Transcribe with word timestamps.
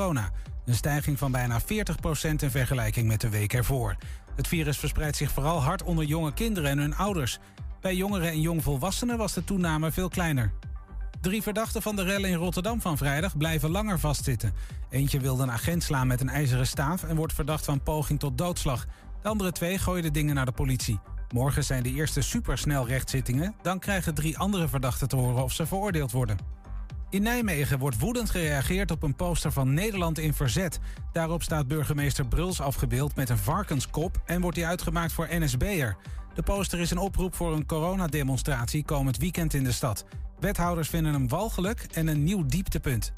corona. 0.00 0.30
Een 0.64 0.74
stijging 0.74 1.18
van 1.18 1.32
bijna 1.32 1.60
40% 1.60 1.64
in 2.36 2.50
vergelijking 2.50 3.06
met 3.06 3.20
de 3.20 3.28
week 3.28 3.52
ervoor. 3.52 3.96
Het 4.36 4.48
virus 4.48 4.78
verspreidt 4.78 5.16
zich 5.16 5.30
vooral 5.30 5.62
hard 5.62 5.82
onder 5.82 6.04
jonge 6.04 6.32
kinderen 6.32 6.70
en 6.70 6.78
hun 6.78 6.96
ouders. 6.96 7.38
Bij 7.80 7.94
jongeren 7.94 8.28
en 8.28 8.40
jongvolwassenen 8.40 9.18
was 9.18 9.32
de 9.32 9.44
toename 9.44 9.90
veel 9.90 10.08
kleiner. 10.08 10.52
Drie 11.20 11.42
verdachten 11.42 11.82
van 11.82 11.96
de 11.96 12.02
rellen 12.02 12.30
in 12.30 12.36
Rotterdam 12.36 12.80
van 12.80 12.96
vrijdag 12.96 13.36
blijven 13.36 13.70
langer 13.70 13.98
vastzitten. 13.98 14.52
Eentje 14.90 15.20
wilde 15.20 15.42
een 15.42 15.50
agent 15.50 15.82
slaan 15.82 16.06
met 16.06 16.20
een 16.20 16.28
ijzeren 16.28 16.66
staaf 16.66 17.02
en 17.02 17.16
wordt 17.16 17.32
verdacht 17.32 17.64
van 17.64 17.82
poging 17.82 18.18
tot 18.18 18.38
doodslag. 18.38 18.86
De 19.22 19.28
andere 19.28 19.52
twee 19.52 19.78
gooiden 19.78 20.12
dingen 20.12 20.34
naar 20.34 20.46
de 20.46 20.52
politie. 20.52 21.00
Morgen 21.34 21.64
zijn 21.64 21.82
de 21.82 21.94
eerste 21.94 22.20
supersnel 22.20 22.86
rechtszittingen. 22.86 23.54
Dan 23.62 23.78
krijgen 23.78 24.14
drie 24.14 24.38
andere 24.38 24.68
verdachten 24.68 25.08
te 25.08 25.16
horen 25.16 25.42
of 25.42 25.52
ze 25.52 25.66
veroordeeld 25.66 26.12
worden. 26.12 26.59
In 27.10 27.22
Nijmegen 27.22 27.78
wordt 27.78 27.98
woedend 27.98 28.30
gereageerd 28.30 28.90
op 28.90 29.02
een 29.02 29.14
poster 29.14 29.52
van 29.52 29.74
Nederland 29.74 30.18
in 30.18 30.34
verzet. 30.34 30.78
Daarop 31.12 31.42
staat 31.42 31.68
burgemeester 31.68 32.26
Bruls 32.26 32.60
afgebeeld 32.60 33.16
met 33.16 33.28
een 33.28 33.38
varkenskop 33.38 34.20
en 34.24 34.40
wordt 34.40 34.56
hij 34.56 34.66
uitgemaakt 34.66 35.12
voor 35.12 35.28
NSB'er. 35.30 35.96
De 36.34 36.42
poster 36.42 36.80
is 36.80 36.90
een 36.90 36.98
oproep 36.98 37.34
voor 37.34 37.52
een 37.52 37.66
coronademonstratie 37.66 38.84
komend 38.84 39.16
weekend 39.16 39.54
in 39.54 39.64
de 39.64 39.72
stad. 39.72 40.04
Wethouders 40.40 40.88
vinden 40.88 41.12
hem 41.12 41.28
walgelijk 41.28 41.86
en 41.92 42.06
een 42.06 42.22
nieuw 42.22 42.46
dieptepunt. 42.46 43.12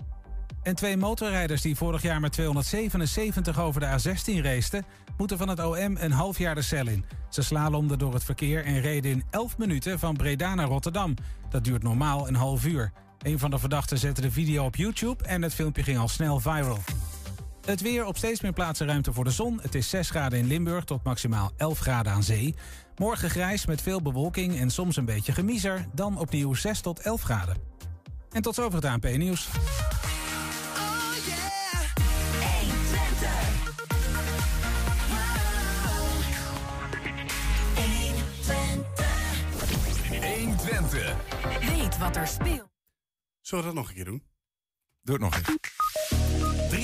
En 0.63 0.75
twee 0.75 0.97
motorrijders 0.97 1.63
die 1.63 1.77
vorig 1.77 2.03
jaar 2.03 2.21
met 2.21 2.33
277 2.33 3.61
over 3.61 3.81
de 3.81 3.87
A16 3.87 4.43
raceten... 4.43 4.85
moeten 5.17 5.39
van 5.39 5.49
het 5.49 5.65
OM 5.65 5.97
een 5.97 6.13
half 6.13 6.39
jaar 6.39 6.55
de 6.55 6.63
cel 6.63 6.89
in. 6.89 7.05
Ze 7.29 7.43
slalomden 7.43 7.99
door 7.99 8.15
het 8.15 8.25
verkeer 8.25 8.65
en 8.65 8.81
reden 8.81 9.11
in 9.11 9.25
11 9.31 9.59
minuten 9.59 9.99
van 9.99 10.17
Breda 10.17 10.55
naar 10.55 10.67
Rotterdam. 10.67 11.15
Dat 11.49 11.65
duurt 11.65 11.83
normaal 11.83 12.29
een 12.29 12.35
half 12.35 12.65
uur. 12.65 12.93
Een 13.23 13.39
van 13.39 13.51
de 13.51 13.59
verdachten 13.59 13.99
zette 13.99 14.21
de 14.21 14.31
video 14.31 14.65
op 14.65 14.77
YouTube 14.77 15.25
en 15.25 15.43
het 15.43 15.55
filmpje 15.55 15.83
ging 15.83 15.99
al 15.99 16.09
snel 16.09 16.41
viral. 16.41 16.79
Het 17.65 17.81
weer 17.81 18.05
op 18.05 18.17
steeds 18.17 18.41
meer 18.41 18.53
plaatsen 18.53 18.87
ruimte 18.87 19.13
voor 19.13 19.25
de 19.25 19.31
zon. 19.31 19.59
Het 19.63 19.75
is 19.75 19.89
6 19.91 20.11
graden 20.11 20.39
in 20.39 20.47
Limburg 20.47 20.85
tot 20.85 21.05
maximaal 21.05 21.51
11 21.57 21.79
graden 21.79 22.13
aan 22.13 22.23
zee. 22.23 22.55
Morgen 22.97 23.31
grijs 23.31 23.67
met 23.67 23.83
veel 23.83 24.03
bewolking 24.03 24.59
en 24.59 24.71
soms 24.71 24.97
een 24.97 25.05
beetje 25.05 25.33
gemiezer. 25.33 25.87
Dan 25.93 26.19
opnieuw 26.19 26.55
6 26.55 26.81
tot 26.81 27.01
11 27.01 27.23
graden. 27.23 27.57
En 28.31 28.43
tot 28.43 28.55
zover 28.55 28.75
het 28.75 28.85
ANP-nieuws. 28.85 29.49
Twente. 40.57 41.15
Weet 41.61 41.99
wat 41.99 42.17
er 42.17 42.27
speelt. 42.27 42.72
Zullen 43.53 43.67
we 43.67 43.75
dat 43.75 43.83
nog 43.83 43.89
een 43.91 43.97
keer 43.97 44.05
doen? 44.05 44.23
Doe 45.03 45.15
het 45.15 45.25
nog 45.25 45.37
eens. 45.37 46.22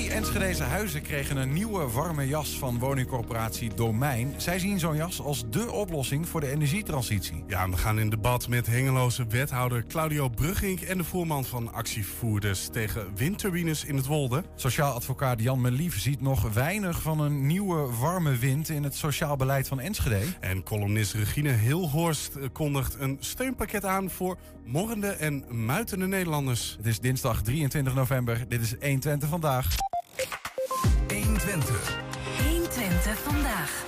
Drie 0.09 0.21
Enschedeze 0.21 0.63
huizen 0.63 1.01
kregen 1.01 1.37
een 1.37 1.53
nieuwe 1.53 1.91
warme 1.91 2.27
jas 2.27 2.57
van 2.57 2.79
woningcorporatie 2.79 3.73
Domein. 3.73 4.33
Zij 4.37 4.59
zien 4.59 4.79
zo'n 4.79 4.95
jas 4.95 5.21
als 5.21 5.49
dé 5.49 5.63
oplossing 5.63 6.27
voor 6.27 6.41
de 6.41 6.51
energietransitie. 6.51 7.43
Ja, 7.47 7.69
we 7.69 7.77
gaan 7.77 7.99
in 7.99 8.09
debat 8.09 8.47
met 8.47 8.67
hengeloze 8.67 9.27
wethouder 9.27 9.85
Claudio 9.87 10.29
Brugging... 10.29 10.81
en 10.81 10.97
de 10.97 11.03
voorman 11.03 11.45
van 11.45 11.73
actievoerders 11.73 12.67
tegen 12.67 13.15
windturbines 13.15 13.85
in 13.85 13.95
het 13.95 14.05
Wolde. 14.05 14.43
Sociaal 14.55 14.93
advocaat 14.93 15.41
Jan 15.41 15.61
Melief 15.61 15.99
ziet 15.99 16.21
nog 16.21 16.53
weinig 16.53 17.01
van 17.01 17.19
een 17.19 17.47
nieuwe 17.47 17.95
warme 17.99 18.37
wind... 18.37 18.69
in 18.69 18.83
het 18.83 18.95
sociaal 18.95 19.35
beleid 19.35 19.67
van 19.67 19.79
Enschede. 19.79 20.19
En 20.39 20.63
columnist 20.63 21.13
Regine 21.13 21.51
Hilhorst 21.51 22.31
kondigt 22.51 22.95
een 22.99 23.17
steunpakket 23.19 23.85
aan... 23.85 24.09
voor 24.09 24.37
morrende 24.65 25.07
en 25.07 25.65
muitende 25.65 26.07
Nederlanders. 26.07 26.75
Het 26.77 26.85
is 26.85 26.99
dinsdag 26.99 27.41
23 27.41 27.95
november. 27.95 28.45
Dit 28.47 28.61
is 28.61 28.75
120 28.79 29.29
vandaag. 29.29 29.77
120. 31.49 31.97
120 32.47 33.19
vandaag. 33.19 33.85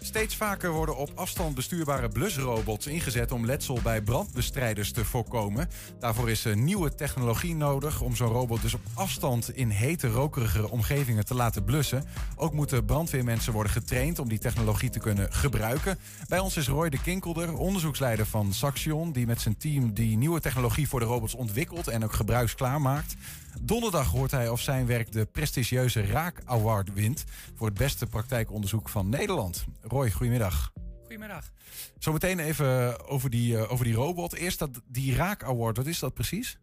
Steeds 0.00 0.36
vaker 0.36 0.70
worden 0.70 0.96
op 0.96 1.10
afstand 1.14 1.54
bestuurbare 1.54 2.08
blusrobots 2.08 2.86
ingezet 2.86 3.32
om 3.32 3.46
letsel 3.46 3.78
bij 3.82 4.02
brandbestrijders 4.02 4.92
te 4.92 5.04
voorkomen. 5.04 5.68
Daarvoor 5.98 6.30
is 6.30 6.44
een 6.44 6.64
nieuwe 6.64 6.94
technologie 6.94 7.54
nodig 7.54 8.00
om 8.00 8.16
zo'n 8.16 8.28
robot 8.28 8.62
dus 8.62 8.74
op 8.74 8.80
afstand 8.94 9.56
in 9.56 9.68
hete, 9.68 10.08
rokerige 10.08 10.70
omgevingen 10.70 11.24
te 11.24 11.34
laten 11.34 11.64
blussen. 11.64 12.04
Ook 12.36 12.52
moeten 12.52 12.84
brandweermensen 12.84 13.52
worden 13.52 13.72
getraind 13.72 14.18
om 14.18 14.28
die 14.28 14.38
technologie 14.38 14.90
te 14.90 14.98
kunnen 14.98 15.32
gebruiken. 15.32 15.98
Bij 16.28 16.38
ons 16.38 16.56
is 16.56 16.68
Roy 16.68 16.88
de 16.88 17.00
Kinkelder, 17.02 17.56
onderzoeksleider 17.56 18.26
van 18.26 18.52
Saxion, 18.52 19.12
die 19.12 19.26
met 19.26 19.40
zijn 19.40 19.56
team 19.56 19.92
die 19.92 20.16
nieuwe 20.16 20.40
technologie 20.40 20.88
voor 20.88 21.00
de 21.00 21.06
robots 21.06 21.34
ontwikkelt 21.34 21.88
en 21.88 22.04
ook 22.04 22.12
gebruiksklaar 22.12 22.80
maakt. 22.80 23.14
Donderdag 23.60 24.06
hoort 24.06 24.30
hij 24.30 24.48
of 24.48 24.60
zijn 24.60 24.86
werk 24.86 25.12
de 25.12 25.26
prestigieuze 25.26 26.06
Raak 26.06 26.40
Award 26.44 26.92
wint 26.92 27.24
voor 27.54 27.66
het 27.66 27.78
beste 27.78 28.06
praktijkonderzoek 28.06 28.88
van 28.88 29.08
Nederland. 29.08 29.64
Roy, 29.80 30.10
goedemiddag. 30.10 30.72
Goedemiddag. 31.00 31.50
Zometeen 31.98 32.38
even 32.38 33.00
over 33.08 33.30
die, 33.30 33.56
uh, 33.56 33.72
over 33.72 33.84
die 33.84 33.94
robot. 33.94 34.34
Eerst 34.34 34.58
dat, 34.58 34.80
die 34.86 35.14
Raak 35.14 35.44
Award, 35.44 35.76
wat 35.76 35.86
is 35.86 35.98
dat 35.98 36.14
precies? 36.14 36.58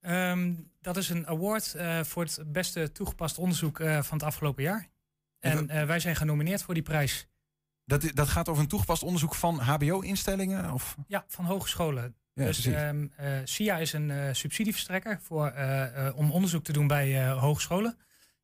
Um, 0.00 0.70
dat 0.80 0.96
is 0.96 1.08
een 1.08 1.26
award 1.26 1.74
uh, 1.76 2.00
voor 2.02 2.22
het 2.22 2.52
beste 2.52 2.92
toegepast 2.92 3.38
onderzoek 3.38 3.78
uh, 3.78 4.02
van 4.02 4.18
het 4.18 4.26
afgelopen 4.26 4.62
jaar. 4.62 4.88
En 5.38 5.86
wij 5.86 6.00
zijn 6.00 6.16
genomineerd 6.16 6.62
voor 6.62 6.74
die 6.74 6.82
prijs. 6.82 7.28
Dat, 7.84 8.10
dat 8.14 8.28
gaat 8.28 8.48
over 8.48 8.62
een 8.62 8.68
toegepast 8.68 9.02
onderzoek 9.02 9.34
van 9.34 9.58
HBO-instellingen? 9.58 10.72
Of? 10.72 10.96
Ja, 11.06 11.24
van 11.28 11.44
hogescholen. 11.44 12.14
Ja, 12.32 12.44
dus 12.44 12.66
um, 12.66 13.12
uh, 13.20 13.26
SIA 13.44 13.78
is 13.78 13.92
een 13.92 14.08
uh, 14.08 14.28
subsidieverstrekker 14.32 15.18
voor, 15.22 15.52
uh, 15.56 16.08
om 16.14 16.30
onderzoek 16.30 16.64
te 16.64 16.72
doen 16.72 16.86
bij 16.86 17.28
hogescholen. 17.28 17.98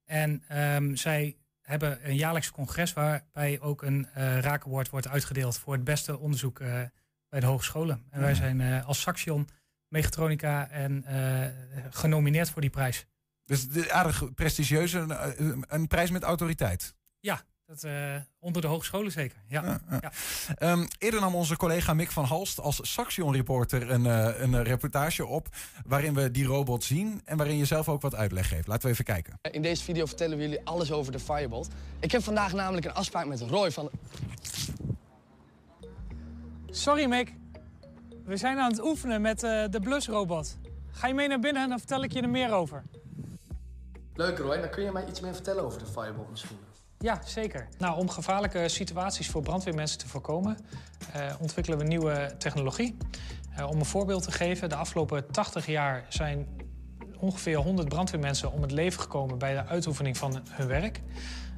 En 0.05 0.59
um, 0.59 0.97
zij 0.97 1.37
hebben 1.63 2.09
een 2.09 2.17
jaarlijks 2.17 2.51
congres 2.51 2.93
waarbij 2.93 3.61
ook 3.61 3.83
een 3.83 4.09
rakenwoord 4.41 4.91
wordt 4.91 5.09
uitgedeeld 5.09 5.59
voor 5.59 5.73
het 5.73 5.85
beste 5.85 6.19
onderzoek 6.19 6.59
bij 7.29 7.41
de 7.41 7.47
hogescholen. 7.47 8.05
En 8.11 8.21
wij 8.21 8.35
zijn 8.35 8.85
als 8.85 9.01
Saxion 9.01 9.49
Mechatronica 9.89 10.71
en 10.71 11.05
genomineerd 11.91 12.51
voor 12.51 12.61
die 12.61 12.71
prijs. 12.71 13.07
Dus 13.45 13.89
aardig 13.89 14.35
prestigieuze, 14.35 14.99
een, 14.99 15.65
een 15.69 15.87
prijs 15.87 16.11
met 16.11 16.23
autoriteit. 16.23 16.95
Ja, 17.21 17.43
dat, 17.67 17.85
uh, 17.85 18.15
onder 18.39 18.63
de 18.63 18.69
hogescholen 18.69 19.13
zeker. 19.13 19.39
Ja. 19.49 19.65
ja, 19.65 19.81
ja. 19.91 20.13
ja. 20.59 20.73
Um, 20.73 20.89
eerder 20.99 21.21
nam 21.21 21.35
onze 21.35 21.57
collega 21.57 21.95
Mick 21.95 22.11
van 22.11 22.25
Halst 22.25 22.61
als 22.61 22.93
Saxion-reporter 22.93 23.91
een, 23.91 24.05
uh, 24.05 24.41
een 24.41 24.63
reportage 24.63 25.27
op. 25.27 25.49
waarin 25.87 26.15
we 26.15 26.31
die 26.31 26.45
robot 26.45 26.85
zien 26.85 27.21
en 27.25 27.37
waarin 27.37 27.57
je 27.57 27.65
zelf 27.65 27.89
ook 27.89 28.01
wat 28.03 28.15
uitleg 28.15 28.49
geeft. 28.49 28.67
Laten 28.67 28.87
we 28.87 28.93
even 28.93 29.05
kijken. 29.05 29.39
In 29.51 29.63
deze 29.63 29.85
video 29.85 30.07
vertellen 30.07 30.37
we 30.37 30.43
jullie 30.43 30.61
alles 30.65 30.93
over 30.93 31.13
de 31.13 31.19
Firebolt. 31.19 31.69
Ik 32.01 32.13
heb 32.13 32.23
vandaag 32.23 32.53
namelijk 32.53 32.87
een 32.87 32.95
afspraak 32.95 33.27
met 33.27 33.41
Roy 33.41 33.71
van. 33.71 33.91
Sorry, 36.71 37.07
Mick. 37.07 37.35
We 38.25 38.37
zijn 38.37 38.59
aan 38.59 38.71
het 38.71 38.85
oefenen 38.85 39.21
met 39.21 39.43
uh, 39.43 39.65
de 39.71 39.81
blusrobot. 39.81 40.59
Ga 40.91 41.07
je 41.07 41.15
mee 41.15 41.29
naar 41.29 41.41
binnen 41.41 41.63
en 41.63 41.69
dan 41.69 41.79
vertel 41.79 42.03
ik 42.03 42.13
je 42.13 42.21
er 42.21 42.29
meer 42.29 42.53
over. 42.53 42.83
Leuk, 44.15 44.39
Roy. 44.39 44.61
Dan 44.61 44.71
kun 44.71 44.85
je 44.85 44.93
mij 44.93 45.07
iets 45.07 45.21
meer 45.21 45.35
vertellen 45.35 45.65
over 45.65 45.79
de 45.79 45.87
Firebolt 45.87 46.31
misschien. 46.31 46.66
Ja, 46.99 47.21
zeker. 47.25 47.69
Nou, 47.79 47.99
om 47.99 48.11
gevaarlijke 48.11 48.69
situaties 48.69 49.29
voor 49.29 49.43
brandweermensen 49.43 49.99
te 49.99 50.09
voorkomen, 50.09 50.59
uh, 51.17 51.35
ontwikkelen 51.41 51.79
we 51.79 51.85
nieuwe 51.85 52.35
technologie. 52.39 52.97
Uh, 53.59 53.69
om 53.71 53.79
een 53.79 53.85
voorbeeld 53.85 54.23
te 54.23 54.33
geven, 54.33 54.69
de 54.69 54.75
afgelopen 54.75 55.31
80 55.31 55.67
jaar 55.67 56.05
zijn 56.09 56.47
ongeveer 57.19 57.57
100 57.57 57.89
brandweermensen 57.89 58.53
om 58.53 58.63
het 58.63 58.71
leven 58.71 59.01
gekomen 59.01 59.39
bij 59.39 59.55
de 59.55 59.67
uitoefening 59.67 60.17
van 60.17 60.43
hun 60.51 60.67
werk. 60.67 61.01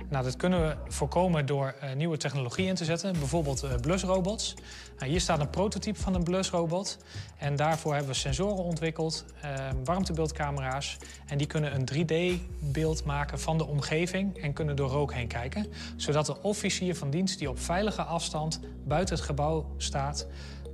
Nou, 0.08 0.24
dat 0.24 0.36
kunnen 0.36 0.68
we 0.68 0.76
voorkomen 0.88 1.46
door 1.46 1.74
uh, 1.82 1.92
nieuwe 1.92 2.16
technologie 2.16 2.66
in 2.66 2.74
te 2.74 2.84
zetten, 2.84 3.12
bijvoorbeeld 3.12 3.64
uh, 3.64 3.74
blusrobots. 3.80 4.54
Nou, 4.98 5.10
hier 5.10 5.20
staat 5.20 5.40
een 5.40 5.50
prototype 5.50 6.00
van 6.00 6.14
een 6.14 6.22
blusrobot. 6.22 6.98
En 7.38 7.56
daarvoor 7.56 7.92
hebben 7.92 8.12
we 8.12 8.18
sensoren 8.18 8.64
ontwikkeld, 8.64 9.24
uh, 9.44 9.50
warmtebeeldcamera's. 9.84 10.96
En 11.26 11.38
die 11.38 11.46
kunnen 11.46 11.74
een 11.74 11.88
3D-beeld 11.92 13.04
maken 13.04 13.40
van 13.40 13.58
de 13.58 13.66
omgeving 13.66 14.38
en 14.38 14.52
kunnen 14.52 14.76
door 14.76 14.90
rook 14.90 15.12
heen 15.12 15.28
kijken. 15.28 15.66
Zodat 15.96 16.26
de 16.26 16.42
officier 16.42 16.96
van 16.96 17.10
dienst 17.10 17.38
die 17.38 17.50
op 17.50 17.60
veilige 17.60 18.02
afstand 18.02 18.60
buiten 18.84 19.14
het 19.14 19.24
gebouw 19.24 19.66
staat, 19.76 20.26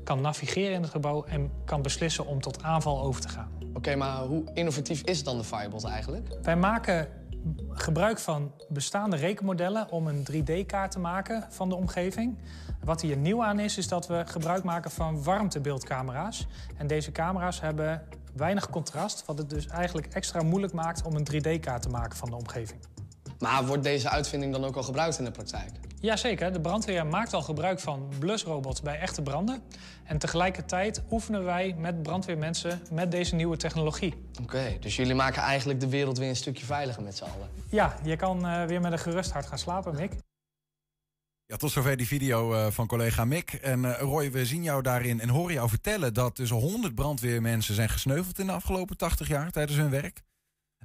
kan 0.04 0.20
navigeren 0.20 0.74
in 0.74 0.82
het 0.82 0.90
gebouw 0.90 1.24
en 1.24 1.50
kan 1.64 1.82
beslissen 1.82 2.26
om 2.26 2.40
tot 2.40 2.62
aanval 2.62 3.02
over 3.02 3.20
te 3.20 3.28
gaan. 3.28 3.48
Oké, 3.60 3.76
okay, 3.76 3.94
maar 3.94 4.16
hoe 4.16 4.44
innovatief 4.54 5.02
is 5.02 5.24
dan 5.24 5.36
de 5.36 5.44
Firebolt 5.44 5.84
eigenlijk? 5.84 6.28
Wij 6.42 6.56
maken 6.56 7.08
gebruik 7.70 8.18
van 8.18 8.52
bestaande 8.68 9.16
rekenmodellen 9.16 9.90
om 9.90 10.06
een 10.06 10.26
3D-kaart 10.32 10.90
te 10.90 10.98
maken 10.98 11.46
van 11.50 11.68
de 11.68 11.74
omgeving. 11.74 12.38
Wat 12.84 13.00
hier 13.00 13.16
nieuw 13.16 13.44
aan 13.44 13.58
is, 13.58 13.78
is 13.78 13.88
dat 13.88 14.06
we 14.06 14.22
gebruik 14.26 14.62
maken 14.62 14.90
van 14.90 15.22
warmtebeeldcamera's. 15.22 16.46
En 16.76 16.86
deze 16.86 17.12
camera's 17.12 17.60
hebben 17.60 18.02
weinig 18.34 18.70
contrast, 18.70 19.24
wat 19.26 19.38
het 19.38 19.50
dus 19.50 19.66
eigenlijk 19.66 20.06
extra 20.06 20.42
moeilijk 20.42 20.72
maakt 20.72 21.02
om 21.02 21.16
een 21.16 21.26
3D-kaart 21.32 21.82
te 21.82 21.88
maken 21.88 22.16
van 22.16 22.30
de 22.30 22.36
omgeving. 22.36 22.93
Maar 23.44 23.66
wordt 23.66 23.82
deze 23.82 24.08
uitvinding 24.08 24.52
dan 24.52 24.64
ook 24.64 24.76
al 24.76 24.82
gebruikt 24.82 25.18
in 25.18 25.24
de 25.24 25.30
praktijk? 25.30 25.70
Jazeker, 26.00 26.52
de 26.52 26.60
brandweer 26.60 27.06
maakt 27.06 27.32
al 27.32 27.42
gebruik 27.42 27.80
van 27.80 28.12
blusrobots 28.18 28.82
bij 28.82 28.98
echte 28.98 29.22
branden. 29.22 29.62
En 30.04 30.18
tegelijkertijd 30.18 31.02
oefenen 31.10 31.44
wij 31.44 31.74
met 31.78 32.02
brandweermensen 32.02 32.82
met 32.92 33.10
deze 33.10 33.34
nieuwe 33.34 33.56
technologie. 33.56 34.14
Oké, 34.42 34.76
dus 34.80 34.96
jullie 34.96 35.14
maken 35.14 35.42
eigenlijk 35.42 35.80
de 35.80 35.88
wereld 35.88 36.18
weer 36.18 36.28
een 36.28 36.36
stukje 36.36 36.64
veiliger 36.64 37.02
met 37.02 37.16
z'n 37.16 37.24
allen. 37.24 37.48
Ja, 37.70 37.96
je 38.04 38.16
kan 38.16 38.46
eh, 38.46 38.64
weer 38.64 38.80
met 38.80 38.92
een 38.92 38.98
gerust 38.98 39.30
hart 39.30 39.46
gaan 39.46 39.58
slapen, 39.58 39.94
Mick. 39.94 40.12
Ja, 41.46 41.56
tot 41.56 41.70
zover 41.70 41.96
die 41.96 42.06
video 42.06 42.54
eh, 42.54 42.66
van 42.70 42.86
collega 42.86 43.24
Mick. 43.24 43.52
En 43.52 43.84
eh, 43.84 44.00
Roy, 44.00 44.30
we 44.30 44.46
zien 44.46 44.62
jou 44.62 44.82
daarin 44.82 45.20
en 45.20 45.28
horen 45.28 45.54
jou 45.54 45.68
vertellen 45.68 46.14
dat 46.14 46.36
dus 46.36 46.50
100 46.50 46.94
brandweermensen 46.94 47.74
zijn 47.74 47.88
gesneuveld 47.88 48.38
in 48.38 48.46
de 48.46 48.52
afgelopen 48.52 48.96
80 48.96 49.28
jaar 49.28 49.50
tijdens 49.50 49.78
hun 49.78 49.90
werk. 49.90 50.22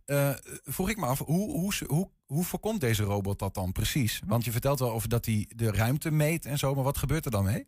Eh, 0.10 0.30
vroeg 0.64 0.90
ik 0.90 0.98
me 0.98 1.06
af, 1.06 1.20
hoe, 1.20 1.52
hoe, 1.52 1.74
hoe, 1.88 2.10
hoe 2.26 2.44
voorkomt 2.44 2.82
deze 2.82 3.04
robot 3.04 3.40
dat 3.40 3.54
dan 3.54 3.72
precies? 3.72 4.22
Want 4.26 4.46
je 4.46 4.52
vertelt 4.52 4.80
wel 4.80 4.92
over 4.92 5.10
dat 5.10 5.26
hij 5.26 5.50
de 5.56 5.72
ruimte 5.72 6.12
meet 6.12 6.46
en 6.46 6.58
zo, 6.58 6.76
maar 6.76 6.84
wat 6.84 6.98
gebeurt 6.98 7.26
er 7.26 7.32
dan 7.32 7.44
mee? 7.44 7.68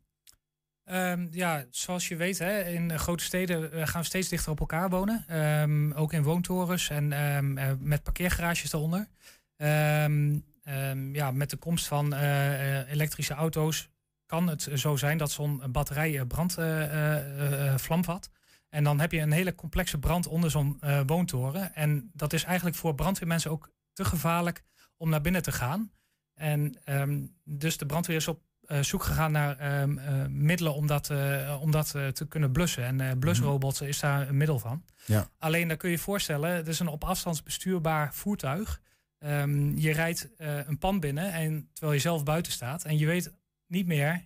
Ehm, 0.83 1.27
ja, 1.31 1.65
zoals 1.69 2.07
je 2.07 2.15
weet, 2.15 2.39
hè, 2.39 2.63
in 2.63 2.99
grote 2.99 3.23
steden 3.23 3.71
eh, 3.71 3.87
gaan 3.87 4.01
we 4.01 4.07
steeds 4.07 4.29
dichter 4.29 4.51
op 4.51 4.59
elkaar 4.59 4.89
wonen. 4.89 5.25
Ehm, 5.27 5.91
ook 5.91 6.13
in 6.13 6.23
woontorens 6.23 6.89
en 6.89 7.11
ehm, 7.11 7.57
eh, 7.57 7.71
met 7.79 8.03
parkeergarages 8.03 8.73
eronder. 8.73 9.07
Ja, 11.13 11.31
met 11.31 11.49
de 11.49 11.57
komst 11.59 11.87
van 11.87 12.13
elektrische 12.89 13.33
auto's 13.33 13.89
kan 14.25 14.47
het 14.47 14.67
zo 14.73 14.95
zijn 14.95 15.17
dat 15.17 15.31
zo'n 15.31 15.63
batterij 15.71 16.25
brand 16.25 16.53
vlam 17.81 18.03
vat. 18.03 18.29
En 18.71 18.83
dan 18.83 18.99
heb 18.99 19.11
je 19.11 19.19
een 19.19 19.31
hele 19.31 19.55
complexe 19.55 19.99
brand 19.99 20.27
onder 20.27 20.51
zo'n 20.51 20.77
eh, 20.79 21.01
woontoren. 21.05 21.75
En 21.75 22.11
dat 22.13 22.33
is 22.33 22.43
eigenlijk 22.43 22.75
voor 22.75 22.95
brandweermensen 22.95 23.51
ook 23.51 23.71
te 23.93 24.05
gevaarlijk 24.05 24.63
om 24.97 25.09
naar 25.09 25.21
binnen 25.21 25.41
te 25.41 25.51
gaan. 25.51 25.91
En 26.33 26.77
ehm, 26.83 27.25
dus 27.43 27.77
de 27.77 27.85
brandweer 27.85 28.15
is 28.15 28.27
op 28.27 28.41
eh, 28.61 28.79
zoek 28.79 29.03
gegaan 29.03 29.31
naar 29.31 29.57
ehm, 29.57 29.97
eh, 29.97 30.25
middelen 30.27 30.73
om 30.73 30.87
dat, 30.87 31.09
om 31.61 31.71
dat 31.71 31.91
te 31.91 32.25
kunnen 32.27 32.51
blussen. 32.51 32.99
En 33.01 33.19
blusrobots 33.19 33.81
is 33.81 33.99
daar 33.99 34.27
een 34.27 34.37
middel 34.37 34.59
van. 34.59 34.85
Ja. 35.05 35.27
Alleen 35.37 35.67
dan 35.67 35.77
kun 35.77 35.89
je 35.89 35.95
je 35.95 36.01
voorstellen, 36.01 36.51
het 36.51 36.67
is 36.67 36.79
een 36.79 36.87
op 36.87 37.03
afstand 37.03 37.43
bestuurbaar 37.43 38.13
voertuig. 38.13 38.81
Ehm, 39.17 39.77
je 39.77 39.91
rijdt 39.91 40.29
een 40.37 40.77
pan 40.77 40.99
binnen 40.99 41.31
en 41.33 41.69
terwijl 41.73 41.93
je 41.93 42.03
zelf 42.03 42.23
buiten 42.23 42.51
staat. 42.51 42.85
En 42.85 42.97
je 42.97 43.05
weet 43.05 43.33
niet 43.67 43.87
meer 43.87 44.25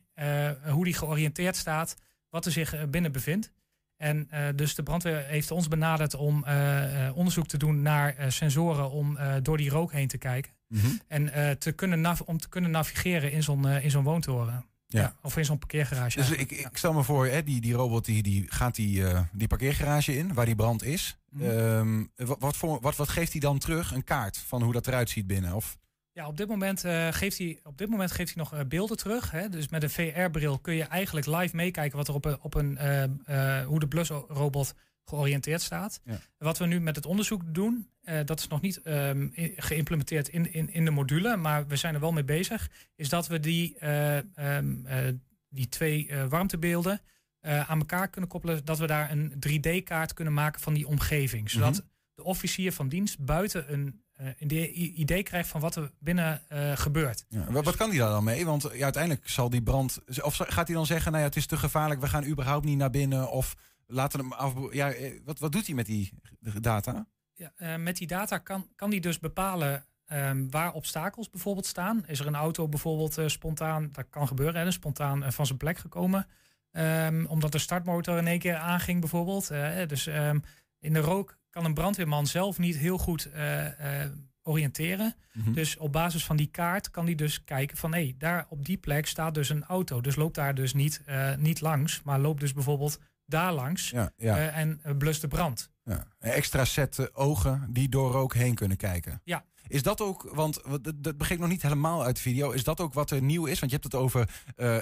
hoe 0.64 0.84
die 0.84 0.94
georiënteerd 0.94 1.56
staat, 1.56 1.96
wat 2.30 2.46
er 2.46 2.52
zich 2.52 2.90
binnen 2.90 3.12
bevindt. 3.12 3.54
En 3.98 4.28
eh, 4.30 4.48
dus 4.56 4.76
de 4.76 4.84
brandweer 4.84 5.26
heeft 5.26 5.52
ons 5.52 5.68
benaderd 5.68 6.16
om 6.16 6.44
eh, 6.44 7.08
eh, 7.08 7.18
onderzoek 7.18 7.48
te 7.48 7.58
doen 7.58 7.82
naar 7.82 8.16
sensoren 8.28 8.92
om 8.92 9.18
door 9.42 9.58
die 9.58 9.70
rook 9.70 9.92
heen 9.92 10.08
te 10.08 10.18
kijken. 10.18 10.52
Mhm. 10.68 10.88
En 11.08 11.58
te 11.60 11.72
kunnen 11.72 12.02
nav- 12.02 12.22
om 12.22 12.38
te 12.38 12.50
kunnen 12.50 12.72
navigeren 12.72 13.32
in 13.32 13.44
zo'n 13.44 13.68
in 13.68 13.92
zo'n 13.92 14.04
woontoren. 14.04 14.66
Ja. 14.88 15.16
Of 15.22 15.38
in 15.38 15.46
zo'n 15.46 15.58
parkeergarage. 15.58 16.18
Dus 16.18 16.32
ik, 16.32 16.52
ik 16.52 16.78
stel 16.78 16.94
me 16.94 17.04
voor, 17.04 17.28
hè, 17.28 17.44
die, 17.44 17.62
die 17.62 17.74
robot 17.74 18.06
die, 18.06 18.24
die 18.24 18.46
gaat 18.48 18.76
die, 18.76 19.04
die 19.32 19.48
parkeergarage 19.48 20.18
in, 20.18 20.34
waar 20.34 20.46
die 20.46 20.56
brand 20.56 20.84
is. 20.84 21.18
Mhm. 21.30 21.50
Ehm, 21.50 22.04
wat, 22.16 22.38
wat, 22.40 22.58
voor, 22.58 22.82
wat, 22.82 22.96
wat 22.96 23.10
geeft 23.10 23.32
hij 23.32 23.42
dan 23.42 23.58
terug? 23.58 23.92
Een 23.92 24.04
kaart 24.04 24.38
van 24.38 24.62
hoe 24.62 24.74
dat 24.74 24.88
eruit 24.88 25.10
ziet 25.10 25.28
binnen? 25.28 25.54
Of, 25.54 25.78
Ja, 26.16 26.28
op 26.28 26.38
dit 26.38 26.48
moment, 26.48 26.84
eh, 26.84 27.08
geeft, 27.12 27.38
hij, 27.38 27.60
op 27.64 27.78
dit 27.78 27.90
moment 27.90 28.12
geeft 28.12 28.34
hij 28.34 28.44
nog 28.44 28.54
eh, 28.54 28.66
beelden 28.68 28.98
terug. 28.98 29.32
Hè? 29.32 29.50
Dus 29.50 29.68
met 29.68 29.84
een 29.84 29.90
VR-bril 29.90 30.60
kun 30.60 30.74
je 30.74 30.84
eigenlijk 30.84 31.26
live 31.26 31.56
meekijken 31.56 31.98
wat 31.98 32.08
er 32.08 32.14
op 32.14 32.26
een, 32.26 32.42
op 32.42 32.54
een, 32.54 32.78
eh, 32.78 33.66
hoe 33.66 33.80
de 33.80 33.88
blusrobot 33.88 34.74
georiënteerd 35.04 35.62
staat. 35.62 36.00
Ja. 36.04 36.20
Wat 36.38 36.58
we 36.58 36.66
nu 36.66 36.80
met 36.80 36.96
het 36.96 37.06
onderzoek 37.06 37.54
doen, 37.54 37.90
dat 38.26 38.40
is 38.40 38.48
nog 38.48 38.62
niet 38.62 38.82
ehm, 38.82 39.28
geïmplementeerd 39.56 40.28
in, 40.28 40.54
in, 40.54 40.74
in 40.74 40.86
de 40.86 40.92
module, 40.92 41.38
maar 41.38 41.68
we 41.68 41.76
zijn 41.76 41.94
er 41.94 42.00
wel 42.00 42.12
mee 42.12 42.24
bezig, 42.24 42.70
is 42.96 43.10
dat 43.10 43.28
we 43.28 43.40
die, 43.40 43.78
eh, 43.80 44.18
ehm, 44.18 44.86
eh, 44.86 45.14
die 45.50 45.70
twee 45.70 46.12
warmtebeelden 46.30 47.02
aan 47.42 47.80
elkaar 47.80 48.10
kunnen 48.10 48.30
koppelen, 48.30 48.66
dat 48.66 48.80
we 48.80 48.88
daar 48.88 49.12
een 49.12 49.34
3D-kaart 49.40 50.14
kunnen 50.14 50.34
maken 50.34 50.62
van 50.62 50.74
die 50.74 50.88
omgeving. 50.88 51.50
Zodat 51.50 51.86
de 52.14 52.24
officier 52.24 52.72
van 52.72 52.90
dienst 52.90 53.20
buiten 53.20 53.74
een 53.74 54.04
eh, 54.16 54.28
idee, 54.40 54.72
idee 54.72 55.24
krijgt 55.24 55.50
van 55.50 55.62
wat 55.62 55.76
er 55.76 55.92
binnen 56.00 56.42
eh, 56.50 56.72
gebeurt. 56.76 57.26
ja, 57.30 57.52
wat, 57.52 57.66
wat 57.66 57.76
kan 57.76 57.90
hij 57.90 57.98
daar 57.98 58.10
dan 58.10 58.24
mee? 58.24 58.46
Want 58.46 58.70
ja, 58.74 58.84
uiteindelijk 58.84 59.30
zal 59.30 59.50
die 59.50 59.62
brand... 59.64 60.00
Of 60.22 60.36
gaat 60.38 60.68
hij 60.68 60.76
dan 60.76 60.86
zeggen, 60.86 61.12
nou 61.12 61.24
ja, 61.24 61.30
het 61.30 61.38
is 61.38 61.46
te 61.46 61.58
gevaarlijk, 61.58 62.02
we 62.02 62.08
gaan 62.08 62.26
überhaupt 62.26 62.66
niet 62.66 62.78
naar 62.78 62.90
binnen? 62.90 63.30
Of 63.32 63.56
laten 63.88 64.20
hem 64.20 64.32
af... 64.34 64.54
Ja, 64.72 64.92
eh, 64.92 65.20
wat, 65.24 65.40
wat 65.40 65.52
doet 65.52 65.66
hij 65.66 65.76
met 65.76 65.86
die 65.86 66.14
data? 66.60 67.06
Ja, 67.34 67.52
eh, 67.56 67.76
met 67.76 67.98
die 67.98 68.08
data 68.08 68.38
kan, 68.38 68.68
kan 68.76 68.90
die 68.90 69.02
dus 69.02 69.20
bepalen 69.20 69.86
ehm, 70.06 70.50
waar 70.50 70.74
obstakels 70.74 71.30
bijvoorbeeld 71.30 71.66
staan. 71.66 72.04
Is 72.08 72.20
er 72.20 72.28
een 72.28 72.36
auto 72.36 72.68
bijvoorbeeld 72.68 73.18
eh, 73.18 73.28
spontaan, 73.28 73.90
dat 73.92 74.06
kan 74.10 74.28
gebeuren, 74.28 74.62
hè, 74.62 74.72
spontaan 74.72 75.24
eh, 75.24 75.32
van 75.32 75.46
zijn 75.46 75.58
plek 75.58 75.78
gekomen. 75.78 76.28
Ehm, 76.72 77.26
omdat 77.26 77.52
de 77.52 77.58
startmotor 77.58 78.18
in 78.18 78.28
één 78.28 78.40
keer 78.40 78.56
aanging 78.56 79.00
bijvoorbeeld. 79.00 79.50
eh, 79.50 79.88
dus 79.88 80.08
ehm, 80.08 80.40
in 80.80 80.94
de 80.94 81.00
rook 81.00 81.38
kan 81.56 81.66
een 81.66 81.74
brandweerman 81.74 82.28
zelf 82.28 82.58
niet 82.58 82.78
heel 82.78 82.98
goed 82.98 83.26
eh, 83.32 84.04
eh, 84.04 84.12
oriënteren. 84.44 85.16
Mhm. 85.34 85.54
Dus 85.54 85.78
op 85.78 85.92
basis 85.92 86.26
van 86.26 86.36
die 86.36 86.48
kaart 86.52 86.92
kan 86.92 87.06
hij 87.06 87.16
dus 87.16 87.44
kijken 87.44 87.78
van... 87.78 87.94
hé, 87.94 88.04
hey, 88.04 88.16
daar 88.18 88.46
op 88.50 88.66
die 88.66 88.78
plek 88.78 89.08
staat 89.08 89.34
dus 89.34 89.50
een 89.50 89.64
auto. 89.64 90.02
Dus 90.02 90.16
loopt 90.16 90.36
daar 90.36 90.56
dus 90.56 90.74
niet, 90.74 91.02
eh, 91.06 91.36
niet 91.36 91.62
langs, 91.62 92.02
maar 92.04 92.20
loopt 92.20 92.40
dus 92.40 92.54
bijvoorbeeld 92.54 93.00
daar 93.26 93.54
langs... 93.54 93.90
Ja, 93.90 94.12
ja, 94.18 94.38
en 94.38 94.82
blust 94.98 95.22
de 95.22 95.28
brand. 95.28 95.70
ja. 95.84 96.08
Een 96.20 96.32
extra 96.32 96.66
set 96.66 97.16
ogen 97.16 97.68
die 97.70 97.90
door 97.90 98.12
rook 98.12 98.34
heen 98.34 98.56
kunnen 98.56 98.78
kijken. 98.78 99.22
Ja. 99.24 99.46
Is 99.68 99.84
dat 99.84 100.02
ook, 100.02 100.30
want 100.34 100.62
dat, 100.82 100.94
dat 101.04 101.18
begreep 101.18 101.40
nog 101.40 101.50
niet 101.50 101.62
helemaal 101.62 102.04
uit 102.04 102.16
de 102.16 102.22
video. 102.22 102.52
Is 102.52 102.64
dat 102.64 102.80
ook 102.80 102.94
wat 102.94 103.12
er 103.12 103.22
nieuw 103.22 103.46
is? 103.46 103.60
Want 103.60 103.72
je 103.72 103.78
hebt 103.78 103.94
het 103.94 104.02
over 104.02 104.30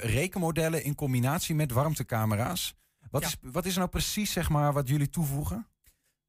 rekenmodellen 0.01 0.83
in 0.83 0.95
combinatie 0.95 1.55
met 1.55 1.71
warmtecamera's. 1.71 2.75
Wat, 3.11 3.21
Ja. 3.21 3.27
is, 3.27 3.37
wat 3.41 3.65
is 3.65 3.71
er 3.73 3.77
nou 3.79 3.89
precies 3.89 4.31
zeg 4.31 4.49
maar, 4.49 4.73
wat 4.73 4.87
jullie 4.87 5.09
toevoegen? 5.09 5.67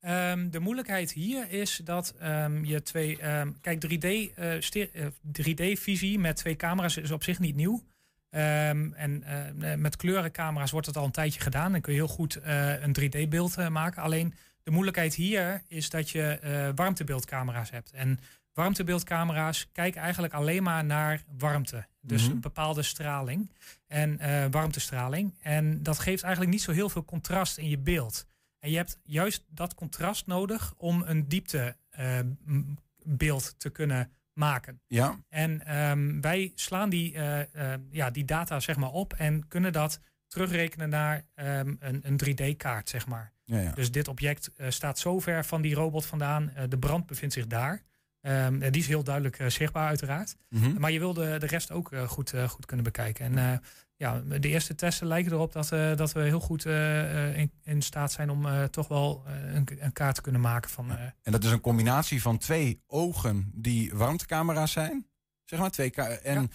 Ehm, 0.04 0.50
de 0.50 0.60
moeilijkheid 0.60 1.12
hier 1.12 1.50
is 1.50 1.80
dat 1.84 2.14
ehm, 2.18 2.64
je 2.64 2.82
twee. 2.82 3.18
ehm, 3.20 3.50
kijk, 3.60 3.80
3D, 3.80 4.04
eh, 4.04 4.52
ste- 4.58 4.90
eh, 4.92 5.06
3D-visie 5.32 6.18
met 6.18 6.36
twee 6.36 6.56
camera's 6.56 6.96
is 6.96 7.10
op 7.10 7.22
zich 7.22 7.38
niet 7.38 7.54
nieuw. 7.56 7.82
En 8.30 9.22
eh, 9.24 9.74
met 9.74 9.96
kleurencamera's 9.96 10.70
wordt 10.70 10.86
het 10.86 10.96
al 10.96 11.04
een 11.04 11.10
tijdje 11.10 11.40
gedaan. 11.40 11.72
Dan 11.72 11.80
kun 11.80 11.92
je 11.92 11.98
heel 11.98 12.08
goed 12.08 12.36
eh, 12.36 12.82
een 12.82 12.92
3D-beeld 13.00 13.56
eh, 13.56 13.68
maken. 13.68 14.02
Alleen 14.02 14.34
de 14.62 14.70
moeilijkheid 14.70 15.14
hier 15.14 15.62
is 15.68 15.90
dat 15.90 16.10
je 16.10 16.72
warmtebeeldcamera's 16.74 17.70
hebt. 17.70 17.90
En 17.92 18.20
warmtebeeldcamera's 18.52 19.68
kijken 19.72 20.00
eigenlijk 20.00 20.34
alleen 20.34 20.62
maar 20.62 20.84
naar 20.84 21.22
warmte. 21.38 21.86
Dus 22.00 22.22
Mhm. 22.22 22.30
een 22.32 22.40
bepaalde 22.40 22.82
straling 22.82 23.50
en 23.86 24.18
warmtestraling. 24.50 25.34
En 25.40 25.82
dat 25.82 25.98
geeft 25.98 26.22
eigenlijk 26.22 26.52
niet 26.52 26.62
zo 26.62 26.72
heel 26.72 26.88
veel 26.88 27.04
contrast 27.04 27.58
in 27.58 27.68
je 27.68 27.78
beeld. 27.78 28.26
En 28.64 28.70
je 28.70 28.76
hebt 28.76 28.98
juist 29.02 29.44
dat 29.48 29.74
contrast 29.74 30.26
nodig 30.26 30.74
om 30.76 31.02
een 31.06 31.28
dieptebeeld 31.28 33.54
te 33.58 33.70
kunnen 33.70 34.10
maken. 34.32 34.80
Ja, 34.86 35.18
En 35.28 35.66
ehm, 35.66 36.20
wij 36.20 36.52
slaan 36.54 36.90
die, 36.90 37.14
eh, 37.14 37.72
eh, 37.72 37.80
ja, 37.90 38.10
die 38.10 38.24
data 38.24 38.60
zeg 38.60 38.76
maar 38.76 38.90
op 38.90 39.12
en 39.12 39.48
kunnen 39.48 39.72
dat 39.72 40.00
terugrekenen 40.28 40.88
naar 40.88 41.24
ehm, 41.34 41.74
een, 41.78 42.00
een 42.02 42.16
3D-kaart, 42.16 42.88
zeg 42.88 43.06
maar. 43.06 43.32
ja, 43.44 43.60
ja. 43.60 43.72
Dus 43.72 43.90
dit 43.90 44.08
object 44.08 44.50
eh, 44.56 44.70
staat 44.70 44.98
zo 44.98 45.20
ver 45.20 45.44
van 45.44 45.62
die 45.62 45.74
robot 45.74 46.06
vandaan. 46.06 46.50
eh, 46.50 46.64
de 46.68 46.78
brand 46.78 47.06
bevindt 47.06 47.34
zich 47.34 47.46
daar. 47.46 47.82
Ehm, 48.24 48.62
eh, 48.62 48.70
die 48.72 48.80
is 48.80 48.86
heel 48.86 49.04
duidelijk 49.04 49.38
eh, 49.38 49.48
zichtbaar, 49.48 49.88
uiteraard. 49.88 50.36
Mhm. 50.48 50.80
Maar 50.80 50.90
je 50.90 50.98
wil 50.98 51.14
de, 51.14 51.36
de 51.38 51.46
rest 51.46 51.70
ook 51.70 51.92
eh, 51.92 52.08
goed, 52.08 52.32
eh, 52.32 52.48
goed 52.48 52.66
kunnen 52.66 52.84
bekijken. 52.84 53.38
En 53.38 53.62
ja, 53.96 54.20
de 54.20 54.48
eerste 54.48 54.74
testen 54.74 55.06
lijken 55.06 55.32
erop 55.32 55.52
dat, 55.52 55.68
dat 55.98 56.12
we 56.12 56.20
heel 56.20 56.40
goed 56.40 56.64
in, 56.64 57.50
in 57.62 57.82
staat 57.82 58.12
zijn 58.12 58.30
om 58.30 58.70
toch 58.70 58.88
wel 58.88 59.24
een, 59.26 59.68
een 59.78 59.92
kaart 59.92 60.14
te 60.14 60.20
kunnen 60.20 60.40
maken 60.40 60.70
van. 60.70 60.90
En 61.22 61.32
dat 61.32 61.44
is 61.44 61.50
een 61.50 61.60
combinatie 61.60 62.22
van 62.22 62.38
twee 62.38 62.82
ogen 62.86 63.50
die 63.54 63.94
warmtecamera's 63.94 64.72
zijn. 64.72 65.06
Zeg 65.44 65.58
maar 65.58 65.70
twee 65.70 65.92
en, 65.92 66.50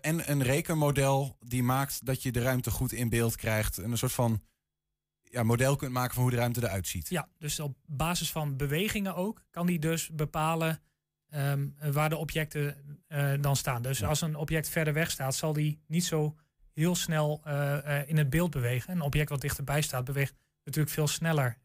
en 0.00 0.30
een 0.30 0.42
rekenmodel 0.42 1.36
die 1.40 1.62
maakt 1.62 2.06
dat 2.06 2.22
je 2.22 2.32
de 2.32 2.42
ruimte 2.42 2.70
goed 2.70 2.92
in 2.92 3.08
beeld 3.08 3.36
krijgt. 3.36 3.78
En 3.78 3.90
een 3.90 3.98
soort 3.98 4.12
van 4.12 4.42
ja, 5.22 5.42
model 5.42 5.76
kunt 5.76 5.92
maken 5.92 6.14
van 6.14 6.22
hoe 6.22 6.32
de 6.32 6.38
ruimte 6.38 6.62
eruit 6.62 6.86
ziet. 6.86 7.08
ja, 7.08 7.28
dus 7.38 7.60
op 7.60 7.76
basis 7.86 8.30
van 8.30 8.56
bewegingen 8.56 9.14
ook 9.14 9.44
kan 9.50 9.66
die 9.66 9.78
dus 9.78 10.10
bepalen 10.12 10.82
ehm, 11.34 11.92
waar 11.92 12.08
de 12.08 12.16
objecten 12.16 12.76
eh, 13.08 13.32
dan 13.40 13.56
staan. 13.56 13.82
Dus 13.82 13.98
Ja. 13.98 14.08
als 14.08 14.20
een 14.20 14.36
object 14.36 14.68
verder 14.68 14.92
weg 14.92 15.10
staat, 15.10 15.34
zal 15.34 15.52
die 15.52 15.78
niet 15.86 16.04
zo 16.04 16.36
heel 16.72 16.94
snel 16.94 17.40
eh, 17.44 18.00
eh, 18.00 18.08
in 18.08 18.16
het 18.16 18.30
beeld 18.30 18.50
bewegen. 18.50 18.92
Een 18.92 19.00
object 19.00 19.28
wat 19.28 19.40
dichterbij 19.40 19.82
staat, 19.82 20.04
beweegt 20.04 20.34
natuurlijk 20.64 20.94
veel 20.94 21.08
sneller 21.08 21.58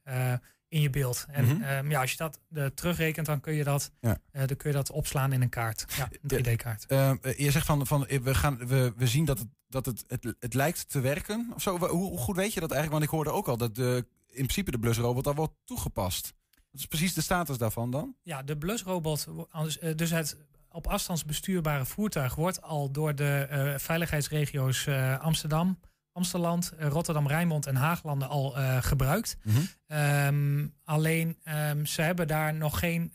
in 0.67 0.81
je 0.81 0.89
beeld. 0.89 1.25
En 1.29 1.45
Mhm. 1.45 1.61
ehm, 1.61 1.91
ja, 1.91 2.01
als 2.01 2.11
je 2.11 2.17
dat 2.17 2.39
terugrekent, 2.75 3.25
dan 3.25 3.39
kun 3.39 3.53
je 3.53 3.63
dat, 3.63 3.91
Ja. 3.99 4.17
dan 4.31 4.47
kun 4.57 4.69
je 4.69 4.75
dat 4.75 4.91
opslaan 4.91 5.33
in 5.33 5.41
een 5.41 5.49
kaart. 5.49 5.85
Ja, 5.97 6.09
een 6.21 6.27
3D-kaart. 6.43 6.85
Eh, 6.85 7.09
eh, 7.09 7.37
je 7.37 7.51
zegt 7.51 7.65
van, 7.65 7.87
van 7.87 8.05
we, 8.21 8.35
gaan, 8.35 8.67
we, 8.67 8.93
we 8.97 9.07
zien 9.07 9.25
dat, 9.25 9.39
het, 9.39 9.47
dat 9.67 9.85
het, 9.85 10.03
het, 10.07 10.35
het 10.39 10.53
lijkt 10.53 10.89
te 10.89 10.99
werken. 10.99 11.51
Of 11.55 11.61
zo. 11.61 11.77
Hoe, 11.77 11.87
hoe 11.89 12.17
goed 12.17 12.35
weet 12.35 12.53
je 12.53 12.59
dat 12.59 12.71
eigenlijk? 12.71 12.91
Want 12.91 13.03
ik 13.03 13.09
hoorde 13.09 13.31
ook 13.39 13.47
al 13.47 13.57
dat 13.57 13.75
de, 13.75 14.05
in 14.27 14.33
principe 14.43 14.71
de 14.71 14.79
blusrobot 14.79 15.27
al 15.27 15.35
wordt 15.35 15.53
toegepast. 15.65 16.33
Is 16.79 16.85
precies 16.85 17.13
de 17.13 17.21
status 17.21 17.57
daarvan 17.57 17.91
dan? 17.91 18.15
Ja, 18.23 18.43
de 18.43 18.57
blusrobot, 18.57 19.27
eh, 19.79 19.95
dus 19.95 20.11
het, 20.11 20.37
op 20.69 20.85
op 20.85 20.87
afstandsbestuurbare 20.87 21.85
voertuig 21.85 22.35
wordt 22.35 22.61
al 22.61 22.91
door 22.91 23.15
de 23.15 23.47
eh, 23.49 23.77
veiligheidsregio's 23.77 24.87
eh, 24.87 25.19
Amsterdam, 25.19 25.79
Amsterdam, 26.11 26.59
Rotterdam, 26.77 27.27
Rijnmond 27.27 27.65
en 27.65 27.75
Haaglanden 27.75 28.29
al 28.29 28.55
gebruikt. 28.81 29.37
Mhm. 29.43 29.57
Ehm, 29.87 30.67
alleen 30.83 31.37
ehm, 31.43 31.85
ze 31.85 32.01
hebben 32.01 32.27
daar 32.27 32.53
nog, 32.53 32.79
geen, 32.79 33.13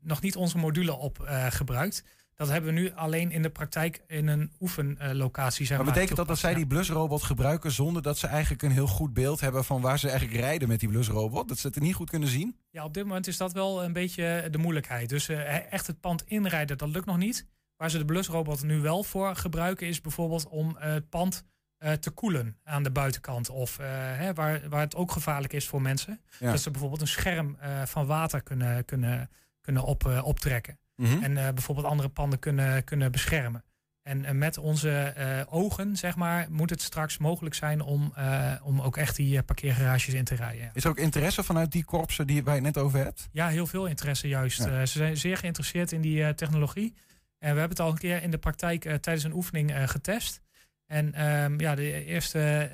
nog 0.00 0.20
niet 0.20 0.36
onze 0.36 0.58
module 0.58 0.92
op 0.92 1.28
gebruikt. 1.48 2.04
Dat 2.42 2.50
hebben 2.50 2.74
we 2.74 2.80
nu 2.80 2.92
alleen 2.92 3.30
in 3.30 3.42
de 3.42 3.50
praktijk 3.50 4.02
in 4.06 4.26
een 4.26 4.52
oefenlocatie. 4.60 5.66
Zeg 5.66 5.76
Maar 5.76 5.86
maar, 5.86 5.94
betekent 5.94 6.18
dat 6.18 6.28
dat 6.28 6.38
zij 6.38 6.54
die 6.54 6.66
blusrobot 6.66 7.22
gebruiken 7.22 7.70
zonder 7.72 8.02
dat 8.02 8.18
ze 8.18 8.26
eigenlijk 8.26 8.62
een 8.62 8.70
heel 8.70 8.86
goed 8.86 9.14
beeld 9.14 9.40
hebben 9.40 9.64
van 9.64 9.80
waar 9.80 9.98
ze 9.98 10.08
eigenlijk 10.08 10.40
rijden 10.40 10.68
met 10.68 10.80
die 10.80 10.88
blusrobot? 10.88 11.48
Dat 11.48 11.58
ze 11.58 11.66
het 11.66 11.80
niet 11.80 11.94
goed 11.94 12.10
kunnen 12.10 12.28
zien? 12.28 12.56
ja. 12.70 12.84
op 12.84 12.94
dit 12.94 13.04
moment 13.04 13.26
is 13.26 13.36
dat 13.36 13.52
wel 13.52 13.84
een 13.84 13.92
beetje 13.92 14.48
de 14.50 14.58
moeilijkheid. 14.58 15.08
Dus 15.08 15.28
eh, 15.28 15.72
echt 15.72 15.86
het 15.86 16.00
pand 16.00 16.22
inrijden, 16.26 16.78
dat 16.78 16.88
lukt 16.88 17.06
nog 17.06 17.16
niet. 17.16 17.46
Waar 17.76 17.90
ze 17.90 17.98
de 17.98 18.04
blusrobot 18.04 18.62
nu 18.62 18.80
wel 18.80 19.02
voor 19.02 19.36
gebruiken, 19.36 19.86
is 19.86 20.00
bijvoorbeeld 20.00 20.48
om 20.48 20.76
eh, 20.76 20.92
het 20.92 21.08
pand 21.08 21.44
eh, 21.78 21.92
te 21.92 22.10
koelen 22.10 22.56
aan 22.64 22.82
de 22.82 22.90
buitenkant. 22.90 23.48
Of 23.50 23.76
hè, 23.76 24.34
waar, 24.34 24.68
waar 24.68 24.80
het 24.80 24.94
ook 24.94 25.10
gevaarlijk 25.10 25.52
is 25.52 25.68
voor 25.68 25.82
mensen. 25.82 26.20
Ja. 26.38 26.50
Dat 26.50 26.60
ze 26.60 26.70
bijvoorbeeld 26.70 27.00
een 27.00 27.06
scherm 27.06 27.56
van 27.84 28.06
water 28.06 28.42
kunnen, 28.42 28.84
kunnen, 28.84 29.30
kunnen 29.62 29.82
op, 29.82 30.06
eh, 30.06 30.26
Mhm. 30.96 31.22
En 31.22 31.36
eh, 31.36 31.52
bijvoorbeeld 31.52 31.86
andere 31.86 32.08
panden 32.08 32.38
kunnen, 32.38 32.84
kunnen 32.84 33.12
beschermen. 33.12 33.64
En 34.02 34.24
eh, 34.24 34.34
met 34.34 34.58
onze 34.58 34.90
eh, 34.90 35.54
ogen, 35.54 35.96
zeg 35.96 36.16
maar, 36.16 36.46
moet 36.50 36.70
het 36.70 36.82
straks 36.82 37.18
mogelijk 37.18 37.54
zijn 37.54 37.80
om, 37.80 38.12
om 38.62 38.80
ook 38.80 38.96
echt 38.96 39.16
die 39.16 39.42
parkeergarages 39.42 40.14
in 40.14 40.24
te 40.24 40.34
rijden. 40.34 40.62
Ja. 40.62 40.70
Is 40.74 40.84
er 40.84 40.90
ook 40.90 40.98
interesse 40.98 41.42
vanuit 41.42 41.72
die 41.72 41.84
korpsen 41.84 42.26
die 42.26 42.42
het 42.44 42.62
net 42.62 42.78
over 42.78 42.98
hebt? 42.98 43.28
Ja, 43.32 43.48
heel 43.48 43.66
veel 43.66 43.86
interesse 43.86 44.28
juist. 44.28 44.64
Ja. 44.64 44.86
Ze 44.86 44.98
zijn 44.98 45.16
zeer 45.16 45.36
geïnteresseerd 45.36 45.92
in 45.92 46.00
die 46.00 46.34
technologie. 46.34 46.94
En 47.38 47.54
we 47.54 47.58
hebben 47.58 47.68
het 47.68 47.80
al 47.80 47.90
een 47.90 47.98
keer 47.98 48.22
in 48.22 48.30
de 48.30 48.38
praktijk 48.38 48.82
tijdens 48.82 49.24
een 49.24 49.34
oefening 49.34 49.90
getest. 49.90 50.40
En 50.86 51.14
ehm, 51.14 51.60
ja, 51.60 51.74
de 51.74 52.04
eerste 52.04 52.70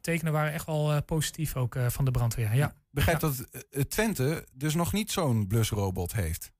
tekenen 0.00 0.32
waren 0.32 0.52
echt 0.52 0.66
wel 0.66 1.02
positief 1.02 1.56
ook 1.56 1.76
van 1.88 2.04
de 2.04 2.10
brandweer. 2.10 2.54
Ja. 2.54 2.74
Begrijp 2.90 3.20
dat 3.20 3.46
Twente 3.88 4.46
dus 4.52 4.74
nog 4.74 4.92
niet 4.92 5.10
zo'n 5.10 5.46
blusrobot 5.46 6.12
heeft. 6.12 6.52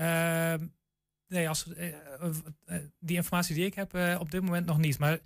Ehm, 0.00 0.66
nee, 1.28 1.48
als, 1.48 1.72
eh, 1.74 1.88
eh, 1.88 1.94
eh, 2.66 2.82
die 2.98 3.16
informatie 3.16 3.54
die 3.54 3.64
ik 3.64 3.74
heb 3.74 3.94
op 4.18 4.30
dit 4.30 4.42
moment 4.42 4.66
nog 4.66 4.78
niet. 4.78 4.98
Maar 4.98 5.18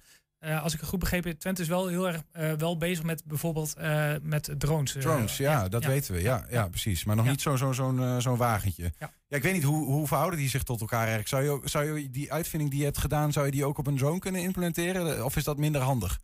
als 0.62 0.74
ik 0.74 0.80
het 0.80 0.88
goed 0.88 0.98
begrepen 0.98 1.30
heb, 1.30 1.38
Twente 1.38 1.62
is 1.62 1.68
wel 1.68 1.86
heel 1.86 2.08
erg 2.08 2.22
wel 2.58 2.76
bezig 2.76 3.04
met 3.04 3.24
bijvoorbeeld 3.24 3.74
met 4.22 4.54
drones. 4.58 4.92
Drones, 4.98 5.36
ja, 5.36 5.68
dat 5.68 5.82
ja. 5.82 5.88
weten 5.88 6.14
we. 6.14 6.20
Ja, 6.20 6.46
ja, 6.50 6.68
precies. 6.68 7.04
Maar 7.04 7.16
nog 7.16 7.24
Ja. 7.24 7.30
niet 7.30 7.40
zo'n 7.40 7.58
zo, 7.58 7.72
zo'n 7.72 8.20
zo'n 8.20 8.36
wagentje. 8.36 8.92
Ja. 8.98 9.12
ik 9.28 9.42
weet 9.42 9.52
niet, 9.52 9.62
hoe, 9.62 9.84
hoe 9.86 10.06
verhouden 10.06 10.38
die 10.38 10.48
zich 10.48 10.62
tot 10.62 10.80
elkaar 10.80 10.98
eigenlijk? 10.98 11.28
Zou 11.28 11.42
je, 11.42 11.50
ook- 11.50 11.68
zou 11.68 11.98
je 12.00 12.10
die 12.10 12.32
uitvinding 12.32 12.70
die 12.70 12.78
je 12.80 12.84
hebt 12.86 12.98
gedaan, 12.98 13.32
zou 13.32 13.46
je 13.46 13.52
die 13.52 13.64
ook 13.64 13.78
op 13.78 13.86
een 13.86 13.96
drone 13.96 14.18
kunnen 14.18 14.42
implementeren? 14.42 15.24
Of 15.24 15.36
is 15.36 15.44
dat 15.44 15.58
minder 15.58 15.80
handig? 15.80 16.20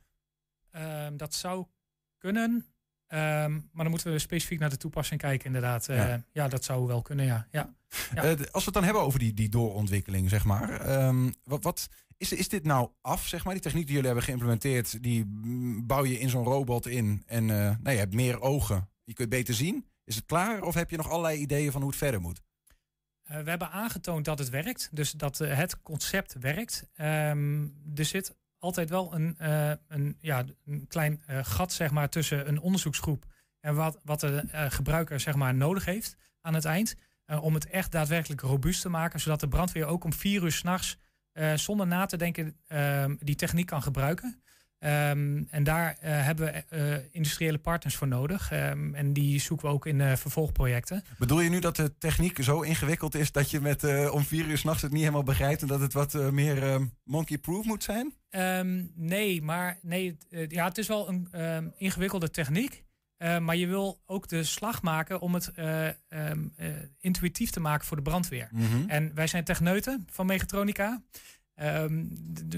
Ehm, 0.70 1.16
dat 1.16 1.34
zou 1.34 1.66
kunnen. 2.18 2.66
Ehm, 3.10 3.52
maar 3.52 3.82
dan 3.82 3.90
moeten 3.90 4.12
we 4.12 4.18
specifiek 4.18 4.58
naar 4.58 4.70
de 4.70 4.76
toepassing 4.76 5.20
kijken, 5.20 5.46
inderdaad. 5.46 5.88
Eh, 5.88 5.96
Ja. 5.96 6.22
ja. 6.32 6.48
dat 6.48 6.64
zou 6.64 6.86
wel 6.86 7.02
kunnen, 7.02 7.24
ja. 7.26 7.46
ja. 7.50 7.74
Ja. 8.14 8.22
Eh, 8.22 8.30
als 8.30 8.38
we 8.38 8.60
het 8.64 8.74
dan 8.74 8.84
hebben 8.84 9.02
over 9.02 9.18
die, 9.18 9.34
die 9.34 9.48
doorontwikkeling, 9.48 10.28
zeg 10.30 10.44
maar. 10.44 10.80
ehm, 10.80 11.30
wat, 11.44 11.64
wat, 11.64 11.88
is, 12.16 12.32
is 12.32 12.48
dit 12.48 12.64
nou 12.64 12.90
af, 13.00 13.26
zeg 13.26 13.44
maar? 13.44 13.52
Die 13.52 13.62
techniek 13.62 13.82
die 13.84 13.92
jullie 13.92 14.06
hebben 14.06 14.24
geïmplementeerd, 14.24 15.02
die 15.02 15.24
bouw 15.82 16.04
je 16.04 16.18
in 16.18 16.28
zo'n 16.28 16.44
robot 16.44 16.86
in. 16.86 17.22
En 17.26 17.50
eh, 17.50 17.56
nou, 17.56 17.90
je 17.90 17.98
hebt 17.98 18.14
meer 18.14 18.40
ogen. 18.40 18.88
Je 19.04 19.12
kunt 19.12 19.28
beter 19.28 19.54
zien. 19.54 19.86
Is 20.04 20.14
het 20.16 20.24
klaar? 20.24 20.62
Of 20.62 20.74
heb 20.74 20.90
je 20.90 20.96
nog 20.96 21.08
allerlei 21.10 21.38
ideeën 21.40 21.72
van 21.72 21.80
hoe 21.80 21.90
het 21.90 21.98
verder 21.98 22.20
moet? 22.20 22.40
We 23.22 23.50
hebben 23.50 23.70
aangetoond 23.70 24.24
dat 24.24 24.38
het 24.38 24.48
werkt. 24.48 24.88
Dus 24.92 25.10
dat 25.12 25.38
het 25.38 25.82
concept 25.82 26.36
werkt. 26.40 26.88
Ehm, 26.94 27.66
er 27.94 28.04
zit 28.04 28.36
altijd 28.60 28.90
wel 28.90 29.14
een, 29.14 29.38
eh, 29.38 29.70
een, 29.88 30.16
ja, 30.20 30.44
een 30.64 30.86
klein 30.88 31.22
eh, 31.26 31.38
gat 31.42 31.72
zeg 31.72 31.90
maar, 31.90 32.08
tussen 32.08 32.48
een 32.48 32.60
onderzoeksgroep 32.60 33.24
en 33.60 33.74
wat, 33.74 34.00
wat 34.04 34.20
de 34.20 34.44
eh, 34.50 34.70
gebruiker 34.70 35.20
zeg 35.20 35.34
maar, 35.34 35.54
nodig 35.54 35.84
heeft 35.84 36.16
aan 36.40 36.54
het 36.54 36.64
eind. 36.64 36.96
om 37.40 37.54
het 37.54 37.66
echt 37.66 37.92
daadwerkelijk 37.92 38.40
robuust 38.40 38.82
te 38.82 38.88
maken. 38.88 39.20
Zodat 39.20 39.40
de 39.40 39.48
brandweer 39.48 39.86
ook 39.86 40.04
om 40.04 40.12
vier 40.12 40.42
uur 40.42 40.52
s'nachts 40.52 40.98
eh 41.32 41.54
zonder 41.54 41.86
na 41.86 42.06
te 42.06 42.16
denken 42.16 42.56
ehm, 42.66 43.16
die 43.18 43.34
techniek 43.34 43.66
kan 43.66 43.82
gebruiken. 43.82 44.42
Ehm, 44.80 45.42
en 45.50 45.64
daar 45.64 45.96
eh, 46.00 46.24
hebben 46.24 46.46
we 46.46 46.50
eh, 46.50 46.96
industriële 47.10 47.58
partners 47.58 47.96
voor 47.96 48.08
nodig. 48.08 48.50
Ehm, 48.50 48.94
en 48.94 49.12
die 49.12 49.40
zoeken 49.40 49.66
we 49.66 49.72
ook 49.72 49.86
in 49.86 50.00
eh, 50.00 50.16
vervolgprojecten. 50.16 51.04
Bedoel 51.18 51.40
je 51.40 51.50
nu 51.50 51.58
dat 51.58 51.76
de 51.76 51.98
techniek 51.98 52.42
zo 52.42 52.60
ingewikkeld 52.60 53.14
is 53.14 53.32
dat 53.32 53.50
je 53.50 53.60
met 53.60 54.10
om 54.10 54.22
vier 54.22 54.46
uur 54.46 54.58
s'nachts 54.58 54.82
het 54.82 54.92
niet 54.92 55.00
helemaal 55.00 55.22
begrijpt 55.22 55.62
en 55.62 55.68
dat 55.68 55.80
het 55.80 55.92
wat 55.92 56.14
meer 56.14 56.62
eh, 56.62 56.80
monkey-proof 57.04 57.64
moet 57.64 57.82
zijn? 57.82 58.14
Ehm, 58.30 58.82
nee, 58.94 59.42
maar 59.42 59.78
nee, 59.82 60.16
het, 60.28 60.50
ja, 60.50 60.64
het 60.68 60.78
is 60.78 60.88
wel 60.88 61.08
een 61.08 61.28
ehm, 61.32 61.68
ingewikkelde 61.76 62.30
techniek. 62.30 62.84
Maar 63.40 63.56
je 63.56 63.66
wil 63.66 64.00
ook 64.06 64.28
de 64.28 64.44
slag 64.44 64.82
maken 64.82 65.20
om 65.20 65.34
het 65.34 65.52
ehm, 65.52 66.48
intuïtief 67.00 67.50
te 67.50 67.60
maken 67.60 67.86
voor 67.86 67.96
de 67.96 68.02
brandweer. 68.02 68.48
Mhm. 68.52 68.88
En 68.88 69.14
wij 69.14 69.26
zijn 69.26 69.44
techneuten 69.44 70.06
van 70.10 70.26
Mechatronica. 70.26 71.02
Ehm, 71.60 72.04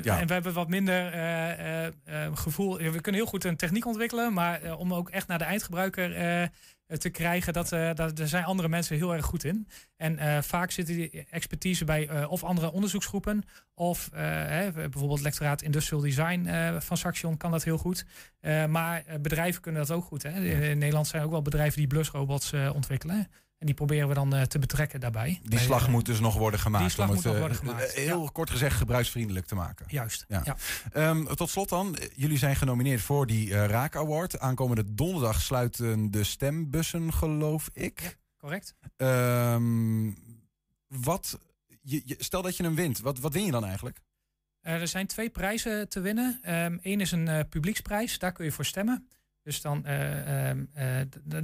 Ja. 0.03 0.21
En 0.21 0.27
we 0.27 0.33
hebben 0.33 0.53
wat 0.53 0.69
minder 0.69 1.13
eh, 1.13 1.85
eh, 1.85 1.87
eh, 2.05 2.37
gevoel. 2.37 2.77
We 2.77 3.01
kunnen 3.01 3.21
heel 3.21 3.31
goed 3.31 3.45
een 3.45 3.57
techniek 3.57 3.87
ontwikkelen, 3.87 4.33
maar 4.33 4.77
om 4.77 4.95
ook 4.95 5.11
echt 5.11 5.27
naar 5.27 5.39
de 5.39 5.45
eindgebruiker 5.45 6.11
te 6.87 7.11
krijgen, 7.11 7.53
dat, 7.53 7.69
dat, 7.69 8.17
daar 8.17 8.29
zijn 8.29 8.45
andere 8.45 8.69
mensen 8.69 8.97
heel 8.97 9.15
erg 9.15 9.25
goed 9.25 9.45
in. 9.45 9.69
En 9.97 10.45
vaak 10.45 10.71
zitten 10.71 10.95
die 10.95 11.27
expertise 11.31 11.85
bij 11.85 12.27
of 12.27 12.45
andere 12.45 12.73
onderzoeksgroepen, 12.73 13.43
of 13.75 14.11
hè, 14.13 14.73
bijvoorbeeld 14.73 15.21
lectoraat 15.21 15.63
Industrial 15.63 16.03
Design 16.03 16.49
van 16.79 16.97
Saxion 16.97 17.37
kan 17.37 17.51
dat 17.51 17.65
heel 17.65 17.79
goed. 17.79 18.05
Maar 18.69 19.05
bedrijven 19.21 19.63
kunnen 19.63 19.87
dat 19.87 19.97
ook 19.97 20.05
goed. 20.05 20.23
Hè. 20.23 20.31
In 20.71 20.79
Nederland 20.79 21.07
zijn 21.07 21.23
ook 21.23 21.31
wel 21.31 21.43
bedrijven 21.43 21.79
die 21.79 21.87
blusrobots 21.87 22.53
ontwikkelen. 22.53 23.29
En 23.63 23.69
die 23.69 23.77
proberen 23.77 24.09
we 24.09 24.15
dan 24.15 24.35
eh, 24.35 24.43
te 24.43 24.59
betrekken 24.59 25.01
daarbij. 25.01 25.41
Die 25.45 25.59
slag 25.59 25.85
eh, 25.85 25.89
moet 25.91 26.07
dus 26.07 26.21
nog 26.21 26.35
worden 26.37 26.61
gemaakt. 26.61 26.93
slag 26.93 27.09
om 27.09 27.15
moet 27.15 27.25
het, 27.25 27.33
nog 27.33 27.43
eh, 27.43 27.49
worden 27.49 27.59
gemaakt, 27.59 27.93
Heel 27.93 28.31
kort 28.33 28.51
gezegd 28.51 28.77
gebruiksvriendelijk 28.77 29.47
te 29.47 29.55
maken. 29.55 29.87
Juist. 29.89 30.25
Ja. 30.29 30.43
Ja. 30.45 30.57
Ehm, 30.93 31.25
tot 31.25 31.51
slot 31.51 31.69
dan, 31.69 31.97
jullie 32.15 32.39
zijn 32.39 32.57
genomineerd 32.57 33.01
voor 33.01 33.27
die 33.27 33.55
eh, 33.55 33.67
Raak 33.67 33.97
Award. 33.97 34.39
Aankomende 34.39 34.95
donderdag 34.95 35.41
sluiten 35.41 36.11
de 36.11 36.25
stembussen, 36.25 37.13
geloof 37.13 37.69
ik. 37.73 38.19
correct. 38.39 38.75
Ehm, 38.97 40.11
wat, 40.87 41.39
je, 41.83 42.03
je- 42.05 42.17
stel 42.19 42.43
dat 42.43 42.57
je 42.57 42.63
hem 42.63 42.75
wint, 42.75 43.01
wat, 43.01 43.19
wat 43.19 43.33
win 43.33 43.45
je 43.45 43.51
dan 43.51 43.65
eigenlijk? 43.65 44.01
Er 44.61 44.89
zijn 44.89 45.07
twee 45.07 45.31
prijzen 45.31 45.89
te 45.89 46.01
winnen. 46.01 46.39
Eén 46.83 47.01
is 47.01 47.13
een 47.13 47.49
publieksprijs, 47.49 48.19
daar 48.19 48.33
kun 48.33 48.45
je 48.45 48.53
voor 48.53 48.65
stemmen. 48.65 49.09
Dus 49.43 49.61
dan, 49.61 49.87
eh, 49.87 50.49
ehm, 50.49 50.65
eh, 50.73 50.87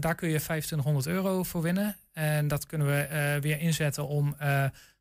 daar 0.00 0.14
kun 0.14 0.28
je 0.28 0.40
2500 0.40 1.06
euro 1.06 1.42
voor 1.42 1.62
winnen. 1.62 1.96
En 2.12 2.48
dat 2.48 2.66
kunnen 2.66 2.86
we 2.86 3.00
eh, 3.00 3.40
weer 3.40 3.60
inzetten 3.60 4.08
om 4.08 4.36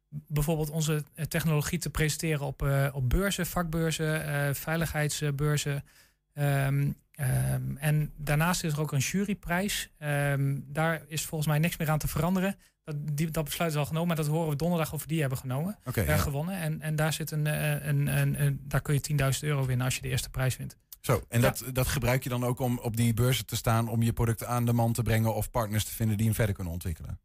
bijvoorbeeld 0.10 0.70
onze 0.70 1.04
technologie 1.28 1.80
te 1.80 1.90
presenteren 1.90 2.46
op, 2.46 2.62
op 2.94 3.10
beurzen, 3.10 3.46
vakbeurzen, 3.46 4.56
veiligheidsbeurzen. 4.56 5.84
Ehm, 6.34 6.92
ehm, 7.12 7.78
en 7.78 8.12
daarnaast 8.18 8.64
is 8.64 8.74
er 8.74 8.82
ook 8.82 8.92
een 8.92 9.00
juryprijs. 9.00 9.90
Daar 10.66 11.02
is 11.08 11.26
volgens 11.26 11.50
mij 11.50 11.60
niks 11.60 11.78
meer 11.78 11.90
aan 11.90 12.00
te 12.00 12.08
veranderen. 12.08 12.56
Dat, 12.84 12.96
die, 13.14 13.32
dat 13.32 13.44
besluit 13.44 13.72
is 13.72 13.78
al 13.78 13.86
genomen, 13.86 14.08
maar 14.08 14.16
dat 14.16 14.28
horen 14.28 14.50
we 14.50 14.56
donderdag 14.56 14.94
of 14.94 15.02
we 15.02 15.08
die 15.08 15.20
hebben 15.20 15.38
genomen 15.38 15.78
eh, 15.84 16.08
ja. 16.08 16.18
gewonnen. 16.18 16.56
En, 16.60 16.82
en 16.82 16.96
daar, 16.96 17.14
zit 17.14 17.32
een, 17.32 17.46
een, 17.46 18.08
een, 18.08 18.42
een, 18.42 18.60
daar 18.64 18.82
kun 18.82 18.94
je 18.94 19.34
10.000 19.34 19.40
euro 19.42 19.66
winnen 19.66 19.86
als 19.86 19.96
je 19.96 20.02
de 20.02 20.10
eerste 20.10 20.30
prijs 20.30 20.58
wint. 20.58 20.78
Zo, 21.08 21.26
en 21.30 21.42
dat, 21.42 21.64
dat 21.74 21.88
gebruik 21.88 22.24
je 22.24 22.30
dan 22.30 22.44
ook 22.44 22.60
om 22.60 22.80
op 22.80 22.98
die 22.98 23.14
beurzen 23.14 23.46
te 23.46 23.56
staan 23.56 23.88
om 23.88 24.02
je 24.02 24.14
product 24.14 24.44
aan 24.44 24.66
de 24.66 24.74
man 24.74 24.94
te 24.94 25.02
brengen 25.02 25.36
of 25.36 25.52
partners 25.52 25.84
te 25.84 25.92
vinden 25.92 26.18
die 26.18 26.26
hem 26.26 26.36
verder 26.36 26.56
kunnen 26.56 26.74
ontwikkelen. 26.74 27.20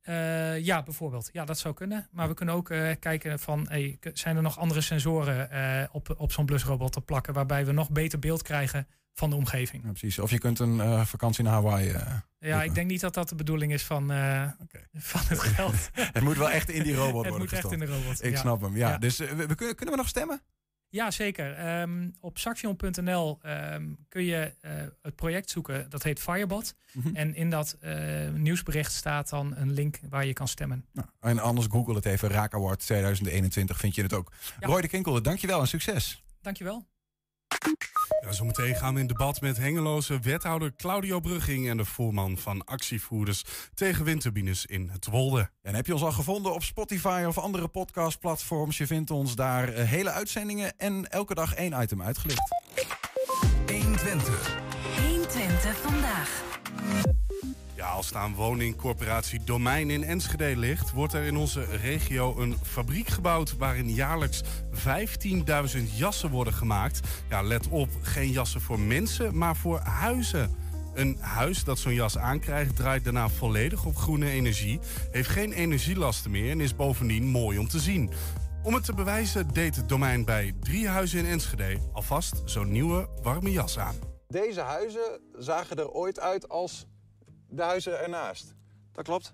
Eh, 0.00 0.64
ja, 0.64 0.82
bijvoorbeeld. 0.82 1.28
Ja, 1.32 1.44
dat 1.44 1.58
zou 1.58 1.74
kunnen. 1.74 2.08
Maar 2.12 2.28
we 2.28 2.34
kunnen 2.34 2.54
ook 2.54 2.70
eh, 2.70 2.90
kijken 3.00 3.38
van, 3.38 3.66
hey, 3.68 3.98
zijn 4.12 4.36
er 4.36 4.42
nog 4.42 4.58
andere 4.58 4.80
sensoren 4.80 5.50
eh, 5.50 5.88
op, 5.92 6.14
op 6.16 6.32
zo'n 6.32 6.46
blusrobot 6.46 6.92
te 6.92 7.00
plakken, 7.00 7.34
waarbij 7.34 7.66
we 7.66 7.72
nog 7.72 7.90
beter 7.90 8.18
beeld 8.18 8.42
krijgen 8.42 8.86
van 9.14 9.30
de 9.30 9.36
omgeving. 9.36 9.82
Ja, 9.84 9.90
precies. 9.90 10.18
Of 10.18 10.30
je 10.30 10.38
kunt 10.38 10.58
een 10.58 11.06
vakantie 11.06 11.44
naar 11.44 11.52
Hawaii. 11.52 11.94
Ja, 12.38 12.62
ik 12.62 12.74
denk 12.74 12.90
niet 12.90 13.00
dat 13.00 13.14
dat 13.14 13.28
de 13.28 13.34
bedoeling 13.34 13.72
is 13.72 13.82
van, 13.82 14.06
van 15.12 15.20
het 15.26 15.38
geld. 15.38 15.90
Het 16.16 16.22
moet 16.22 16.36
wel 16.36 16.50
echt 16.50 16.70
in 16.70 16.82
die 16.82 16.94
robot 16.94 17.24
het 17.24 17.28
worden 17.28 17.40
echt 17.40 17.50
gestopt. 17.50 17.74
in 17.74 17.80
de 17.80 17.86
robot. 17.86 18.24
Ik 18.24 18.32
ja. 18.32 18.38
snap 18.38 18.60
hem, 18.60 18.76
ja. 18.76 18.88
Ja. 18.88 18.98
Dus 18.98 19.16
we, 19.16 19.46
we 19.46 19.54
kunnen, 19.54 19.74
kunnen 19.74 19.94
we 19.94 20.00
nog 20.00 20.08
stemmen? 20.08 20.42
Ja, 20.90 21.10
zeker. 21.10 21.54
Ehm, 21.54 22.10
op 22.20 22.38
saxion.nl 22.38 23.38
ehm, 23.42 23.86
kun 24.08 24.22
je 24.22 24.54
eh, 24.60 24.72
het 25.02 25.14
project 25.16 25.50
zoeken. 25.50 25.90
Dat 25.90 26.02
heet 26.02 26.20
Firebot. 26.20 26.74
Mhm. 26.92 27.16
En 27.16 27.34
in 27.34 27.50
dat 27.50 27.76
eh, 27.80 28.28
nieuwsbericht 28.34 28.92
staat 28.92 29.28
dan 29.28 29.56
een 29.56 29.72
link 29.72 30.00
waar 30.08 30.26
je 30.26 30.32
kan 30.32 30.48
stemmen. 30.48 30.84
Nou, 30.92 31.08
en 31.20 31.38
anders 31.38 31.66
google 31.70 31.94
het 31.94 32.04
even. 32.04 32.28
Raak 32.28 32.54
Award 32.54 32.80
2021 32.80 33.78
vind 33.78 33.94
je 33.94 34.02
het 34.02 34.12
ook. 34.12 34.32
Ja. 34.60 34.66
Roy 34.66 34.80
de 34.80 34.88
Kinkel, 34.88 35.22
dankjewel 35.22 35.60
en 35.60 35.68
succes. 35.68 36.22
Dankjewel. 36.40 36.86
Ja, 38.20 38.32
zometeen 38.32 38.74
gaan 38.74 38.94
we 38.94 39.00
in 39.00 39.06
debat 39.06 39.40
met 39.40 39.56
Hengeloze 39.56 40.18
wethouder 40.18 40.74
Claudio 40.76 41.20
Brugging 41.20 41.68
en 41.68 41.76
de 41.76 41.84
voorman 41.84 42.38
van 42.38 42.64
actievoerders 42.64 43.44
tegen 43.74 44.04
windturbines 44.04 44.66
in 44.66 44.88
het 44.92 45.06
Wolde. 45.06 45.50
En 45.62 45.74
heb 45.74 45.86
je 45.86 45.92
ons 45.92 46.02
al 46.02 46.12
gevonden 46.12 46.54
op 46.54 46.62
Spotify 46.62 47.24
of 47.26 47.38
andere 47.38 47.68
podcastplatforms? 47.68 48.78
Je 48.78 48.86
vindt 48.86 49.10
ons 49.10 49.34
daar 49.34 49.68
eh, 49.68 49.88
hele 49.88 50.10
uitzendingen 50.10 50.78
en 50.78 51.10
elke 51.10 51.34
dag 51.34 51.54
één 51.54 51.82
item 51.82 52.02
uitgelicht. 52.02 52.54
120. 53.66 54.56
120 55.06 55.76
vandaag. 55.76 56.42
Ja, 57.78 57.88
als 57.88 58.06
staan 58.06 58.34
woningcorporatie 58.34 59.44
Domein 59.44 59.90
in 59.90 60.04
Enschede 60.04 60.56
ligt, 60.56 60.92
wordt 60.92 61.12
er 61.12 61.24
in 61.24 61.36
onze 61.36 61.64
regio 61.64 62.38
een 62.38 62.56
fabriek 62.62 63.08
gebouwd 63.08 63.56
waarin 63.56 63.90
jaarlijks 63.90 64.42
15.000 64.42 65.82
jassen 65.94 66.30
worden 66.30 66.52
gemaakt. 66.52 67.00
Ja, 67.28 67.42
let 67.42 67.68
op, 67.68 67.88
geen 68.02 68.30
jassen 68.30 68.60
voor 68.60 68.80
mensen, 68.80 69.38
maar 69.38 69.56
voor 69.56 69.78
huizen. 69.78 70.56
Een 70.94 71.16
huis 71.20 71.64
dat 71.64 71.78
zo'n 71.78 71.94
jas 71.94 72.18
aankrijgt 72.18 72.76
draait 72.76 73.04
daarna 73.04 73.28
volledig 73.28 73.84
op 73.84 73.96
groene 73.96 74.30
energie, 74.30 74.80
heeft 75.10 75.28
geen 75.28 75.52
energielasten 75.52 76.30
meer 76.30 76.50
en 76.50 76.60
is 76.60 76.76
bovendien 76.76 77.24
mooi 77.24 77.58
om 77.58 77.68
te 77.68 77.80
zien. 77.80 78.10
Om 78.62 78.74
het 78.74 78.84
te 78.84 78.94
bewijzen 78.94 79.48
deed 79.48 79.76
het 79.76 79.88
domein 79.88 80.24
bij 80.24 80.54
drie 80.60 80.88
huizen 80.88 81.18
in 81.18 81.26
Enschede 81.26 81.78
alvast 81.92 82.42
zo'n 82.44 82.72
nieuwe 82.72 83.08
warme 83.22 83.52
jas 83.52 83.78
aan. 83.78 83.94
Deze 84.28 84.60
huizen 84.60 85.20
zagen 85.32 85.76
er 85.76 85.90
ooit 85.90 86.20
uit 86.20 86.48
als 86.48 86.86
de 87.48 87.62
huizen 87.62 88.00
ernaast. 88.00 88.54
Dat 88.92 89.04
klopt. 89.04 89.32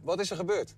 Wat 0.00 0.20
is 0.20 0.30
er 0.30 0.36
gebeurd? 0.36 0.74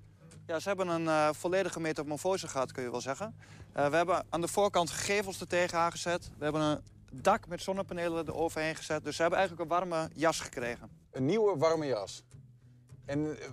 Ja, 0.46 0.58
ze 0.58 0.68
hebben 0.68 0.88
een 0.88 1.08
eh, 1.08 1.28
volledige 1.32 1.80
metamorfose 1.80 2.49
gehad, 2.49 2.73
kun 2.73 2.82
je 2.82 2.90
wel 2.90 3.00
zeggen. 3.00 3.37
Eh, 3.73 3.88
we 3.88 3.96
hebben 3.96 4.26
aan 4.28 4.40
de 4.40 4.49
voorkant 4.49 4.90
gevels 4.90 5.40
er 5.40 5.46
tegen 5.46 5.78
aangezet. 5.78 6.30
We 6.38 6.44
hebben 6.44 6.62
een 6.62 6.80
dak 7.12 7.46
met 7.46 7.62
zonnepanelen 7.62 8.28
eroverheen 8.28 8.75
gezet. 8.75 9.04
Dus 9.04 9.16
ze 9.16 9.23
hebben 9.23 9.38
eigenlijk 9.38 9.70
een 9.70 9.76
warme 9.78 10.08
jas 10.14 10.40
gekregen. 10.40 10.90
Een 11.11 11.25
nieuwe 11.25 11.56
warme 11.56 11.87
jas. 11.87 12.23
En 13.04 13.38
eh, 13.38 13.49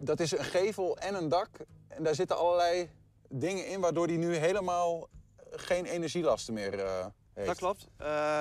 dat 0.00 0.20
is 0.20 0.38
een 0.38 0.44
gevel 0.44 0.98
en 0.98 1.14
een 1.14 1.28
dak. 1.28 1.48
En 1.88 2.02
daar 2.02 2.14
zitten 2.14 2.36
allerlei 2.38 2.90
dingen 3.28 3.66
in 3.66 3.80
waardoor 3.80 4.06
die 4.06 4.18
nu 4.18 4.34
helemaal 4.34 5.08
geen 5.50 5.84
energielasten 5.84 6.54
meer 6.54 7.12
heeft. 7.34 7.46
Dat 7.46 7.56
klopt. 7.56 7.86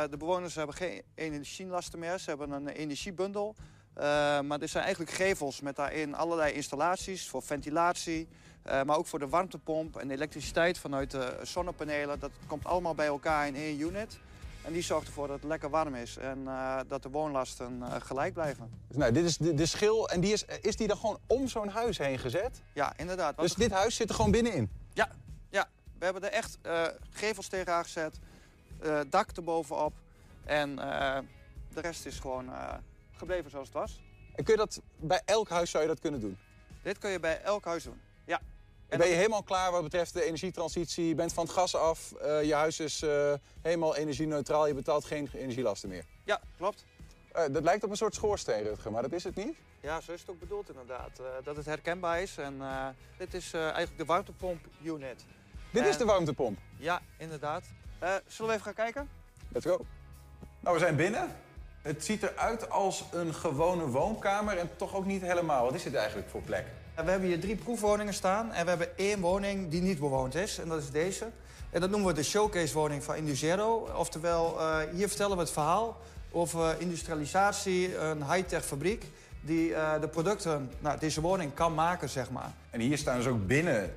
De 0.10 0.16
bewoners 0.18 0.56
hebben 0.56 0.76
geen 0.76 1.02
energielasten 1.16 2.00
meer. 2.00 2.18
Ze 2.18 2.30
hebben 2.30 2.52
een 2.52 2.68
energiebundel. 2.68 3.56
Eh, 3.98 4.04
maar 4.42 4.60
dit 4.60 4.70
zijn 4.70 4.84
eigenlijk 4.84 5.14
gevels 5.16 5.62
met 5.62 5.76
daarin 5.76 6.16
allerlei 6.16 6.54
installaties 6.54 7.30
voor 7.30 7.42
ventilatie. 7.44 8.28
eh, 8.64 8.84
maar 8.84 8.98
ook 8.98 9.08
voor 9.08 9.20
de 9.20 9.28
warmtepomp 9.28 9.98
en 9.98 10.08
de 10.08 10.14
elektriciteit 10.14 10.78
vanuit 10.78 11.12
de 11.12 11.40
zonnepanelen. 11.44 12.20
Dat 12.20 12.32
komt 12.48 12.66
allemaal 12.66 12.96
bij 12.96 13.06
elkaar 13.06 13.48
in 13.48 13.56
één 13.56 13.80
unit. 13.80 14.18
En 14.62 14.74
die 14.74 14.82
zorgt 14.82 15.08
ervoor 15.08 15.28
dat 15.28 15.36
het 15.36 15.46
lekker 15.46 15.70
warm 15.70 15.96
is 15.96 16.18
en 16.18 16.48
eh, 16.48 16.80
dat 16.88 17.04
de 17.04 17.10
woonlasten 17.10 17.84
gelijk 18.02 18.34
blijven. 18.34 18.72
Dus 18.88 18.98
nou, 18.98 19.12
dit 19.12 19.26
is 19.26 19.38
de, 19.38 19.54
de 19.54 19.66
schil 19.66 20.10
en 20.10 20.20
die 20.22 20.34
is, 20.34 20.46
is 20.62 20.76
die 20.76 20.88
dan 20.88 20.98
gewoon 20.98 21.20
om 21.28 21.48
zo'n 21.48 21.70
huis 21.70 21.98
heen 21.98 22.20
gezet? 22.20 22.62
Ja, 22.74 22.94
inderdaad. 22.98 23.38
Dus 23.38 23.54
dit 23.54 23.72
huis 23.72 23.96
zit 23.96 24.10
er 24.10 24.16
gewoon 24.16 24.32
binnenin? 24.32 24.70
Ja, 24.94 25.10
ja, 25.50 25.68
we 26.00 26.06
hebben 26.06 26.24
er 26.24 26.32
echt 26.32 26.58
gevels 27.10 27.48
tegen 27.48 27.74
aangezet, 27.74 28.20
eh, 28.82 29.00
dak 29.10 29.30
erbovenop. 29.36 29.94
En 30.46 30.76
de 31.74 31.82
rest 31.82 32.06
is 32.06 32.20
gewoon 32.20 32.50
gebleven 33.18 33.50
zoals 33.52 33.68
het 33.68 33.78
was. 33.78 34.02
En 34.36 34.44
kun 34.44 34.54
je 34.54 34.60
dat 34.60 34.82
bij 34.96 35.22
elk 35.26 35.50
huis 35.50 35.72
zou 35.72 35.84
je 35.84 35.90
dat 35.90 36.00
kunnen 36.00 36.20
doen? 36.20 36.38
Dit 36.84 36.98
kun 36.98 37.10
je 37.10 37.20
bij 37.20 37.42
elk 37.42 37.66
huis 37.66 37.84
doen. 37.84 38.02
Ja. 38.26 38.40
Dan 38.90 39.00
ben 39.00 39.08
je 39.08 39.14
helemaal 39.16 39.44
klaar 39.44 39.72
wat 39.72 39.84
betreft 39.84 40.14
de 40.14 40.24
energietransitie. 40.24 41.08
Je 41.08 41.16
bent 41.16 41.34
van 41.34 41.44
het 41.44 41.54
gas 41.54 41.76
af. 41.76 42.12
eh, 42.14 42.44
je 42.44 42.54
huis 42.54 42.80
is 42.80 43.02
eh, 43.02 43.34
helemaal 43.62 43.96
energie-neutraal. 43.96 44.68
Je 44.68 44.74
betaalt 44.74 45.06
geen 45.06 45.30
energielasten 45.34 45.90
meer. 45.90 46.06
Ja, 46.24 46.42
klopt. 46.58 46.86
Eh, 47.32 47.44
dat 47.52 47.64
lijkt 47.64 47.84
op 47.84 47.90
een 47.90 47.98
soort 47.98 48.16
schoorsteen, 48.16 48.64
Rutger, 48.64 48.92
maar 48.92 49.02
dat 49.02 49.12
is 49.12 49.24
het 49.24 49.36
niet. 49.36 49.56
Ja, 49.82 50.02
zo 50.02 50.12
is 50.12 50.22
het 50.22 50.30
ook 50.30 50.40
bedoeld 50.40 50.70
inderdaad. 50.70 51.22
dat 51.44 51.56
het 51.56 51.66
herkenbaar 51.66 52.22
is. 52.22 52.38
En 52.38 52.62
dit 53.18 53.34
is 53.34 53.54
eigenlijk 53.54 53.98
de 53.98 54.06
warmtepomp 54.06 54.66
unit. 54.84 55.26
Dit 55.72 55.86
is 55.86 55.92
En- 55.94 55.98
de 56.00 56.06
warmtepomp. 56.06 56.60
Ja, 56.78 57.02
inderdaad. 57.18 57.64
Zullen 58.28 58.48
we 58.48 58.52
even 58.52 58.62
gaan 58.62 58.74
kijken? 58.74 59.10
Let's 59.50 59.66
go. 59.66 59.86
Nou, 60.60 60.74
we 60.76 60.82
zijn 60.82 60.96
binnen. 60.96 61.36
Het 61.88 62.06
ziet 62.06 62.24
eruit 62.24 62.70
als 62.70 63.04
een 63.12 63.34
gewone 63.34 63.88
woonkamer 63.88 64.58
en 64.58 64.70
toch 64.76 64.96
ook 64.96 65.06
niet 65.06 65.22
helemaal. 65.22 65.64
Wat 65.64 65.74
is 65.74 65.84
dit 65.84 65.94
eigenlijk 65.94 66.30
voor 66.30 66.42
plek? 66.42 66.66
We 66.96 67.12
hebben 67.12 67.28
hier 67.28 67.40
drie 67.40 67.56
proefwoningen 67.56 68.14
staan 68.14 68.52
en 68.54 68.64
we 68.64 68.70
hebben 68.70 68.98
één 68.98 69.20
woning 69.20 69.70
die 69.70 69.82
niet 69.82 70.00
bewoond 70.00 70.36
is. 70.36 70.60
En 70.60 70.68
dat 70.68 70.82
is 70.82 70.92
deze. 70.92 71.26
En 71.70 71.82
dat 71.82 71.90
noemen 71.90 72.08
we 72.08 72.14
de 72.14 72.24
showcase-woning 72.24 73.04
van 73.04 73.16
Induzero. 73.16 73.90
Oftewel, 73.96 74.60
eh, 74.60 74.78
hier 74.94 75.08
vertellen 75.08 75.36
we 75.36 75.42
het 75.42 75.52
verhaal 75.52 75.98
over 76.32 76.82
industrialisatie, 76.82 77.98
een 77.98 78.32
high-tech 78.32 78.66
fabriek... 78.66 79.06
die 79.42 79.74
eh, 79.74 80.02
de 80.02 80.08
producten, 80.08 80.72
nou, 80.80 81.00
deze 81.00 81.22
woning 81.22 81.54
kan 81.54 81.74
maken, 81.74 82.10
zeg 82.10 82.30
maar. 82.32 82.52
En 82.70 82.80
hier 82.80 82.98
staan 82.98 83.18
dus 83.18 83.28
ook 83.28 83.48
binnen 83.48 83.94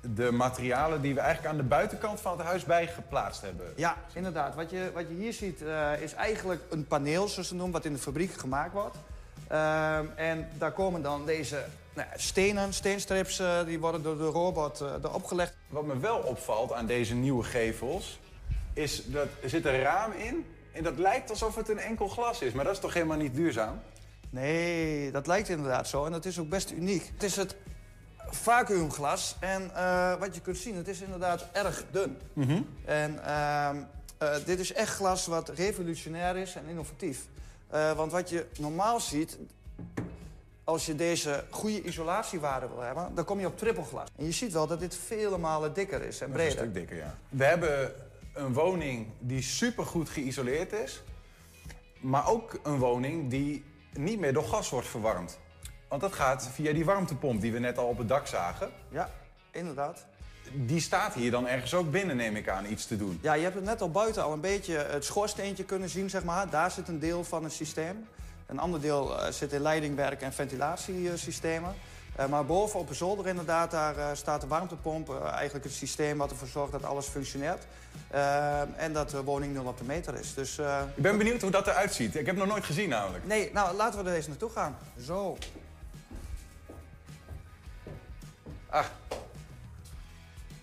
de 0.00 0.32
materialen 0.32 1.02
die 1.02 1.14
we 1.14 1.20
eigenlijk 1.20 1.52
aan 1.52 1.60
de 1.60 1.68
buitenkant 1.68 2.20
van 2.20 2.38
het 2.38 2.46
huis 2.46 2.64
bijgeplaatst 2.64 3.42
hebben. 3.42 3.72
Ja, 3.76 3.96
inderdaad. 4.14 4.54
Wat 4.54 4.70
je, 4.70 4.90
wat 4.94 5.08
je 5.08 5.14
hier 5.14 5.32
ziet 5.32 5.62
eh, 5.62 6.00
is 6.00 6.14
eigenlijk 6.14 6.62
een 6.70 6.86
paneel, 6.86 7.28
zoals 7.28 7.48
ze 7.48 7.54
noemen, 7.54 7.72
wat 7.72 7.84
in 7.84 7.92
de 7.92 7.98
fabriek 7.98 8.32
gemaakt 8.32 8.72
wordt. 8.72 8.96
Ehm, 9.48 10.06
en 10.16 10.48
daar 10.58 10.72
komen 10.72 11.02
dan 11.02 11.26
deze 11.26 11.64
nou, 11.94 12.08
stenen, 12.14 12.74
steenstrips, 12.74 13.38
eh, 13.38 13.64
die 13.64 13.78
worden 13.78 14.02
door 14.02 14.18
de 14.18 14.24
robot 14.24 14.80
eh, 14.80 14.92
erop 15.02 15.24
gelegd. 15.24 15.54
Wat 15.68 15.84
me 15.84 15.98
wel 15.98 16.18
opvalt 16.18 16.72
aan 16.72 16.86
deze 16.86 17.14
nieuwe 17.14 17.44
gevels, 17.44 18.18
is 18.72 19.02
dat 19.06 19.26
er 19.42 19.48
zit 19.48 19.64
een 19.64 19.80
raam 19.80 20.12
in. 20.12 20.46
En 20.72 20.82
dat 20.82 20.98
lijkt 20.98 21.30
alsof 21.30 21.54
het 21.54 21.68
een 21.68 21.78
enkel 21.78 22.08
glas 22.08 22.40
is, 22.40 22.52
maar 22.52 22.64
dat 22.64 22.74
is 22.74 22.80
toch 22.80 22.94
helemaal 22.94 23.16
niet 23.16 23.34
duurzaam? 23.34 23.80
Nee, 24.30 25.10
dat 25.10 25.26
lijkt 25.26 25.48
inderdaad 25.48 25.88
zo 25.88 26.04
en 26.04 26.12
dat 26.12 26.24
is 26.24 26.38
ook 26.38 26.48
best 26.48 26.70
uniek. 26.70 27.10
Het 27.14 27.22
is 27.22 27.36
het 27.36 27.56
vacuümglas 28.30 29.36
en 29.40 29.74
eh, 29.74 30.18
wat 30.18 30.34
je 30.34 30.40
kunt 30.40 30.56
zien, 30.56 30.76
het 30.76 30.88
is 30.88 31.00
inderdaad 31.00 31.46
erg 31.52 31.84
dun. 31.90 32.18
En 32.84 33.24
ehm, 33.24 33.76
eh, 34.18 34.34
dit 34.44 34.58
is 34.58 34.72
echt 34.72 34.94
glas 34.94 35.26
wat 35.26 35.48
revolutionair 35.48 36.36
is 36.36 36.54
en 36.54 36.66
innovatief. 36.68 37.26
Eh, 37.68 37.92
want 37.92 38.12
wat 38.12 38.28
je 38.28 38.46
normaal 38.58 39.00
ziet, 39.00 39.38
als 40.64 40.86
je 40.86 40.94
deze 40.94 41.44
goede 41.50 41.82
isolatiewaarde 41.82 42.68
wil 42.68 42.80
hebben, 42.80 43.14
dan 43.14 43.24
kom 43.24 43.40
je 43.40 43.46
op 43.46 43.58
trippelglas. 43.58 44.08
En 44.16 44.24
je 44.24 44.32
ziet 44.32 44.52
wel 44.52 44.66
dat 44.66 44.80
dit 44.80 44.96
vele 44.96 45.38
malen 45.38 45.74
dikker 45.74 46.02
is 46.02 46.06
en 46.06 46.10
is 46.10 46.20
een 46.20 46.30
breder. 46.30 46.52
stuk 46.52 46.74
dikker, 46.74 46.96
ja. 46.96 47.14
We 47.28 47.44
hebben 47.44 47.92
een 48.32 48.52
woning 48.52 49.06
die 49.18 49.42
supergoed 49.42 50.08
geïsoleerd 50.08 50.72
is. 50.72 51.02
Maar 52.00 52.28
ook 52.28 52.60
een 52.62 52.78
woning 52.78 53.30
die 53.30 53.64
niet 53.92 54.18
meer 54.18 54.32
door 54.32 54.44
gas 54.44 54.70
wordt 54.70 54.88
verwarmd. 54.88 55.38
Want 55.88 56.00
dat 56.00 56.12
gaat 56.12 56.48
via 56.52 56.72
die 56.72 56.84
warmtepomp 56.84 57.40
die 57.40 57.52
we 57.52 57.58
net 57.58 57.78
al 57.78 57.86
op 57.86 57.98
het 57.98 58.08
dak 58.08 58.26
zagen. 58.26 58.70
Ja, 58.88 59.10
inderdaad. 59.50 60.04
Die 60.52 60.80
staat 60.80 61.14
hier 61.14 61.30
dan 61.30 61.48
ergens 61.48 61.74
ook 61.74 61.90
binnen, 61.90 62.16
neem 62.16 62.36
ik 62.36 62.48
aan, 62.48 62.66
iets 62.66 62.86
te 62.86 62.96
doen. 62.96 63.18
Ja, 63.22 63.32
je 63.34 63.42
hebt 63.42 63.54
het 63.54 63.64
net 63.64 63.80
al 63.80 63.90
buiten 63.90 64.22
al 64.24 64.32
een 64.32 64.40
beetje 64.40 64.76
het 64.76 65.04
schoorsteentje 65.04 65.64
kunnen 65.64 65.88
zien, 65.88 66.10
zeg 66.10 66.24
maar. 66.24 66.50
Daar 66.50 66.70
zit 66.70 66.88
een 66.88 66.98
deel 66.98 67.24
van 67.24 67.44
het 67.44 67.52
systeem. 67.52 68.06
Een 68.46 68.58
ander 68.58 68.80
deel 68.80 69.20
eh, 69.20 69.32
zit 69.32 69.52
in 69.52 69.60
leidingwerk 69.60 70.22
en 70.22 70.32
ventilatiesystemen. 70.32 71.74
Eh, 72.16 72.26
maar 72.26 72.46
boven 72.46 72.80
op 72.80 72.88
de 72.88 72.94
zolder 72.94 73.26
inderdaad, 73.26 73.70
daar 73.70 73.96
eh, 73.96 74.06
staat 74.12 74.40
de 74.40 74.46
warmtepomp. 74.46 75.24
eigenlijk 75.24 75.64
het 75.64 75.74
systeem 75.74 76.18
wat 76.18 76.30
ervoor 76.30 76.48
zorgt 76.48 76.72
dat 76.72 76.84
alles 76.84 77.06
functioneert. 77.06 77.66
En 78.76 78.92
dat 78.92 79.10
de 79.10 79.22
woning 79.22 79.52
nul 79.54 79.64
op 79.64 79.78
de 79.78 79.84
meter 79.84 80.14
is. 80.14 80.34
Dus 80.34 80.58
Ik 80.94 81.02
ben 81.02 81.18
benieuwd 81.18 81.40
hoe 81.42 81.50
dat 81.50 81.66
eruit 81.66 81.94
ziet. 81.94 82.14
Ik 82.14 82.26
heb 82.26 82.34
het 82.34 82.44
nog 82.44 82.46
nooit 82.46 82.64
gezien 82.64 82.88
namelijk. 82.88 83.26
nee, 83.26 83.50
nou 83.52 83.76
laten 83.76 84.04
we 84.04 84.10
er 84.10 84.16
eens 84.16 84.26
naartoe 84.26 84.50
gaan. 84.50 84.76
Zo. 85.00 85.36
Ach, 88.70 88.90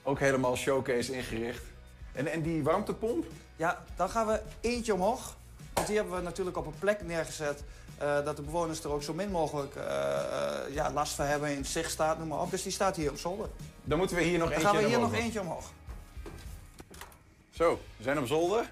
ook 0.03 0.19
helemaal 0.19 0.55
showcase 0.55 1.13
ingericht. 1.13 1.63
En, 2.11 2.27
en 2.27 2.41
die 2.41 2.63
warmtepomp? 2.63 3.25
Ja, 3.55 3.83
dan 3.95 4.09
gaan 4.09 4.27
we 4.27 4.41
eentje 4.61 4.93
omhoog. 4.93 5.35
Want 5.73 5.87
die 5.87 5.95
hebben 5.95 6.15
we 6.15 6.21
natuurlijk 6.21 6.57
op 6.57 6.65
een 6.65 6.79
plek 6.79 7.01
neergezet... 7.01 7.63
eh, 7.97 8.25
dat 8.25 8.35
de 8.35 8.41
bewoners 8.41 8.83
er 8.83 8.89
ook 8.89 9.03
zo 9.03 9.13
min 9.13 9.31
mogelijk 9.31 9.75
eh, 9.75 9.85
eh, 9.85 10.73
ja, 10.73 10.91
last 10.91 11.13
van 11.13 11.25
hebben, 11.25 11.55
in 11.55 11.65
zicht 11.65 11.91
staat, 11.91 12.17
noem 12.17 12.27
maar 12.27 12.41
op. 12.41 12.51
Dus 12.51 12.63
die 12.63 12.71
staat 12.71 12.95
hier 12.95 13.11
op 13.11 13.17
zolder. 13.17 13.49
Dan 13.83 13.97
moeten 13.97 14.17
we 14.17 14.23
hier 14.23 14.37
nog 14.37 14.49
Dan 14.49 14.57
eentje 14.57 14.67
gaan 14.67 14.83
we 14.83 14.87
hier 14.87 14.99
nog 14.99 15.13
eentje 15.13 15.39
omhoog. 15.39 15.71
Zo, 17.49 17.79
we 17.97 18.03
zijn 18.03 18.19
op 18.19 18.27
zolder. 18.27 18.71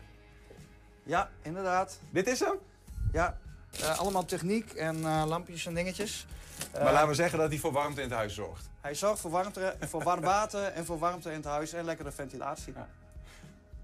Ja, 1.03 1.29
inderdaad. 1.41 1.99
Dit 2.09 2.27
is 2.27 2.39
hem? 2.39 2.57
Ja, 3.13 3.37
allemaal 3.97 4.25
techniek 4.25 4.73
en 4.73 5.01
lampjes 5.27 5.65
en 5.65 5.73
dingetjes. 5.73 6.25
Maar 6.73 6.93
laten 6.93 7.07
we 7.07 7.13
zeggen 7.13 7.39
dat 7.39 7.49
hij 7.49 7.59
voor 7.59 7.71
warmte 7.71 8.01
in 8.01 8.07
het 8.07 8.17
huis 8.17 8.33
zorgt. 8.33 8.69
Hij 8.81 8.95
zorgt 8.95 9.19
voor, 9.19 9.31
warmte, 9.31 9.75
voor 9.79 10.03
warm 10.03 10.21
water 10.21 10.63
en 10.63 10.85
voor 10.85 10.99
warmte 10.99 11.29
in 11.29 11.35
het 11.35 11.45
huis 11.45 11.73
en 11.73 11.85
lekkere 11.85 12.11
ventilatie. 12.11 12.73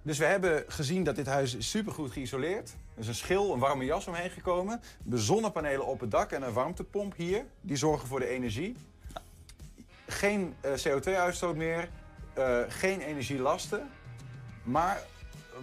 Dus 0.01 0.17
we 0.17 0.25
hebben 0.25 0.63
gezien 0.67 1.03
dat 1.03 1.15
dit 1.15 1.25
huis 1.27 1.55
is 1.55 1.69
supergoed 1.69 2.11
geïsoleerd. 2.11 2.69
Er 2.93 3.01
is 3.01 3.07
een 3.07 3.15
schil, 3.15 3.53
een 3.53 3.59
warme 3.59 3.85
jas 3.85 4.07
omheen 4.07 4.29
gekomen. 4.29 4.81
De 5.03 5.17
zonnepanelen 5.17 5.85
op 5.85 5.99
het 5.99 6.11
dak 6.11 6.31
en 6.31 6.41
een 6.41 6.53
warmtepomp 6.53 7.15
hier. 7.15 7.45
Die 7.61 7.75
zorgen 7.77 8.07
voor 8.07 8.19
de 8.19 8.27
energie. 8.27 8.75
Geen 10.07 10.55
eh, 10.61 10.71
CO2-uitstoot 10.71 11.55
meer. 11.55 11.89
eh, 12.33 12.59
geen 12.67 13.01
energielasten. 13.01 13.89
Maar 14.63 15.01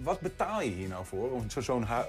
wat 0.02 0.20
betaal 0.20 0.62
je 0.62 0.70
hier 0.70 0.88
nou 0.88 1.04
voor 1.06 1.30
om 1.30 1.50
zo- 1.50 1.61
zo'n 1.61 1.82
eh, 1.87 2.00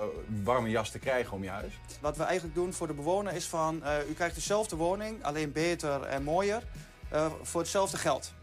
warme 0.44 0.70
jas 0.70 0.90
te 0.92 1.00
krijgen 1.00 1.34
om 1.34 1.44
je 1.44 1.50
huis? 1.50 1.74
Wat 2.02 2.18
we 2.18 2.24
eigenlijk 2.24 2.56
doen 2.56 2.74
voor 2.74 2.88
de 2.88 2.94
bewoner 2.94 3.34
is 3.34 3.46
van... 3.46 3.84
eh, 3.84 4.10
u 4.10 4.14
krijgt 4.14 4.36
dezelfde 4.36 4.76
woning, 4.76 5.24
alleen 5.24 5.52
beter 5.52 6.02
en 6.04 6.24
mooier, 6.24 6.64
eh, 7.10 7.32
voor 7.42 7.62
hetzelfde 7.62 7.98
geld. 7.98 8.34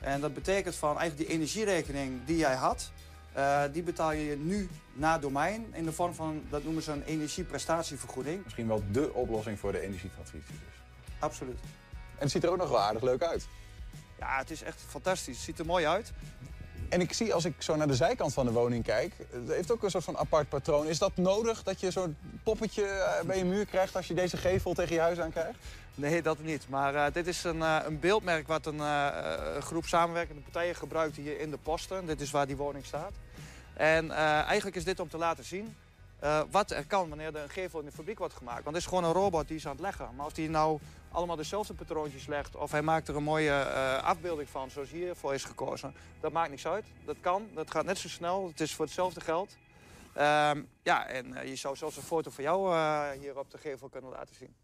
En 0.00 0.20
dat 0.20 0.34
betekent 0.34 0.74
van 0.74 0.98
eigenlijk 0.98 1.28
die 1.28 1.36
energierekening 1.38 2.24
die 2.24 2.36
jij 2.36 2.54
had... 2.54 2.90
die 3.72 3.82
betaal 3.82 4.12
je 4.12 4.36
nu 4.36 4.68
na 4.92 5.18
domein 5.18 5.66
in 5.72 5.84
de 5.84 5.92
vorm 5.92 6.14
van, 6.14 6.42
dat 6.50 6.64
noemen 6.64 6.82
ze 6.82 6.92
een 6.92 7.02
energieprestatievergoeding. 7.02 8.44
Misschien 8.44 8.68
wel 8.68 8.82
dé 8.90 9.00
oplossing 9.00 9.58
voor 9.58 9.72
de 9.72 9.80
energietransitie 9.80 10.40
dus. 10.54 10.80
Absoluut. 11.18 11.58
En 11.92 12.24
het 12.24 12.30
ziet 12.30 12.44
er 12.44 12.50
ook 12.50 12.56
nog 12.56 12.68
wel 12.68 12.80
aardig 12.80 13.02
leuk 13.02 13.22
uit. 13.22 13.48
Ja, 14.18 14.38
het 14.38 14.50
is 14.50 14.62
echt 14.62 14.80
fantastisch. 14.88 15.36
Het 15.36 15.44
ziet 15.44 15.58
er 15.58 15.66
mooi 15.66 15.86
uit. 15.86 16.12
En 16.88 17.00
ik 17.00 17.12
zie 17.12 17.34
als 17.34 17.44
ik 17.44 17.54
zo 17.58 17.76
naar 17.76 17.86
de 17.86 17.94
zijkant 17.94 18.32
van 18.32 18.46
de 18.46 18.52
woning 18.52 18.84
kijk, 18.84 19.12
het 19.30 19.48
heeft 19.48 19.70
ook 19.70 19.82
een 19.82 19.90
soort 19.90 20.04
van 20.04 20.18
apart 20.18 20.48
patroon. 20.48 20.86
Is 20.86 20.98
dat 20.98 21.16
nodig 21.16 21.62
dat 21.62 21.80
je 21.80 21.90
zo'n 21.90 22.16
poppetje 22.42 22.84
eh, 22.84 23.24
bij 23.26 23.38
je 23.38 23.44
muur 23.44 23.66
krijgt 23.66 23.96
als 23.96 24.06
je 24.06 24.14
deze 24.14 24.36
gevel 24.36 24.74
tegen 24.74 24.94
je 24.94 25.00
huis 25.00 25.18
aan 25.18 25.30
krijgt? 25.30 25.58
Nee, 25.94 26.22
dat 26.22 26.38
niet. 26.42 26.68
Maar 26.68 26.94
eh, 26.94 27.12
dit 27.12 27.26
is 27.26 27.44
een, 27.44 27.62
eh, 27.62 27.78
een 27.86 28.00
beeldmerk 28.00 28.46
wat 28.46 28.66
een 28.66 28.82
groep 29.62 29.86
samenwerkende 29.86 30.40
partijen 30.40 30.74
gebruikt 30.74 31.16
hier 31.16 31.40
in 31.40 31.50
de 31.50 31.58
posten. 31.62 32.06
Dit 32.06 32.20
is 32.20 32.30
waar 32.30 32.46
die 32.46 32.56
woning 32.56 32.84
staat. 32.84 33.12
En 33.74 34.10
eigenlijk 34.10 34.76
is 34.76 34.84
dit 34.84 35.00
om 35.00 35.08
te 35.08 35.18
laten 35.18 35.44
zien 35.44 35.76
eh, 36.18 36.42
wat 36.50 36.70
er 36.70 36.86
kan 36.86 37.08
wanneer 37.08 37.34
er 37.34 37.42
een 37.42 37.50
gevel 37.50 37.78
in 37.80 37.84
de 37.84 37.92
fabriek 37.92 38.18
wordt 38.18 38.34
gemaakt. 38.34 38.64
Want 38.64 38.76
het 38.76 38.84
is 38.84 38.90
gewoon 38.90 39.04
een 39.04 39.12
robot 39.12 39.48
die 39.48 39.56
is 39.56 39.66
aan 39.66 39.72
het 39.72 39.80
leggen. 39.80 40.14
Maar 40.14 40.26
of 40.26 40.32
die 40.32 40.50
nou 40.50 40.78
allemaal 41.10 41.36
dezelfde 41.36 41.74
patroontjes 41.74 42.26
legt 42.26 42.56
of 42.56 42.70
hij 42.70 42.82
maakt 42.82 43.08
er 43.08 43.16
een 43.16 43.22
mooie 43.22 43.50
eh, 43.50 44.02
afbeelding 44.02 44.48
van 44.48 44.70
zoals 44.70 44.90
hiervoor 44.90 45.34
is 45.34 45.44
gekozen, 45.44 45.94
dat 46.20 46.32
maakt 46.32 46.50
niks 46.50 46.66
uit. 46.66 46.84
Dat 47.04 47.16
kan, 47.20 47.48
dat 47.54 47.70
gaat 47.70 47.84
net 47.84 47.98
zo 47.98 48.08
snel. 48.08 48.46
Het 48.46 48.60
is 48.60 48.74
voor 48.74 48.84
hetzelfde 48.84 49.20
geld. 49.20 49.56
Ehm, 50.18 50.62
ja, 50.82 51.06
en 51.06 51.34
eh, 51.34 51.48
je 51.48 51.56
zou 51.56 51.76
zelfs 51.76 51.96
een 51.96 52.02
foto 52.02 52.30
van 52.30 52.44
jou 52.44 52.72
eh, 52.74 53.10
hier 53.20 53.38
op 53.38 53.50
de 53.50 53.58
gevel 53.58 53.88
kunnen 53.88 54.10
laten 54.10 54.34
zien. 54.34 54.56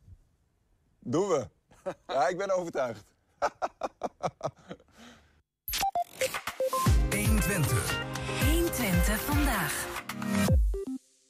Doen 0.98 1.28
we. 1.28 1.48
Ja, 2.06 2.28
ik 2.28 2.36
ben 2.36 2.50
overtuigd. 2.50 3.04
120. 7.10 8.02
120 8.40 9.20
vandaag. 9.20 9.86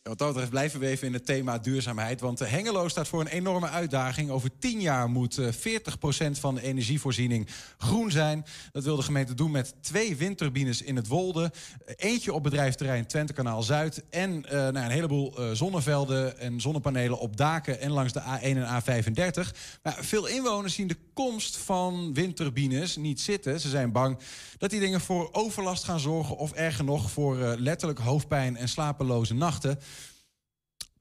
Wat 0.04 0.18
dat 0.18 0.28
betreft 0.28 0.50
blijven 0.50 0.80
we 0.80 0.86
even 0.86 1.06
in 1.06 1.12
het 1.12 1.26
thema 1.26 1.58
duurzaamheid. 1.58 2.20
Want 2.20 2.40
eh, 2.40 2.50
Hengelo 2.50 2.88
staat 2.88 3.08
voor 3.08 3.20
een 3.20 3.26
enorme 3.26 3.68
uitdaging. 3.68 4.30
Over 4.30 4.50
tien 4.58 4.80
jaar 4.80 5.08
moet 5.08 5.38
eh, 5.38 5.48
40% 5.48 5.50
van 6.30 6.54
de 6.54 6.62
energievoorziening 6.62 7.48
groen 7.78 8.10
zijn. 8.10 8.44
Dat 8.72 8.84
wil 8.84 8.96
de 8.96 9.02
gemeente 9.02 9.34
doen 9.34 9.50
met 9.50 9.74
twee 9.80 10.16
windturbines 10.16 10.82
in 10.82 10.96
het 10.96 11.06
Wolde. 11.06 11.52
Eh, 11.86 11.94
Eentje 11.96 12.32
op 12.32 12.42
bedrijfterrein 12.42 13.06
Twentekanaal 13.06 13.62
Zuid. 13.62 14.04
En 14.10 14.44
eh, 14.44 14.58
nou, 14.58 14.76
een 14.76 14.90
heleboel 14.90 15.38
eh, 15.38 15.50
zonnevelden 15.52 16.38
en 16.38 16.60
zonnepanelen 16.60 17.18
op 17.18 17.36
daken 17.36 17.80
en 17.80 17.90
langs 17.90 18.12
de 18.12 18.20
A1 18.20 18.42
en 18.42 18.82
A35. 18.82 19.56
Maar 19.82 19.96
veel 20.00 20.26
inwoners 20.26 20.74
zien 20.74 20.86
de 20.86 20.96
komst 21.14 21.56
van 21.56 22.14
windturbines 22.14 22.96
niet 22.96 23.20
zitten. 23.20 23.60
Ze 23.60 23.68
zijn 23.68 23.92
bang 23.92 24.18
dat 24.58 24.70
die 24.70 24.80
dingen 24.80 25.00
voor 25.00 25.28
overlast 25.32 25.84
gaan 25.84 26.00
zorgen... 26.00 26.36
of 26.36 26.52
erger 26.52 26.84
nog 26.84 27.10
voor 27.10 27.40
eh, 27.40 27.52
letterlijk 27.56 27.98
hoofdpijn 27.98 28.56
en 28.56 28.68
slapeloze 28.68 29.34
nachten. 29.34 29.78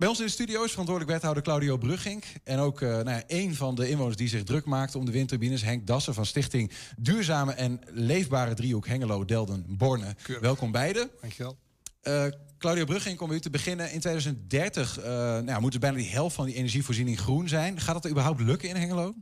Bij 0.04 0.12
ons 0.12 0.22
in 0.22 0.28
de 0.28 0.32
studio 0.32 0.64
is 0.64 0.70
verantwoordelijk 0.70 1.12
wethouder 1.12 1.44
Claudio 1.44 1.78
Brugging. 1.78 2.24
En 2.44 2.60
ook 2.60 2.82
eh, 2.82 2.90
nou 2.90 3.10
ja, 3.10 3.24
een 3.28 3.56
van 3.56 3.76
de 3.76 3.90
inwoners 3.90 4.16
die 4.16 4.28
zich 4.28 4.44
druk 4.44 4.66
maakt 4.66 4.96
om 4.96 5.06
de 5.06 5.12
windturbines... 5.12 5.62
Henk 5.62 5.88
Dassen 5.88 6.14
van 6.14 6.26
Stichting 6.26 6.72
Duurzame 6.98 7.54
en 7.54 7.80
Leefbare 7.92 8.54
Driehoek 8.54 8.88
Hengelo, 8.88 9.26
Delden, 9.26 9.66
Borne. 9.68 10.16
Welkom 10.42 10.72
beiden. 10.72 11.10
Dankjewel. 11.22 11.58
Eh 12.02 12.26
Claudio 12.58 12.86
Brugging, 12.86 13.20
om 13.20 13.32
u 13.32 13.40
te 13.40 13.50
beginnen. 13.50 13.92
In 13.92 14.00
2030 14.00 15.00
eh 15.00 15.04
nou, 15.40 15.62
moet 15.62 15.80
bijna 15.80 15.98
die 15.98 16.10
helft 16.10 16.36
van 16.36 16.46
die 16.46 16.56
energievoorziening 16.56 17.20
groen 17.20 17.48
zijn. 17.48 17.80
Gaat 17.80 17.94
dat 17.94 18.04
er 18.04 18.12
überhaupt 18.12 18.42
lukken 18.42 18.70
in 18.70 18.76
Hengelo? 18.76 19.16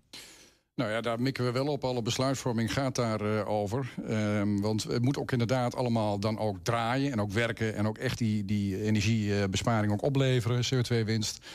Nou 0.75 0.91
ja, 0.91 1.01
daar 1.01 1.21
mikken 1.21 1.45
we 1.45 1.51
wel 1.51 1.67
op. 1.67 1.83
Alle 1.83 2.01
besluitvorming 2.01 2.73
gaat 2.73 2.95
daarover. 2.95 3.47
over. 3.47 3.93
Ehm, 4.07 4.59
want 4.59 4.83
het 4.83 5.01
moet 5.01 5.17
ook 5.17 5.31
inderdaad 5.31 5.75
allemaal 5.75 6.19
dan 6.19 6.37
ook 6.37 6.57
draaien 6.63 7.11
en 7.11 7.21
ook 7.21 7.31
werken... 7.31 7.75
en 7.75 7.87
ook 7.87 7.97
echt 7.97 8.17
die, 8.17 8.45
die 8.45 8.83
energiebesparing 8.83 9.91
ook 9.93 10.01
opleveren, 10.01 10.63
CO2-winst. 10.65 11.45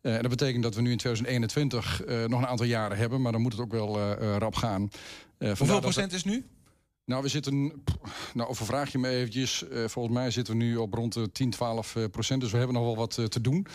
Eh, 0.00 0.14
en 0.14 0.20
dat 0.20 0.30
betekent 0.30 0.62
dat 0.62 0.74
we 0.74 0.80
nu 0.80 0.90
in 0.90 0.96
2021 0.96 2.04
eh, 2.04 2.24
nog 2.24 2.40
een 2.40 2.46
aantal 2.46 2.66
jaren 2.66 2.96
hebben... 2.96 3.20
maar 3.22 3.32
dan 3.32 3.40
moet 3.40 3.52
het 3.52 3.60
ook 3.60 3.72
wel 3.72 3.96
eh, 3.98 4.12
eh, 4.12 4.36
rap 4.36 4.54
gaan. 4.54 4.90
Eh, 5.38 5.52
Hoeveel 5.56 5.80
procent 5.80 6.12
is 6.12 6.24
nu? 6.24 6.44
Nou, 7.06 7.22
we 7.22 7.28
zitten. 7.28 7.84
Nou, 8.34 8.48
overvraag 8.48 8.92
je 8.92 8.98
me 8.98 9.08
eventjes. 9.08 9.68
Eh, 9.68 9.84
volgens 9.86 10.14
mij 10.14 10.30
zitten 10.30 10.58
we 10.58 10.64
nu 10.64 10.76
op 10.76 10.94
rond 10.94 11.12
de 11.12 11.32
10, 11.32 11.50
12 11.50 11.96
eh, 11.96 12.04
procent. 12.10 12.40
Dus 12.40 12.50
we 12.50 12.56
hebben 12.56 12.76
nog 12.76 12.84
wel 12.84 12.96
wat 12.96 13.18
eh, 13.18 13.24
te 13.24 13.40
doen. 13.40 13.66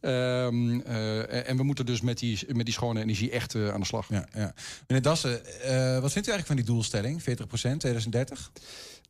Ehm, 0.00 0.80
eh, 0.80 1.48
en 1.48 1.56
we 1.56 1.62
moeten 1.62 1.86
dus 1.86 2.00
met 2.00 2.18
die, 2.18 2.38
met 2.52 2.64
die 2.64 2.74
schone 2.74 3.00
energie 3.00 3.30
echt 3.30 3.54
eh, 3.54 3.68
aan 3.68 3.80
de 3.80 3.86
slag. 3.86 4.08
Ja, 4.08 4.28
ja. 4.34 4.54
Meneer 4.86 5.02
Dassen, 5.02 5.62
eh, 5.62 6.00
wat 6.00 6.12
vindt 6.12 6.28
u 6.28 6.32
eigenlijk 6.32 6.46
van 6.46 6.56
die 6.56 6.64
doelstelling? 6.64 7.22
40% 7.22 7.80
2030? 7.80 8.50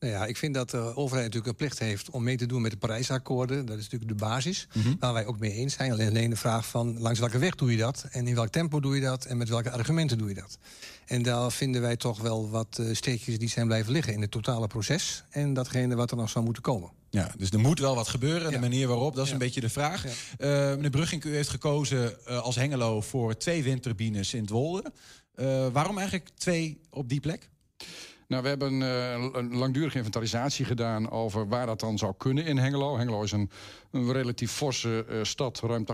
Nou 0.01 0.13
ja, 0.13 0.27
ik 0.27 0.37
vind 0.37 0.55
dat 0.55 0.71
de 0.71 0.79
overheid 0.79 1.25
natuurlijk 1.25 1.47
een 1.47 1.57
plicht 1.57 1.79
heeft 1.79 2.11
om 2.11 2.23
mee 2.23 2.37
te 2.37 2.47
doen 2.47 2.63
met 2.63 2.71
de 2.71 2.77
Parijsakkoorden. 2.77 3.67
Dat 3.67 3.77
is 3.77 3.83
natuurlijk 3.83 4.11
de 4.11 4.25
basis, 4.27 4.69
waar 4.99 5.13
wij 5.13 5.27
ook 5.27 5.39
mee 5.39 5.53
eens 5.53 5.75
zijn. 5.75 5.93
Alleen, 5.93 6.09
alleen 6.09 6.31
de 6.31 6.37
vraag 6.37 6.67
van 6.67 6.99
langs 7.01 7.19
welke 7.19 7.39
weg 7.39 7.55
doe 7.55 7.71
je 7.71 7.77
dat? 7.77 8.07
En 8.11 8.27
in 8.27 8.35
welk 8.35 8.49
tempo 8.49 8.81
doe 8.81 8.95
je 8.95 9.01
dat? 9.01 9.25
En 9.25 9.37
met 9.37 9.49
welke 9.49 9.71
argumenten 9.71 10.19
doe 10.19 10.29
je 10.29 10.35
dat? 10.35 10.59
En 11.09 11.23
daar 11.23 11.53
vinden 11.53 11.81
wij 11.81 11.97
toch 11.97 12.21
wel 12.21 12.51
wat 12.51 12.79
eh, 12.79 12.87
steekjes 12.95 13.39
die 13.39 13.49
zijn 13.49 13.67
blijven 13.67 13.93
liggen 13.93 14.13
in 14.13 14.21
het 14.21 14.31
totale 14.31 14.67
proces. 14.67 15.25
En 15.31 15.55
datgene 15.55 15.95
wat 15.95 16.11
er 16.11 16.17
nog 16.17 16.31
zou 16.31 16.45
moeten 16.45 16.63
komen. 16.63 16.91
Ja, 17.11 17.31
dus 17.39 17.51
er 17.51 17.59
moet 17.59 17.79
wel 17.79 17.95
wat 17.95 18.09
gebeuren. 18.09 18.47
De 18.49 18.55
Ja. 18.55 18.61
manier 18.61 18.89
waarop, 18.89 19.13
dat 19.15 19.23
is 19.23 19.29
Ja. 19.29 19.33
een 19.35 19.41
beetje 19.41 19.61
de 19.61 19.69
vraag. 19.69 20.05
Ja. 20.05 20.11
Eh, 20.39 20.75
meneer 20.75 20.91
Brugging, 20.91 21.25
u 21.25 21.35
heeft 21.35 21.49
gekozen 21.49 22.27
eh, 22.27 22.41
als 22.41 22.55
Hengelo 22.57 23.01
voor 23.01 23.37
twee 23.37 23.63
windturbines 23.63 24.35
in 24.35 24.41
het 24.41 24.51
Wolde. 24.51 24.93
Eh, 25.35 25.67
waarom 25.73 25.99
eigenlijk 25.99 26.29
twee 26.35 26.81
op 26.91 27.09
die 27.09 27.21
plek? 27.21 27.49
Nou, 28.29 28.43
we 28.43 28.49
hebben 28.49 28.83
eh, 28.83 29.13
een 29.33 29.57
langdurige 29.57 29.97
inventarisatie 29.97 30.65
gedaan 30.65 31.11
over 31.11 31.49
waar 31.49 31.67
dat 31.67 31.81
dan 31.81 31.99
zou 31.99 32.15
kunnen 32.17 32.45
in 32.45 32.59
Hengelo. 32.59 32.97
Hengelo 32.97 33.23
is 33.23 33.33
een, 33.33 33.51
een 33.91 34.13
relatief 34.13 34.53
forse 34.53 35.05
eh, 35.09 35.19
stad, 35.23 35.61
ruim 35.61 35.85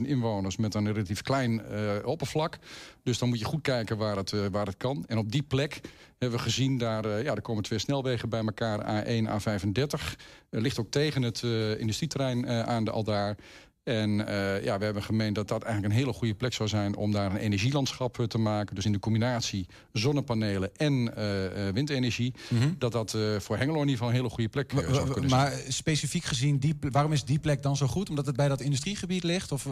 80.000 0.00 0.06
inwoners, 0.06 0.56
met 0.56 0.74
een 0.74 0.92
relatief 0.92 1.22
klein 1.22 1.64
eh, 1.64 1.80
oppervlak. 2.04 2.58
Dus 3.02 3.18
dan 3.18 3.28
moet 3.28 3.38
je 3.38 3.44
goed 3.44 3.62
kijken 3.62 3.96
waar 3.96 4.16
het, 4.16 4.50
waar 4.50 4.66
het 4.66 4.76
kan. 4.76 5.04
En 5.06 5.18
op 5.18 5.32
die 5.32 5.42
plek 5.42 5.80
hebben 6.18 6.38
we 6.38 6.44
gezien, 6.44 6.78
daar, 6.78 7.22
ja, 7.22 7.34
er 7.34 7.42
komen 7.42 7.62
twee 7.62 7.78
snelwegen 7.78 8.28
bij 8.28 8.40
elkaar, 8.40 9.04
A1, 9.04 9.28
A35. 9.28 10.16
Er 10.50 10.60
ligt 10.60 10.78
ook 10.78 10.90
tegen 10.90 11.22
het 11.22 11.42
industrieterrein 11.78 12.48
aan 12.48 12.84
de 12.84 12.90
Aldaar. 12.90 13.36
En 13.84 14.26
eh, 14.26 14.64
ja, 14.64 14.78
we 14.78 14.84
hebben 14.84 15.02
gemeend 15.02 15.34
dat 15.34 15.48
dat 15.48 15.62
eigenlijk 15.62 15.94
een 15.94 16.00
hele 16.00 16.12
goede 16.12 16.34
plek 16.34 16.52
zou 16.52 16.68
zijn 16.68 16.96
om 16.96 17.12
daar 17.12 17.30
een 17.30 17.36
energielandschap 17.36 18.18
eh, 18.18 18.26
te 18.26 18.38
maken. 18.38 18.74
Dus 18.74 18.84
in 18.84 18.92
de 18.92 18.98
combinatie 18.98 19.66
zonnepanelen 19.92 20.76
en 20.76 21.16
eh, 21.16 21.68
windenergie. 21.72 22.34
Dat 22.78 22.92
dat 22.92 23.14
eh, 23.14 23.20
voor 23.38 23.56
Hengelo 23.56 23.74
in 23.80 23.88
ieder 23.88 23.94
geval 23.96 24.08
een 24.08 24.14
hele 24.14 24.28
goede 24.28 24.48
plek 24.48 24.70
zou 24.70 25.10
kunnen 25.10 25.30
zijn. 25.30 25.42
Maar 25.42 25.52
specifiek 25.68 26.24
gezien, 26.24 26.58
die, 26.58 26.74
waarom 26.80 27.12
is 27.12 27.24
die 27.24 27.38
plek 27.38 27.62
dan 27.62 27.76
zo 27.76 27.86
goed? 27.86 28.08
Omdat 28.08 28.26
het 28.26 28.36
bij 28.36 28.48
dat 28.48 28.60
industriegebied 28.60 29.22
ligt? 29.22 29.52
Of, 29.52 29.68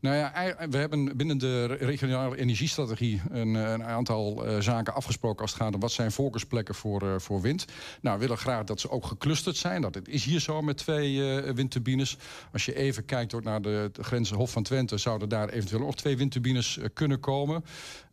Nou 0.00 0.16
ja, 0.16 0.54
we 0.70 0.76
hebben 0.76 1.16
binnen 1.16 1.38
de 1.38 1.64
re- 1.64 1.74
regionale 1.74 2.36
energiestrategie 2.36 3.20
een, 3.30 3.54
een 3.54 3.84
aantal 3.84 4.44
zaken 4.58 4.94
afgesproken 4.94 5.42
als 5.42 5.52
het 5.52 5.62
gaat 5.62 5.74
om 5.74 5.80
wat 5.80 5.92
zijn 5.92 6.12
voorkeursplekken 6.12 6.74
voor, 6.74 7.20
voor 7.20 7.40
wind. 7.40 7.64
Nou, 8.00 8.16
we 8.16 8.22
willen 8.22 8.38
graag 8.38 8.64
dat 8.64 8.80
ze 8.80 8.90
ook 8.90 9.06
geclusterd 9.06 9.56
zijn. 9.56 9.82
Dat 9.82 9.94
het 9.94 10.08
is 10.08 10.24
hier 10.24 10.40
zo 10.40 10.62
met 10.62 10.76
twee 10.76 11.42
windturbines. 11.52 12.16
Als 12.52 12.64
je 12.64 12.74
even 12.74 13.04
kijkt 13.04 13.16
ook 13.26 13.44
naar 13.44 13.62
de, 13.62 13.90
de 13.92 14.04
grens 14.04 14.30
Hof 14.30 14.50
van 14.50 14.62
Twente, 14.62 14.98
zouden 14.98 15.28
daar 15.28 15.48
eventueel 15.48 15.80
nog 15.80 15.96
twee 15.96 16.16
windturbines 16.16 16.78
eh, 16.78 16.84
kunnen 16.94 17.20
komen. 17.20 17.64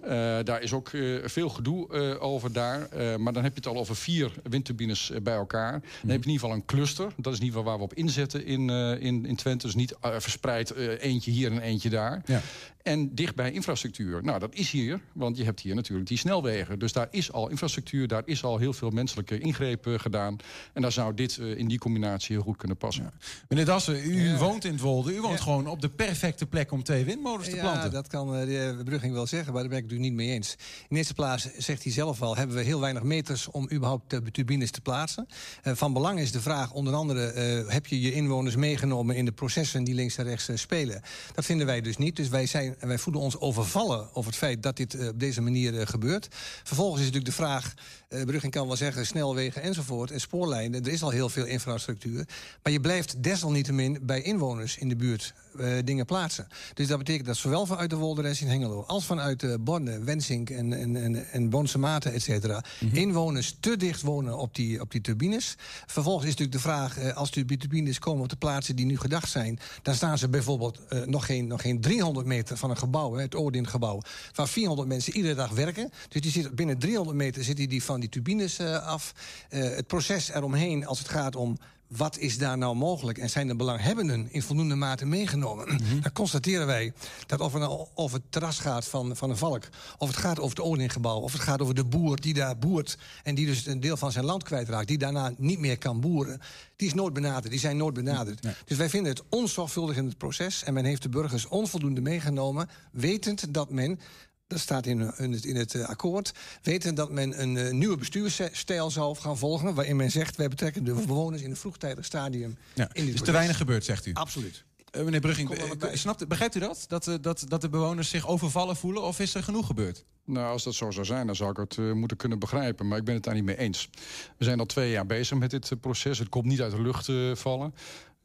Eh, 0.01 0.09
daar 0.43 0.61
is 0.61 0.73
ook 0.73 0.89
eh, 0.89 1.15
veel 1.23 1.49
gedoe 1.49 1.89
eh, 1.93 2.23
over 2.23 2.53
daar. 2.53 2.89
Eh, 2.89 3.15
maar 3.15 3.33
dan 3.33 3.43
heb 3.43 3.51
je 3.51 3.59
het 3.59 3.67
al 3.67 3.77
over 3.77 3.95
vier 3.95 4.31
windturbines 4.43 5.11
bij 5.23 5.35
elkaar. 5.35 5.71
Dan 5.71 5.81
heb 5.81 6.23
je 6.23 6.25
in 6.25 6.31
ieder 6.31 6.39
geval 6.39 6.51
een 6.51 6.65
cluster. 6.65 7.13
Dat 7.17 7.33
is 7.33 7.39
in 7.39 7.45
ieder 7.45 7.59
geval 7.59 7.63
waar 7.63 7.77
we 7.77 7.83
op 7.83 7.93
inzetten 7.93 8.45
in, 8.45 8.69
eh, 8.69 9.01
in, 9.01 9.25
in 9.25 9.35
Twente. 9.35 9.65
Dus 9.65 9.75
niet 9.75 9.95
verspreid 10.01 10.75
eentje 10.75 11.31
hier 11.31 11.51
en 11.51 11.59
eentje 11.59 11.89
daar. 11.89 12.21
Ja. 12.25 12.41
En 12.83 13.15
dicht 13.15 13.35
bij 13.35 13.51
infrastructuur. 13.51 14.23
Nou, 14.23 14.39
dat 14.39 14.53
is 14.53 14.71
hier, 14.71 14.99
want 15.13 15.37
je 15.37 15.43
hebt 15.43 15.59
hier 15.59 15.75
natuurlijk 15.75 16.07
die 16.07 16.17
snelwegen. 16.17 16.79
Dus 16.79 16.93
daar 16.93 17.07
is 17.11 17.31
al 17.31 17.49
infrastructuur, 17.49 18.07
daar 18.07 18.21
is 18.25 18.43
al 18.43 18.57
heel 18.57 18.73
veel 18.73 18.89
menselijke 18.89 19.39
ingrepen 19.39 19.99
gedaan. 19.99 20.37
En 20.73 20.81
daar 20.81 20.91
zou 20.91 21.13
dit 21.13 21.37
eh, 21.37 21.57
in 21.57 21.67
die 21.67 21.77
combinatie 21.77 22.35
heel 22.35 22.43
goed 22.43 22.57
kunnen 22.57 22.77
passen. 22.77 23.11
Meneer 23.49 23.65
Dassen, 23.65 24.11
u 24.11 24.37
woont 24.37 24.65
in 24.65 24.71
het 24.71 24.81
Wolde. 24.81 24.94
U 25.03 25.21
woont 25.21 25.41
gewoon 25.41 25.67
op 25.67 25.81
de 25.81 25.89
perfecte 25.89 26.45
plek 26.45 26.71
om 26.71 26.83
twee 26.83 27.05
windmolens 27.05 27.49
te 27.49 27.55
ja, 27.55 27.61
planten. 27.61 27.91
dat 27.91 28.07
kan 28.07 28.35
uh, 28.35 28.45
de 28.45 28.81
Brugging 28.83 29.13
wel 29.13 29.27
zeggen, 29.27 29.53
maar 29.53 29.61
daar 29.61 29.71
ben 29.71 29.77
ik 29.77 29.83
het 29.83 29.91
natuurlijk 29.93 30.19
niet 30.19 30.27
mee 30.27 30.37
eens. 30.37 30.55
In 30.89 30.97
eerste 30.97 31.13
plaats, 31.13 31.47
zegt 31.57 31.83
hij 31.83 31.91
zelf 31.91 32.21
al, 32.21 32.35
hebben 32.35 32.55
we 32.55 32.63
heel 32.63 32.79
weinig 32.79 33.03
meters 33.03 33.47
om 33.47 33.69
überhaupt 33.71 34.13
uh, 34.13 34.19
turbines 34.19 34.71
te 34.71 34.81
plaatsen. 34.81 35.27
Van 35.63 35.93
belang 35.93 36.19
is 36.19 36.31
de 36.31 36.41
vraag, 36.41 36.71
onder 36.71 36.93
andere, 36.93 37.19
heb 37.67 37.87
je 37.87 38.01
je 38.01 38.13
inwoners 38.13 38.55
meegenomen 38.55 39.15
in 39.15 39.25
de 39.25 39.31
processen 39.31 39.83
die 39.83 39.95
links 39.95 40.17
en 40.17 40.23
rechts 40.23 40.49
spelen? 40.53 41.01
Dat 41.33 41.45
vinden 41.45 41.65
wij 41.65 41.81
dus 41.81 41.97
niet. 41.97 42.15
Dus 42.15 42.27
wij, 42.27 42.45
zijn, 42.45 42.75
wij 42.79 42.97
voelen 42.97 43.21
ons 43.21 43.39
overvallen 43.39 44.09
over 44.13 44.29
het 44.29 44.39
feit 44.39 44.63
dat 44.63 44.77
dit 44.77 45.09
op 45.09 45.19
deze 45.19 45.41
manier 45.41 45.87
gebeurt. 45.87 46.27
Vervolgens 46.63 46.99
is 46.99 47.05
natuurlijk 47.05 47.37
de 47.37 47.43
vraag, 47.43 47.73
Brugging 48.09 48.51
kan 48.51 48.67
wel 48.67 48.75
zeggen, 48.75 49.05
snelwegen 49.05 49.61
enzovoort 49.61 50.11
en 50.11 50.19
spoorlijnen. 50.19 50.85
Er 50.85 50.91
is 50.91 51.03
al 51.03 51.09
heel 51.09 51.29
veel 51.29 51.45
infrastructuur. 51.45 52.27
Maar 52.63 52.73
je 52.73 52.79
blijft 52.79 53.23
desalniettemin 53.23 53.99
bij 54.01 54.21
inwoners 54.21 54.77
in 54.77 54.89
de 54.89 54.95
buurt 54.95 55.33
uh, 55.59 55.77
dingen 55.83 56.05
plaatsen. 56.05 56.47
Dus 56.73 56.87
dat 56.87 56.97
betekent 56.97 57.25
dat 57.25 57.37
zowel 57.37 57.65
vanuit 57.65 57.89
de 57.89 57.95
Wolderes 57.95 58.41
in 58.41 58.47
Hengelo... 58.47 58.83
als 58.87 59.05
vanuit 59.05 59.43
uh, 59.43 59.55
Borne, 59.59 59.99
Wensink 59.99 60.49
en, 60.49 60.73
en, 60.73 60.95
en, 60.95 61.31
en 61.31 61.49
Bonse 61.49 61.77
Maten, 61.77 62.13
et 62.13 62.21
cetera... 62.21 62.63
Mm 62.79 62.89
-hmm. 62.89 62.97
inwoners 62.97 63.57
te 63.59 63.77
dicht 63.77 64.01
wonen 64.01 64.37
op 64.37 64.55
die, 64.55 64.81
op 64.81 64.91
die 64.91 65.01
turbines. 65.01 65.55
Vervolgens 65.85 66.25
is 66.25 66.35
natuurlijk 66.35 66.57
de 66.57 66.69
vraag, 66.69 66.99
uh, 66.99 67.15
als 67.15 67.31
die 67.31 67.57
turbines 67.57 67.99
komen 67.99 68.23
op 68.23 68.29
de 68.29 68.35
plaatsen 68.35 68.75
die 68.75 68.85
nu 68.85 68.97
gedacht 68.97 69.29
zijn... 69.29 69.59
dan 69.81 69.95
staan 69.95 70.17
ze 70.17 70.29
bijvoorbeeld 70.29 70.79
nog, 71.05 71.25
geen, 71.25 71.47
nog 71.47 71.61
geen 71.61 71.81
300 71.81 72.25
meter 72.25 72.57
van 72.57 72.69
een 72.69 72.77
gebouw, 72.77 73.13
hè, 73.13 73.21
het 73.21 73.35
Oordin-gebouw... 73.35 74.01
waar 74.33 74.47
400 74.47 74.87
mensen 74.87 75.15
iedere 75.15 75.35
dag 75.35 75.49
werken. 75.49 75.89
Dus 76.09 76.21
die 76.21 76.31
zit, 76.31 76.55
binnen 76.55 76.77
300 76.77 77.17
meter 77.17 77.43
zitten 77.43 77.69
die 77.69 77.83
van 77.83 77.94
die 77.99 78.09
turbines 78.09 78.59
af. 78.59 79.13
het 79.49 79.87
proces 79.87 80.29
eromheen, 80.29 80.85
als 80.85 80.99
het 80.99 81.09
gaat 81.09 81.35
om 81.35 81.57
wat 81.87 82.17
is 82.17 82.37
daar 82.37 82.57
nou 82.57 82.75
mogelijk? 82.75 83.17
En 83.17 83.29
zijn 83.29 83.47
de 83.47 83.55
belanghebbenden 83.55 84.27
in 84.31 84.41
voldoende 84.41 84.75
mate 84.75 85.05
meegenomen? 85.05 85.67
Mm 85.67 85.77
-hmm. 85.77 86.01
Dan 86.01 86.11
constateren 86.11 86.67
wij 86.67 86.93
dat 87.25 87.39
of 87.39 87.53
het, 87.53 87.61
nou 87.61 87.87
over 87.93 88.17
het 88.17 88.31
terras 88.31 88.59
gaat 88.59 88.85
van, 88.85 89.15
van 89.15 89.29
een 89.29 89.37
valk... 89.37 89.63
of 89.97 90.07
het 90.07 90.17
gaat 90.17 90.39
over 90.39 90.57
het 90.57 90.65
Oningebouw, 90.65 91.19
of 91.19 91.31
het 91.31 91.41
gaat 91.41 91.61
over 91.61 91.75
de 91.75 91.85
boer 91.85 92.21
die 92.21 92.33
daar 92.33 92.57
boert... 92.57 92.97
en 93.23 93.35
die 93.35 93.45
dus 93.45 93.65
een 93.65 93.79
deel 93.79 93.97
van 93.97 94.11
zijn 94.11 94.25
land 94.25 94.43
kwijtraakt... 94.43 94.87
die 94.87 94.97
daarna 94.97 95.33
niet 95.37 95.59
meer 95.59 95.77
kan 95.77 95.99
boeren, 95.99 96.41
die 96.75 96.87
is 96.87 96.93
nooit 96.93 97.13
benaderd. 97.13 97.49
Die 97.49 97.59
zijn 97.59 97.77
nooit 97.77 97.93
benaderd. 97.93 98.41
Nee. 98.41 98.53
Dus 98.65 98.77
wij 98.77 98.89
vinden 98.89 99.11
het 99.11 99.23
onzorgvuldig 99.29 99.95
in 99.95 100.05
het 100.05 100.17
proces... 100.17 100.63
en 100.63 100.73
men 100.73 100.85
heeft 100.85 101.01
de 101.01 101.09
burgers 101.09 101.47
onvoldoende 101.47 102.01
meegenomen... 102.01 102.69
wetend 102.91 103.53
dat 103.53 103.69
men 103.69 103.99
dat 104.47 104.59
staat 104.59 104.85
in, 104.85 105.17
in 105.17 105.31
het, 105.31 105.45
in 105.45 105.55
het 105.55 105.73
uh, 105.73 105.85
akkoord. 105.85 106.31
Weten 106.61 106.95
dat 106.95 107.11
men 107.11 107.41
een 107.41 107.55
uh, 107.55 107.71
nieuwe 107.71 107.97
bestuursstijl 107.97 108.91
zal 108.91 109.15
gaan 109.15 109.37
volgen... 109.37 109.73
waarin 109.73 109.95
men 109.95 110.11
zegt, 110.11 110.35
wij 110.35 110.47
betrekken 110.47 110.83
de 110.83 110.93
bewoners 110.93 111.41
in 111.41 111.49
een 111.49 111.55
vroegtijdig 111.55 112.05
stadium... 112.05 112.57
Ja, 112.73 112.89
in 112.93 113.13
is 113.13 113.21
te 113.21 113.31
weinig 113.31 113.57
gebeurd, 113.57 113.85
zegt 113.85 114.05
u? 114.05 114.13
Absoluut. 114.13 114.63
Uh, 114.91 115.03
meneer 115.03 115.19
Brugging, 115.19 115.49
snapt, 115.93 116.27
begrijpt 116.27 116.55
u 116.55 116.59
dat? 116.59 116.85
Dat, 116.87 117.17
dat? 117.21 117.45
dat 117.47 117.61
de 117.61 117.69
bewoners 117.69 118.09
zich 118.09 118.27
overvallen 118.27 118.75
voelen? 118.75 119.03
Of 119.03 119.19
is 119.19 119.35
er 119.35 119.43
genoeg 119.43 119.67
gebeurd? 119.67 120.05
Nou, 120.25 120.51
als 120.51 120.63
dat 120.63 120.73
zo 120.73 120.91
zou 120.91 121.05
zijn, 121.05 121.25
dan 121.25 121.35
zou 121.35 121.51
ik 121.51 121.57
het 121.57 121.77
uh, 121.77 121.93
moeten 121.93 122.17
kunnen 122.17 122.39
begrijpen. 122.39 122.87
Maar 122.87 122.97
ik 122.97 123.03
ben 123.03 123.13
het 123.13 123.23
daar 123.23 123.33
niet 123.33 123.43
mee 123.43 123.57
eens. 123.57 123.89
We 124.37 124.43
zijn 124.43 124.59
al 124.59 124.65
twee 124.65 124.91
jaar 124.91 125.05
bezig 125.05 125.37
met 125.37 125.49
dit 125.49 125.71
uh, 125.71 125.79
proces. 125.79 126.19
Het 126.19 126.29
komt 126.29 126.45
niet 126.45 126.61
uit 126.61 126.71
de 126.71 126.81
lucht 126.81 127.07
uh, 127.07 127.35
vallen. 127.35 127.73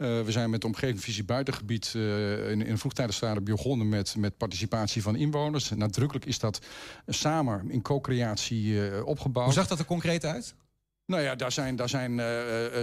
Uh, 0.00 0.20
we 0.22 0.32
zijn 0.32 0.50
met 0.50 0.60
de 0.60 0.66
omgevingsvisie 0.66 1.24
buitengebied 1.24 1.92
uh, 1.96 2.50
in, 2.50 2.66
in 2.66 2.78
vroegtijdig 2.78 3.14
stadium 3.14 3.44
begonnen 3.44 3.88
met, 3.88 4.16
met 4.16 4.36
participatie 4.36 5.02
van 5.02 5.16
inwoners. 5.16 5.70
Nadrukkelijk 5.70 6.26
is 6.26 6.38
dat 6.38 6.60
samen 7.06 7.70
in 7.70 7.82
co-creatie 7.82 8.64
uh, 8.64 9.06
opgebouwd. 9.06 9.44
Hoe 9.44 9.54
zag 9.54 9.66
dat 9.66 9.78
er 9.78 9.84
concreet 9.84 10.24
uit? 10.24 10.54
Nou 11.10 11.22
ja, 11.22 11.34
daar 11.34 11.52
zijn, 11.52 11.76
daar 11.76 11.88
zijn 11.88 12.18
uh, 12.18 12.24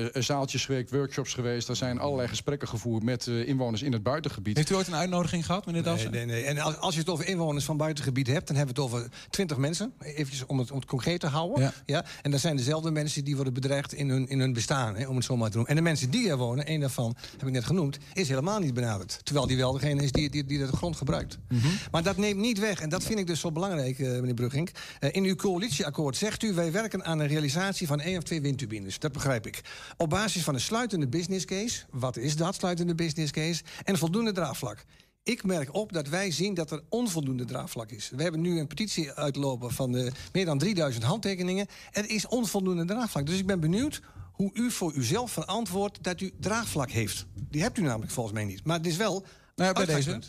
uh, 0.02 0.06
zaaltjes 0.14 0.66
geweest, 0.66 0.92
workshops 0.92 1.34
geweest. 1.34 1.68
Daar 1.68 1.76
zijn 1.76 2.00
allerlei 2.00 2.28
gesprekken 2.28 2.68
gevoerd 2.68 3.04
met 3.04 3.26
uh, 3.26 3.48
inwoners 3.48 3.82
in 3.82 3.94
het 3.94 4.04
buitengebied. 4.04 4.58
Heeft 4.58 4.70
u 4.70 4.76
ooit 4.76 4.88
een 4.88 4.96
uitnodiging 4.96 5.46
gehad, 5.46 5.66
meneer 5.66 5.84
Dassen? 5.84 6.12
Nee, 6.12 6.26
nee, 6.26 6.36
nee. 6.36 6.46
En 6.46 6.60
als, 6.60 6.78
als 6.78 6.94
je 6.94 7.00
het 7.00 7.10
over 7.10 7.28
inwoners 7.28 7.66
van 7.66 7.78
buitengebied 7.78 8.28
hebt... 8.28 8.48
dan 8.48 8.56
hebben 8.56 8.76
we 8.76 8.82
het 8.82 8.92
over 8.92 9.10
twintig 9.30 9.58
mensen. 9.58 9.94
Even 10.00 10.48
om 10.48 10.60
het, 10.60 10.72
om 10.72 10.78
het 10.78 10.88
concreet 10.88 11.20
te 11.20 11.28
houden. 11.28 11.64
Ja. 11.64 11.74
ja. 11.86 12.06
En 12.22 12.32
dat 12.32 12.40
zijn 12.40 12.56
dezelfde 12.56 12.92
mensen 12.92 13.24
die 13.24 13.36
worden 13.36 13.54
bedreigd 13.54 13.94
in 13.94 14.10
hun, 14.10 14.28
in 14.28 14.40
hun 14.40 14.54
bestaan. 14.54 14.96
Hè, 14.96 15.08
om 15.08 15.16
het 15.16 15.26
zo 15.26 15.38
maar 15.38 15.50
te 15.50 15.56
noemen. 15.56 15.72
En 15.72 15.78
de 15.78 15.90
mensen 15.90 16.10
die 16.10 16.30
er 16.30 16.38
wonen, 16.38 16.66
één 16.66 16.80
daarvan 16.80 17.16
heb 17.38 17.48
ik 17.48 17.54
net 17.54 17.66
genoemd... 17.66 17.98
is 18.14 18.30
helemaal 18.30 18.60
niet 18.60 18.74
benaderd. 18.74 19.20
Terwijl 19.24 19.48
die 19.48 19.58
wel 19.58 19.72
degene 19.72 20.04
is 20.04 20.12
die, 20.12 20.30
die, 20.30 20.46
die 20.46 20.58
de 20.58 20.68
grond 20.68 20.96
gebruikt. 20.96 21.38
Mm 21.50 21.60
-hmm. 21.60 21.72
Maar 21.92 22.04
dat 22.04 22.18
neemt 22.18 22.40
niet 22.40 22.60
weg. 22.60 22.82
En 22.82 22.90
dat 22.90 23.04
vind 23.04 23.20
ik 23.20 23.28
dus 23.28 23.40
zo 23.40 23.52
belangrijk, 23.52 23.98
meneer 23.98 24.34
Brugging. 24.34 24.70
in 25.12 25.24
uw 25.24 25.36
coalitieakkoord 25.36 26.16
zegt 26.16 26.44
u... 26.44 26.54
wij 26.54 26.72
werken 26.72 27.06
aan 27.06 27.20
een 27.20 27.28
realisatie 27.28 27.88
van 27.88 28.00
één 28.00 28.17
of 28.18 28.24
twee 28.24 28.42
windturbines. 28.42 29.00
Dat 29.00 29.12
begrijp 29.12 29.48
ik. 29.48 29.62
Op 29.98 30.10
basis 30.10 30.44
van 30.44 30.54
een 30.54 30.60
sluitende 30.60 31.08
business 31.08 31.46
case. 31.46 31.84
Wat 31.92 32.18
is 32.18 32.36
dat 32.36 32.56
sluitende 32.56 32.96
business 32.96 33.32
case? 33.32 33.64
En 33.84 33.98
voldoende 33.98 34.32
draagvlak. 34.32 34.86
Ik 35.24 35.44
merk 35.44 35.74
op 35.74 35.94
dat 35.94 36.08
wij 36.08 36.32
zien 36.32 36.54
dat 36.54 36.72
er 36.72 36.84
onvoldoende 36.90 37.46
draagvlak 37.46 37.92
is. 37.92 38.12
We 38.16 38.24
hebben 38.24 38.42
nu 38.42 38.60
een 38.60 38.68
petitie 38.68 39.12
uitlopen 39.12 39.72
van 39.72 39.92
de 39.92 40.12
meer 40.34 40.46
dan 40.46 40.58
3000 40.58 41.04
handtekeningen. 41.04 41.68
Er 41.92 42.10
is 42.10 42.28
onvoldoende 42.28 42.86
draagvlak. 42.86 43.26
Dus 43.26 43.40
ik 43.40 43.46
ben 43.46 43.60
benieuwd 43.60 44.02
hoe 44.32 44.52
u 44.54 44.72
voor 44.72 44.94
uzelf 44.94 45.32
verantwoordt 45.32 46.04
dat 46.04 46.22
u 46.22 46.32
draagvlak 46.40 46.90
heeft. 46.90 47.26
Die 47.50 47.62
hebt 47.62 47.78
u 47.78 47.82
namelijk 47.82 48.12
volgens 48.12 48.36
mij 48.36 48.46
niet. 48.46 48.64
Maar 48.64 48.78
het 48.78 48.88
is 48.88 48.98
wel 48.98 49.26
nou 49.56 49.70
ja, 49.70 49.86
bij 49.86 49.96
deze. 49.96 50.20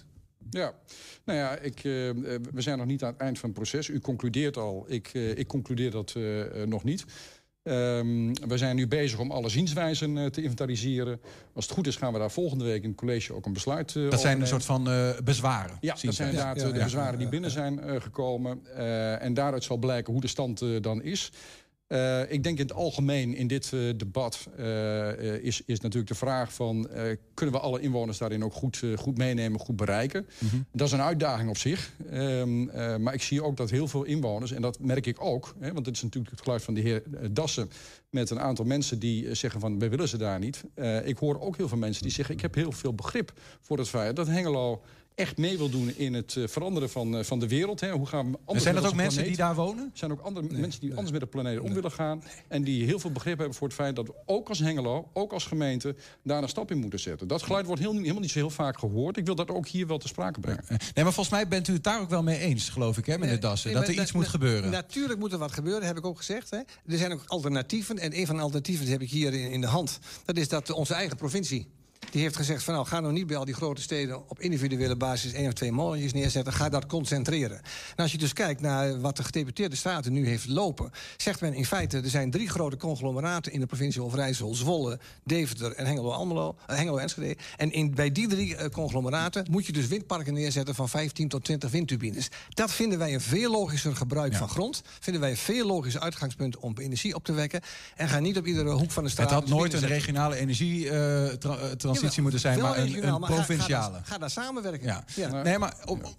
Ja, 0.50 0.74
nou 1.24 1.38
ja, 1.38 1.56
ik, 1.56 1.84
uh, 1.84 2.12
we 2.52 2.60
zijn 2.60 2.78
nog 2.78 2.86
niet 2.86 3.02
aan 3.02 3.12
het 3.12 3.20
eind 3.20 3.38
van 3.38 3.48
het 3.48 3.58
proces. 3.58 3.88
U 3.88 4.00
concludeert 4.00 4.56
al, 4.56 4.84
ik, 4.88 5.14
uh, 5.14 5.38
ik 5.38 5.46
concludeer 5.46 5.90
dat 5.90 6.14
uh, 6.16 6.44
nog 6.64 6.84
niet. 6.84 7.04
Um, 7.70 8.32
we 8.48 8.58
zijn 8.58 8.76
nu 8.76 8.86
bezig 8.86 9.18
om 9.18 9.30
alle 9.30 9.48
zienswijzen 9.48 10.16
uh, 10.16 10.26
te 10.26 10.42
inventariseren. 10.42 11.20
Als 11.52 11.64
het 11.64 11.74
goed 11.74 11.86
is 11.86 11.96
gaan 11.96 12.12
we 12.12 12.18
daar 12.18 12.30
volgende 12.30 12.64
week 12.64 12.82
in 12.82 12.88
het 12.88 12.98
college 12.98 13.34
ook 13.34 13.46
een 13.46 13.52
besluit 13.52 13.94
uh, 13.94 14.10
Dat 14.10 14.20
zijn 14.20 14.40
een 14.40 14.46
soort 14.46 14.64
van 14.64 14.88
uh, 14.88 15.10
bezwaren? 15.24 15.76
Ja, 15.80 15.94
dat 16.02 16.14
zijn 16.14 16.28
inderdaad 16.28 16.60
ja, 16.60 16.66
ja, 16.66 16.72
de 16.72 16.82
bezwaren 16.82 17.18
die 17.18 17.28
binnen 17.28 17.50
zijn 17.50 17.80
gekomen. 18.00 18.76
en 19.20 19.34
daaruit 19.34 19.64
zal 19.64 19.76
blijken 19.76 20.12
hoe 20.12 20.22
de 20.22 20.28
stand 20.28 20.82
dan 20.82 21.02
is. 21.02 21.32
Uh, 21.88 22.32
ik 22.32 22.42
denk 22.42 22.58
in 22.58 22.66
het 22.66 22.72
algemeen 22.72 23.34
in 23.34 23.46
dit 23.46 23.70
uh, 23.74 23.92
debat 23.96 24.48
uh, 24.58 25.44
is, 25.44 25.62
is 25.66 25.80
natuurlijk 25.80 26.08
de 26.08 26.14
vraag 26.14 26.52
van... 26.52 26.88
kunnen 27.34 27.54
we 27.54 27.60
alle 27.60 27.80
inwoners 27.80 28.18
daarin 28.18 28.44
ook 28.44 28.52
goed, 28.52 28.82
goed 28.96 29.18
meenemen, 29.18 29.60
goed 29.60 29.76
bereiken? 29.76 30.26
Mm 30.38 30.48
-hmm. 30.48 30.66
Dat 30.72 30.86
is 30.86 30.92
een 30.92 31.00
uitdaging 31.00 31.48
op 31.48 31.56
zich. 31.56 31.92
Um, 32.12 32.64
maar 33.02 33.14
ik 33.14 33.22
zie 33.22 33.42
ook 33.42 33.56
dat 33.56 33.70
heel 33.70 33.88
veel 33.88 34.04
inwoners, 34.04 34.52
en 34.52 34.62
dat 34.62 34.80
merk 34.80 35.06
ik 35.06 35.24
ook... 35.24 35.54
Hè, 35.58 35.72
want 35.72 35.84
dit 35.84 35.96
is 35.96 36.02
natuurlijk 36.02 36.30
het 36.30 36.42
geluid 36.42 36.62
van 36.62 36.74
de 36.74 36.80
heer 36.80 37.02
Dassen... 37.30 37.70
met 38.10 38.30
een 38.30 38.40
aantal 38.40 38.64
mensen 38.64 38.98
die 38.98 39.34
zeggen 39.34 39.60
van, 39.60 39.78
wij 39.78 39.90
willen 39.90 40.08
ze 40.08 40.16
daar 40.16 40.38
niet. 40.38 40.64
ik 41.04 41.18
hoor 41.18 41.40
ook 41.40 41.56
heel 41.56 41.68
veel 41.68 41.78
mensen 41.78 42.02
die 42.02 42.12
zeggen... 42.12 42.34
ik 42.34 42.40
heb 42.40 42.54
heel 42.54 42.72
veel 42.72 42.94
begrip 42.94 43.32
voor 43.60 43.78
het 43.78 43.88
feit 43.88 44.16
dat 44.16 44.26
Hengelo 44.26 44.82
echt 45.18 45.36
mee 45.36 45.56
wil 45.56 45.70
doen 45.70 45.92
in 45.96 46.14
het 46.14 46.34
uh, 46.34 46.48
veranderen 46.48 46.90
van, 46.90 47.16
uh, 47.16 47.24
van 47.24 47.38
de 47.38 47.48
wereld. 47.48 47.80
Hè. 47.80 47.90
Hoe 47.90 48.06
gaan 48.06 48.30
we 48.30 48.38
en 48.46 48.60
zijn 48.60 48.74
dat 48.74 48.86
ook 48.86 48.94
mensen 48.94 49.12
planeet? 49.12 49.36
die 49.36 49.44
daar 49.44 49.54
wonen? 49.54 49.84
Er 49.84 49.98
zijn 49.98 50.12
ook 50.12 50.20
andere 50.20 50.46
nee, 50.46 50.60
mensen 50.60 50.80
die 50.80 50.88
nee. 50.88 50.98
anders 50.98 51.18
met 51.18 51.30
de 51.30 51.36
planeet 51.36 51.58
om 51.58 51.64
nee. 51.64 51.74
willen 51.74 51.92
gaan. 51.92 52.22
En 52.48 52.62
die 52.62 52.84
heel 52.84 52.98
veel 52.98 53.12
begrip 53.12 53.38
hebben 53.38 53.56
voor 53.56 53.66
het 53.66 53.76
feit 53.76 53.96
dat 53.96 54.06
we 54.06 54.14
ook 54.26 54.48
als 54.48 54.58
Hengelo, 54.58 55.08
ook 55.12 55.32
als 55.32 55.46
gemeente, 55.46 55.94
daar 56.22 56.42
een 56.42 56.48
stap 56.48 56.70
in 56.70 56.78
moeten 56.78 57.00
zetten. 57.00 57.28
Dat 57.28 57.42
geluid 57.42 57.66
wordt 57.66 57.80
heel, 57.80 57.92
helemaal 57.92 58.20
niet 58.20 58.30
zo 58.30 58.38
heel 58.38 58.50
vaak 58.50 58.78
gehoord. 58.78 59.16
Ik 59.16 59.24
wil 59.24 59.34
dat 59.34 59.50
ook 59.50 59.66
hier 59.66 59.86
wel 59.86 59.98
te 59.98 60.08
sprake 60.08 60.40
brengen. 60.40 60.64
Nee, 60.68 61.04
maar 61.04 61.12
volgens 61.12 61.28
mij 61.28 61.48
bent 61.48 61.68
u 61.68 61.72
het 61.72 61.84
daar 61.84 62.00
ook 62.00 62.10
wel 62.10 62.22
mee 62.22 62.38
eens, 62.38 62.68
geloof 62.68 62.98
ik, 62.98 63.06
hè, 63.06 63.18
meneer 63.18 63.40
Dassen. 63.40 63.72
dat 63.72 63.88
er 63.88 64.00
iets 64.00 64.12
moet 64.12 64.28
gebeuren. 64.28 64.70
Natuurlijk 64.70 65.18
moet 65.18 65.32
er 65.32 65.38
wat 65.38 65.52
gebeuren, 65.52 65.86
heb 65.86 65.96
ik 65.96 66.06
ook 66.06 66.16
gezegd. 66.16 66.50
Hè. 66.50 66.58
Er 66.58 66.98
zijn 66.98 67.12
ook 67.12 67.22
alternatieven. 67.26 67.98
En 67.98 68.18
een 68.18 68.26
van 68.26 68.36
de 68.36 68.42
alternatieven 68.42 68.86
heb 68.86 69.02
ik 69.02 69.10
hier 69.10 69.34
in, 69.34 69.50
in 69.50 69.60
de 69.60 69.66
hand. 69.66 69.98
Dat 70.24 70.36
is 70.36 70.48
dat 70.48 70.70
onze 70.70 70.94
eigen 70.94 71.16
provincie 71.16 71.68
die 72.10 72.22
heeft 72.22 72.36
gezegd 72.36 72.62
van 72.62 72.74
nou, 72.74 72.86
ga 72.86 73.00
nou 73.00 73.12
niet 73.12 73.26
bij 73.26 73.36
al 73.36 73.44
die 73.44 73.54
grote 73.54 73.82
steden... 73.82 74.28
op 74.28 74.40
individuele 74.40 74.96
basis 74.96 75.32
één 75.32 75.46
of 75.46 75.52
twee 75.52 75.72
molentjes 75.72 76.12
neerzetten. 76.12 76.52
Ga 76.52 76.68
dat 76.68 76.86
concentreren. 76.86 77.56
En 77.96 78.02
als 78.02 78.12
je 78.12 78.18
dus 78.18 78.32
kijkt 78.32 78.60
naar 78.60 79.00
wat 79.00 79.16
de 79.16 79.24
gedeputeerde 79.24 79.76
staten 79.76 80.12
nu 80.12 80.28
heeft 80.28 80.48
lopen... 80.48 80.90
zegt 81.16 81.40
men 81.40 81.54
in 81.54 81.66
feite, 81.66 81.96
er 81.96 82.10
zijn 82.10 82.30
drie 82.30 82.48
grote 82.48 82.76
conglomeraten... 82.76 83.52
in 83.52 83.60
de 83.60 83.66
provincie 83.66 84.02
Overijssel, 84.02 84.54
Zwolle, 84.54 84.98
Deventer 85.24 85.72
en 85.72 85.96
uh, 85.96 86.48
Hengelo-Enschede. 86.66 87.36
En 87.56 87.72
in, 87.72 87.94
bij 87.94 88.12
die 88.12 88.28
drie 88.28 88.54
uh, 88.54 88.64
conglomeraten 88.64 89.46
moet 89.50 89.66
je 89.66 89.72
dus 89.72 89.86
windparken 89.86 90.34
neerzetten... 90.34 90.74
van 90.74 90.88
15 90.88 91.28
tot 91.28 91.44
20 91.44 91.70
windturbines. 91.70 92.28
Dat 92.48 92.72
vinden 92.72 92.98
wij 92.98 93.14
een 93.14 93.20
veel 93.20 93.50
logischer 93.50 93.96
gebruik 93.96 94.32
ja. 94.32 94.38
van 94.38 94.48
grond. 94.48 94.82
Vinden 95.00 95.22
wij 95.22 95.30
een 95.30 95.36
veel 95.36 95.66
logischer 95.66 96.02
uitgangspunt 96.02 96.56
om 96.56 96.74
energie 96.78 97.14
op 97.14 97.24
te 97.24 97.32
wekken. 97.32 97.60
En 97.96 98.08
ga 98.08 98.18
niet 98.18 98.38
op 98.38 98.46
iedere 98.46 98.70
hoek 98.70 98.90
van 98.90 99.04
de 99.04 99.10
straat... 99.10 99.30
Het 99.30 99.38
had 99.38 99.48
nooit 99.48 99.72
een 99.72 99.86
regionale 99.86 100.36
energie... 100.36 100.84
Uh, 100.84 101.26
transitie 101.92 102.22
moeten 102.22 102.40
zijn, 102.40 102.60
maar 102.60 102.78
een, 102.78 103.06
een 103.06 103.20
provinciale. 103.20 103.94
Ga, 103.94 104.02
ga, 104.02 104.12
ga, 104.12 104.18
daar 104.18 104.30
samenwerken. 104.30 104.86
Ja. 104.86 105.04
ja. 105.14 105.42
Nee, 105.42 105.58
maar 105.58 105.74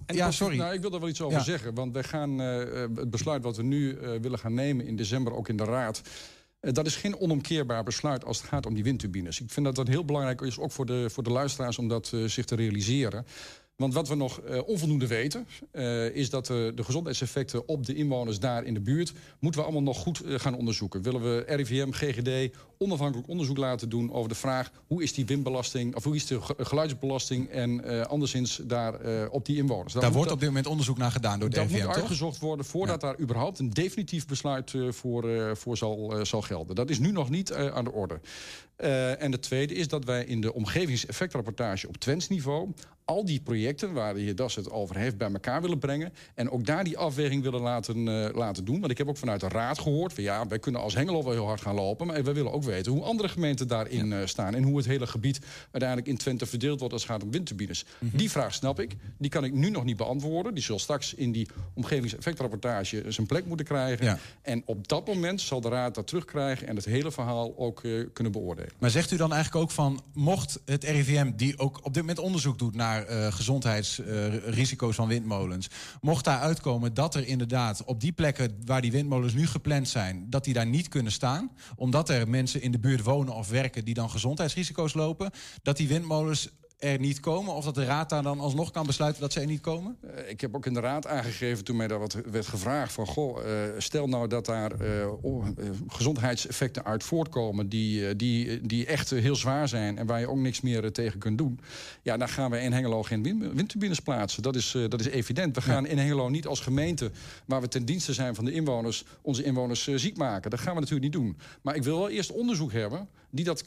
ja, 0.05 0.31
sorry. 0.31 0.57
Nou, 0.57 0.73
ik 0.73 0.81
wil 0.81 0.89
daar 0.89 0.99
wel 0.99 1.09
iets 1.09 1.21
over 1.21 1.37
ja. 1.37 1.43
zeggen. 1.43 1.73
Want 1.73 1.93
wij 1.93 2.03
gaan 2.03 2.41
uh, 2.41 2.57
het 2.95 3.09
besluit 3.09 3.43
wat 3.43 3.57
we 3.57 3.63
nu 3.63 3.97
uh, 3.97 4.09
willen 4.21 4.39
gaan 4.39 4.53
nemen 4.53 4.85
in 4.85 4.95
december 4.95 5.33
ook 5.33 5.49
in 5.49 5.57
de 5.57 5.63
Raad. 5.63 6.01
Dat 6.59 6.85
is 6.85 6.95
geen 6.95 7.19
onomkeerbaar 7.19 7.83
besluit 7.83 8.25
als 8.25 8.37
het 8.37 8.47
gaat 8.47 8.65
om 8.65 8.73
die 8.73 8.83
windturbines. 8.83 9.41
Ik 9.41 9.51
vind 9.51 9.65
dat 9.65 9.75
dat 9.75 9.87
heel 9.87 10.05
belangrijk 10.05 10.41
is, 10.41 10.59
ook 10.59 10.71
voor 10.71 10.85
de, 10.85 11.09
voor 11.09 11.23
de 11.23 11.31
luisteraars, 11.31 11.77
om 11.77 11.87
dat 11.87 12.13
zich 12.25 12.45
te 12.45 12.55
realiseren. 12.55 13.25
Want 13.79 13.93
wat 13.93 14.07
we 14.07 14.15
nog 14.15 14.41
uh, 14.41 14.67
onvoldoende 14.67 15.07
weten, 15.07 15.47
uh, 15.71 16.15
is 16.15 16.29
dat 16.29 16.49
uh, 16.49 16.57
de 16.75 16.83
gezondheidseffecten 16.83 17.67
op 17.67 17.85
de 17.85 17.95
inwoners 17.95 18.39
daar 18.39 18.63
in 18.63 18.73
de 18.73 18.79
buurt, 18.79 19.13
moeten 19.39 19.61
we 19.61 19.67
allemaal 19.67 19.85
nog 19.85 19.97
goed 19.97 20.21
gaan 20.25 20.55
onderzoeken. 20.55 21.01
Willen 21.01 21.21
we 21.21 21.43
RIVM, 21.47 21.91
GGD 21.91 22.55
onafhankelijk 22.81 23.29
onderzoek 23.29 23.57
laten 23.57 23.89
doen 23.89 24.13
over 24.13 24.29
de 24.29 24.35
vraag 24.35 24.71
hoe 24.87 25.03
is 25.03 25.13
die 25.13 25.25
windbelasting, 25.25 25.95
of 25.95 26.03
hoe 26.03 26.15
is 26.15 26.25
de 26.25 26.39
geluidsbelasting 26.57 27.49
en 27.49 28.07
anderszins 28.07 28.61
daar 28.63 29.27
op 29.29 29.45
die 29.45 29.57
inwoners. 29.57 29.93
Daar, 29.93 30.01
daar 30.01 30.11
wordt 30.11 30.31
op 30.31 30.39
dit 30.39 30.47
moment 30.47 30.67
onderzoek 30.67 30.97
naar 30.97 31.11
gedaan 31.11 31.39
door 31.39 31.49
de 31.49 31.59
RIVM. 31.59 31.77
Dat 31.77 31.87
moet 31.87 31.95
uitgezocht 31.95 32.39
worden 32.39 32.65
voordat 32.65 33.01
ja. 33.01 33.07
daar 33.07 33.19
überhaupt 33.19 33.59
een 33.59 33.69
definitief 33.69 34.27
besluit 34.27 34.73
voor, 34.89 35.57
voor 35.57 35.77
zal, 35.77 36.13
zal 36.23 36.41
gelden. 36.41 36.75
Dat 36.75 36.89
is 36.89 36.99
nu 36.99 37.11
nog 37.11 37.29
niet 37.29 37.53
aan 37.53 37.83
de 37.83 37.91
orde. 37.91 38.19
en 39.17 39.31
de 39.31 39.39
tweede 39.39 39.73
is 39.73 39.87
dat 39.87 40.05
wij 40.05 40.25
in 40.25 40.41
de 40.41 40.53
omgevingseffectrapportage 40.53 41.87
op 41.87 41.97
Twents 41.97 42.27
niveau 42.27 42.73
al 43.09 43.25
die 43.25 43.41
projecten 43.41 43.93
waar 43.93 44.13
de 44.13 44.19
heer 44.19 44.35
Das 44.35 44.55
het 44.55 44.71
over 44.71 44.95
heeft 44.95 45.17
bij 45.17 45.31
elkaar 45.31 45.61
willen 45.61 45.79
brengen. 45.79 46.13
En 46.35 46.51
ook 46.51 46.65
daar 46.65 46.83
die 46.83 46.97
afweging 46.97 47.43
willen 47.43 47.61
laten, 47.61 47.97
uh, 47.97 48.27
laten 48.33 48.65
doen. 48.65 48.79
Want 48.79 48.91
ik 48.91 48.97
heb 48.97 49.07
ook 49.07 49.17
vanuit 49.17 49.39
de 49.39 49.47
raad 49.47 49.79
gehoord... 49.79 50.13
Van, 50.13 50.23
ja, 50.23 50.47
wij 50.47 50.59
kunnen 50.59 50.81
als 50.81 50.95
Hengelo 50.95 51.23
wel 51.23 51.31
heel 51.31 51.45
hard 51.45 51.61
gaan 51.61 51.75
lopen... 51.75 52.07
maar 52.07 52.23
we 52.23 52.33
willen 52.33 52.51
ook 52.51 52.63
weten 52.69 52.91
hoe 52.91 53.03
andere 53.03 53.29
gemeenten 53.29 53.67
daarin 53.67 54.07
ja. 54.07 54.19
uh, 54.19 54.25
staan... 54.25 54.55
en 54.55 54.63
hoe 54.63 54.77
het 54.77 54.85
hele 54.85 55.07
gebied 55.07 55.39
uiteindelijk 55.71 56.09
in 56.09 56.17
Twente 56.17 56.45
verdeeld 56.45 56.79
wordt... 56.79 56.93
als 56.93 57.03
het 57.03 57.11
gaat 57.11 57.23
om 57.23 57.31
windturbines. 57.31 57.83
Mm 57.83 58.09
-hmm. 58.09 58.17
Die 58.17 58.31
vraag 58.31 58.53
snap 58.53 58.79
ik. 58.79 58.95
Die 59.17 59.29
kan 59.29 59.43
ik 59.43 59.53
nu 59.53 59.69
nog 59.69 59.83
niet 59.83 59.97
beantwoorden. 59.97 60.53
Die 60.53 60.63
zal 60.63 60.79
straks 60.79 61.13
in 61.13 61.31
die 61.31 61.47
omgevingseffectrapportage 61.73 63.03
zijn 63.07 63.27
plek 63.27 63.45
moeten 63.45 63.65
krijgen. 63.65 64.05
Ja. 64.05 64.19
En 64.41 64.63
op 64.65 64.87
dat 64.87 65.07
moment 65.07 65.41
zal 65.41 65.61
de 65.61 65.69
raad 65.69 65.95
dat 65.95 66.07
terugkrijgen... 66.07 66.67
en 66.67 66.75
het 66.75 66.85
hele 66.85 67.11
verhaal 67.11 67.57
ook 67.57 67.83
uh, 67.83 68.07
kunnen 68.13 68.33
beoordelen. 68.33 68.71
Maar 68.79 68.89
zegt 68.89 69.11
u 69.11 69.17
dan 69.17 69.33
eigenlijk 69.33 69.63
ook 69.63 69.71
van... 69.71 70.03
mocht 70.13 70.59
het 70.65 70.83
RIVM, 70.83 71.31
die 71.35 71.59
ook 71.59 71.77
op 71.77 71.93
dit 71.93 72.01
moment 72.01 72.19
onderzoek 72.19 72.59
doet... 72.59 72.75
naar 72.75 73.09
uh, 73.09 73.33
gezondheidsrisico's 73.33 74.91
uh, 74.91 74.95
van 74.95 75.07
windmolens. 75.07 75.69
Mocht 76.01 76.25
daar 76.25 76.39
uitkomen 76.39 76.93
dat 76.93 77.15
er 77.15 77.27
inderdaad 77.27 77.83
op 77.85 78.01
die 78.01 78.11
plekken 78.11 78.57
waar 78.65 78.81
die 78.81 78.91
windmolens 78.91 79.33
nu 79.33 79.47
gepland 79.47 79.87
zijn, 79.89 80.25
dat 80.29 80.43
die 80.43 80.53
daar 80.53 80.65
niet 80.65 80.87
kunnen 80.87 81.11
staan, 81.11 81.51
omdat 81.75 82.09
er 82.09 82.29
mensen 82.29 82.58
in 82.61 82.71
de 82.71 82.79
buurt 82.79 83.03
wonen 83.03 83.33
of 83.33 83.49
werken 83.49 83.85
die 83.85 83.93
dan 83.93 84.09
gezondheidsrisico's 84.09 84.93
lopen, 84.93 85.31
dat 85.63 85.77
die 85.77 85.87
windmolens 85.87 86.49
er 86.79 86.99
niet 86.99 87.19
komen? 87.19 87.53
Of 87.53 87.65
dat 87.65 87.75
de 87.75 87.85
raad 87.85 88.09
daar 88.09 88.23
dan 88.23 88.39
alsnog 88.39 88.71
kan 88.71 88.85
besluiten 88.85 89.21
dat 89.21 89.33
ze 89.33 89.39
er 89.39 89.45
niet 89.45 89.61
komen? 89.61 89.97
Uh, 90.03 90.29
ik 90.29 90.41
heb 90.41 90.55
ook 90.55 90.65
in 90.65 90.73
de 90.73 90.79
raad 90.79 91.07
aangegeven 91.07 91.63
toen 91.63 91.75
mij 91.75 91.87
daar 91.87 91.99
wat 91.99 92.17
werd 92.31 92.47
gevraagd... 92.47 92.93
van 92.93 93.07
goh, 93.07 93.45
uh, 93.45 93.51
stel 93.77 94.07
nou 94.07 94.27
dat 94.27 94.45
daar 94.45 94.71
uh, 94.81 95.47
gezondheidseffecten 95.87 96.85
uit 96.85 97.03
voortkomen... 97.03 97.69
Die, 97.69 98.15
die, 98.15 98.61
die 98.61 98.85
echt 98.85 99.09
heel 99.09 99.35
zwaar 99.35 99.67
zijn 99.67 99.97
en 99.97 100.05
waar 100.05 100.19
je 100.19 100.29
ook 100.29 100.37
niks 100.37 100.61
meer 100.61 100.91
tegen 100.91 101.19
kunt 101.19 101.37
doen... 101.37 101.59
ja, 102.01 102.17
dan 102.17 102.29
gaan 102.29 102.51
we 102.51 102.59
in 102.59 102.73
Hengelo 102.73 103.03
geen 103.03 103.23
wind, 103.23 103.53
windturbines 103.53 103.99
plaatsen. 103.99 104.43
Dat 104.43 104.55
is, 104.55 104.77
dat 104.89 104.99
is 104.99 105.07
evident. 105.07 105.55
We 105.55 105.61
gaan 105.61 105.83
ja. 105.83 105.89
in 105.89 105.97
Hengelo 105.97 106.29
niet 106.29 106.47
als 106.47 106.59
gemeente... 106.59 107.11
waar 107.45 107.61
we 107.61 107.67
ten 107.67 107.85
dienste 107.85 108.13
zijn 108.13 108.35
van 108.35 108.45
de 108.45 108.51
inwoners... 108.51 109.05
onze 109.21 109.43
inwoners 109.43 109.87
ziek 109.95 110.17
maken. 110.17 110.49
Dat 110.49 110.59
gaan 110.59 110.73
we 110.73 110.79
natuurlijk 110.79 111.13
niet 111.13 111.23
doen. 111.23 111.37
Maar 111.61 111.75
ik 111.75 111.83
wil 111.83 111.97
wel 111.97 112.09
eerst 112.09 112.31
onderzoek 112.31 112.71
hebben... 112.71 113.07
die 113.31 113.45
dat 113.45 113.63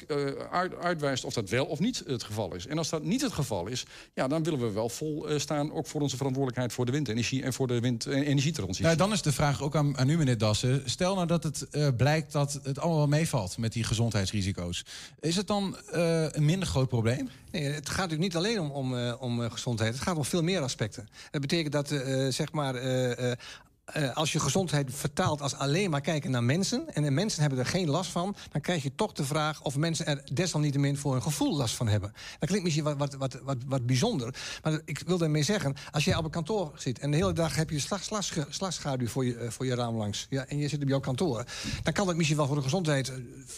uit, 0.51 0.75
uitwijst 0.75 1.25
of 1.25 1.33
dat 1.33 1.49
wel 1.49 1.65
of 1.67 1.79
niet 1.79 2.03
het 2.07 2.23
geval 2.23 2.55
is. 2.55 2.67
En 2.67 2.79
als 2.79 2.89
dat 2.89 3.03
niet 3.03 3.21
het 3.21 3.33
geval 3.33 3.67
is, 3.67 3.85
ja, 4.15 4.29
dan 4.29 4.43
willen 4.43 4.61
we 4.61 4.71
wel 4.71 4.89
vol 4.89 5.31
uh, 5.31 5.39
staan... 5.39 5.73
ook 5.73 5.87
voor 5.87 6.01
onze 6.01 6.17
verantwoordelijkheid 6.17 6.73
voor 6.73 6.87
de 6.87 6.93
windenergie 6.93 7.43
en 7.43 7.53
voor 7.53 7.67
de 7.67 7.81
wind- 7.81 8.07
en 8.07 8.23
energietransitie. 8.23 8.85
Nou, 8.85 8.97
dan 8.97 9.13
is 9.13 9.23
de 9.23 9.33
vraag 9.33 9.63
ook 9.63 9.77
aan, 9.77 9.99
aan 9.99 10.09
u, 10.09 10.17
meneer 10.17 10.39
Dassen. 10.39 10.83
Stel 10.85 11.15
nou 11.15 11.27
dat 11.27 11.43
het 11.43 11.67
uh, 11.71 11.89
blijkt 11.97 12.33
dat 12.33 12.61
het 12.63 12.79
allemaal 12.79 12.99
wel 12.99 13.19
meevalt 13.19 13.59
met 13.59 13.73
die 13.73 13.85
gezondheidsrisico's. 13.85 14.85
Is 15.21 15.37
het 15.37 15.47
dan 15.47 15.77
uh, 15.95 16.27
een 16.31 16.45
minder 16.45 16.69
groot 16.69 16.89
probleem? 16.89 17.29
Nee, 17.51 17.63
het 17.63 17.89
gaat 17.89 17.97
natuurlijk 17.97 18.21
niet 18.23 18.37
alleen 18.37 18.61
om, 18.61 18.71
om, 18.71 19.13
om 19.13 19.51
gezondheid. 19.51 19.95
Het 19.95 20.03
gaat 20.03 20.17
om 20.17 20.25
veel 20.25 20.43
meer 20.43 20.61
aspecten. 20.61 21.09
Dat 21.31 21.41
betekent 21.41 21.73
dat, 21.73 21.89
zeg 22.35 22.53
maar... 22.53 22.75
Uh, 23.97 24.17
als 24.17 24.33
je 24.33 24.41
gezondheid 24.41 24.91
vertaalt 24.95 25.41
als 25.41 25.55
alleen 25.55 25.91
maar 25.91 26.01
kijken 26.01 26.31
naar 26.31 26.45
mensen... 26.45 26.95
en 26.95 27.03
de 27.03 27.11
mensen 27.11 27.41
hebben 27.41 27.59
er 27.59 27.67
geen 27.67 27.89
last 27.89 28.11
van... 28.11 28.37
dan 28.51 28.61
krijg 28.61 28.83
je 28.83 28.95
toch 28.95 29.13
de 29.13 29.25
vraag 29.25 29.63
of 29.63 29.77
mensen 29.77 30.07
er 30.07 30.23
desalniettemin 30.33 30.97
voor 30.97 31.15
een 31.15 31.23
gevoel 31.23 31.57
last 31.57 31.75
van 31.75 31.89
hebben. 31.89 32.13
Dat 32.39 32.49
klinkt 32.49 32.65
misschien 32.65 32.85
wat, 32.85 32.97
wat, 32.97 33.15
wat, 33.15 33.39
wat, 33.43 33.57
wat 33.67 33.87
bijzonder. 33.87 34.35
Maar 34.63 34.81
ik 34.85 35.03
wil 35.07 35.19
daarmee 35.19 35.43
zeggen, 35.43 35.75
als 35.91 36.05
jij 36.05 36.17
op 36.17 36.25
een 36.25 36.31
kantoor 36.31 36.73
zit... 36.77 36.99
en 36.99 37.11
de 37.11 37.17
hele 37.17 37.33
dag 37.33 37.57
heb 37.57 37.71
je 37.71 37.79
slag, 37.79 38.03
slag, 38.05 38.25
slagschaduw 38.49 39.07
voor 39.07 39.25
je, 39.25 39.35
uh, 39.35 39.51
voor 39.51 39.67
je 39.67 39.75
raam 39.75 39.97
langs... 39.97 40.27
Ja, 40.31 40.47
en 40.47 40.59
je 40.59 40.69
zit 40.69 40.83
op 40.83 40.89
jouw 40.89 41.01
kantoor... 41.01 41.45
dan 41.83 41.93
kan 41.93 42.09
het 42.09 42.17
misschien 42.17 42.39
wel 42.39 42.47
voor 42.47 42.57
de 42.57 42.63
gezondheid 42.63 43.13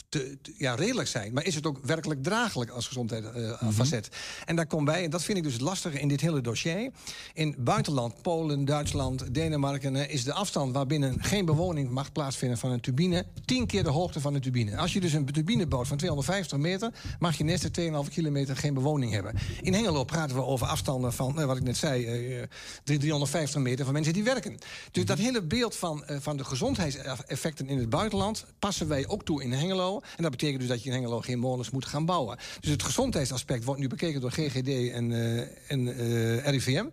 te, 0.09 0.39
te, 0.43 0.53
ja, 0.57 0.75
redelijk 0.75 1.09
zijn. 1.09 1.33
Maar 1.33 1.45
is 1.45 1.55
het 1.55 1.67
ook 1.67 1.79
werkelijk 1.83 2.23
draaglijk 2.23 2.71
als 2.71 2.87
gezondheid 2.87 3.25
uh, 3.25 3.31
mm 3.35 3.55
-hmm. 3.59 3.73
facet? 3.73 4.09
En 4.45 4.57
daar 4.57 4.67
komt 4.67 4.85
bij, 4.85 5.05
en 5.05 5.11
dat 5.11 5.23
vind 5.23 5.39
ik 5.39 5.45
dus 5.45 5.53
het 5.53 5.63
lastige 5.63 6.01
in 6.01 6.09
dit 6.09 6.21
hele 6.21 6.41
dossier... 6.41 6.91
in 7.35 7.55
buitenland, 7.59 8.23
Polen, 8.23 8.65
Duitsland, 8.65 9.35
Denemarken... 9.35 10.09
is 10.09 10.24
de 10.25 10.33
afstand 10.33 10.73
waarbinnen 10.73 11.23
geen 11.23 11.45
bewoning 11.45 11.91
mag 11.91 12.13
plaatsvinden 12.13 12.59
van 12.59 12.71
een 12.71 12.81
turbine... 12.81 13.27
tien 13.45 13.67
keer 13.67 13.83
de 13.83 13.91
hoogte 13.91 14.21
van 14.21 14.33
de 14.33 14.41
turbine. 14.41 14.77
Als 14.77 14.93
je 14.93 15.01
dus 15.01 15.13
een 15.13 15.25
turbine 15.25 15.67
bouwt 15.67 15.89
van 15.89 15.97
250 15.97 16.59
meter... 16.59 16.93
mag 17.19 17.37
je 17.37 17.45
net 17.45 17.75
de 17.75 17.91
2,5 18.07 18.13
kilometer 18.13 18.57
geen 18.57 18.75
bewoning 18.75 19.13
hebben. 19.13 19.35
In 19.63 19.75
Hengelo 19.75 20.05
praten 20.05 20.37
we 20.37 20.43
over 20.43 20.67
afstanden 20.67 21.13
van, 21.13 21.41
eh, 21.41 21.47
wat 21.47 21.57
ik 21.57 21.63
net 21.63 21.77
zei... 21.77 22.29
Uh, 22.39 22.43
350 22.85 23.61
meter 23.61 23.85
van 23.85 23.95
mensen 23.95 24.13
die 24.13 24.25
werken. 24.25 24.59
Dus 24.91 25.05
dat 25.05 25.19
hele 25.19 25.43
beeld 25.43 25.77
van, 25.77 26.05
uh, 26.11 26.17
van 26.21 26.37
de 26.37 26.45
gezondheidseffecten 26.45 27.69
in 27.69 27.79
het 27.79 27.91
buitenland... 27.91 28.45
passen 28.59 28.89
wij 28.89 29.09
ook 29.09 29.25
toe 29.25 29.43
in 29.43 29.53
Hengelo. 29.53 30.01
En 30.17 30.23
dat 30.23 30.31
betekent 30.31 30.61
dus 30.61 30.69
dat 30.69 30.83
je 30.83 30.91
in 30.91 30.95
Hengelo 30.95 31.21
geen 31.21 31.39
molens 31.39 31.71
moet 31.71 31.87
gaan 31.87 32.07
bouwen. 32.07 32.39
Dus 32.61 32.71
het 32.71 32.83
gezondheidsaspect 32.83 33.65
wordt 33.65 33.81
nu 33.81 33.89
bekeken 33.89 34.21
door 34.21 34.33
GGD 34.33 34.91
en, 34.93 35.11
uh, 35.11 35.71
en 35.71 36.51
RIVM. 36.51 36.87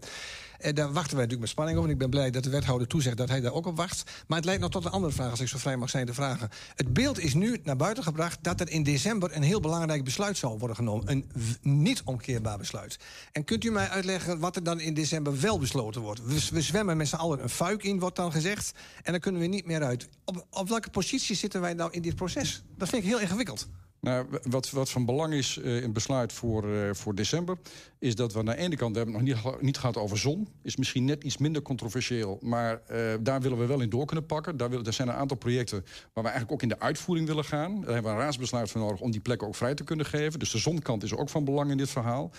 En 0.62 0.76
daar 0.76 0.92
wachten 0.92 1.16
wij 1.16 1.26
natuurlijk 1.26 1.40
met 1.40 1.50
spanning 1.50 1.78
op. 1.78 1.84
En 1.84 1.90
ik 1.90 1.98
ben 1.98 2.10
blij 2.10 2.32
dat 2.32 2.44
de 2.44 2.50
wethouder 2.50 2.88
toezegt 2.88 3.18
dat 3.18 3.30
hij 3.30 3.42
daar 3.42 3.54
ook 3.54 3.66
op 3.66 3.78
wacht. 3.78 4.12
Maar 4.28 4.38
het 4.38 4.46
leidt 4.46 4.62
nog 4.62 4.72
tot 4.72 4.86
een 4.86 4.92
andere 4.92 5.14
vraag, 5.14 5.30
als 5.30 5.40
ik 5.40 5.48
zo 5.48 5.58
vrij 5.58 5.78
mag 5.78 5.90
zijn 5.90 6.06
te 6.06 6.14
vragen. 6.14 6.50
Het 6.76 6.94
beeld 6.94 7.20
is 7.20 7.34
nu 7.34 7.60
naar 7.64 7.76
buiten 7.76 8.04
gebracht 8.04 8.38
dat 8.42 8.60
er 8.60 8.70
in 8.70 8.84
december... 8.84 9.36
een 9.36 9.44
heel 9.44 9.60
belangrijk 9.60 10.04
besluit 10.04 10.38
zal 10.38 10.60
worden 10.60 10.76
genomen. 10.76 11.10
Een 11.10 11.26
niet 11.62 12.02
omkeerbaar 12.06 12.58
besluit. 12.58 13.00
En 13.32 13.44
kunt 13.44 13.64
u 13.64 13.72
mij 13.72 13.90
uitleggen 13.90 14.40
wat 14.40 14.56
er 14.56 14.64
dan 14.64 14.80
in 14.80 14.94
december 14.94 15.40
wel 15.40 15.60
besloten 15.60 16.02
wordt? 16.02 16.26
We, 16.26 16.48
we 16.52 16.62
zwemmen 16.62 16.98
met 16.98 17.08
z'n 17.08 17.16
allen 17.16 17.44
een 17.44 17.50
fuik 17.50 17.84
in, 17.84 18.00
wordt 18.00 18.16
dan 18.16 18.32
gezegd. 18.32 18.72
En 19.04 19.12
dan 19.12 19.22
kunnen 19.22 19.42
we 19.42 19.48
niet 19.48 19.66
meer 19.66 19.84
uit. 19.84 20.08
Op, 20.26 20.46
op 20.50 20.70
welke 20.70 20.90
positie 20.90 21.36
zitten 21.36 21.62
wij 21.62 21.74
nou 21.74 21.92
in 21.92 22.02
dit 22.02 22.16
proces? 22.16 22.64
Dat 22.78 22.90
vind 22.90 23.04
ik 23.04 23.10
heel 23.10 23.20
ingewikkeld. 23.20 23.68
Nou, 24.02 24.26
wat, 24.44 24.70
wat 24.70 24.90
van 24.90 25.06
belang 25.06 25.34
is 25.34 25.58
uh, 25.58 25.76
in 25.76 25.82
het 25.82 25.94
besluit 25.94 26.34
voor, 26.34 26.66
uh, 26.66 26.94
voor 26.94 27.16
december... 27.16 27.58
is 28.00 28.16
dat 28.16 28.34
we 28.34 28.40
aan 28.40 28.46
de 28.46 28.58
ene 28.58 28.76
kant, 28.76 28.92
we 28.92 28.98
hebben 28.98 29.16
het 29.16 29.36
nog 29.44 29.54
niet, 29.54 29.62
niet 29.62 29.78
gehad 29.78 29.98
over 29.98 30.18
zon... 30.18 30.48
is 30.62 30.76
misschien 30.76 31.06
net 31.06 31.24
iets 31.24 31.38
minder 31.38 31.62
controversieel... 31.62 32.38
maar 32.42 32.82
uh, 32.92 33.14
daar 33.20 33.42
willen 33.42 33.58
we 33.58 33.66
wel 33.66 33.82
in 33.82 33.90
door 33.90 34.06
kunnen 34.06 34.26
pakken. 34.26 34.58
Daar, 34.58 34.72
er 34.72 34.94
zijn 34.94 35.08
een 35.08 35.14
aantal 35.14 35.38
projecten 35.38 35.86
waar 36.14 36.24
we 36.24 36.30
eigenlijk 36.30 36.52
ook 36.52 36.62
in 36.62 36.68
de 36.68 36.80
uitvoering 36.80 37.28
willen 37.28 37.46
gaan. 37.46 37.82
Daar 37.82 37.94
hebben 37.94 38.12
we 38.12 38.18
een 38.18 38.24
raadsbesluit 38.24 38.72
voor 38.72 38.82
nodig 38.82 39.02
om 39.02 39.12
die 39.12 39.22
plekken 39.22 39.48
ook 39.48 39.56
vrij 39.56 39.74
te 39.74 39.84
kunnen 39.84 40.06
geven. 40.06 40.40
Dus 40.40 40.52
de 40.52 40.58
zonkant 40.58 41.04
is 41.04 41.16
ook 41.16 41.30
van 41.30 41.46
belang 41.46 41.72
in 41.72 41.78
dit 41.78 41.90
verhaal. 41.90 42.32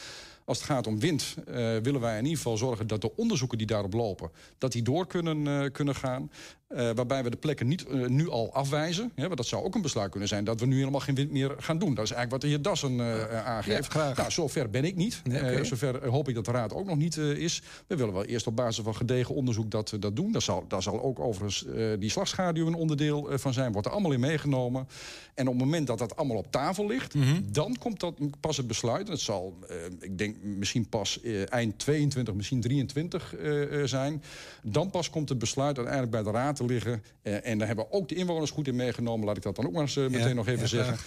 Als 0.45 0.59
het 0.59 0.67
gaat 0.67 0.87
om 0.87 0.99
wind 0.99 1.35
willen 1.83 2.01
wij 2.01 2.19
in 2.19 2.23
ieder 2.23 2.37
geval 2.37 2.57
zorgen 2.57 2.87
dat 2.87 3.01
de 3.01 3.17
onderzoeken 3.17 3.59
die 3.59 3.67
daarop 3.67 3.93
lopen... 3.93 4.31
dat 4.59 4.73
die 4.73 4.83
door 4.83 5.07
kunnen, 5.07 5.73
kunnen 5.73 5.95
gaan. 5.95 6.31
Uh, 6.77 6.91
waarbij 6.95 7.23
we 7.23 7.31
de 7.31 7.37
plekken 7.37 7.67
niet 7.67 7.85
uh, 7.91 8.07
nu 8.07 8.31
al 8.31 8.53
afwijzen. 8.53 9.13
Hè, 9.15 9.23
want 9.23 9.37
dat 9.37 9.47
zou 9.47 9.65
ook 9.65 9.75
een 9.75 9.83
besluit 9.83 10.11
kunnen 10.11 10.29
zijn 10.29 10.45
dat 10.45 10.61
we 10.61 10.67
nu 10.67 10.79
helemaal 10.79 11.01
geen 11.01 11.15
wind 11.15 11.31
meer 11.31 11.55
gaan 11.59 11.79
doen. 11.79 11.95
Dat 11.95 12.05
is 12.05 12.11
eigenlijk 12.11 12.31
wat 12.31 12.41
de 12.41 12.47
heer 12.47 12.63
Dassen 12.63 12.93
uh, 12.93 13.47
aangeeft. 13.47 13.93
Ja, 13.93 14.13
nou, 14.17 14.31
zover 14.31 14.71
ben 14.71 14.85
ik 14.85 14.97
niet. 14.97 15.21
Nee, 15.25 15.41
okay. 15.41 15.65
zover 15.65 16.09
hoop 16.09 16.29
ik 16.29 16.35
dat 16.35 16.45
de 16.45 16.51
raad 16.51 16.75
ook 16.75 16.87
nog 16.87 16.97
niet 16.97 17.17
is. 17.17 17.63
We 17.87 17.97
willen 17.97 18.15
wel 18.15 18.25
eerst 18.25 18.47
op 18.47 18.57
basis 18.57 18.85
van 18.85 18.97
gedegen 18.97 19.35
onderzoek 19.35 19.71
dat, 19.71 19.97
dat 20.01 20.17
doen. 20.17 20.33
Daar 20.33 20.43
zal, 20.43 20.65
daar 20.69 20.83
zal 20.83 21.03
ook 21.03 21.21
overigens 21.21 21.67
die 21.99 22.11
slagschaduw 22.11 22.67
een 22.67 22.75
onderdeel 22.75 23.29
van 23.33 23.53
zijn. 23.53 23.73
Wordt 23.73 23.87
er 23.87 23.93
allemaal 23.93 24.13
in 24.13 24.21
meegenomen. 24.21 24.89
En 25.35 25.47
op 25.47 25.55
het 25.55 25.65
moment 25.65 25.87
dat 25.87 25.99
dat 25.99 26.17
allemaal 26.17 26.37
op 26.37 26.51
tafel 26.51 26.87
ligt... 26.87 27.15
Mm 27.15 27.23
-hmm. 27.23 27.53
dan 27.53 27.77
komt 27.79 28.01
dat 28.01 28.15
pas 28.41 28.57
het 28.57 28.67
besluit. 28.67 29.09
Het 29.09 29.21
zal, 29.21 29.59
ik 30.01 30.19
denk, 30.19 30.37
misschien 30.43 30.89
pas 30.89 31.21
eind 31.49 31.79
22, 31.79 32.35
misschien 32.35 32.61
23 32.61 33.35
zijn. 33.85 34.23
Dan 34.63 34.91
pas 34.91 35.11
komt 35.11 35.29
het 35.29 35.39
besluit 35.39 35.77
uiteindelijk 35.77 36.13
bij 36.13 36.33
de 36.33 36.39
raad 36.39 36.61
liggen. 36.67 37.03
Uh, 37.23 37.47
en 37.47 37.59
daar 37.59 37.67
hebben 37.67 37.85
we 37.85 37.93
ook 37.93 38.09
de 38.09 38.15
inwoners 38.15 38.51
goed 38.51 38.69
in 38.69 38.77
meegenomen. 38.77 39.27
Laat 39.27 39.37
ik 39.37 39.43
dat 39.43 39.57
dan 39.57 39.67
ook 39.67 39.73
maar 39.73 39.83
eens 39.83 39.97
uh, 39.97 40.09
meteen 40.09 40.29
ja, 40.29 40.35
nog 40.35 40.47
even 40.47 40.61
ja, 40.61 40.67
zeggen. 40.67 40.99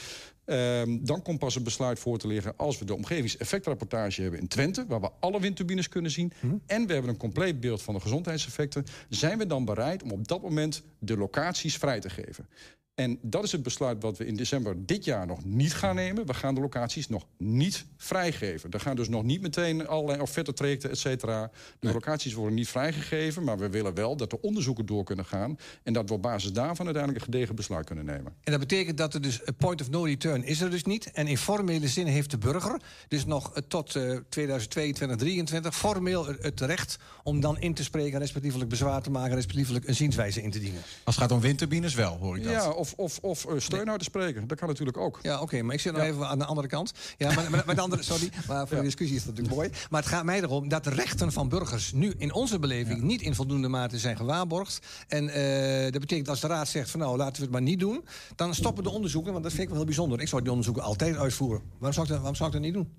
Uh, 0.45 0.97
dan 0.99 1.21
komt 1.21 1.39
pas 1.39 1.53
het 1.53 1.63
besluit 1.63 1.99
voor 1.99 2.17
te 2.17 2.27
liggen 2.27 2.53
als 2.57 2.79
we 2.79 2.85
de 2.85 2.95
omgevingseffectrapportage 2.95 4.21
hebben 4.21 4.39
in 4.39 4.47
Twente... 4.47 4.85
waar 4.87 5.01
we 5.01 5.09
alle 5.19 5.39
windturbines 5.39 5.89
kunnen 5.89 6.11
zien... 6.11 6.31
Mhm. 6.35 6.47
Hm? 6.47 6.57
en 6.65 6.87
we 6.87 6.93
hebben 6.93 7.11
een 7.11 7.17
compleet 7.17 7.59
beeld 7.59 7.81
van 7.81 7.93
de 7.93 7.99
gezondheidseffecten... 7.99 8.85
zijn 9.09 9.37
we 9.37 9.47
dan 9.47 9.65
bereid 9.65 10.03
om 10.03 10.11
op 10.11 10.27
dat 10.27 10.41
moment 10.41 10.83
de 10.99 11.17
locaties 11.17 11.77
vrij 11.77 11.99
te 11.99 12.09
geven. 12.09 12.47
En 12.95 13.19
dat 13.21 13.43
is 13.43 13.51
het 13.51 13.63
besluit 13.63 14.01
wat 14.01 14.17
we 14.17 14.25
in 14.25 14.35
december 14.35 14.85
dit 14.85 15.05
jaar 15.05 15.25
nog 15.27 15.45
niet 15.45 15.73
gaan 15.73 15.95
nemen. 15.95 16.25
We 16.25 16.33
gaan 16.33 16.55
de 16.55 16.61
locaties 16.61 17.07
nog 17.07 17.25
niet 17.37 17.85
vrijgeven. 17.97 18.71
Er 18.71 18.79
gaan 18.79 18.95
dus 18.95 19.09
nog 19.09 19.23
niet 19.23 19.41
meteen 19.41 19.87
allerlei 19.87 20.21
offertetrajecten, 20.21 20.89
et 20.89 20.97
cetera. 20.97 21.51
De 21.79 21.93
locaties 21.93 22.33
worden 22.33 22.53
niet 22.55 22.67
vrijgegeven, 22.69 23.43
maar 23.43 23.57
we 23.57 23.69
willen 23.69 23.93
wel 23.93 24.15
dat 24.15 24.29
de 24.29 24.41
onderzoeken 24.41 24.85
door 24.85 25.03
kunnen 25.03 25.25
gaan... 25.25 25.57
en 25.83 25.93
dat 25.93 26.07
we 26.09 26.13
op 26.15 26.21
basis 26.21 26.51
daarvan 26.51 26.85
uiteindelijk 26.85 27.25
een 27.25 27.31
gedegen 27.31 27.55
besluit 27.55 27.85
kunnen 27.85 28.05
nemen. 28.05 28.33
En 28.43 28.51
dat 28.51 28.59
betekent 28.59 28.97
dat 28.97 29.13
er 29.13 29.21
dus 29.21 29.39
een 29.45 29.55
point 29.55 29.81
of 29.81 29.89
no 29.89 30.03
return 30.03 30.43
is 30.43 30.61
er 30.61 30.69
dus 30.69 30.83
niet. 30.83 31.11
En 31.11 31.27
in 31.27 31.37
formele 31.37 31.87
zin 31.87 32.05
heeft 32.05 32.31
de 32.31 32.37
burger 32.37 32.81
dus 33.07 33.25
nog 33.25 33.53
eh, 33.53 33.61
tot 33.67 33.95
eh 33.95 34.01
2022, 34.29 35.17
2023... 35.17 35.75
formeel 35.75 36.25
het- 36.25 36.43
het 36.43 36.61
recht 36.61 36.97
om 37.23 37.39
dan 37.39 37.59
in 37.59 37.73
te 37.73 37.83
spreken... 37.83 38.19
respectievelijk 38.19 38.69
bezwaar 38.69 39.01
te 39.01 39.11
maken, 39.11 39.35
respectievelijk 39.35 39.87
een 39.87 39.95
zienswijze 39.95 40.41
in 40.41 40.51
te 40.51 40.59
dienen. 40.59 40.81
Als 41.03 41.15
het 41.15 41.23
gaat 41.23 41.33
om 41.33 41.39
windturbines 41.41 41.93
wel, 41.93 42.17
hoor 42.17 42.37
ik 42.37 42.43
dat. 42.43 42.51
Ja, 42.51 42.69
of, 42.85 43.19
of, 43.21 43.45
of 43.45 43.45
eh, 43.45 43.59
steun 43.59 43.89
uit 43.89 43.99
te 43.99 44.05
spreken. 44.05 44.47
Dat 44.47 44.57
kan 44.57 44.67
natuurlijk 44.67 44.97
ook. 44.97 45.19
Ja, 45.21 45.41
oké, 45.41 45.61
maar 45.61 45.73
ik 45.73 45.81
zit 45.81 45.93
nog 45.93 46.01
even 46.01 46.27
aan 46.27 46.39
de 46.39 46.45
andere 46.45 46.67
kant. 46.67 46.91
Ja, 47.17 47.33
maar, 47.33 47.51
maar, 47.51 47.63
maar 47.65 47.75
de 47.75 47.81
andere, 47.81 48.03
sorry, 48.03 48.29
maar 48.47 48.67
voor 48.67 48.77
de 48.77 48.83
discussie 48.83 49.17
is 49.17 49.23
dat 49.23 49.35
natuurlijk 49.35 49.55
mooi. 49.55 49.87
Maar 49.89 50.01
het 50.01 50.09
gaat 50.09 50.23
mij 50.23 50.41
erom 50.41 50.69
dat 50.69 50.83
de 50.83 50.89
rechten 50.89 51.31
van 51.31 51.49
burgers 51.49 51.91
nu 51.91 52.13
in 52.17 52.33
onze 52.33 52.59
beleving 52.59 53.01
niet 53.01 53.21
in 53.21 53.35
voldoende 53.35 53.67
mate 53.67 53.99
zijn 53.99 54.17
gewaarborgd. 54.17 54.79
En 55.07 55.29
eh, 55.29 55.91
dat 55.91 56.01
betekent 56.01 56.29
als 56.29 56.41
de 56.41 56.47
raad 56.47 56.67
zegt 56.67 56.89
van 56.89 56.99
nou 56.99 57.17
laten 57.17 57.35
we 57.35 57.41
het 57.41 57.51
maar 57.51 57.61
niet 57.61 57.79
doen, 57.79 58.05
dan 58.35 58.55
stoppen 58.55 58.83
de 58.83 58.89
onderzoeken, 58.89 59.31
want 59.31 59.43
dat 59.43 59.51
vind 59.51 59.63
ik 59.63 59.69
wel 59.69 59.77
heel 59.77 59.87
bijzonder. 59.87 60.21
Ik 60.21 60.27
zou 60.27 60.41
die 60.41 60.49
onderzoeken 60.49 60.83
altijd 60.83 61.17
uitvoeren. 61.17 61.61
Waarom 61.77 61.93
zou 61.93 62.05
ik 62.05 62.11
dat, 62.11 62.17
waarom 62.17 62.35
zou 62.35 62.49
ik 62.49 62.55
dat 62.55 62.65
niet 62.65 62.73
doen? 62.73 62.93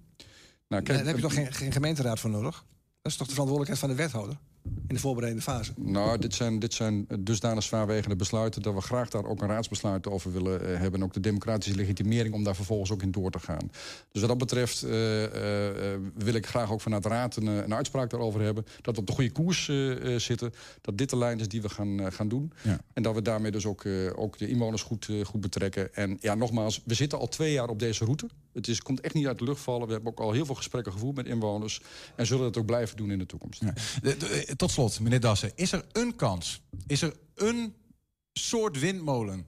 Nou, 0.68 0.82
Daar 0.82 1.04
heb 1.04 1.16
je 1.16 1.22
toch 1.22 1.34
geen, 1.34 1.52
geen 1.52 1.72
gemeenteraad 1.72 2.20
voor 2.20 2.30
nodig? 2.30 2.64
Dat 3.02 3.12
is 3.12 3.18
toch 3.18 3.26
de 3.26 3.32
verantwoordelijkheid 3.32 3.78
van 3.78 3.88
de 3.88 4.02
wethouder 4.02 4.36
in 4.88 4.94
de 4.94 5.00
voorbereidende 5.00 5.50
fase? 5.50 5.72
Nou, 5.76 6.18
dit 6.18 6.34
zijn, 6.34 6.58
dit 6.58 6.74
zijn 6.74 7.06
dusdanig 7.18 7.62
zwaarwegende 7.62 8.16
besluiten... 8.16 8.62
dat 8.62 8.74
we 8.74 8.80
graag 8.80 9.08
daar 9.08 9.24
ook 9.24 9.42
een 9.42 9.48
raadsbesluit 9.48 10.06
over 10.06 10.32
willen 10.32 10.60
eh, 10.60 10.78
hebben... 10.78 11.00
en 11.00 11.06
ook 11.06 11.12
de 11.12 11.20
democratische 11.20 11.76
legitimering 11.76 12.34
om 12.34 12.44
daar 12.44 12.54
vervolgens 12.54 12.90
ook 12.90 13.02
in 13.02 13.10
door 13.10 13.30
te 13.30 13.38
gaan. 13.38 13.70
Dus 14.12 14.20
wat 14.20 14.28
dat 14.28 14.38
betreft 14.38 14.82
eh, 14.82 15.24
eh, 15.94 16.00
wil 16.14 16.34
ik 16.34 16.46
graag 16.46 16.72
ook 16.72 16.80
vanuit 16.80 17.02
de 17.02 17.08
raad 17.08 17.36
een, 17.36 17.46
een 17.46 17.74
uitspraak 17.74 18.10
daarover 18.10 18.40
hebben... 18.40 18.66
dat 18.82 18.94
we 18.94 19.00
op 19.00 19.06
de 19.06 19.12
goede 19.12 19.32
koers 19.32 19.64
zitten, 20.16 20.52
dat 20.80 20.98
dit 20.98 21.10
de 21.10 21.16
lijn 21.16 21.40
is 21.40 21.48
die 21.48 21.62
we 21.62 21.68
gaan, 21.68 22.12
gaan 22.12 22.28
doen... 22.28 22.52
Ja. 22.62 22.80
en 22.92 23.02
dat 23.02 23.14
we 23.14 23.22
daarmee 23.22 23.50
dus 23.50 23.66
ook, 23.66 23.84
eh, 23.84 23.92
ook 24.14 24.38
de 24.38 24.48
inwoners 24.48 24.82
goed, 24.82 25.08
goed 25.22 25.40
betrekken. 25.40 25.94
En 25.94 26.18
ja, 26.20 26.34
nogmaals, 26.34 26.82
we 26.84 26.94
zitten 26.94 27.18
al 27.18 27.28
twee 27.28 27.52
jaar 27.52 27.68
op 27.68 27.78
deze 27.78 28.04
route. 28.04 28.28
Het 28.52 28.68
is, 28.68 28.82
komt 28.82 29.00
echt 29.00 29.14
niet 29.14 29.26
uit 29.26 29.38
de 29.38 29.44
lucht 29.44 29.60
vallen. 29.60 29.86
We 29.86 29.92
hebben 29.92 30.10
ook 30.10 30.20
al 30.20 30.32
heel 30.32 30.46
veel 30.46 30.54
gesprekken 30.54 30.92
gevoerd 30.92 31.16
met 31.16 31.26
inwoners... 31.26 31.80
en 32.16 32.26
zullen 32.26 32.44
dat 32.44 32.56
ook 32.56 32.66
blijven 32.66 32.96
doen 32.96 33.10
in 33.10 33.18
de 33.18 33.26
toekomst. 33.26 33.60
Ja. 33.60 33.72
De- 34.02 34.16
de- 34.16 34.54
tot 34.56 34.70
slot, 34.70 35.00
meneer 35.00 35.20
Dassen. 35.20 35.52
Is 35.54 35.72
er 35.72 35.84
een 35.92 36.16
kans? 36.16 36.60
Is 36.86 37.02
er 37.02 37.16
een 37.34 37.74
soort 38.32 38.78
windmolen 38.78 39.46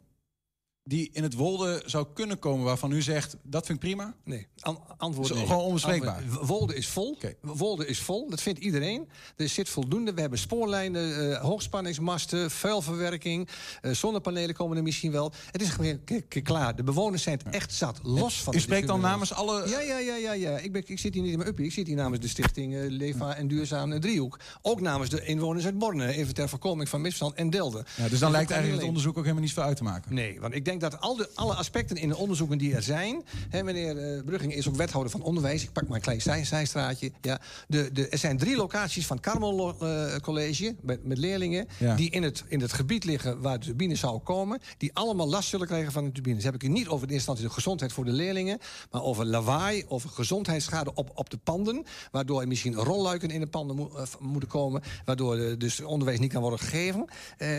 die 0.89 1.11
in 1.13 1.23
het 1.23 1.35
Wolde 1.35 1.83
zou 1.87 2.07
kunnen 2.15 2.39
komen 2.39 2.65
waarvan 2.65 2.93
u 2.93 3.03
zegt 3.03 3.37
dat 3.43 3.67
vind 3.67 3.83
ik 3.83 3.89
prima? 3.89 4.15
Nee, 4.25 4.47
An- 4.61 4.81
antwoord 4.97 5.35
nee. 5.35 5.47
gewoon 5.47 5.63
onbespreekbaar? 5.63 6.23
Wolde 6.43 6.75
is 6.75 6.89
vol. 6.89 7.11
Oké. 7.11 7.35
Wolde 7.41 7.87
is 7.87 7.99
vol, 7.99 8.31
dat 8.31 8.43
vindt 8.43 8.61
iedereen. 8.61 9.09
Er 9.37 9.49
zit 9.49 9.69
voldoende. 9.69 10.15
We 10.15 10.21
hebben 10.21 10.39
spoorlijnen, 10.39 11.33
eh, 11.33 11.41
hoogspanningsmasten, 11.41 12.51
vuilverwerking... 12.51 13.49
eh, 13.81 13.93
zonnepanelen 13.93 14.55
komen 14.55 14.77
er 14.77 14.83
misschien 14.83 15.13
wel. 15.13 15.33
Het 15.51 15.63
is 15.63 15.69
gewoon 15.69 16.01
klaar. 16.43 16.77
De 16.77 16.83
bewoners 16.83 17.23
zijn 17.23 17.39
het 17.45 17.55
echt 17.55 17.75
zat, 17.75 18.01
los 18.03 18.43
van... 18.43 18.55
U 18.55 18.61
spreekt 18.61 18.87
dan 18.87 19.01
namens 19.01 19.33
alle... 19.33 19.69
Ja, 19.69 19.81
ja, 19.81 19.99
ja, 19.99 20.17
ja. 20.17 20.33
ja. 20.33 20.59
Ik, 20.59 20.73
ben, 20.73 20.83
ik 20.87 20.99
zit 20.99 21.15
hier 21.15 21.23
niet 21.23 21.33
in 21.33 21.39
mijn 21.39 21.51
uppie. 21.51 21.65
Ik 21.65 21.73
zit 21.73 21.87
hier 21.87 21.97
namens 21.97 22.21
de 22.21 22.29
stichting 22.29 22.75
eh, 22.75 22.81
Leefbaar 22.89 23.37
en 23.37 23.49
Duurzaam 23.49 23.93
eh, 23.93 24.01
Driehoek. 24.01 24.39
Ook 24.63 24.81
namens 24.81 25.11
de 25.11 25.25
inwoners 25.25 25.65
uit 25.65 25.79
Borne. 25.79 26.13
Even 26.13 26.35
ter 26.35 26.49
voorkoming 26.49 26.89
van 26.89 27.01
misverstand 27.01 27.35
en 27.35 27.51
Delden. 27.51 27.85
Ja, 27.97 28.09
dus 28.09 28.19
dan 28.19 28.31
lijkt 28.31 28.49
dat 28.49 28.57
kan 28.57 28.67
eigenlijk 28.67 28.81
het 28.81 28.89
onderzoek 28.89 29.17
ook 29.17 29.23
helemaal 29.23 29.43
niet 29.43 29.53
veel 29.53 29.63
uit 29.63 29.77
te 29.77 29.83
maken. 29.83 30.15
Nee, 30.15 30.41
want 30.41 30.55
ik 30.55 30.65
denk 30.65 30.78
dat 30.79 31.01
al 31.01 31.17
de, 31.17 31.29
alle 31.35 31.55
aspecten 31.55 31.97
in 31.97 32.09
de 32.09 32.17
onderzoeken 32.17 32.59
die 32.59 32.75
er 32.75 32.83
zijn... 32.83 33.23
Hè, 33.49 33.63
meneer 33.63 33.97
eh, 33.97 34.25
Brugging 34.25 34.55
is 34.55 34.69
ook 34.69 34.77
wethouder 34.77 35.13
van 35.13 35.23
onderwijs. 35.23 35.63
Ik 35.63 35.73
pak 35.73 35.87
maar 35.87 35.97
een 35.97 36.03
klein 36.03 36.21
zij, 36.21 36.45
zijstraatje. 36.45 37.11
Ja, 37.21 37.41
de, 37.69 37.91
de, 37.93 38.09
er 38.09 38.19
zijn 38.19 38.39
drie 38.39 38.57
locaties 38.57 39.07
van 39.07 39.21
Carmel 39.21 39.75
eh, 39.81 40.17
College... 40.17 40.75
Met, 40.83 41.05
met 41.05 41.19
leerlingen 41.19 41.67
Ja. 41.79 41.95
die 41.95 42.11
in 42.11 42.23
het, 42.23 42.45
in 42.49 42.61
het 42.61 42.73
gebied 42.73 43.05
liggen 43.05 43.41
waar 43.41 43.59
de 43.59 43.65
turbine 43.67 43.95
zou 43.95 44.19
komen... 44.19 44.61
die 44.79 44.91
allemaal 44.95 45.29
last 45.29 45.49
zullen 45.49 45.67
krijgen 45.67 45.93
van 45.93 46.05
de 46.05 46.13
turbines. 46.13 46.45
heb 46.45 46.55
ik 46.55 46.63
het 46.63 46.71
niet 46.71 46.89
over 46.89 47.07
in 47.07 47.13
eerste 47.13 47.15
instantie 47.15 47.45
de 47.45 47.51
gezondheid 47.53 47.93
voor 47.93 48.05
de 48.05 48.13
leerlingen... 48.13 48.59
maar 48.91 49.03
over 49.03 49.27
lawaai, 49.27 49.85
over 49.89 50.11
gezondheidsschade 50.11 50.95
op, 50.95 51.11
op 51.15 51.31
de 51.31 51.39
panden... 51.45 51.85
waardoor 52.11 52.41
er 52.41 52.49
misschien 52.49 52.75
rolluiken 52.75 53.31
in 53.31 53.41
de 53.41 53.47
panden 53.47 53.77
mo- 53.77 53.91
eh, 53.97 54.03
moeten 54.21 54.49
komen... 54.49 54.83
waardoor 55.05 55.59
dus 55.59 55.81
onderwijs 55.81 56.19
niet 56.19 56.33
kan 56.33 56.41
worden 56.41 56.59
gegeven. 56.59 57.05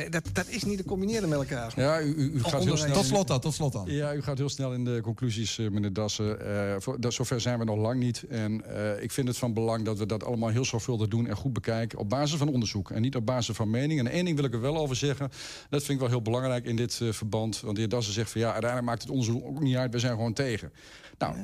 Dat, 0.10 0.24
dat 0.34 0.48
is 0.48 0.64
niet 0.64 0.78
te 0.78 0.84
combineren 0.84 1.30
met 1.30 1.40
elkaar. 1.40 1.74
Ja, 1.76 2.02
u, 2.02 2.14
u, 2.14 2.32
u 2.34 2.44
gaat 2.44 2.64
heel 2.64 2.78
snel... 2.78 3.04
Tot 3.10 3.18
slot 3.18 3.28
dan, 3.28 3.40
tot 3.40 3.54
slot 3.54 3.74
dan. 3.74 3.96
Ja, 3.96 4.14
u 4.14 4.22
gaat 4.22 4.38
heel 4.38 4.50
snel 4.50 4.74
in 4.74 4.86
de 4.86 5.00
conclusies, 5.02 5.58
eh, 5.58 5.70
meneer 5.70 5.94
Dassen. 5.94 6.46
Eh, 6.46 6.76
voor, 6.80 7.02
dat, 7.02 7.14
zover 7.14 7.42
zijn 7.42 7.60
we 7.60 7.66
nog 7.66 7.78
lang 7.78 8.00
niet. 8.00 8.24
En 8.30 8.66
eh, 8.66 9.04
ik 9.04 9.12
vind 9.12 9.28
het 9.28 9.38
van 9.38 9.54
belang 9.54 9.86
dat 9.86 9.98
we 9.98 10.06
dat 10.06 10.24
allemaal 10.24 10.50
heel 10.50 10.66
zorgvuldig 10.66 11.08
doen 11.08 11.28
en 11.28 11.36
goed 11.36 11.54
bekijken. 11.54 12.00
Op 12.00 12.10
basis 12.10 12.38
van 12.38 12.48
onderzoek 12.48 12.92
en 12.92 13.02
niet 13.02 13.16
op 13.16 13.26
basis 13.26 13.56
van 13.56 13.70
mening. 13.70 14.00
En 14.00 14.08
één 14.08 14.26
ding 14.26 14.36
wil 14.36 14.46
ik 14.46 14.54
er 14.54 14.62
wel 14.62 14.78
over 14.78 14.96
zeggen. 14.96 15.30
Dat 15.70 15.84
vind 15.84 15.90
ik 15.92 16.00
wel 16.00 16.10
heel 16.10 16.22
belangrijk 16.22 16.66
in 16.66 16.76
dit 16.76 17.02
verband. 17.10 17.60
Want 17.60 17.76
de 17.76 17.82
heer 17.82 17.90
Dassen 17.90 18.14
zegt 18.14 18.32
van 18.32 18.42
ja, 18.42 18.52
uiteindelijk 18.52 18.90
maakt 18.90 19.02
het 19.02 19.12
onderzoek 19.12 19.46
ook 19.46 19.60
niet 19.60 19.76
uit. 19.76 19.92
We 19.92 20.00
zijn 20.00 20.14
gewoon 20.14 20.34
tegen. 20.34 20.72
Nou, 21.18 21.36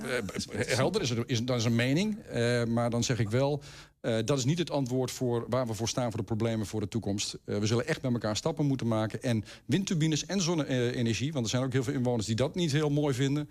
helder 0.67 1.01
is, 1.01 1.09
er, 1.09 1.23
is 1.25 1.43
dat 1.43 1.57
is 1.57 1.65
een 1.65 1.75
mening. 1.75 2.17
eh, 2.19 2.63
maar 2.63 2.89
dan 2.89 3.03
zeg 3.03 3.19
ik 3.19 3.29
wel. 3.29 3.61
Eh, 4.05 4.17
dat 4.25 4.37
is 4.37 4.45
niet 4.45 4.57
het 4.57 4.71
antwoord 4.71 5.11
voor 5.11 5.45
waar 5.49 5.67
we 5.67 5.73
voor 5.73 5.87
staan 5.87 6.09
voor 6.09 6.19
de 6.19 6.25
problemen 6.25 6.65
voor 6.65 6.79
de 6.79 6.87
toekomst. 6.87 7.37
Eh, 7.45 7.57
we 7.57 7.65
zullen 7.65 7.87
echt 7.87 8.01
met 8.01 8.13
elkaar 8.13 8.35
stappen 8.35 8.65
moeten 8.65 8.87
maken. 8.87 9.21
En 9.21 9.43
windturbines 9.65 10.25
en 10.25 10.41
zonne-energie, 10.41 11.33
want 11.33 11.45
er 11.45 11.51
zijn 11.51 11.63
ook 11.63 11.73
heel 11.73 11.83
veel 11.83 11.93
inwoners 11.93 12.25
die 12.25 12.35
dat 12.35 12.55
niet 12.55 12.71
heel 12.71 12.89
mooi 12.89 13.13
vinden. 13.13 13.49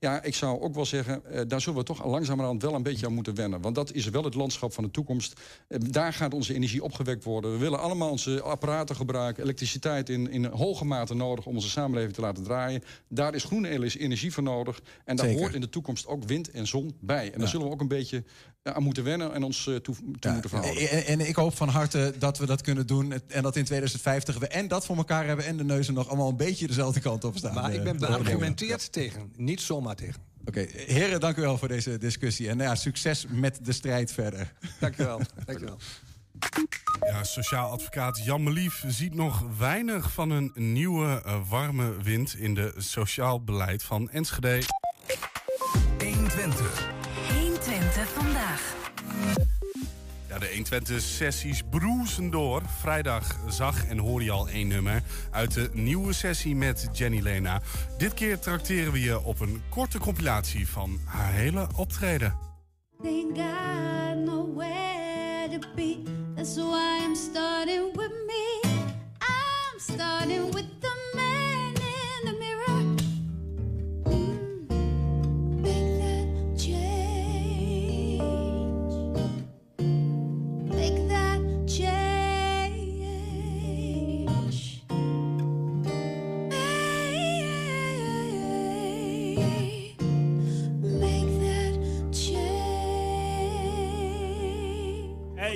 Ja, 0.00 0.22
ik 0.22 0.34
zou 0.34 0.60
ook 0.60 0.74
wel 0.74 0.84
zeggen, 0.86 1.24
eh, 1.24 1.40
daar 1.48 1.60
zullen 1.60 1.78
we 1.78 1.84
toch 1.84 2.04
langzamerhand 2.04 2.62
wel 2.62 2.74
een 2.74 2.82
beetje 2.82 3.06
aan 3.06 3.12
moeten 3.12 3.34
wennen. 3.34 3.60
Want 3.60 3.74
dat 3.74 3.92
is 3.92 4.08
wel 4.08 4.24
het 4.24 4.34
landschap 4.34 4.72
van 4.72 4.84
de 4.84 4.90
toekomst. 4.90 5.40
Eh, 5.68 5.78
daar 5.90 6.12
gaat 6.12 6.34
onze 6.34 6.54
energie 6.54 6.82
opgewekt 6.82 7.24
worden. 7.24 7.52
We 7.52 7.58
willen 7.58 7.80
allemaal 7.80 8.10
onze 8.10 8.42
apparaten 8.42 8.96
gebruiken. 8.96 9.42
Elektriciteit 9.42 10.08
in, 10.08 10.30
in 10.30 10.44
hoge 10.44 10.84
mate 10.84 11.14
nodig 11.14 11.46
om 11.46 11.54
onze 11.54 11.68
samenleving 11.68 12.14
te 12.14 12.20
laten 12.20 12.42
draaien. 12.44 12.82
Daar 13.08 13.34
is 13.34 13.44
groene 13.44 13.68
energie 13.98 14.32
voor 14.32 14.42
nodig. 14.42 14.80
En 15.04 15.16
daar 15.16 15.26
Zeker. 15.26 15.40
hoort 15.42 15.54
in 15.54 15.60
de 15.60 15.68
toekomst 15.68 16.06
ook 16.06 16.24
wind 16.24 16.50
en 16.50 16.66
zon 16.66 16.94
bij. 17.00 17.32
En 17.32 17.38
daar 17.38 17.48
zullen 17.48 17.66
we 17.66 17.72
ook 17.72 17.80
een 17.80 17.88
beetje 17.88 18.24
eh, 18.62 18.72
aan 18.72 18.82
moeten 18.82 19.04
wennen 19.04 19.34
en 19.34 19.42
ons 19.42 19.62
toe, 19.62 19.80
toe 19.80 19.94
Ja, 20.20 20.32
moeten 20.32 20.50
verhouden. 20.50 20.90
en, 20.90 21.06
en 21.06 21.28
ik 21.28 21.36
hoop 21.36 21.56
van 21.56 21.68
harte 21.68 22.14
dat 22.18 22.38
we 22.38 22.46
dat 22.46 22.60
kunnen 22.60 22.86
doen. 22.86 23.12
En 23.26 23.42
dat 23.42 23.56
in 23.56 23.64
2050 23.64 24.38
we 24.38 24.46
en 24.48 24.68
dat 24.68 24.86
voor 24.86 24.96
elkaar 24.96 25.26
hebben 25.26 25.44
en 25.44 25.56
de 25.56 25.64
neuzen 25.64 25.94
nog 25.94 26.08
allemaal 26.08 26.28
een 26.28 26.36
beetje 26.36 26.66
dezelfde 26.66 27.00
kant 27.00 27.24
op 27.24 27.36
staan. 27.36 27.54
Maar 27.54 27.74
ik 27.74 27.82
ben 27.82 27.98
beargumenteerd 27.98 28.92
tegen. 28.92 29.32
Niet 29.36 29.60
zomaar 29.60 29.88
tegen. 29.94 30.22
Oké, 30.44 30.66
heren, 30.70 31.20
dank 31.20 31.36
u 31.36 31.40
wel 31.40 31.58
voor 31.58 31.68
deze 31.68 31.98
discussie. 31.98 32.48
En 32.48 32.56
nou 32.56 32.68
ja, 32.68 32.74
succes 32.74 33.26
met 33.28 33.64
de 33.64 33.72
strijd 33.72 34.12
verder. 34.12 34.52
Dank 34.78 34.98
u 34.98 35.04
wel. 35.04 35.20
Dank 35.46 35.58
u 35.58 35.64
wel. 35.64 35.78
Ja, 37.00 37.24
sociaal 37.24 37.70
advocaat 37.70 38.24
Jan 38.24 38.42
Melief 38.42 38.84
ziet 38.86 39.14
nog 39.14 39.44
weinig 39.58 40.12
van 40.12 40.30
een 40.30 40.52
nieuwe 40.54 41.22
eh, 41.24 41.48
warme 41.48 42.02
wind 42.02 42.34
in 42.34 42.54
de 42.54 42.74
sociaal 42.76 43.44
beleid 43.44 43.82
van 43.82 44.10
Enschede. 44.10 44.62
120. 45.98 46.90
120 47.32 48.08
vandaag. 48.08 48.74
Ja, 50.30 50.38
de 50.38 50.64
120-sessies 50.64 51.62
broezen 51.70 52.30
door. 52.30 52.62
Vrijdag 52.80 53.38
zag 53.48 53.86
en 53.86 53.98
hoorde 53.98 54.24
je 54.24 54.30
al 54.30 54.48
één 54.48 54.68
nummer 54.68 55.02
uit 55.30 55.54
de 55.54 55.70
nieuwe 55.72 56.12
sessie 56.12 56.56
met 56.56 56.88
Jenny 56.92 57.20
Lena. 57.20 57.60
Dit 57.98 58.14
keer 58.14 58.38
trakteren 58.38 58.92
we 58.92 59.00
je 59.00 59.20
op 59.20 59.40
een 59.40 59.62
korte 59.68 59.98
compilatie 59.98 60.68
van 60.68 61.00
haar 61.04 61.32
hele 61.32 61.66
optreden. 61.76 62.34
To 65.50 65.58
be. 65.74 65.98
Why 66.36 67.00
I'm 67.04 67.16
starting 67.16 67.96
with 67.96 68.12
me. 68.26 68.60
I'm 69.20 69.78
starting 69.78 70.54
with 70.54 70.79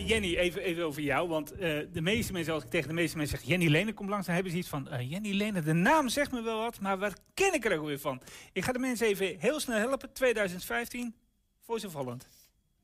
Jenny, 0.07 0.36
even, 0.36 0.62
even 0.62 0.84
over 0.84 1.02
jou. 1.02 1.28
Want 1.28 1.52
eh, 1.52 1.78
de 1.92 2.00
meeste 2.00 2.32
mensen, 2.32 2.55
als 2.55 2.62
ik 2.62 2.70
tegen 2.70 2.88
de 2.88 2.94
meeste 2.94 3.16
mensen 3.16 3.38
zeg 3.38 3.48
Jenny 3.48 3.68
Lene 3.68 3.92
komt 3.92 4.09
langs, 4.09 4.26
dan 4.26 4.34
hebben 4.34 4.52
ze 4.52 4.59
iets 4.59 4.68
van 4.68 4.88
eh, 4.88 5.11
Jenny 5.11 5.32
Lene. 5.32 5.61
De 5.61 5.72
naam 5.72 6.09
zegt 6.09 6.32
me 6.32 6.42
wel 6.42 6.59
wat, 6.59 6.80
maar 6.80 6.98
waar 6.98 7.16
ken 7.34 7.55
ik 7.55 7.64
er 7.64 7.78
ook 7.78 7.86
weer 7.86 7.98
van? 7.98 8.20
Ik 8.52 8.64
ga 8.64 8.72
de 8.72 8.78
mensen 8.78 9.07
even 9.07 9.36
heel 9.38 9.61
snel 9.61 9.78
helpen. 9.78 10.12
2015, 10.12 11.14
Voice 11.61 11.86
of 11.86 11.92
Holland. 11.92 12.28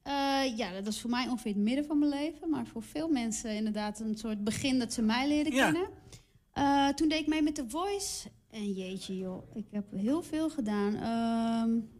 Eh, 0.02 0.56
ja, 0.56 0.72
dat 0.72 0.84
was 0.84 1.00
voor 1.00 1.10
mij 1.10 1.28
ongeveer 1.28 1.52
het 1.52 1.62
midden 1.62 1.84
van 1.84 1.98
mijn 1.98 2.10
leven. 2.10 2.50
Maar 2.50 2.66
voor 2.66 2.82
veel 2.82 3.08
mensen 3.08 3.54
inderdaad 3.54 4.00
een 4.00 4.16
soort 4.18 4.44
begin 4.44 4.78
dat 4.78 4.92
ze 4.92 5.02
mij 5.02 5.28
leren 5.28 5.52
kennen. 5.52 5.88
Eh, 6.52 6.88
toen 6.88 7.08
deed 7.08 7.20
ik 7.20 7.26
mee 7.26 7.42
met 7.42 7.54
The 7.54 7.64
Voice. 7.68 8.28
En 8.50 8.72
jeetje 8.72 9.18
joh, 9.18 9.56
ik 9.56 9.66
heb 9.70 9.84
heel 9.96 10.22
veel 10.22 10.50
gedaan. 10.50 10.94
Ehm, 10.94 11.99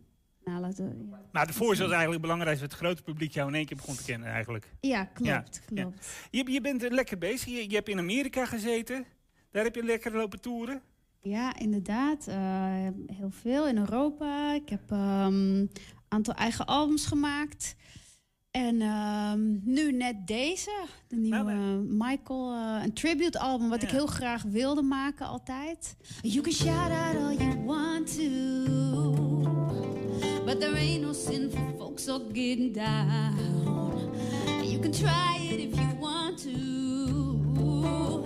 nou, 0.51 0.61
laten 0.61 0.89
we... 0.89 1.07
Ja, 1.11 1.21
Nou, 1.33 1.47
de 1.47 1.53
voorstel 1.53 1.87
is 1.87 1.93
eigenlijk 1.93 2.23
belangrijk 2.23 2.61
dat 2.61 2.71
het 2.71 2.79
grote 2.79 3.03
publiek 3.03 3.33
jou 3.33 3.49
in 3.49 3.55
één 3.55 3.67
keer 3.67 3.77
begon 3.77 3.97
te 3.97 4.05
kennen 4.05 4.29
eigenlijk. 4.29 4.73
ja 4.81 5.05
klopt, 5.05 5.29
Ja, 5.29 5.43
klopt. 5.83 6.11
Je, 6.31 6.53
je 6.53 6.61
bent 6.61 6.91
lekker 6.91 7.19
bezig. 7.19 7.49
Je, 7.49 7.71
je 7.71 7.75
hebt 7.75 7.89
in 7.89 7.99
Amerika 7.99 8.47
gezeten. 8.47 9.05
Daar 9.51 9.65
heb 9.65 9.75
je 9.75 9.85
lekker 9.85 10.13
lopen 10.13 10.41
toeren. 10.41 10.83
Ja, 11.23 11.59
inderdaad. 11.59 12.27
eh, 12.27 12.37
heel 13.07 13.31
veel 13.31 13.69
in 13.69 13.79
Europa. 13.79 14.55
Ik 14.55 14.69
heb 14.69 14.91
ehm, 14.91 15.35
een 15.35 15.71
aantal 16.09 16.35
eigen 16.35 16.67
albums 16.67 17.07
gemaakt. 17.07 17.77
En 18.51 18.81
ehm, 18.81 19.41
nu 19.63 19.93
net 19.93 20.27
deze, 20.27 20.71
de 21.09 21.17
nieuwe 21.17 21.53
Michael, 21.89 22.53
eh, 22.53 22.83
een 22.85 22.93
tribute 22.93 23.39
album, 23.39 23.69
wat 23.69 23.83
ik 23.83 23.91
heel 23.91 24.07
graag 24.07 24.43
wilde 24.43 24.83
maken 24.83 25.27
altijd. 25.27 25.97
You 26.23 26.41
can 26.43 26.53
shout 26.53 26.91
out 26.91 27.17
all 27.17 27.37
you 27.37 27.65
want 27.65 28.15
to, 28.17 29.40
but 30.61 30.69
there 30.69 30.77
ain't 30.77 31.03
no 31.03 31.13
sin 31.13 31.51
for 31.51 31.79
folks 31.79 32.09
all 32.09 32.19
getting 32.33 32.73
down. 32.73 34.13
You 34.63 34.79
can 34.79 34.93
try 34.93 35.39
it 35.41 35.61
if 35.61 35.79
you 35.79 35.89
want 35.99 36.39
to, 36.41 38.25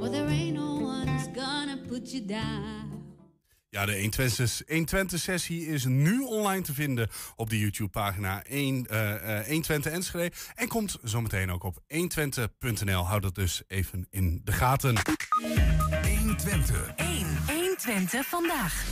but 0.00 0.12
there 0.12 0.28
ain't 0.28 0.54
no 0.54 0.74
one 0.74 1.06
who's 1.06 1.28
gonna 1.28 1.78
put 1.88 2.12
you 2.12 2.26
down. 2.26 2.90
Ja, 3.68 3.86
de 3.86 4.10
120-sessie 4.66 5.66
is 5.66 5.84
nu 5.84 6.20
online 6.20 6.62
te 6.62 6.74
vinden 6.74 7.08
op 7.36 7.50
de 7.50 7.58
YouTube-pagina 7.58 8.42
1, 8.44 8.86
eh, 8.86 9.38
eh, 9.38 9.46
120 9.46 9.92
Enschede. 9.92 10.32
En 10.54 10.68
komt 10.68 10.98
zometeen 11.02 11.50
ook 11.50 11.62
op 11.62 11.78
120.nl. 11.86 13.06
Houd 13.06 13.22
dat 13.22 13.34
dus 13.34 13.62
even 13.68 14.06
in 14.10 14.40
de 14.44 14.52
gaten. 14.52 14.96
120. 16.18 16.92
1. 16.96 17.26
120 17.46 18.26
vandaag. 18.26 18.90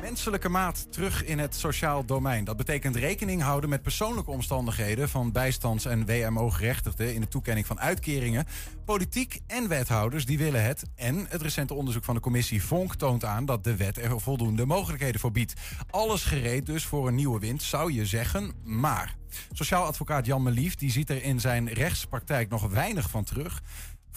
Menselijke 0.00 0.48
maat 0.48 0.92
terug 0.92 1.24
in 1.24 1.38
het 1.38 1.54
sociaal 1.54 2.04
domein. 2.04 2.44
Dat 2.44 2.56
betekent 2.56 2.96
rekening 2.96 3.42
houden 3.42 3.70
met 3.70 3.82
persoonlijke 3.82 4.30
omstandigheden 4.30 5.08
van 5.08 5.32
bijstands- 5.32 5.84
en 5.84 6.06
WMO-gerechtigden 6.06 7.14
in 7.14 7.20
de 7.20 7.28
toekenning 7.28 7.66
van 7.66 7.80
uitkeringen. 7.80 8.46
Politiek 8.84 9.40
en 9.46 9.68
wethouders 9.68 10.26
die 10.26 10.38
willen 10.38 10.64
het. 10.64 10.84
En 10.94 11.26
het 11.28 11.42
recente 11.42 11.74
onderzoek 11.74 12.04
van 12.04 12.14
de 12.14 12.20
commissie 12.20 12.62
Vonk 12.62 12.94
toont 12.94 13.24
aan 13.24 13.44
dat 13.44 13.64
de 13.64 13.76
wet 13.76 13.96
er 13.96 14.20
voldoende 14.20 14.66
mogelijkheden 14.66 15.20
voor 15.20 15.32
biedt. 15.32 15.54
Alles 15.90 16.24
gereed 16.24 16.66
dus 16.66 16.84
voor 16.84 17.08
een 17.08 17.14
nieuwe 17.14 17.40
wind, 17.40 17.62
zou 17.62 17.92
je 17.92 18.06
zeggen. 18.06 18.52
Maar 18.64 19.16
sociaal 19.52 19.84
advocaat 19.84 20.26
Jan 20.26 20.42
Melief 20.42 20.74
die 20.74 20.90
ziet 20.90 21.10
er 21.10 21.22
in 21.22 21.40
zijn 21.40 21.68
rechtspraktijk 21.68 22.48
nog 22.48 22.68
weinig 22.68 23.10
van 23.10 23.24
terug. 23.24 23.62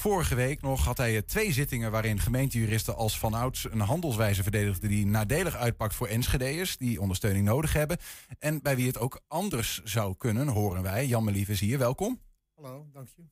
Vorige 0.01 0.35
week 0.35 0.61
nog 0.61 0.85
had 0.85 0.97
hij 0.97 1.15
eh, 1.15 1.21
twee 1.21 1.51
zittingen 1.51 1.91
waarin 1.91 2.19
gemeentejuristen 2.19 2.95
als 2.95 3.19
vanouds 3.19 3.71
een 3.71 3.79
handelswijze 3.79 4.43
verdedigden 4.43 4.89
die 4.89 5.05
nadelig 5.05 5.55
uitpakt 5.55 5.95
voor 5.95 6.07
Enschede'ers 6.07 6.77
die 6.77 7.01
ondersteuning 7.01 7.45
nodig 7.45 7.73
hebben. 7.73 7.97
En 8.39 8.61
bij 8.61 8.75
wie 8.75 8.87
het 8.87 8.97
ook 8.97 9.21
anders 9.27 9.81
zou 9.83 10.15
kunnen, 10.17 10.47
horen 10.47 10.83
wij. 10.83 11.07
Jan 11.07 11.23
Melief 11.23 11.49
is 11.49 11.59
hier, 11.59 11.77
welkom. 11.77 12.21
Hallo, 12.55 12.87
dank 12.93 13.07
je. 13.15 13.23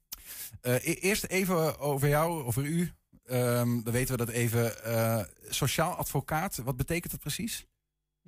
Eh, 0.61 0.73
e- 0.73 0.93
eerst 0.93 1.23
even 1.23 1.79
over 1.79 2.07
jou, 2.07 2.43
over 2.43 2.63
u. 2.63 2.91
Ehm, 3.25 3.81
dan 3.81 3.93
weten 3.93 4.17
we 4.17 4.25
dat 4.25 4.35
even. 4.35 4.83
Eh, 4.83 5.23
sociaal 5.47 5.93
advocaat, 5.93 6.57
wat 6.57 6.77
betekent 6.77 7.11
dat 7.11 7.21
precies? 7.21 7.65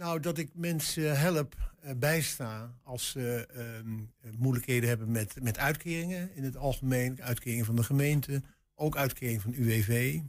Nou, 0.02 0.20
dat 0.20 0.38
ik 0.38 0.50
mensen 0.54 1.20
help, 1.20 1.56
eh, 1.82 1.96
bijsta 1.96 2.74
als 2.84 3.10
ze 3.10 3.48
ehm, 3.56 4.00
moeilijkheden 4.38 4.90
hebben 4.90 5.12
met, 5.12 5.36
met 5.42 5.58
uitkeringen 5.58 6.36
in 6.36 6.44
het 6.44 6.58
algemeen. 6.58 7.22
Uitkeringen 7.22 7.66
van 7.66 7.76
de 7.76 7.84
gemeente, 7.84 8.42
ook 8.76 8.98
uitkeringen 8.98 9.42
van 9.42 9.54
UWV. 9.54 10.20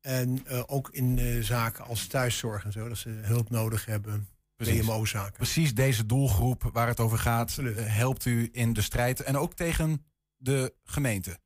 En 0.00 0.46
eh, 0.46 0.62
ook 0.66 0.90
in 0.90 1.18
eh, 1.18 1.42
zaken 1.42 1.84
als 1.84 2.06
thuiszorg 2.06 2.64
en 2.64 2.72
zo, 2.72 2.88
dat 2.88 2.98
ze 2.98 3.08
hulp 3.08 3.50
nodig 3.50 3.86
hebben. 3.86 4.28
WMO-zaken. 4.56 5.32
Precies 5.32 5.74
deze 5.74 6.06
doelgroep 6.06 6.70
waar 6.72 6.88
het 6.88 7.00
over 7.00 7.18
gaat, 7.18 7.56
helpt 7.74 8.24
u 8.24 8.48
in 8.52 8.72
de 8.72 8.82
strijd. 8.82 9.20
En 9.20 9.36
ook 9.36 9.54
tegen 9.54 10.04
de 10.36 10.74
gemeente. 10.84 11.38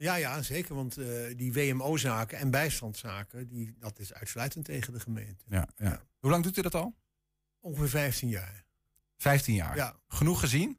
Ja, 0.00 0.14
ja, 0.14 0.42
zeker. 0.42 0.74
Want 0.74 0.96
eh, 0.96 1.06
die 1.36 1.52
WMO-zaken 1.52 2.38
en 2.38 2.50
bijstandszaken, 2.50 3.48
die, 3.48 3.74
dat 3.78 3.98
is 3.98 4.12
uitsluitend 4.12 4.64
tegen 4.64 4.92
de 4.92 5.00
gemeente. 5.00 5.44
Ja, 5.48 5.68
ja. 5.76 6.02
Hoe 6.18 6.30
lang 6.30 6.42
doet 6.42 6.56
u 6.56 6.62
dat 6.62 6.74
al? 6.74 6.94
Ongeveer 7.60 7.88
15 7.88 8.28
jaar. 8.28 8.64
15 9.16 9.54
jaar. 9.54 9.76
Ja. 9.76 9.96
Genoeg 10.08 10.40
gezien? 10.40 10.78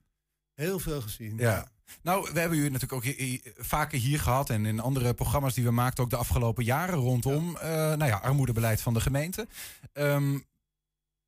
Heel 0.54 0.80
veel 0.80 1.02
gezien. 1.02 1.38
Ja. 1.38 1.72
Nou, 2.02 2.30
we 2.34 2.40
hebben 2.40 2.58
u 2.58 2.70
natuurlijk 2.70 2.94
ook 2.94 3.16
vaker 3.58 4.00
hier 4.00 4.20
gehad 4.20 4.50
en 4.50 4.66
in 4.66 4.80
andere 4.80 5.14
programma's 5.14 5.54
die 5.54 5.64
we 5.64 5.72
maakten 5.72 6.04
ook 6.04 6.10
de 6.10 6.16
afgelopen 6.16 6.64
jaren 6.64 6.96
rondom 6.96 7.58
eh, 7.58 7.70
nou 7.72 8.06
ja, 8.06 8.18
armoedebeleid 8.18 8.82
van 8.82 8.94
de 8.94 9.02
gemeente. 9.02 9.48
Ehm, 9.94 10.40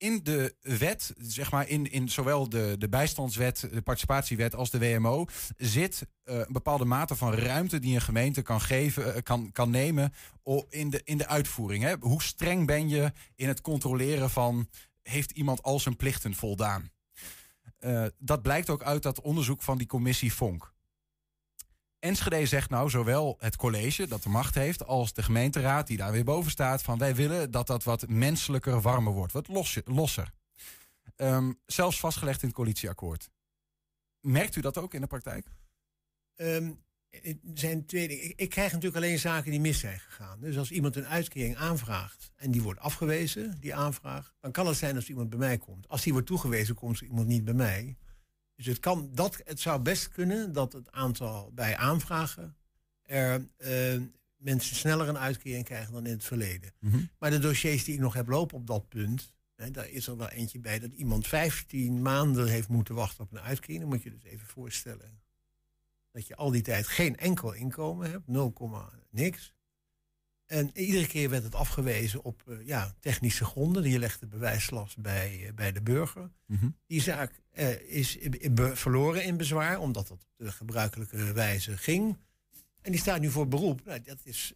in 0.03 0.23
de 0.23 0.55
wet, 0.61 1.13
zeg 1.17 1.51
maar 1.51 1.67
in, 1.67 1.91
in 1.91 2.09
zowel 2.09 2.49
de, 2.49 2.75
de 2.77 2.89
bijstandswet, 2.89 3.67
de 3.71 3.81
participatiewet 3.81 4.55
als 4.55 4.69
de 4.69 4.79
WMO, 4.79 5.25
zit 5.57 6.05
eh, 6.23 6.35
een 6.35 6.45
bepaalde 6.53 6.85
mate 6.85 7.15
van 7.15 7.33
ruimte 7.33 7.79
die 7.79 7.95
een 7.95 8.01
gemeente 8.01 8.41
kan 8.41 8.61
geven, 8.61 9.15
eh, 9.15 9.21
kan, 9.21 9.51
kan 9.51 9.69
nemen 9.69 10.13
in 10.69 10.89
de, 10.89 11.01
in 11.03 11.17
de 11.17 11.27
uitvoering. 11.27 11.83
Hè? 11.83 11.95
Hoe 11.99 12.23
streng 12.23 12.67
ben 12.67 12.89
je 12.89 13.11
in 13.35 13.47
het 13.47 13.61
controleren 13.61 14.29
van 14.29 14.69
heeft 15.01 15.31
iemand 15.31 15.63
al 15.63 15.79
zijn 15.79 15.95
plichten 15.95 16.33
voldaan? 16.33 16.91
Eh, 17.79 18.05
dat 18.17 18.41
blijkt 18.41 18.69
ook 18.69 18.83
uit 18.83 19.03
dat 19.03 19.21
onderzoek 19.21 19.61
van 19.61 19.77
die 19.77 19.87
commissie 19.87 20.33
Vonk. 20.33 20.72
Enschede 22.03 22.45
zegt 22.45 22.69
nou 22.69 22.89
zowel 22.89 23.35
het 23.39 23.55
college 23.55 24.07
dat 24.07 24.23
de 24.23 24.29
macht 24.29 24.55
heeft 24.55 24.85
als 24.85 25.13
de 25.13 25.23
gemeenteraad 25.23 25.87
die 25.87 25.97
daar 25.97 26.11
weer 26.11 26.23
boven 26.23 26.51
staat 26.51 26.81
van 26.81 26.97
wij 26.97 27.15
willen 27.15 27.51
dat 27.51 27.67
dat 27.67 27.83
wat 27.83 28.07
menselijker, 28.07 28.81
warmer 28.81 29.13
wordt, 29.13 29.33
wat 29.33 29.47
losser. 29.85 30.33
Ehm, 31.15 31.51
zelfs 31.65 31.99
vastgelegd 31.99 32.41
in 32.41 32.47
het 32.47 32.57
coalitieakkoord. 32.57 33.29
Merkt 34.19 34.55
u 34.55 34.61
dat 34.61 34.77
ook 34.77 34.93
in 34.93 35.01
de 35.01 35.07
praktijk? 35.07 35.47
Ehm, 36.35 36.71
zijn 37.53 37.85
twee. 37.85 38.33
Ik, 38.35 38.49
krijg 38.49 38.71
natuurlijk 38.71 39.03
alleen 39.03 39.19
zaken 39.19 39.51
die 39.51 39.59
mis 39.59 39.79
zijn 39.79 39.99
gegaan. 39.99 40.39
Dus 40.39 40.57
als 40.57 40.71
iemand 40.71 40.95
een 40.95 41.07
uitkering 41.07 41.55
aanvraagt 41.55 42.31
en 42.35 42.51
die 42.51 42.61
wordt 42.61 42.79
afgewezen, 42.79 43.57
die 43.59 43.75
aanvraag, 43.75 44.33
dan 44.39 44.51
kan 44.51 44.67
het 44.67 44.77
zijn 44.77 44.95
dat 44.95 45.07
iemand 45.07 45.29
bij 45.29 45.39
mij 45.39 45.57
komt. 45.57 45.87
Als 45.87 46.03
die 46.03 46.13
wordt 46.13 46.27
toegewezen, 46.27 46.75
komt 46.75 47.01
iemand 47.01 47.27
niet 47.27 47.45
bij 47.45 47.53
mij. 47.53 47.97
Dus 48.55 48.65
het, 48.65 48.79
kan, 48.79 49.09
dat, 49.13 49.41
het 49.45 49.59
zou 49.59 49.81
best 49.81 50.09
kunnen 50.09 50.53
dat 50.53 50.73
het 50.73 50.91
aantal 50.91 51.51
bij 51.53 51.77
aanvragen 51.77 52.57
er 53.01 53.47
eh, 53.57 54.01
mensen 54.35 54.75
sneller 54.75 55.07
een 55.07 55.17
uitkering 55.17 55.65
krijgen 55.65 55.93
dan 55.93 56.05
in 56.05 56.11
het 56.11 56.23
verleden. 56.23 56.73
Maar 57.19 57.29
de 57.29 57.39
dossiers 57.39 57.83
die 57.83 57.93
ik 57.93 57.99
nog 57.99 58.13
heb 58.13 58.27
lopen 58.27 58.57
op 58.57 58.67
dat 58.67 58.89
punt, 58.89 59.33
hè, 59.55 59.71
daar 59.71 59.89
is 59.89 60.07
er 60.07 60.17
wel 60.17 60.29
eentje 60.29 60.59
bij 60.59 60.79
dat 60.79 60.91
iemand 60.91 61.27
15 61.27 62.01
maanden 62.01 62.47
heeft 62.47 62.67
moeten 62.67 62.95
wachten 62.95 63.23
op 63.23 63.31
een 63.31 63.39
uitkering. 63.39 63.79
Dan 63.79 63.89
moet 63.89 64.03
je 64.03 64.11
dus 64.11 64.23
even 64.23 64.47
voorstellen 64.47 65.21
dat 66.11 66.27
je 66.27 66.35
al 66.35 66.51
die 66.51 66.61
tijd 66.61 66.87
geen 66.87 67.17
enkel 67.17 67.53
inkomen 67.53 68.11
hebt, 68.11 68.27
0, 68.27 68.53
niks. 69.09 69.53
En 70.45 70.71
iedere 70.73 71.07
keer 71.07 71.29
werd 71.29 71.43
het 71.43 71.55
afgewezen 71.55 72.23
op 72.23 72.43
eh, 72.47 72.65
ja, 72.65 72.93
technische 72.99 73.45
gronden. 73.45 73.89
Je 73.89 73.99
legt 73.99 74.19
de 74.19 74.27
bewijslast 74.27 74.97
bij, 74.97 75.45
eh, 75.45 75.53
bij 75.53 75.71
de 75.71 75.81
burger. 75.81 76.31
Die 76.87 77.01
zaak 77.01 77.41
eh, 77.51 77.79
is 77.81 78.17
verloren 78.73 79.23
in 79.23 79.37
bezwaar, 79.37 79.79
omdat 79.79 80.09
het 80.09 80.11
op 80.11 80.27
de 80.37 80.51
gebruikelijke 80.51 81.33
wijze 81.33 81.77
ging. 81.77 82.17
En 82.81 82.91
die 82.91 82.99
staat 82.99 83.19
nu 83.19 83.29
voor 83.29 83.47
beroep. 83.47 83.85
Nou, 83.85 84.01
dat 84.01 84.19
is, 84.23 84.53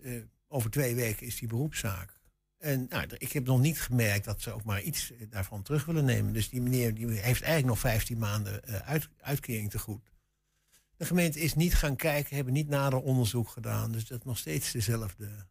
over 0.48 0.70
twee 0.70 0.96
weken 0.96 1.26
is 1.26 1.40
die 1.40 1.48
beroepszaak. 1.48 2.20
En 2.58 2.86
nou, 2.90 3.08
ik 3.18 3.32
heb 3.32 3.46
nog 3.46 3.60
niet 3.60 3.82
gemerkt 3.82 4.26
dat 4.26 4.42
ze 4.42 4.52
ook 4.52 4.64
maar 4.64 4.82
iets 4.82 5.12
daarvan 5.30 5.62
terug 5.62 5.86
willen 5.86 6.06
nemen. 6.06 6.34
Dus 6.34 6.50
die 6.50 6.62
meneer 6.62 6.94
die 6.94 7.08
heeft 7.08 7.24
eigenlijk 7.24 7.66
nog 7.66 7.80
15 7.80 8.18
maanden 8.18 8.64
uit, 8.84 9.10
uitkering 9.22 9.70
te 9.70 9.80
goed. 9.80 10.12
De 10.98 11.06
gemeente 11.06 11.40
is 11.40 11.54
niet 11.54 11.76
gaan 11.76 11.96
kijken, 11.96 12.36
hebben 12.36 12.54
niet 12.54 12.70
nader 12.70 13.00
onderzoek 13.00 13.50
gedaan. 13.50 13.92
Dus 13.92 14.08
dat 14.08 14.20
is 14.20 14.26
nog 14.26 14.38
steeds 14.38 14.72
dezelfde 14.72 15.48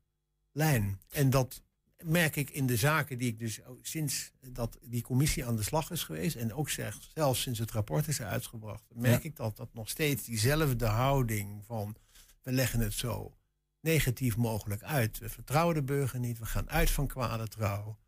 lijn. 0.56 1.00
En 1.10 1.30
dat 1.30 1.62
merk 2.04 2.36
ik 2.36 2.50
in 2.50 2.66
de 2.66 2.76
zaken 2.76 3.18
die 3.18 3.28
ik 3.28 3.38
dus 3.38 3.60
sinds 3.82 4.32
dat 4.40 4.78
die 4.82 5.02
commissie 5.02 5.46
aan 5.46 5.56
de 5.56 5.62
slag 5.62 5.90
is 5.90 6.02
geweest. 6.02 6.36
En 6.36 6.54
ook 6.54 6.70
zeg, 6.70 6.98
zelfs 7.14 7.40
sinds 7.42 7.58
het 7.58 7.70
rapport 7.70 8.08
is 8.08 8.22
uitgebracht. 8.22 8.84
Merk 8.94 9.22
Ja. 9.22 9.28
ik 9.28 9.36
dat 9.36 9.56
dat 9.56 9.74
nog 9.74 9.88
steeds 9.88 10.24
diezelfde 10.24 10.86
houding 10.86 11.64
van 11.64 11.96
we 12.42 12.52
leggen 12.52 12.80
het 12.80 12.92
zo 12.92 13.36
negatief 13.80 14.36
mogelijk 14.36 14.82
uit. 14.82 15.18
We 15.18 15.28
vertrouwen 15.28 15.74
de 15.74 15.82
burger 15.82 16.18
niet. 16.18 16.38
We 16.38 16.46
gaan 16.46 16.70
uit 16.70 16.90
van 16.90 17.06
kwade 17.06 17.48
trouw. 17.48 17.98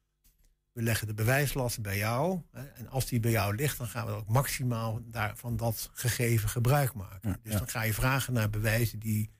We 0.72 0.82
leggen 0.82 1.06
de 1.06 1.14
bewijslast 1.14 1.82
bij 1.82 1.96
jou. 1.96 2.42
Hè, 2.52 2.66
en 2.66 2.88
als 2.88 3.06
die 3.06 3.20
bij 3.20 3.30
jou 3.30 3.54
ligt, 3.54 3.78
dan 3.78 3.86
gaan 3.86 4.06
we 4.06 4.12
ook 4.12 4.28
maximaal 4.28 5.00
daar, 5.04 5.36
van 5.36 5.56
dat 5.56 5.90
gegeven 5.92 6.48
gebruik 6.48 6.94
maken. 6.94 7.40
dus 7.42 7.52
dan 7.52 7.68
ga 7.68 7.82
je 7.82 7.94
vragen 7.94 8.32
naar 8.32 8.50
bewijzen 8.50 8.98
die, 8.98 9.30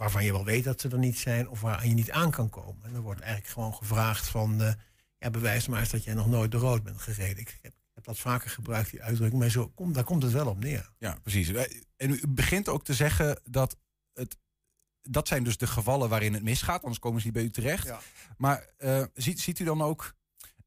waarvan 0.00 0.24
je 0.24 0.32
wel 0.32 0.44
weet 0.44 0.64
dat 0.64 0.80
ze 0.80 0.88
er 0.88 0.98
niet 0.98 1.18
zijn, 1.18 1.48
of 1.48 1.60
waar 1.60 1.86
je 1.86 1.94
niet 1.94 2.10
aan 2.10 2.30
kan 2.30 2.50
komen. 2.50 2.84
En 2.84 2.92
dan 2.92 3.02
wordt 3.02 3.20
eigenlijk 3.20 3.52
gewoon 3.52 3.74
gevraagd 3.74 4.28
van, 4.28 4.62
eh, 4.62 4.72
ja, 5.18 5.30
bewijs 5.30 5.66
maar 5.66 5.80
eens 5.80 5.90
dat 5.90 6.04
jij 6.04 6.14
nog 6.14 6.26
nooit 6.26 6.50
de 6.50 6.56
rood 6.56 6.82
bent 6.82 7.00
gereden. 7.00 7.38
Ik 7.38 7.58
heb, 7.62 7.72
dat 8.02 8.18
vaker 8.18 8.50
gebruikt, 8.50 8.90
die 8.90 9.02
uitdrukking, 9.02 9.40
maar 9.40 9.50
zo, 9.50 9.68
komt 9.68 9.94
daar 9.94 10.04
komt 10.04 10.22
het 10.22 10.32
wel 10.32 10.46
op 10.46 10.58
neer. 10.58 10.90
Ja, 10.98 11.18
precies. 11.22 11.48
En 11.96 12.10
u 12.10 12.20
begint 12.28 12.68
ook 12.68 12.84
te 12.84 12.94
zeggen 12.94 13.40
dat 13.44 13.76
het 14.12 14.36
dat 15.02 15.28
zijn 15.28 15.44
dus 15.44 15.56
de 15.56 15.66
gevallen 15.66 16.08
waarin 16.08 16.34
het 16.34 16.42
misgaat, 16.42 16.82
anders 16.82 16.98
komen 16.98 17.20
ze 17.20 17.26
niet 17.26 17.34
bij 17.34 17.44
u 17.44 17.50
terecht. 17.50 17.86
Ja. 17.86 18.00
Maar 18.36 18.66
eh, 18.76 19.04
ziet, 19.14 19.40
ziet 19.40 19.58
u 19.58 19.64
dan 19.64 19.82
ook 19.82 20.14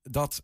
dat. 0.01 0.43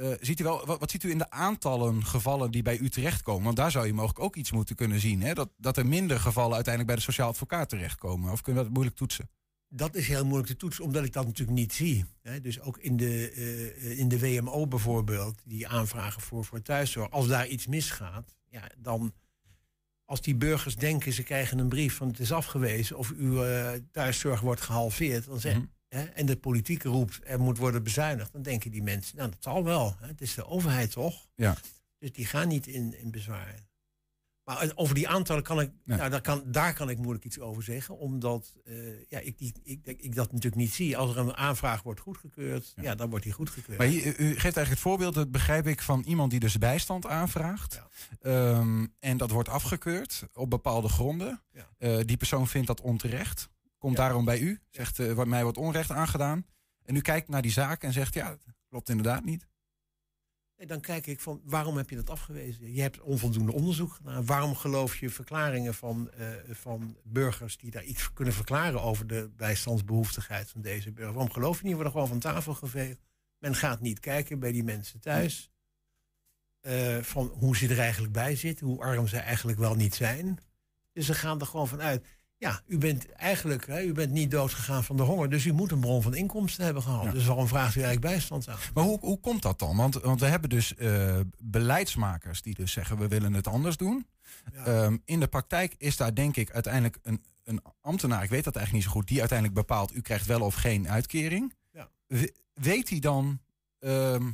Eh, 0.00 0.16
ziet 0.20 0.40
u 0.40 0.44
wel, 0.44 0.66
wat, 0.66 0.80
wat 0.80 0.90
ziet 0.90 1.02
u 1.02 1.10
in 1.10 1.18
de 1.18 1.30
aantallen 1.30 2.04
gevallen 2.04 2.50
die 2.50 2.62
bij 2.62 2.78
u 2.78 2.88
terechtkomen? 2.90 3.44
Want 3.44 3.56
daar 3.56 3.70
zou 3.70 3.86
je 3.86 3.92
mogelijk 3.92 4.20
ook 4.20 4.36
iets 4.36 4.52
moeten 4.52 4.76
kunnen 4.76 5.00
zien. 5.00 5.22
Hè? 5.22 5.32
Dat, 5.34 5.50
dat 5.56 5.76
er 5.76 5.86
minder 5.86 6.20
gevallen 6.20 6.54
uiteindelijk 6.54 6.94
bij 6.94 7.04
de 7.04 7.12
sociaal 7.12 7.28
advocaat 7.28 7.68
terechtkomen. 7.68 8.32
Of 8.32 8.40
kunnen 8.40 8.62
we 8.62 8.66
dat 8.68 8.76
moeilijk 8.76 8.96
toetsen? 8.96 9.30
Dat 9.68 9.94
is 9.94 10.08
heel 10.08 10.24
moeilijk 10.24 10.48
te 10.48 10.56
toetsen, 10.56 10.84
omdat 10.84 11.04
ik 11.04 11.12
dat 11.12 11.26
natuurlijk 11.26 11.58
niet 11.58 11.72
zie. 11.72 12.04
Hè, 12.22 12.40
dus 12.40 12.60
ook 12.60 12.78
in 12.78 12.96
de, 12.96 13.30
eh, 13.30 13.98
in 13.98 14.08
de 14.08 14.18
WMO 14.18 14.66
bijvoorbeeld, 14.66 15.42
die 15.44 15.68
aanvragen 15.68 16.22
voor, 16.22 16.44
voor 16.44 16.62
thuiszorg. 16.62 17.10
Als 17.10 17.26
daar 17.26 17.46
iets 17.46 17.66
misgaat, 17.66 18.36
ja, 18.48 18.70
dan 18.78 19.12
als 20.04 20.20
die 20.20 20.36
burgers 20.36 20.76
denken 20.76 21.12
ze 21.12 21.22
krijgen 21.22 21.58
een 21.58 21.68
brief 21.68 21.94
van 21.94 22.08
het 22.08 22.18
is 22.18 22.32
afgewezen 22.32 22.96
of 22.96 23.12
uw 23.16 23.44
eh, 23.44 23.80
thuiszorg 23.92 24.40
wordt 24.40 24.60
gehalveerd. 24.60 25.24
Dan 25.26 25.40
zeg, 25.40 25.56
hè, 25.90 26.04
en 26.04 26.26
de 26.26 26.36
politiek 26.36 26.82
roept 26.82 27.20
er 27.24 27.40
moet 27.40 27.58
worden 27.58 27.82
bezuinigd. 27.82 28.32
Dan 28.32 28.42
denken 28.42 28.70
die 28.70 28.82
mensen, 28.82 29.16
nou 29.16 29.30
dat 29.30 29.42
zal 29.42 29.64
wel. 29.64 29.96
Hè, 30.00 30.06
het 30.06 30.20
is 30.20 30.34
de 30.34 30.46
overheid 30.46 30.90
toch? 30.90 31.28
Ja. 31.34 31.56
Dus 31.98 32.12
die 32.12 32.26
gaan 32.26 32.48
niet 32.48 32.66
in, 32.66 32.98
in 32.98 33.10
bezwaar. 33.10 33.68
Maar 34.44 34.72
over 34.74 34.94
die 34.94 35.08
aantallen 35.08 35.42
kan 35.42 35.60
ik, 35.60 35.70
nou, 35.84 36.10
daar, 36.10 36.20
kan, 36.20 36.42
daar 36.46 36.74
kan 36.74 36.90
ik 36.90 36.98
moeilijk 36.98 37.24
iets 37.24 37.38
over 37.38 37.62
zeggen. 37.62 37.98
Omdat 37.98 38.54
eh, 38.64 38.74
ja, 39.08 39.18
ik, 39.18 39.38
die, 39.38 39.54
ik, 39.62 39.86
ik 39.86 40.14
dat 40.14 40.32
natuurlijk 40.32 40.62
niet 40.62 40.72
zie. 40.72 40.96
Als 40.96 41.10
er 41.10 41.18
een 41.18 41.36
aanvraag 41.36 41.82
wordt 41.82 42.00
goedgekeurd, 42.00 42.72
ja. 42.76 42.94
dan 42.94 43.10
wordt 43.10 43.24
die 43.24 43.32
goedgekeurd. 43.32 43.78
Maar 43.78 43.86
u 43.86 43.92
geeft 43.92 44.42
eigenlijk 44.42 44.68
het 44.68 44.78
voorbeeld, 44.78 45.14
dat 45.14 45.30
begrijp 45.30 45.66
ik, 45.66 45.82
van 45.82 46.02
iemand 46.06 46.30
die 46.30 46.40
dus 46.40 46.58
bijstand 46.58 47.06
aanvraagt. 47.06 47.82
Ehm, 48.20 48.86
en 48.98 49.16
dat 49.16 49.30
wordt 49.30 49.48
afgekeurd 49.48 50.24
op 50.32 50.50
bepaalde 50.50 50.88
gronden. 50.88 51.42
Eh, 51.78 51.98
die 52.04 52.16
persoon 52.16 52.48
vindt 52.48 52.66
dat 52.66 52.80
onterecht. 52.80 53.48
Komt 53.80 53.96
daarom 53.96 54.24
bij 54.24 54.38
u, 54.40 54.60
zegt 54.70 54.98
eh, 54.98 55.12
wat 55.12 55.26
mij 55.26 55.42
wordt 55.42 55.58
onrecht 55.58 55.90
aangedaan. 55.90 56.46
En 56.82 56.96
u 56.96 57.00
kijkt 57.00 57.28
naar 57.28 57.42
die 57.42 57.50
zaak 57.50 57.82
en 57.82 57.92
zegt, 57.92 58.14
ja, 58.14 58.28
dat 58.28 58.54
klopt 58.68 58.88
inderdaad 58.88 59.24
niet. 59.24 59.48
Nee, 60.56 60.66
dan 60.66 60.80
kijk 60.80 61.06
ik 61.06 61.20
van 61.20 61.40
waarom 61.44 61.76
heb 61.76 61.90
je 61.90 61.96
dat 61.96 62.10
afgewezen? 62.10 62.72
Je 62.74 62.80
hebt 62.80 63.00
onvoldoende 63.00 63.52
onderzoek 63.52 63.92
gedaan. 63.92 64.24
Waarom 64.26 64.54
geloof 64.54 64.96
je 64.96 65.10
verklaringen 65.10 65.74
van, 65.74 66.10
eh, 66.10 66.28
van 66.50 66.96
burgers 67.04 67.56
die 67.56 67.70
daar 67.70 67.84
iets 67.84 68.12
kunnen 68.12 68.34
verklaren 68.34 68.82
over 68.82 69.06
de 69.06 69.30
bijstandsbehoeftigheid 69.36 70.50
van 70.50 70.60
deze 70.60 70.92
burger? 70.92 71.12
Waarom 71.14 71.32
geloof 71.32 71.56
je 71.56 71.62
niet? 71.62 71.70
We 71.70 71.74
worden 71.82 71.92
gewoon 71.92 72.08
van 72.08 72.18
tafel 72.32 72.54
geveegd. 72.54 72.98
Men 73.38 73.54
gaat 73.54 73.80
niet 73.80 74.00
kijken 74.00 74.38
bij 74.38 74.52
die 74.52 74.64
mensen 74.64 75.00
thuis. 75.00 75.50
eh, 76.60 76.98
van 76.98 77.26
hoe 77.26 77.56
ze 77.56 77.68
er 77.68 77.78
eigenlijk 77.78 78.12
bij 78.12 78.36
zitten, 78.36 78.66
hoe 78.66 78.80
arm 78.80 79.06
ze 79.06 79.18
eigenlijk 79.18 79.58
wel 79.58 79.74
niet 79.74 79.94
zijn. 79.94 80.38
Dus 80.92 81.06
ze 81.06 81.14
gaan 81.14 81.40
er 81.40 81.46
gewoon 81.46 81.68
vanuit. 81.68 82.06
Ja, 82.40 82.60
u 82.66 82.78
bent 82.78 83.12
eigenlijk 83.12 83.66
hè, 83.66 83.82
u 83.82 83.92
bent 83.92 84.12
niet 84.12 84.30
doodgegaan 84.30 84.84
van 84.84 84.96
de 84.96 85.02
honger, 85.02 85.30
dus 85.30 85.44
u 85.44 85.52
moet 85.52 85.70
een 85.72 85.80
bron 85.80 86.02
van 86.02 86.14
inkomsten 86.14 86.64
hebben 86.64 86.82
gehad. 86.82 87.12
Dus 87.12 87.26
waarom 87.26 87.46
vraagt 87.48 87.74
u 87.76 87.80
eigenlijk 87.82 88.12
bijstand 88.12 88.48
aan? 88.48 88.58
Maar 88.74 88.84
hoe, 88.84 88.98
hoe 89.00 89.20
komt 89.20 89.42
dat 89.42 89.58
dan? 89.58 89.76
Want, 89.76 89.94
want 89.94 90.20
we 90.20 90.26
hebben 90.26 90.50
dus 90.50 90.74
eh, 90.74 91.20
beleidsmakers 91.38 92.42
die 92.42 92.54
dus 92.54 92.72
zeggen 92.72 92.98
we 92.98 93.08
willen 93.08 93.32
het 93.32 93.46
anders 93.46 93.76
doen. 93.76 94.06
Ehm, 94.64 94.96
in 95.04 95.20
de 95.20 95.26
praktijk 95.26 95.74
is 95.78 95.96
daar 95.96 96.14
denk 96.14 96.36
ik 96.36 96.50
uiteindelijk 96.50 96.98
een, 97.02 97.24
een 97.44 97.60
ambtenaar, 97.80 98.22
ik 98.22 98.30
weet 98.30 98.44
dat 98.44 98.56
eigenlijk 98.56 98.84
niet 98.84 98.94
zo 98.94 98.98
goed, 99.00 99.08
die 99.08 99.18
uiteindelijk 99.20 99.58
bepaalt 99.58 99.94
u 99.94 100.00
krijgt 100.00 100.26
wel 100.26 100.40
of 100.40 100.54
geen 100.54 100.88
uitkering. 100.88 101.54
Ja. 101.72 101.88
We- 102.06 102.34
weet 102.54 102.90
hij 102.90 102.98
dan 102.98 103.40
ehm, 103.78 104.30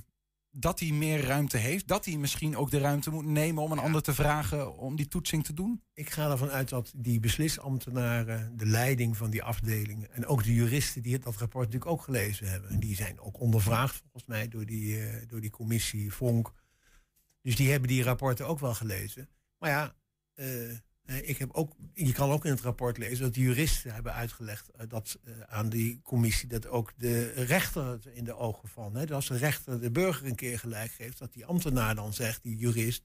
dat 0.58 0.80
hij 0.80 0.90
meer 0.90 1.20
ruimte 1.20 1.56
heeft? 1.56 1.88
Dat 1.88 2.04
hij 2.04 2.16
misschien 2.16 2.56
ook 2.56 2.70
de 2.70 2.78
ruimte 2.78 3.10
moet 3.10 3.24
nemen 3.26 3.62
om 3.62 3.72
een 3.72 3.78
ander 3.78 4.02
te 4.02 4.14
vragen 4.14 4.76
om 4.76 4.96
die 4.96 5.08
toetsing 5.08 5.44
te 5.44 5.52
doen? 5.52 5.82
Ik 5.92 6.10
ga 6.10 6.30
ervan 6.30 6.50
uit 6.50 6.68
dat 6.68 6.92
die 6.96 7.20
beslisambtenaren, 7.20 8.56
de 8.56 8.66
leiding 8.66 9.16
van 9.16 9.30
die 9.30 9.42
afdelingen 9.42 10.12
en 10.12 10.26
ook 10.26 10.44
de 10.44 10.54
juristen 10.54 11.02
die 11.02 11.18
dat 11.18 11.36
rapport 11.36 11.64
natuurlijk 11.64 11.90
ook 11.90 12.02
gelezen 12.02 12.50
hebben. 12.50 12.70
En 12.70 12.80
die 12.80 12.94
zijn 12.94 13.20
ook 13.20 13.40
ondervraagd 13.40 13.96
volgens 13.96 14.24
mij 14.26 14.48
door 14.48 14.66
die, 14.66 15.00
eh, 15.00 15.28
door 15.28 15.40
die 15.40 15.50
commissie 15.50 16.12
Vonk. 16.12 16.52
Dus 17.42 17.56
die 17.56 17.70
hebben 17.70 17.88
die 17.88 18.02
rapporten 18.02 18.46
ook 18.46 18.58
wel 18.58 18.74
gelezen. 18.74 19.28
Maar 19.58 19.70
ja, 19.70 19.94
eh, 20.34 20.76
ik 21.06 21.38
heb 21.38 21.52
ook, 21.52 21.72
je 21.94 22.12
kan 22.12 22.30
ook 22.30 22.44
in 22.44 22.50
het 22.50 22.60
rapport 22.60 22.98
lezen 22.98 23.24
dat 23.24 23.34
de 23.34 23.40
juristen 23.40 23.94
hebben 23.94 24.12
uitgelegd 24.12 24.70
eh, 24.70 24.86
dat, 24.88 25.18
eh, 25.24 25.32
aan 25.40 25.68
die 25.68 26.00
commissie 26.02 26.48
dat 26.48 26.66
ook 26.66 26.92
de 26.96 27.30
rechter 27.32 27.86
het 27.86 28.06
in 28.06 28.24
de 28.24 28.36
ogen 28.36 28.68
van. 28.68 28.94
Hè, 28.94 29.06
dat 29.06 29.16
als 29.16 29.28
de 29.28 29.36
rechter 29.36 29.80
de 29.80 29.90
burger 29.90 30.26
een 30.26 30.34
keer 30.34 30.58
gelijk 30.58 30.90
geeft, 30.90 31.18
dat 31.18 31.32
die 31.32 31.46
ambtenaar 31.46 31.94
dan 31.94 32.12
zegt, 32.12 32.42
die 32.42 32.56
jurist, 32.56 33.02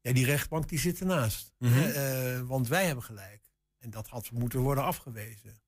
ja, 0.00 0.12
die 0.12 0.24
rechtbank 0.24 0.68
die 0.68 0.78
zit 0.78 1.00
ernaast. 1.00 1.52
Mhm. 1.58 1.72
hè, 1.72 1.92
eh, 1.92 2.40
want 2.40 2.68
wij 2.68 2.86
hebben 2.86 3.04
gelijk. 3.04 3.40
En 3.78 3.90
dat 3.90 4.08
had 4.08 4.30
moeten 4.30 4.60
worden 4.60 4.84
afgewezen. 4.84 5.60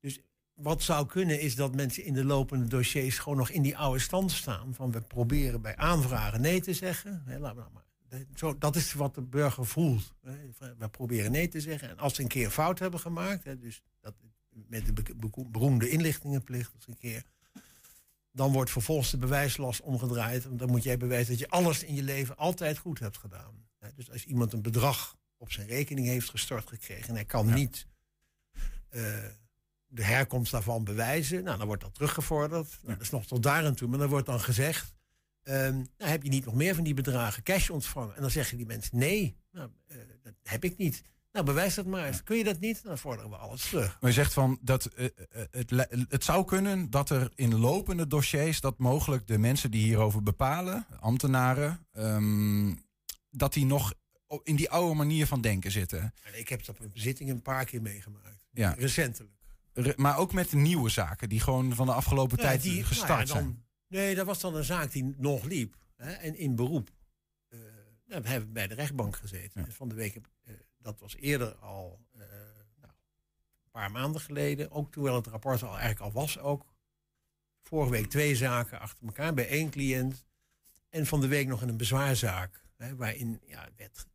Dus 0.00 0.20
wat 0.54 0.82
zou 0.82 1.06
kunnen 1.06 1.40
is 1.40 1.54
dat 1.54 1.74
mensen 1.74 2.04
in 2.04 2.14
de 2.14 2.24
lopende 2.24 2.66
dossiers 2.66 3.18
gewoon 3.18 3.38
nog 3.38 3.50
in 3.50 3.62
die 3.62 3.76
oude 3.76 3.98
stand 3.98 4.32
staan. 4.32 4.74
Van 4.74 4.92
we 4.92 5.00
proberen 5.00 5.60
bij 5.60 5.76
aanvragen 5.76 6.40
nee 6.40 6.60
te 6.60 6.74
zeggen. 6.74 7.22
Hè, 7.24 7.38
laten 7.38 7.56
we 7.56 7.62
nou 7.62 7.72
maar. 7.72 7.83
Zo, 8.34 8.58
dat 8.58 8.76
is 8.76 8.92
wat 8.92 9.14
de 9.14 9.22
burger 9.22 9.66
voelt. 9.66 10.14
We 10.78 10.88
proberen 10.90 11.32
nee 11.32 11.48
te 11.48 11.60
zeggen. 11.60 11.88
En 11.88 11.98
als 11.98 12.14
ze 12.14 12.22
een 12.22 12.28
keer 12.28 12.50
fout 12.50 12.78
hebben 12.78 13.00
gemaakt, 13.00 13.44
hè, 13.44 13.58
dus 13.58 13.82
dat, 14.00 14.14
met 14.50 14.86
de 14.86 14.92
be- 14.92 15.14
be- 15.16 15.48
beroemde 15.50 15.88
inlichtingenplicht, 15.88 16.72
als 16.74 16.86
een 16.86 16.98
keer, 16.98 17.22
dan 18.32 18.52
wordt 18.52 18.70
vervolgens 18.70 19.10
de 19.10 19.16
bewijslast 19.18 19.80
omgedraaid. 19.80 20.44
Want 20.44 20.58
dan 20.58 20.70
moet 20.70 20.82
jij 20.82 20.96
bewijzen 20.96 21.30
dat 21.30 21.38
je 21.38 21.48
alles 21.48 21.82
in 21.82 21.94
je 21.94 22.02
leven 22.02 22.36
altijd 22.36 22.78
goed 22.78 22.98
hebt 22.98 23.18
gedaan. 23.18 23.62
Dus 23.94 24.10
als 24.10 24.24
iemand 24.24 24.52
een 24.52 24.62
bedrag 24.62 25.16
op 25.36 25.52
zijn 25.52 25.66
rekening 25.66 26.06
heeft 26.06 26.30
gestort 26.30 26.68
gekregen 26.68 27.08
en 27.08 27.14
hij 27.14 27.24
kan 27.24 27.54
niet 27.54 27.86
eh, 28.88 29.02
de 29.86 30.04
herkomst 30.04 30.52
daarvan 30.52 30.84
bewijzen, 30.84 31.44
nou, 31.44 31.58
dan 31.58 31.66
wordt 31.66 31.82
dat 31.82 31.94
teruggevorderd. 31.94 32.78
Nou, 32.82 32.92
dat 32.92 33.00
is 33.00 33.10
nog 33.10 33.26
tot 33.26 33.42
daar 33.42 33.64
aan 33.66 33.74
toe, 33.74 33.88
maar 33.88 33.98
dan 33.98 34.08
wordt 34.08 34.26
dan 34.26 34.40
gezegd. 34.40 34.94
Ehm, 35.44 35.74
nou, 35.98 36.10
heb 36.10 36.22
je 36.22 36.28
niet 36.28 36.44
nog 36.44 36.54
meer 36.54 36.74
van 36.74 36.84
die 36.84 36.94
bedragen 36.94 37.42
cash 37.42 37.68
ontvangen? 37.70 38.14
En 38.16 38.20
dan 38.20 38.30
zeggen 38.30 38.56
die 38.56 38.66
mensen 38.66 38.98
nee, 38.98 39.36
nou, 39.52 39.70
eh, 39.86 39.96
dat 40.22 40.32
heb 40.42 40.64
ik 40.64 40.76
niet. 40.76 41.02
Nou, 41.32 41.46
bewijs 41.46 41.74
dat 41.74 41.86
maar 41.86 42.06
eens. 42.06 42.22
Kun 42.22 42.36
je 42.36 42.44
dat 42.44 42.60
niet? 42.60 42.82
Dan 42.82 42.98
vorderen 42.98 43.30
we 43.30 43.36
alles 43.36 43.68
terug. 43.68 43.96
Maar 44.00 44.10
je 44.10 44.16
zegt 44.16 44.32
van 44.32 44.58
dat 44.62 44.84
eh, 44.86 45.04
eh, 45.04 45.10
het, 45.50 45.70
het 46.08 46.24
zou 46.24 46.44
kunnen 46.44 46.90
dat 46.90 47.10
er 47.10 47.30
in 47.34 47.54
lopende 47.58 48.06
dossiers 48.06 48.60
dat 48.60 48.78
mogelijk 48.78 49.26
de 49.26 49.38
mensen 49.38 49.70
die 49.70 49.82
hierover 49.84 50.22
bepalen, 50.22 50.86
ambtenaren, 51.00 51.86
ehm, 51.92 52.74
dat 53.30 53.52
die 53.52 53.64
nog 53.66 53.94
in 54.42 54.56
die 54.56 54.70
oude 54.70 54.94
manier 54.94 55.26
van 55.26 55.40
denken 55.40 55.70
zitten. 55.70 56.00
En 56.22 56.38
ik 56.38 56.48
heb 56.48 56.64
dat 56.64 56.80
op 56.80 56.90
zittingen 56.94 57.34
een 57.34 57.42
paar 57.42 57.64
keer 57.64 57.82
meegemaakt. 57.82 58.46
Ja. 58.50 58.74
Recentelijk. 58.78 59.32
Re- 59.72 59.92
maar 59.96 60.18
ook 60.18 60.32
met 60.32 60.52
nieuwe 60.52 60.88
zaken 60.90 61.28
die 61.28 61.40
gewoon 61.40 61.74
van 61.74 61.86
de 61.86 61.92
afgelopen 61.92 62.36
ja, 62.36 62.42
tijd 62.42 62.62
die- 62.62 62.84
gestart 62.84 63.08
nou 63.08 63.20
ja, 63.20 63.26
dan- 63.26 63.36
zijn. 63.42 63.63
Nee, 63.94 64.14
dat 64.14 64.26
was 64.26 64.40
dan 64.40 64.54
een 64.54 64.64
zaak 64.64 64.92
die 64.92 65.14
nog 65.16 65.44
liep. 65.44 65.76
Hè, 65.96 66.12
en 66.12 66.36
in 66.36 66.56
beroep. 66.56 66.90
Eh, 67.48 67.58
nou, 68.06 68.22
we 68.22 68.28
hebben 68.28 68.52
bij 68.52 68.66
de 68.66 68.74
rechtbank 68.74 69.16
gezeten. 69.16 69.64
En 69.66 69.72
Van 69.72 69.88
de 69.88 69.94
week, 69.94 70.14
eh, 70.14 70.54
dat 70.78 71.00
was 71.00 71.16
eerder 71.16 71.54
al 71.54 72.00
eh, 72.12 72.20
nou, 72.80 72.92
een 73.64 73.70
paar 73.70 73.90
maanden 73.90 74.20
geleden. 74.20 74.70
Ook 74.70 74.92
terwijl 74.92 75.14
het 75.14 75.26
rapport 75.26 75.62
al 75.62 75.68
eigenlijk 75.68 76.00
al 76.00 76.12
was 76.12 76.38
ook. 76.38 76.74
Vorige 77.62 77.90
week 77.90 78.06
twee 78.06 78.36
zaken 78.36 78.80
achter 78.80 79.06
elkaar 79.06 79.34
bij 79.34 79.48
één 79.48 79.70
cliënt. 79.70 80.24
En 80.88 81.06
van 81.06 81.20
de 81.20 81.28
week 81.28 81.46
nog 81.46 81.62
in 81.62 81.68
een 81.68 81.76
bezwaarzaak. 81.76 82.64
Hè, 82.76 82.96
waarin 82.96 83.40
ja, 83.46 83.68
werd, 83.76 84.06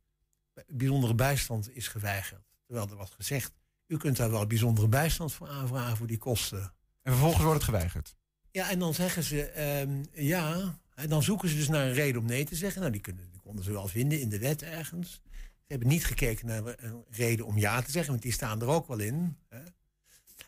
bijzondere 0.66 1.14
bijstand 1.14 1.70
is 1.74 1.88
geweigerd. 1.88 2.44
Terwijl 2.66 2.88
er 2.88 2.96
was 2.96 3.10
gezegd, 3.10 3.52
u 3.86 3.96
kunt 3.96 4.16
daar 4.16 4.30
wel 4.30 4.46
bijzondere 4.46 4.88
bijstand 4.88 5.32
voor 5.32 5.48
aanvragen 5.48 5.96
voor 5.96 6.06
die 6.06 6.18
kosten. 6.18 6.74
En 7.02 7.12
vervolgens 7.12 7.42
wordt 7.42 7.60
het 7.66 7.70
geweigerd. 7.70 8.18
Ja, 8.52 8.70
en 8.70 8.78
dan 8.78 8.94
zeggen 8.94 9.22
ze 9.22 9.44
ehm, 9.44 10.04
ja. 10.12 10.78
En 10.94 11.08
dan 11.08 11.22
zoeken 11.22 11.48
ze 11.48 11.56
dus 11.56 11.68
naar 11.68 11.86
een 11.86 11.92
reden 11.92 12.20
om 12.20 12.26
nee 12.26 12.44
te 12.44 12.54
zeggen. 12.54 12.80
Nou, 12.80 12.92
die, 12.92 13.00
kunnen, 13.00 13.28
die 13.30 13.40
konden 13.40 13.64
ze 13.64 13.72
wel 13.72 13.88
vinden 13.88 14.20
in 14.20 14.28
de 14.28 14.38
wet 14.38 14.62
ergens. 14.62 15.22
Ze 15.34 15.66
hebben 15.66 15.88
niet 15.88 16.04
gekeken 16.04 16.46
naar 16.46 16.62
een 16.76 17.04
reden 17.10 17.46
om 17.46 17.58
ja 17.58 17.82
te 17.82 17.90
zeggen, 17.90 18.10
want 18.10 18.22
die 18.22 18.32
staan 18.32 18.60
er 18.60 18.68
ook 18.68 18.86
wel 18.86 18.98
in. 18.98 19.36
Hè. 19.48 19.60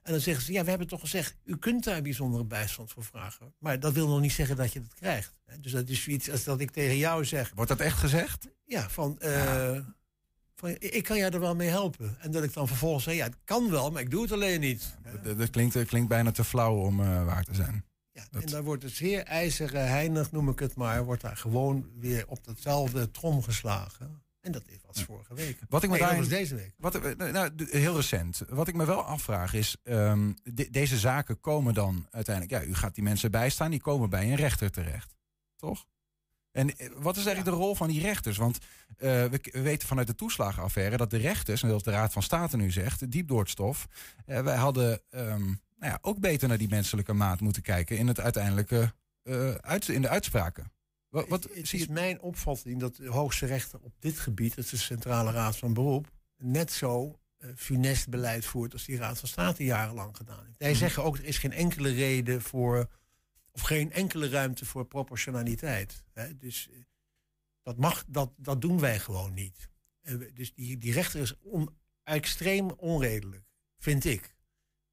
En 0.03 0.13
dan 0.13 0.21
zeggen 0.21 0.45
ze, 0.45 0.53
ja, 0.53 0.65
we 0.65 0.71
hebben 0.71 0.89
toch 0.89 1.01
gezegd, 1.01 1.37
u 1.45 1.57
kunt 1.57 1.85
daar 1.85 2.03
bijzondere 2.03 2.45
bijstand 2.45 2.93
voor 2.93 3.05
vragen. 3.05 3.55
Maar 3.59 3.81
dat 3.81 3.93
wil 3.93 4.09
nog 4.09 4.21
niet 4.21 4.33
zeggen 4.33 4.57
dat 4.57 4.73
je 4.73 4.81
dat 4.81 4.95
krijgt. 4.95 5.41
Hè. 5.45 5.61
Dus 5.61 5.73
dat 5.73 5.89
is 5.89 6.03
zoiets 6.03 6.31
als 6.31 6.45
dat 6.45 6.61
ik 6.61 6.71
tegen 6.71 6.97
jou 6.97 7.25
zeg. 7.25 7.53
Wordt 7.55 7.71
dat 7.71 7.81
echt 7.81 7.99
gezegd? 7.99 8.49
Ja, 8.65 8.91
van, 8.91 9.21
eh, 9.21 9.79
van 10.55 10.77
ik 10.79 11.05
kan 11.05 11.17
jou 11.17 11.33
er 11.33 11.41
wel 11.41 11.55
mee 11.55 11.69
helpen. 11.69 12.17
En 12.21 12.31
dat 12.31 12.45
ik 12.45 12.53
dan 12.53 12.69
vervolgens 12.69 13.05
zeg, 13.05 13.15
ja, 13.15 13.25
het 13.25 13.37
kan 13.45 13.71
wel, 13.71 13.91
maar 13.91 14.03
ik 14.03 14.11
doe 14.11 14.23
het 14.23 14.33
alleen 14.33 14.61
niet. 14.61 14.97
Dat, 15.23 15.39
dat 15.39 15.51
klinkt, 15.51 15.75
dat 15.75 15.87
klinkt 15.87 16.09
bijna 16.09 16.31
te 16.31 16.45
flauw 16.45 16.77
om 16.77 17.01
eh, 17.01 17.25
waar 17.25 17.45
te 17.45 17.55
zijn. 17.55 17.85
Ja, 18.13 18.23
en 18.41 18.47
daar 18.47 18.63
wordt 18.65 18.83
het 18.83 18.93
zeer 18.93 19.23
ijzeren 19.25 19.89
heinig, 19.89 20.33
noem 20.33 20.49
ik 20.49 20.59
het 20.59 20.75
maar, 20.75 21.05
wordt 21.05 21.23
daar 21.23 21.37
gewoon 21.37 21.91
weer 21.99 22.25
op 22.29 22.45
datzelfde 22.45 23.11
trom 23.11 23.43
geslagen. 23.43 24.23
En 24.41 24.53
dat 24.53 24.63
was 24.87 25.03
vorige 25.03 25.35
week. 25.35 25.59
Wat 25.69 25.83
ik 25.83 25.91
me 25.91 25.99
Nee, 25.99 26.07
daarin- 26.09 26.29
deze 26.29 26.55
week. 26.55 26.75
Wat, 26.77 26.95
eh, 26.95 27.33
nou, 27.33 27.55
d- 27.55 27.71
heel 27.73 27.97
recent. 27.97 28.43
Wat 28.49 28.69
ik 28.69 28.75
me 28.75 28.85
wel 28.85 29.03
afvraag 29.03 29.55
is, 29.55 29.77
ehm, 29.83 30.33
de- 30.43 30.71
deze 30.71 30.99
zaken 30.99 31.41
komen 31.41 31.75
dan 31.75 32.07
uiteindelijk, 32.11 32.63
ja, 32.63 32.69
u 32.71 32.75
gaat 32.75 32.95
die 32.95 33.05
mensen 33.05 33.31
bijstaan, 33.31 33.71
die 33.71 33.81
komen 33.81 34.11
bij 34.11 34.23
een 34.31 34.37
rechter 34.37 34.71
terecht. 34.71 35.15
Toch? 35.57 35.87
En 36.53 36.77
eh, 36.77 36.89
wat 36.97 37.17
is 37.17 37.25
eigenlijk 37.27 37.57
de 37.57 37.63
rol 37.63 37.75
van 37.75 37.89
die 37.89 38.01
rechters? 38.01 38.37
Want 38.37 38.59
eh, 38.97 39.25
we, 39.25 39.41
weten 39.53 39.89
vanuit 39.89 40.07
de 40.07 40.15
toeslagenaffaire 40.15 40.97
dat 40.97 41.11
de 41.11 41.17
rechters, 41.19 41.63
en 41.63 41.69
dat 41.69 41.85
de 41.85 41.91
Raad 41.91 42.13
van 42.13 42.23
State 42.23 42.57
nu 42.57 42.71
zegt, 42.71 43.11
diep 43.11 43.29
door 43.29 43.41
het 43.41 43.51
stof, 43.51 43.87
eh, 44.27 44.41
wij 44.43 44.57
hadden 44.57 45.01
ehm, 45.11 45.53
nou 45.83 45.93
ja, 45.95 45.99
ook 46.03 46.19
beter 46.21 46.49
naar 46.49 46.59
die 46.59 46.69
menselijke 46.69 47.13
maat 47.13 47.41
moeten 47.41 47.63
kijken 47.63 47.99
in 47.99 48.07
het 48.07 48.21
uiteindelijke 48.21 48.95
eh, 49.23 49.55
uit, 49.55 49.89
in 49.89 50.03
de 50.03 50.09
uitspraken. 50.09 50.73
Wat, 51.09 51.29
wat 51.29 51.43
het 51.43 51.69
zie 51.69 51.79
is 51.81 51.87
je? 51.87 51.93
mijn 51.93 52.21
opvatting 52.21 52.81
dat 52.81 52.97
de 52.97 53.09
hoogste 53.09 53.47
rechter 53.47 53.79
op 53.83 53.95
dit 53.99 54.19
gebied, 54.19 54.55
dat 54.55 54.65
is 54.65 54.71
de 54.71 54.77
Centrale 54.77 55.31
Raad 55.33 55.57
van 55.57 55.75
Beroep, 55.75 56.11
net 56.37 56.73
zo 56.73 57.19
eh, 57.39 57.49
funest 57.57 58.09
beleid 58.09 58.45
voert 58.45 58.73
als 58.73 58.85
die 58.85 58.97
Raad 58.97 59.19
van 59.19 59.29
State 59.29 59.65
jarenlang 59.65 60.17
gedaan 60.17 60.45
heeft. 60.47 60.59
Wij 60.59 60.69
Mhm. 60.71 60.79
zeggen 60.79 61.05
ook, 61.05 61.17
er 61.19 61.25
is 61.25 61.39
geen 61.39 61.53
enkele 61.53 61.91
reden 61.91 62.43
voor, 62.43 62.91
of 63.53 63.61
geen 63.61 63.93
enkele 63.93 64.29
ruimte 64.29 64.65
voor 64.65 64.85
proportionaliteit. 64.87 66.05
Hè? 66.13 66.37
Dus 66.37 66.69
eh, 66.71 66.79
dat, 67.63 67.77
mag, 67.79 68.05
dat, 68.09 68.33
dat 68.37 68.61
doen 68.61 68.81
wij 68.81 68.99
gewoon 68.99 69.35
niet. 69.35 69.69
En 70.03 70.19
we- 70.19 70.33
dus 70.33 70.55
die, 70.55 70.79
die 70.79 70.93
rechter 70.93 71.21
is 71.21 71.39
on- 71.41 71.77
extreem 72.05 72.71
onredelijk, 72.71 73.45
vind 73.79 74.05
ik. 74.05 74.35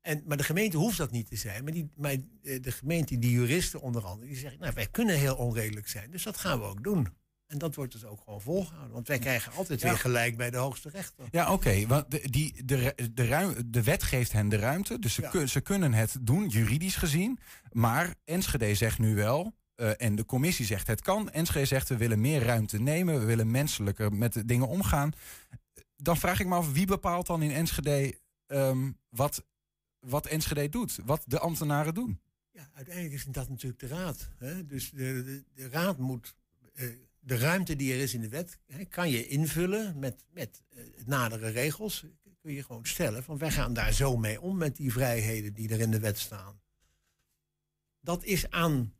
En, 0.01 0.23
maar 0.25 0.37
de 0.37 0.43
gemeente 0.43 0.77
hoeft 0.77 0.97
dat 0.97 1.11
niet 1.11 1.27
te 1.27 1.35
zijn. 1.35 1.63
Maar, 1.63 1.73
die, 1.73 1.89
maar 1.95 2.11
eh, 2.11 2.61
de 2.61 2.71
gemeente, 2.71 3.19
die 3.19 3.31
juristen 3.31 3.81
onder 3.81 4.03
andere, 4.05 4.27
die 4.31 4.39
zeggen... 4.39 4.59
nou, 4.59 4.73
wij 4.73 4.87
kunnen 4.87 5.17
heel 5.17 5.35
onredelijk 5.35 5.87
zijn, 5.87 6.11
dus 6.11 6.23
dat 6.23 6.37
gaan 6.37 6.59
we 6.59 6.65
ook 6.65 6.83
doen. 6.83 7.07
En 7.47 7.57
dat 7.57 7.75
wordt 7.75 7.91
dus 7.91 8.05
ook 8.05 8.21
gewoon 8.23 8.41
volgehouden. 8.41 8.93
Want 8.93 9.07
wij 9.07 9.19
krijgen 9.19 9.51
altijd 9.53 9.81
Ja. 9.81 9.87
weer 9.89 9.97
gelijk 9.97 10.37
bij 10.37 10.49
de 10.49 10.57
hoogste 10.57 10.89
rechter. 10.89 11.25
Ja, 11.31 11.53
oké. 11.53 11.87
want 11.87 12.11
de, 12.11 12.29
die, 12.29 12.65
de, 12.65 12.95
de, 13.13 13.25
ruim, 13.27 13.53
de 13.65 13.83
wet 13.83 14.03
geeft 14.03 14.31
hen 14.31 14.49
de 14.49 14.55
ruimte. 14.55 14.99
Dus 14.99 15.13
ze, 15.13 15.21
Ja. 15.21 15.29
kun- 15.29 15.49
ze 15.49 15.61
kunnen 15.61 15.93
het 15.93 16.17
doen, 16.21 16.47
juridisch 16.47 16.95
gezien. 16.95 17.39
Maar 17.71 18.15
Enschede 18.25 18.75
zegt 18.75 18.99
nu 18.99 19.15
wel. 19.15 19.57
eh, 19.75 19.91
en 19.97 20.15
de 20.15 20.25
commissie 20.25 20.65
zegt 20.65 20.87
het 20.87 21.01
kan. 21.01 21.29
Enschede 21.31 21.65
zegt 21.65 21.89
we 21.89 21.97
willen 21.97 22.21
meer 22.21 22.43
ruimte 22.43 22.79
nemen. 22.81 23.19
We 23.19 23.25
willen 23.25 23.51
menselijker 23.51 24.13
met 24.13 24.33
de 24.33 24.45
dingen 24.45 24.67
omgaan. 24.67 25.11
Dan 25.95 26.17
vraag 26.17 26.39
ik 26.39 26.47
me 26.47 26.55
af 26.55 26.71
wie 26.71 26.85
bepaalt 26.85 27.27
dan 27.27 27.41
in 27.41 27.51
Enschede 27.51 28.19
ehm, 28.47 28.91
wat, 29.09 29.43
wat 29.99 30.25
Enschede 30.27 30.69
doet. 30.69 30.99
Wat 31.05 31.23
de 31.27 31.39
ambtenaren 31.39 31.93
doen. 31.93 32.19
Ja, 32.51 32.69
uiteindelijk 32.73 33.15
is 33.15 33.23
dat 33.23 33.49
natuurlijk 33.49 33.79
de 33.81 33.87
raad. 33.87 34.29
Hè? 34.37 34.65
Dus 34.65 34.91
de, 34.91 35.23
de, 35.23 35.43
de 35.53 35.69
raad 35.69 35.97
moet 35.97 36.35
eh, 36.73 36.87
de 37.19 37.37
ruimte 37.37 37.75
die 37.75 37.93
er 37.93 37.99
is 37.99 38.13
in 38.13 38.21
de 38.21 38.29
wet, 38.29 38.57
hè, 38.67 38.85
kan 38.85 39.09
je 39.09 39.27
invullen 39.27 39.99
met, 39.99 40.25
met 40.31 40.63
eh, 40.69 40.83
nadere 41.05 41.49
regels. 41.49 42.05
Kun 42.41 42.53
je 42.53 42.63
gewoon 42.63 42.85
stellen 42.85 43.23
van 43.23 43.37
wij 43.37 43.51
gaan 43.51 43.73
daar 43.73 43.93
zo 43.93 44.17
mee 44.17 44.41
om 44.41 44.57
met 44.57 44.75
die 44.75 44.91
vrijheden 44.91 45.53
die 45.53 45.69
er 45.69 45.79
in 45.79 45.91
de 45.91 45.99
wet 45.99 46.19
staan. 46.19 46.59
Dat 47.99 48.23
is 48.23 48.49
aan 48.49 48.93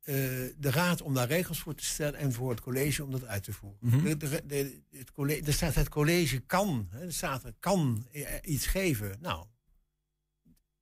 eh, 0.00 0.14
de 0.58 0.70
raad 0.70 1.02
om 1.02 1.14
daar 1.14 1.28
regels 1.28 1.58
voor 1.60 1.74
te 1.74 1.84
stellen 1.84 2.18
en 2.18 2.32
voor 2.32 2.50
het 2.50 2.60
college 2.60 3.04
om 3.04 3.10
dat 3.10 3.24
uit 3.24 3.42
te 3.44 3.52
voeren. 3.52 3.78
Mhm. 3.80 4.04
de, 4.04 4.16
de, 4.16 4.42
de- 4.46 4.80
het 4.90 5.12
college, 5.12 5.42
er 5.46 5.52
staat 5.52 5.74
het 5.74 5.88
college 5.88 6.38
kan, 6.40 6.88
hè, 6.90 7.00
er 7.04 7.12
staat 7.12 7.44
er 7.44 7.54
kan 7.58 8.06
iets 8.42 8.66
geven. 8.66 9.16
Nou, 9.20 9.46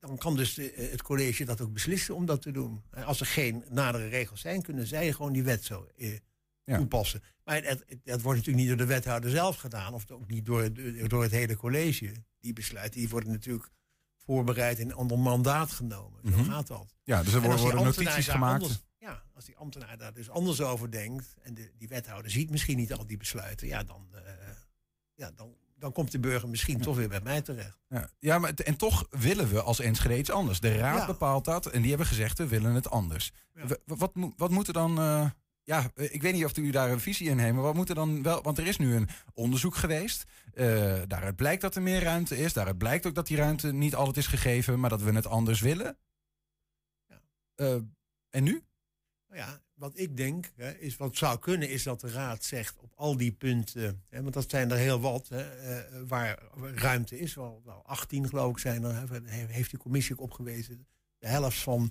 dan 0.01 0.19
kan 0.19 0.37
dus 0.37 0.59
eh, 0.59 0.91
het 0.91 1.03
college 1.03 1.45
dat 1.45 1.61
ook 1.61 1.73
beslissen 1.73 2.15
om 2.15 2.27
dat 2.27 2.43
te 2.43 2.51
doen. 2.51 2.83
En 2.91 3.05
Als 3.05 3.21
er 3.21 3.27
geen 3.27 3.65
nadere 3.69 4.09
regels 4.09 4.41
zijn, 4.41 4.63
kunnen 4.63 4.87
zij 4.87 5.13
gewoon 5.13 5.33
die 5.33 5.43
wet 5.43 5.65
zo 5.65 5.89
eh, 5.97 6.19
Ja. 6.65 6.77
toepassen. 6.77 7.23
Maar 7.45 7.55
het, 7.63 7.85
het, 7.87 7.99
het 8.05 8.23
wordt 8.23 8.39
natuurlijk 8.39 8.57
niet 8.57 8.69
door 8.69 8.87
de 8.87 8.93
wethouder 8.95 9.31
zelf 9.31 9.57
gedaan, 9.57 9.95
of 9.95 10.11
ook 10.11 10.29
niet 10.29 10.47
door, 10.47 10.71
door 11.09 11.23
het 11.23 11.31
hele 11.33 11.57
college. 11.57 12.13
Die 12.41 12.53
besluiten 12.53 13.01
die 13.01 13.09
worden 13.09 13.31
natuurlijk 13.31 13.71
voorbereid 14.25 14.79
en 14.79 14.97
onder 14.97 15.19
mandaat 15.19 15.71
genomen. 15.73 16.21
Zo 16.25 16.31
Mhm. 16.37 16.51
gaat 16.51 16.67
dat. 16.67 16.95
Ja, 17.03 17.23
dus 17.23 17.33
er 17.35 17.43
En 17.45 17.57
worden, 17.57 17.83
notities 17.85 18.29
gemaakt. 18.29 18.63
anders- 18.63 18.83
ja, 18.99 19.23
als 19.35 19.45
die 19.45 19.57
ambtenaar 19.57 19.99
daar 19.99 20.13
dus 20.13 20.31
anders 20.31 20.61
over 20.61 20.91
denkt 20.91 21.35
en 21.43 21.55
de, 21.55 21.71
die 21.79 21.89
wethouder 21.89 22.31
ziet 22.31 22.51
misschien 22.51 22.77
niet 22.77 22.93
al 22.93 23.07
die 23.07 23.17
besluiten, 23.17 23.67
ja, 23.67 23.83
dan, 23.83 24.09
eh, 24.13 24.21
ja, 25.15 25.31
dan, 25.31 25.55
dan 25.81 25.93
komt 25.93 26.13
de 26.13 26.19
burger 26.19 26.49
misschien 26.49 26.81
toch 26.81 26.97
weer 26.97 27.09
bij 27.09 27.21
mij 27.21 27.43
terecht. 27.43 27.79
Ja, 27.89 28.11
ja 28.19 28.39
maar 28.39 28.55
en 28.55 28.77
toch 28.77 29.07
willen 29.11 29.49
we 29.49 29.63
als 29.63 29.81
Enschede 29.81 30.19
iets 30.19 30.31
anders. 30.31 30.61
De 30.61 30.77
raad 30.77 30.99
Ja. 30.99 31.07
bepaalt 31.07 31.45
dat 31.45 31.67
en 31.67 31.81
die 31.81 31.89
hebben 31.89 32.07
gezegd 32.07 32.39
we 32.39 32.47
willen 32.47 32.75
het 32.75 32.91
anders. 32.91 33.33
Wat, 33.85 34.13
wat 34.37 34.51
moet 34.51 34.67
er 34.67 34.73
dan... 34.73 34.99
eh, 34.99 35.31
ja, 35.63 35.91
eh, 35.95 36.15
ik 36.15 36.23
weet 36.23 36.33
niet 36.35 36.45
of 36.45 36.57
u 36.57 36.71
daar 36.71 36.91
een 36.91 37.01
visie 37.01 37.29
in 37.29 37.39
heeft, 37.39 37.55
maar 37.55 37.63
wat 37.63 37.75
moet 37.75 37.89
er 37.89 37.95
dan 37.95 38.23
wel... 38.23 38.43
Want 38.43 38.59
er 38.59 38.67
is 38.67 38.77
nu 38.77 38.95
een 38.95 39.09
onderzoek 39.35 39.75
geweest. 39.75 40.25
eh, 40.55 41.01
daaruit 41.07 41.37
blijkt 41.37 41.63
dat 41.63 41.75
er 41.75 41.83
meer 41.83 42.03
ruimte 42.03 42.39
is. 42.39 42.53
Daaruit 42.53 42.79
blijkt 42.79 43.07
ook 43.07 43.15
dat 43.15 43.27
die 43.27 43.37
ruimte 43.37 43.73
niet 43.73 43.95
altijd 43.95 44.17
is 44.17 44.27
gegeven, 44.27 44.81
maar 44.81 44.91
dat 44.91 45.03
we 45.03 45.13
het 45.13 45.27
anders 45.27 45.61
willen. 45.61 45.99
Ja. 47.07 47.21
En 48.31 48.43
nu? 48.43 48.63
Nou 49.29 49.41
ja, 49.41 49.61
wat 49.81 49.99
ik 49.99 50.17
denk, 50.17 50.51
hè, 50.57 50.71
is 50.71 50.97
wat 50.97 51.17
zou 51.17 51.39
kunnen, 51.39 51.69
is 51.69 51.83
dat 51.83 52.01
de 52.01 52.11
raad 52.11 52.45
zegt 52.45 52.77
op 52.79 52.93
al 52.95 53.17
die 53.17 53.33
punten, 53.33 54.03
hè, 54.09 54.23
want 54.23 54.35
dat 54.35 54.51
zijn 54.51 54.71
er 54.71 54.77
heel 54.77 55.01
wat, 55.01 55.29
eh, 55.31 55.47
waar 56.07 56.43
ruimte 56.75 57.19
is, 57.19 57.35
wel 57.35 57.83
18 57.85 58.29
geloof 58.29 58.51
ik 58.53 58.59
zijn 58.59 58.85
er, 58.85 59.23
heeft 59.49 59.71
die 59.71 59.79
commissie 59.79 60.15
ook 60.15 60.21
opgewezen. 60.21 60.87
De 61.19 61.29
helft 61.29 61.59
van, 61.59 61.91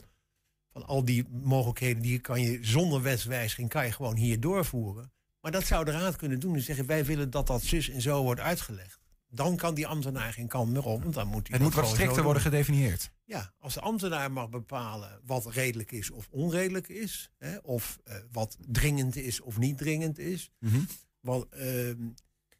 van 0.71 0.85
al 0.85 1.05
die 1.05 1.27
mogelijkheden, 1.29 2.01
die 2.01 2.19
kan 2.19 2.41
je 2.41 2.59
zonder 2.61 3.01
wetswijziging, 3.01 3.69
kan 3.69 3.85
je 3.85 3.91
gewoon 3.91 4.15
hier 4.15 4.39
doorvoeren. 4.39 5.11
Maar 5.41 5.51
dat 5.51 5.65
zou 5.65 5.85
de 5.85 5.91
raad 5.91 6.15
kunnen 6.15 6.39
doen 6.39 6.55
en 6.55 6.61
zeggen, 6.61 6.85
wij 6.85 7.05
willen 7.05 7.29
dat 7.29 7.47
dat 7.47 7.61
zus 7.61 7.89
en 7.89 8.01
zo 8.01 8.23
wordt 8.23 8.41
uitgelegd. 8.41 8.98
Dan 9.31 9.55
kan 9.55 9.73
die 9.73 9.87
ambtenaar 9.87 10.33
geen 10.33 10.47
kant 10.47 10.71
meer 10.71 10.85
op, 10.85 11.01
want 11.01 11.13
dan 11.13 11.27
moet 11.27 11.47
hij 11.47 11.57
Het 11.57 11.65
moet 11.65 11.75
wat 11.75 11.87
strikter 11.87 12.23
worden 12.23 12.41
gedefinieerd. 12.41 13.11
Ja, 13.25 13.53
als 13.59 13.73
de 13.73 13.79
ambtenaar 13.81 14.31
mag 14.31 14.49
bepalen 14.49 15.19
wat 15.25 15.45
redelijk 15.51 15.91
is 15.91 16.11
of 16.11 16.27
onredelijk 16.31 16.87
is, 16.87 17.31
hè, 17.37 17.57
of 17.57 17.99
eh, 18.03 18.15
wat 18.31 18.57
dringend 18.67 19.15
is 19.15 19.41
of 19.41 19.57
niet 19.57 19.77
dringend 19.77 20.19
is, 20.19 20.51
Mhm. 20.59 20.79
ehm, 21.49 22.07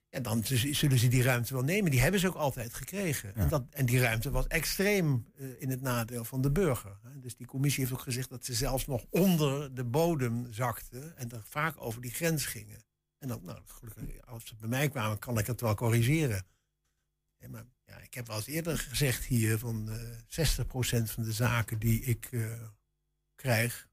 ja, 0.10 0.20
dan 0.20 0.44
zullen 0.46 1.00
ze 1.00 1.08
die 1.08 1.24
ruimte 1.24 1.54
wel 1.54 1.64
nemen. 1.64 1.92
Die 1.92 2.02
hebben 2.02 2.20
ze 2.20 2.28
ook 2.28 2.36
altijd 2.36 2.74
gekregen. 2.74 3.32
Ja. 3.36 3.42
En, 3.42 3.50
dat, 3.50 3.64
en 3.70 3.86
die 3.86 4.00
ruimte 4.00 4.32
was 4.32 4.48
extreem 4.48 5.26
eh, 5.36 5.62
in 5.62 5.70
het 5.70 5.82
nadeel 5.82 6.24
van 6.26 6.42
de 6.42 6.52
burger. 6.52 7.00
Hè. 7.04 7.20
Dus 7.20 7.36
die 7.36 7.48
commissie 7.48 7.84
heeft 7.84 7.96
ook 7.96 8.04
gezegd 8.04 8.30
dat 8.30 8.46
ze 8.46 8.54
zelfs 8.54 8.88
nog 8.88 9.06
onder 9.10 9.74
de 9.76 9.84
bodem 9.86 10.48
zakten 10.54 11.18
en 11.18 11.32
er 11.32 11.42
vaak 11.44 11.82
over 11.82 12.02
die 12.02 12.12
grens 12.12 12.46
gingen. 12.46 12.84
En 13.18 13.28
dan, 13.28 13.40
nou, 13.44 13.60
gelukkig, 13.66 14.26
als 14.26 14.46
ze 14.46 14.56
bij 14.56 14.70
mij 14.70 14.90
kwamen, 14.90 15.20
kan 15.20 15.38
ik 15.38 15.48
het 15.48 15.62
wel 15.62 15.76
corrigeren. 15.76 16.46
Ja, 17.40 17.50
maar 17.50 17.66
ja, 17.86 17.98
ik 17.98 18.14
heb 18.14 18.28
wel 18.28 18.36
eens 18.36 18.48
eerder 18.48 18.78
gezegd 18.78 19.26
hier 19.26 19.58
van 19.58 19.90
eh 19.90 20.58
60% 20.58 20.64
van 21.04 21.24
de 21.24 21.32
zaken 21.32 21.80
die 21.80 22.02
ik 22.02 22.28
eh, 22.32 22.64
krijg. 23.36 23.88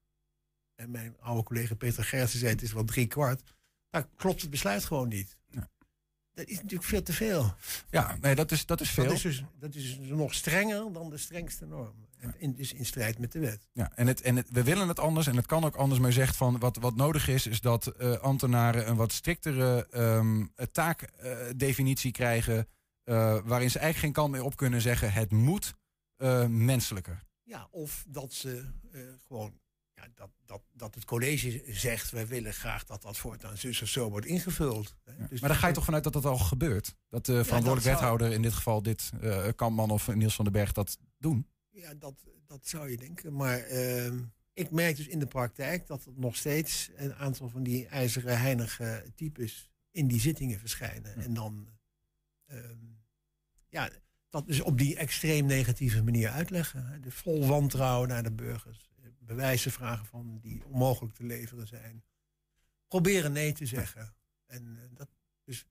En 0.75 0.91
mijn 0.91 1.17
oude 1.19 1.43
collega 1.43 1.75
Peter 1.75 2.03
Gertsen 2.03 2.39
zei 2.39 2.51
het 2.51 2.61
is 2.61 2.73
wel 2.73 2.83
drie 2.83 3.07
kwart. 3.07 3.55
Maar 3.89 4.07
klopt 4.15 4.41
het 4.41 4.49
besluit 4.49 4.85
gewoon 4.85 5.07
niet. 5.07 5.37
Ja. 5.49 5.69
Dat 6.33 6.47
is 6.47 6.55
natuurlijk 6.55 6.83
veel 6.83 7.03
te 7.03 7.13
veel. 7.13 7.55
Ja, 7.89 8.17
nee, 8.21 8.35
dat 8.35 8.51
is, 8.51 8.65
dat 8.65 8.81
is 8.81 8.89
veel. 8.89 9.03
Dat 9.03 9.13
is, 9.13 9.21
dus, 9.21 9.43
dat 9.59 9.75
is 9.75 9.97
dus 9.97 10.07
nog 10.07 10.33
strenger 10.33 10.93
dan 10.93 11.09
de 11.09 11.17
strengste 11.17 11.65
norm. 11.65 12.07
En 12.17 12.33
in, 12.37 12.55
dus 12.55 12.73
in 12.73 12.85
strijd 12.85 13.19
met 13.19 13.31
de 13.31 13.39
wet. 13.39 13.67
Ja, 13.73 13.91
en, 13.95 14.07
het, 14.07 14.21
en 14.21 14.35
het, 14.35 14.49
we 14.51 14.63
willen 14.63 14.87
het 14.87 14.99
anders 14.99 15.27
en 15.27 15.35
het 15.35 15.45
kan 15.45 15.63
ook 15.63 15.75
anders. 15.75 15.99
Maar 15.99 16.09
u 16.09 16.13
zegt 16.13 16.35
van 16.35 16.59
wat, 16.59 16.77
wat 16.77 16.95
nodig 16.95 17.27
is, 17.27 17.47
is 17.47 17.61
dat 17.61 17.87
eh, 17.87 18.11
ambtenaren 18.11 18.89
een 18.89 18.95
wat 18.95 19.11
striktere 19.11 19.87
ehm, 19.91 20.45
taakdefinitie 20.71 22.11
krijgen. 22.11 22.67
Eh, 23.07 23.37
waarin 23.45 23.71
ze 23.71 23.79
eigenlijk 23.79 23.97
geen 23.97 24.23
kant 24.23 24.31
meer 24.31 24.43
op 24.43 24.55
kunnen 24.55 24.81
zeggen: 24.81 25.13
het 25.13 25.31
moet 25.31 25.75
eh, 26.15 26.47
menselijker. 26.47 27.23
Ja, 27.43 27.67
of 27.71 28.05
dat 28.07 28.33
ze 28.33 28.65
eh, 28.91 29.01
gewoon. 29.27 29.59
Ja, 29.93 30.07
dat, 30.15 30.29
dat, 30.45 30.61
dat 30.73 30.95
het 30.95 31.05
college 31.05 31.63
zegt, 31.67 32.11
wij 32.11 32.27
willen 32.27 32.53
graag 32.53 32.83
dat 32.83 33.01
dat 33.01 33.17
voortaan 33.17 33.57
zus 33.57 33.81
of 33.81 33.87
zo 33.87 34.09
wordt 34.09 34.25
ingevuld. 34.25 34.95
Hè. 35.03 35.27
Dus 35.27 35.39
maar 35.39 35.49
dan 35.49 35.59
ga 35.59 35.67
je 35.67 35.73
toch 35.73 35.85
vanuit 35.85 36.03
dat 36.03 36.13
dat 36.13 36.25
al 36.25 36.37
gebeurt? 36.37 36.95
Dat 37.09 37.25
de 37.25 37.43
verantwoordelijk 37.43 37.93
wethouder, 37.93 38.31
in 38.31 38.41
dit 38.41 38.53
geval 38.53 38.81
dit 38.81 39.11
Kampman 39.55 39.89
of 39.89 40.15
Niels 40.15 40.35
van 40.35 40.45
den 40.45 40.53
Berg, 40.53 40.71
dat 40.71 40.97
doen? 41.17 41.47
Ja, 41.69 41.93
dat, 41.93 42.13
dat 42.45 42.67
zou 42.67 42.89
je 42.89 42.97
denken. 42.97 43.33
Maar 43.33 43.59
ehm, 43.59 44.19
ik 44.53 44.71
merk 44.71 44.95
dus 44.95 45.07
in 45.07 45.19
de 45.19 45.27
praktijk 45.27 45.87
dat 45.87 46.05
er 46.05 46.13
nog 46.15 46.35
steeds 46.35 46.89
een 46.95 47.15
aantal 47.15 47.49
van 47.49 47.63
die 47.63 47.87
ijzeren 47.87 48.39
heinige 48.39 49.11
types 49.15 49.69
in 49.91 50.07
die 50.07 50.19
zittingen 50.19 50.59
verschijnen. 50.59 51.15
En 51.15 51.33
dan, 51.33 51.67
ehm, 52.45 52.96
ja, 53.69 53.89
dat 54.29 54.47
dus 54.47 54.61
op 54.61 54.77
die 54.77 54.95
extreem 54.97 55.45
negatieve 55.45 56.03
manier 56.03 56.29
uitleggen. 56.29 57.01
De 57.01 57.11
vol 57.11 57.47
wantrouwen 57.47 58.07
naar 58.07 58.23
de 58.23 58.31
burgers. 58.31 58.85
Bewijzen 59.19 59.71
vragen 59.71 60.05
van 60.05 60.39
die 60.41 60.65
onmogelijk 60.65 61.15
te 61.15 61.23
leveren 61.23 61.67
zijn. 61.67 62.03
Proberen 62.87 63.31
nee 63.31 63.53
te 63.53 63.65
zeggen. 63.65 64.15
En 64.45 64.77
eh, 64.81 64.89
dat, 64.93 65.09
dus 65.43 65.65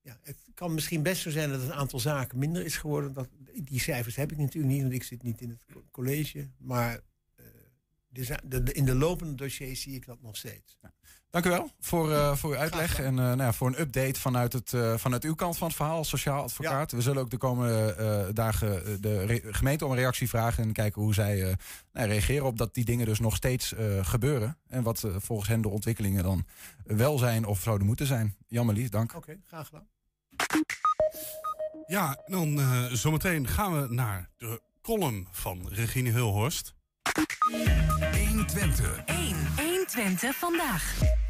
ja, 0.00 0.18
het 0.22 0.36
kan 0.54 0.74
misschien 0.74 1.02
best 1.02 1.22
zo 1.22 1.30
zijn 1.30 1.50
dat 1.50 1.60
het 1.60 1.70
aantal 1.70 1.98
zaken 1.98 2.38
minder 2.38 2.64
is 2.64 2.76
geworden. 2.76 3.12
Dat, 3.12 3.28
die 3.54 3.80
cijfers 3.80 4.16
heb 4.16 4.32
ik 4.32 4.38
natuurlijk 4.38 4.72
niet, 4.72 4.82
want 4.82 4.94
ik 4.94 5.02
zit 5.02 5.22
niet 5.22 5.40
in 5.40 5.48
het 5.48 5.64
co- 5.72 5.84
college. 5.90 6.50
Maar 6.58 7.00
eh, 7.34 7.44
de- 8.44 8.72
in 8.72 8.84
de 8.84 8.94
lopende 8.94 9.34
dossiers 9.34 9.80
zie 9.80 9.94
ik 9.94 10.06
dat 10.06 10.20
nog 10.22 10.36
steeds. 10.36 10.78
Dank 11.34 11.46
u 11.46 11.50
wel 11.50 11.70
voor, 11.80 12.12
eh, 12.12 12.36
voor 12.36 12.50
uw 12.50 12.56
uitleg 12.56 12.98
en 12.98 13.18
eh, 13.18 13.24
nou 13.24 13.42
ja, 13.42 13.52
voor 13.52 13.66
een 13.66 13.80
update 13.80 14.20
vanuit, 14.20 14.52
het, 14.52 14.72
eh, 14.72 14.94
vanuit 14.96 15.24
uw 15.24 15.34
kant 15.34 15.56
van 15.58 15.66
het 15.66 15.76
verhaal 15.76 15.96
als 15.96 16.08
sociaal 16.08 16.42
advocaat. 16.42 16.92
We 16.92 17.00
zullen 17.00 17.22
ook 17.22 17.30
de 17.30 17.36
komende 17.38 17.94
eh, 17.94 18.34
dagen 18.34 19.00
de 19.02 19.24
re- 19.24 19.40
gemeente 19.52 19.84
om 19.84 19.90
een 19.90 19.96
reactie 19.96 20.28
vragen 20.28 20.64
en 20.64 20.72
kijken 20.72 21.02
hoe 21.02 21.14
zij 21.14 21.42
eh, 21.42 21.54
nou, 21.92 22.08
reageren 22.08 22.46
op 22.46 22.58
dat 22.58 22.74
die 22.74 22.84
dingen 22.84 23.06
dus 23.06 23.18
nog 23.20 23.36
steeds 23.36 23.74
eh, 23.74 24.04
gebeuren. 24.06 24.58
En 24.68 24.82
wat 24.82 25.04
volgens 25.16 25.48
hen 25.48 25.60
de 25.60 25.68
ontwikkelingen 25.68 26.22
dan 26.22 26.46
wel 26.84 27.18
zijn 27.18 27.44
of 27.44 27.60
zouden 27.62 27.86
moeten 27.86 28.06
zijn. 28.06 28.36
Jan 28.48 28.66
Marlies, 28.66 28.90
dank. 28.90 29.14
Oké, 29.14 29.36
graag 29.46 29.66
gedaan. 29.66 29.86
Ja, 31.86 32.22
dan 32.26 32.58
eh, 32.60 32.84
zometeen 32.84 33.48
gaan 33.48 33.80
we 33.82 33.94
naar 33.94 34.30
de 34.36 34.60
column 34.82 35.28
van 35.30 35.68
Regine 35.68 36.10
Hulhorst. 36.10 36.74
120. 38.28 39.02
1. 39.04 39.36
120 39.56 40.36
vandaag. 40.36 41.22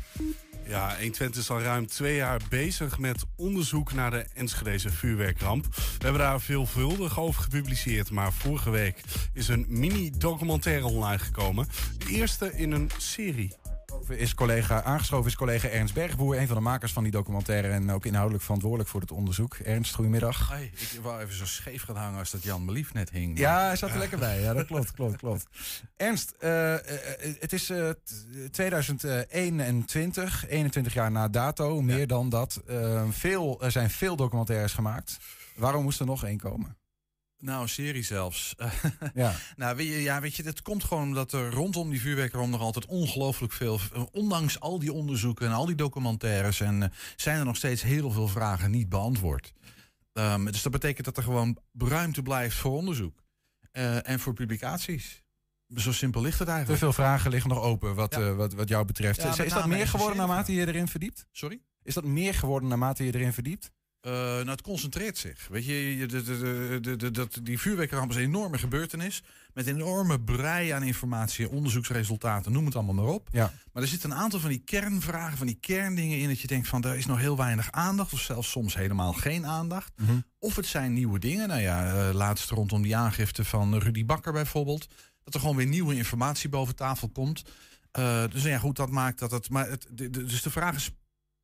Ja, 0.66 0.96
120 0.98 1.42
is 1.42 1.50
al 1.50 1.60
ruim 1.60 1.86
twee 1.86 2.16
jaar 2.16 2.40
bezig 2.48 2.98
met 2.98 3.24
onderzoek 3.36 3.92
naar 3.92 4.10
de 4.10 4.26
Enschedeze 4.34 4.90
vuurwerkramp. 4.90 5.64
We 5.74 5.80
hebben 5.98 6.20
daar 6.20 6.40
veelvuldig 6.40 7.18
over 7.18 7.42
gepubliceerd, 7.42 8.10
maar 8.10 8.32
vorige 8.32 8.70
week 8.70 9.00
is 9.32 9.48
een 9.48 9.66
mini-documentaire 9.68 10.86
online 10.86 11.18
gekomen. 11.18 11.68
De 11.98 12.06
eerste 12.08 12.56
in 12.56 12.72
een 12.72 12.90
serie. 12.98 13.63
Is 14.08 14.34
collega, 14.34 14.82
aangeschoven 14.82 15.30
is 15.30 15.36
collega 15.36 15.68
Ernst 15.68 15.94
Bergboer, 15.94 16.38
een 16.38 16.46
van 16.46 16.56
de 16.56 16.62
makers 16.62 16.92
van 16.92 17.02
die 17.02 17.12
documentaire 17.12 17.68
en 17.68 17.90
ook 17.90 18.04
inhoudelijk 18.06 18.42
verantwoordelijk 18.44 18.88
voor 18.88 19.00
het 19.00 19.10
onderzoek. 19.12 19.54
Ernst, 19.54 19.94
goedemiddag. 19.94 20.48
Hoi, 20.48 20.64
ik 20.64 20.98
wou 21.02 21.20
even 21.22 21.34
zo 21.34 21.46
scheef 21.46 21.82
gaan 21.82 21.96
hangen 21.96 22.18
als 22.18 22.30
dat 22.30 22.42
Jan 22.42 22.64
Melief 22.64 22.92
net 22.92 23.10
hing. 23.10 23.38
Ja, 23.38 23.66
hij 23.66 23.76
zat 23.76 23.90
er 23.90 23.98
lekker 23.98 24.18
bij. 24.18 24.40
Ja, 24.40 24.52
dat 24.52 24.66
klopt, 24.66 24.92
klopt, 24.92 25.16
klopt. 25.16 25.46
Ernst, 25.96 26.34
eh, 26.38 26.74
eh, 26.74 26.80
het 27.40 27.52
is 27.52 27.70
eh, 27.70 27.88
t- 27.88 28.52
2021, 28.52 30.44
21 30.48 30.94
jaar 30.94 31.10
na 31.10 31.28
dato, 31.28 31.82
meer 31.82 32.06
dan 32.06 32.28
dat. 32.28 32.62
Eh, 32.66 33.02
veel, 33.10 33.62
er 33.62 33.70
zijn 33.70 33.90
veel 33.90 34.16
documentaires 34.16 34.72
gemaakt. 34.72 35.18
Waarom 35.56 35.82
moest 35.82 36.00
er 36.00 36.06
nog 36.06 36.24
één 36.24 36.38
komen? 36.38 36.76
Nou, 37.38 37.62
een 37.62 37.68
serie 37.68 38.02
zelfs. 38.02 38.54
Ja. 39.14 39.34
nou, 39.56 39.76
weet 39.76 39.86
je, 39.86 40.02
ja, 40.02 40.20
weet 40.20 40.34
je, 40.36 40.42
het 40.42 40.62
komt 40.62 40.84
gewoon 40.84 41.02
omdat 41.02 41.32
er 41.32 41.50
rondom 41.50 41.90
die 41.90 42.00
vuurwerkramp 42.00 42.50
nog 42.50 42.60
altijd 42.60 42.86
ongelooflijk 42.86 43.52
veel... 43.52 43.80
Ondanks 44.12 44.60
al 44.60 44.78
die 44.78 44.92
onderzoeken 44.92 45.46
en 45.46 45.52
al 45.52 45.66
die 45.66 45.74
documentaires... 45.74 46.60
En, 46.60 46.82
eh, 46.82 46.88
zijn 47.16 47.38
er 47.38 47.44
nog 47.44 47.56
steeds 47.56 47.82
heel 47.82 48.10
veel 48.10 48.28
vragen 48.28 48.70
niet 48.70 48.88
beantwoord. 48.88 49.52
Ehm, 50.12 50.44
dus 50.44 50.62
dat 50.62 50.72
betekent 50.72 51.04
dat 51.04 51.16
er 51.16 51.22
gewoon 51.22 51.58
ruimte 51.78 52.22
blijft 52.22 52.56
voor 52.56 52.72
onderzoek. 52.72 53.22
Eh, 53.72 54.08
en 54.08 54.20
voor 54.20 54.34
publicaties. 54.34 55.22
Zo 55.76 55.92
simpel 55.92 56.20
ligt 56.22 56.38
het 56.38 56.46
Te 56.46 56.52
eigenlijk. 56.52 56.82
veel 56.82 56.92
vragen 56.92 57.30
liggen 57.30 57.50
nog 57.50 57.62
open 57.62 57.94
wat, 57.94 58.14
Ja. 58.14 58.20
eh, 58.20 58.36
wat, 58.36 58.52
wat 58.52 58.68
jou 58.68 58.84
betreft. 58.84 59.22
Ja, 59.22 59.42
is, 59.44 59.52
dat 59.52 59.66
meer 59.66 59.88
geworden 59.88 60.16
naarmate 60.16 60.52
je 60.52 60.66
erin 60.66 60.88
verdiept? 60.88 61.26
Sorry? 61.30 61.60
Is 61.82 61.94
dat 61.94 62.04
meer 62.04 62.34
geworden 62.34 62.68
naarmate 62.68 63.04
je 63.04 63.14
erin 63.14 63.32
verdiept? 63.32 63.72
Eh, 64.04 64.12
nou, 64.12 64.50
het 64.50 64.62
concentreert 64.62 65.18
zich. 65.18 65.48
Weet 65.48 65.64
je, 65.64 66.06
de, 66.06 66.96
de, 66.96 67.10
de, 67.10 67.42
die 67.42 67.58
vuurwerkramp 67.58 68.10
is 68.10 68.16
een 68.16 68.22
enorme 68.22 68.58
gebeurtenis. 68.58 69.22
Met 69.52 69.66
een 69.66 69.74
enorme 69.74 70.20
brei 70.20 70.70
aan 70.70 70.82
informatie, 70.82 71.50
onderzoeksresultaten, 71.50 72.52
noem 72.52 72.64
het 72.64 72.74
allemaal 72.74 72.94
maar 72.94 73.14
op. 73.14 73.28
Ja. 73.32 73.52
Maar 73.72 73.82
er 73.82 73.88
zitten 73.88 74.10
een 74.10 74.16
aantal 74.16 74.40
van 74.40 74.48
die 74.48 74.62
kernvragen, 74.64 75.36
van 75.38 75.46
die 75.46 75.58
kerndingen 75.60 76.18
in... 76.18 76.28
dat 76.28 76.40
je 76.40 76.46
denkt 76.46 76.68
van, 76.68 76.80
daar 76.80 76.96
is 76.96 77.06
nog 77.06 77.18
heel 77.18 77.36
weinig 77.36 77.72
aandacht... 77.72 78.12
of 78.12 78.20
zelfs 78.20 78.50
soms 78.50 78.74
helemaal 78.74 79.12
geen 79.12 79.46
aandacht. 79.46 79.92
Of 80.38 80.56
het 80.56 80.66
zijn 80.66 80.92
nieuwe 80.92 81.18
dingen. 81.18 81.48
Nou 81.48 81.60
ja, 81.60 82.08
eh, 82.08 82.14
laatst 82.14 82.50
rondom 82.50 82.82
die 82.82 82.96
aangifte 82.96 83.44
van 83.44 83.78
Rudy 83.78 84.04
Bakker 84.04 84.32
bijvoorbeeld. 84.32 84.88
Dat 85.22 85.34
er 85.34 85.40
gewoon 85.40 85.56
weer 85.56 85.66
nieuwe 85.66 85.94
informatie 85.94 86.48
boven 86.48 86.76
tafel 86.76 87.08
komt. 87.08 87.42
Eh, 87.90 88.24
dus 88.30 88.42
ja, 88.42 88.58
goed, 88.58 88.76
dat 88.76 88.90
maakt 88.90 89.18
dat 89.18 89.30
het... 89.30 89.50
Maar 89.50 89.68
het 89.68 89.86
dus 90.10 90.42
de 90.42 90.50
vragen 90.50 90.80
sp- 90.80 90.96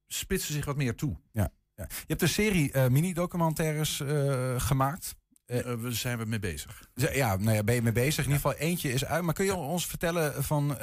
spitsen 0.08 0.54
zich 0.54 0.64
wat 0.64 0.76
meer 0.76 0.94
toe. 0.94 1.16
Ja. 1.32 1.52
Ja. 1.81 1.87
Je 1.89 2.05
hebt 2.07 2.22
een 2.22 2.28
serie 2.28 2.72
eh, 2.72 2.89
mini-documentaires 2.89 4.01
eh, 4.01 4.61
gemaakt. 4.61 5.16
Eh, 5.47 5.59
we 5.59 5.93
zijn 5.93 6.18
we 6.18 6.24
mee 6.24 6.39
bezig. 6.39 6.89
Ja, 6.95 7.37
nou 7.37 7.57
ja, 7.57 7.64
ben 7.64 7.74
je 7.74 7.83
mee 7.83 7.93
bezig. 7.93 8.24
In 8.24 8.31
ieder 8.31 8.49
geval 8.51 8.66
eentje 8.66 8.93
is 8.93 9.05
uit. 9.05 9.22
Maar 9.22 9.35
kun 9.35 9.45
je 9.45 9.55
ons 9.55 9.87
vertellen 9.87 10.45
van 10.45 10.76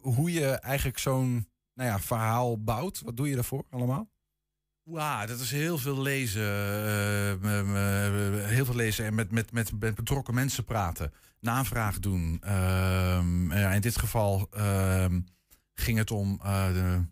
hoe 0.00 0.32
je 0.32 0.46
eigenlijk 0.46 0.98
zo'n 0.98 1.48
nou 1.74 1.88
ja, 1.88 2.00
verhaal 2.00 2.62
bouwt? 2.62 3.00
Wat 3.04 3.16
doe 3.16 3.28
je 3.28 3.34
daarvoor 3.34 3.64
allemaal? 3.70 4.10
Wauw, 4.82 5.26
dat 5.26 5.40
is 5.40 5.50
heel 5.50 5.78
veel 5.78 6.02
lezen. 6.02 6.42
heel 8.46 8.64
veel 8.64 8.74
lezen 8.74 9.04
en 9.04 9.14
met, 9.14 9.30
met, 9.30 9.52
met, 9.52 9.94
betrokken 9.94 10.34
mensen 10.34 10.64
praten. 10.64 11.12
Navraag 11.40 11.98
doen. 11.98 12.38
Ehm, 12.40 13.52
ja, 13.52 13.72
in 13.72 13.80
dit 13.80 13.98
geval 13.98 14.48
ehm, 14.50 15.20
ging 15.82 15.98
het 15.98 16.10
om 16.10 16.40
eh, 16.42 16.66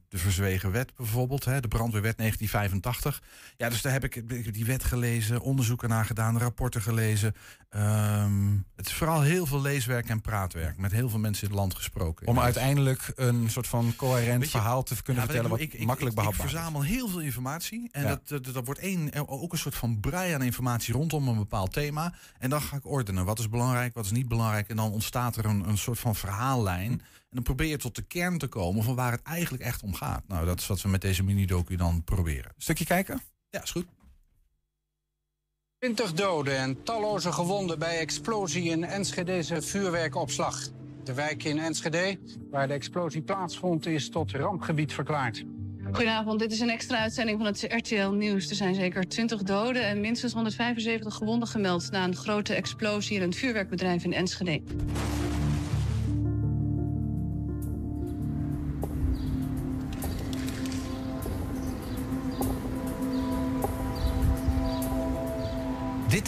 de, 0.08 0.18
verzwegen 0.18 0.70
wet 0.70 0.94
bijvoorbeeld. 0.96 1.44
Hè, 1.44 1.60
de 1.60 1.68
brandweerwet 1.68 2.18
1985. 2.18 3.22
Ja, 3.56 3.68
dus 3.68 3.82
daar 3.82 3.92
heb 3.92 4.04
ik, 4.04 4.54
die 4.54 4.64
wet 4.64 4.84
gelezen, 4.84 5.40
onderzoeken 5.40 5.88
naar 5.88 6.04
gedaan, 6.04 6.38
rapporten 6.38 6.82
gelezen. 6.82 7.34
Ehm, 7.70 8.56
het 8.76 8.86
is 8.86 8.92
vooral 8.92 9.20
heel 9.22 9.46
veel 9.46 9.60
leeswerk 9.60 10.08
en 10.08 10.20
praatwerk. 10.20 10.76
Met 10.78 10.92
heel 10.92 11.08
veel 11.08 11.18
mensen 11.18 11.42
in 11.42 11.48
het 11.50 11.58
land 11.58 11.74
gesproken. 11.74 12.26
Om 12.26 12.38
uiteindelijk 12.40 13.12
een 13.14 13.50
soort 13.50 13.66
van 13.66 13.92
coherent 13.96 14.42
je, 14.44 14.50
verhaal 14.50 14.82
te 14.82 15.02
kunnen 15.02 15.22
ja, 15.22 15.28
wat 15.28 15.36
vertellen 15.36 15.58
ik 15.60 15.64
wat 15.66 15.74
ik- 15.74 15.80
ik- 15.80 15.86
makkelijk 15.86 16.14
ik, 16.16 16.20
behapbaar 16.20 16.46
Ik 16.46 16.52
is. 16.52 16.56
verzamel 16.58 16.82
heel 16.82 17.08
veel 17.08 17.20
informatie. 17.20 17.88
En 17.92 18.02
Ja. 18.02 18.08
dat, 18.08 18.28
dat, 18.44 18.54
dat 18.54 18.64
wordt 18.66 18.80
één, 18.80 19.28
ook 19.28 19.52
een 19.52 19.58
soort 19.58 19.74
van 19.74 20.00
brei 20.00 20.32
aan 20.32 20.42
informatie 20.42 20.94
rondom 20.94 21.28
een 21.28 21.36
bepaald 21.36 21.72
thema. 21.72 22.14
En 22.38 22.50
dan 22.50 22.60
ga 22.62 22.76
ik 22.76 22.86
ordenen. 22.86 23.24
Wat 23.24 23.38
is 23.38 23.48
belangrijk, 23.48 23.94
wat 23.94 24.04
is 24.04 24.10
niet 24.10 24.28
belangrijk. 24.28 24.68
En 24.68 24.76
dan 24.76 24.92
ontstaat 24.92 25.36
er 25.36 25.44
een, 25.44 25.68
een 25.68 25.78
soort 25.78 25.98
van 25.98 26.14
verhaallijn. 26.16 26.90
En 26.92 27.36
dan 27.36 27.42
probeer 27.42 27.68
je 27.68 27.76
tot 27.76 27.94
de 27.96 28.02
kern 28.02 28.38
te 28.38 28.46
komen 28.46 28.82
van 28.84 28.94
waar 28.94 29.12
het 29.12 29.22
eigenlijk 29.22 29.62
echt 29.62 29.82
om 29.82 29.94
gaat. 29.94 30.22
Nou, 30.28 30.46
dat 30.46 30.60
is 30.60 30.66
wat 30.66 30.82
we 30.82 30.88
met 30.88 31.00
deze 31.00 31.22
mini-docu 31.22 31.76
dan 31.76 32.04
proberen. 32.04 32.52
Stukje 32.56 32.84
kijken? 32.84 33.20
Ja, 33.50 33.62
is 33.62 33.70
goed. 33.70 33.86
20 35.80 36.12
doden 36.12 36.56
en 36.56 36.82
talloze 36.82 37.32
gewonden 37.32 37.78
bij 37.78 37.98
explosie 37.98 38.70
in 38.70 38.84
Enschedeze 38.84 39.62
vuurwerkopslag. 39.62 40.68
De 41.04 41.14
wijk 41.14 41.44
in 41.44 41.58
Enschede, 41.58 42.18
waar 42.50 42.68
de 42.68 42.74
explosie 42.74 43.22
plaatsvond, 43.22 43.86
is 43.86 44.10
tot 44.10 44.32
rampgebied 44.32 44.92
verklaard. 44.92 45.44
Goedenavond, 45.82 46.38
dit 46.38 46.52
is 46.52 46.60
een 46.60 46.70
extra 46.70 46.98
uitzending 46.98 47.38
van 47.38 47.46
het 47.46 47.66
RTL 47.68 48.08
Nieuws. 48.08 48.50
Er 48.50 48.56
zijn 48.56 48.74
zeker 48.74 49.08
20 49.08 49.42
doden 49.42 49.82
en 49.82 50.00
minstens 50.00 50.32
175 50.32 51.14
gewonden 51.14 51.48
gemeld... 51.48 51.90
na 51.90 52.04
een 52.04 52.16
grote 52.16 52.54
explosie 52.54 53.16
in 53.16 53.22
een 53.22 53.34
vuurwerkbedrijf 53.34 54.04
in 54.04 54.12
Enschede. 54.12 54.62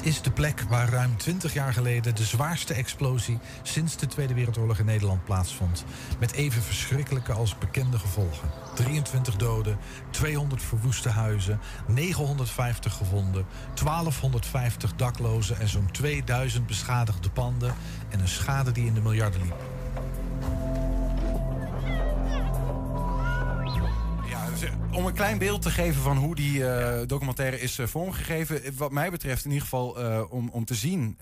Is 0.03 0.23
de 0.23 0.31
plek 0.31 0.65
waar 0.69 0.89
ruim 0.89 1.17
20 1.17 1.53
jaar 1.53 1.73
geleden 1.73 2.15
de 2.15 2.25
zwaarste 2.25 2.75
explosie 2.75 3.39
sinds 3.63 3.97
de 3.97 4.07
Tweede 4.07 4.35
Wereldoorlog 4.35 4.79
in 4.79 4.85
Nederland 4.85 5.25
plaatsvond. 5.25 5.85
Met 6.19 6.33
even 6.33 6.63
verschrikkelijke 6.63 7.33
als 7.33 7.59
bekende 7.59 7.99
gevolgen. 7.99 8.51
23 8.75 9.37
doden, 9.37 9.79
200 10.11 10.63
verwoeste 10.63 11.09
huizen, 11.09 11.61
950 11.87 12.93
gewonden, 12.93 13.47
1250 13.75 14.95
daklozen 14.97 15.61
en 15.61 15.69
zo'n 15.69 15.91
2000 15.91 16.67
beschadigde 16.67 17.31
panden 17.31 17.75
en 18.09 18.21
een 18.21 18.29
schade 18.29 18.73
die 18.73 18.87
in 18.87 18.95
de 18.95 19.01
miljarden 19.01 19.43
liep. 19.43 19.61
Eh, 24.63 24.73
om 24.93 25.07
een 25.07 25.15
klein 25.15 25.39
beeld 25.39 25.63
te 25.63 25.71
geven 25.71 26.03
van 26.03 26.17
hoe 26.17 26.35
die 26.35 26.67
eh, 26.67 27.07
documentaire 27.07 27.61
is 27.61 27.79
eh, 27.79 27.87
vormgegeven. 27.87 28.77
Wat 28.77 28.93
mij 28.93 29.11
betreft 29.11 29.45
in 29.45 29.51
ieder 29.51 29.69
geval 29.69 29.91
om, 30.27 30.49
om 30.49 30.65
te 30.65 30.75
zien. 30.75 31.19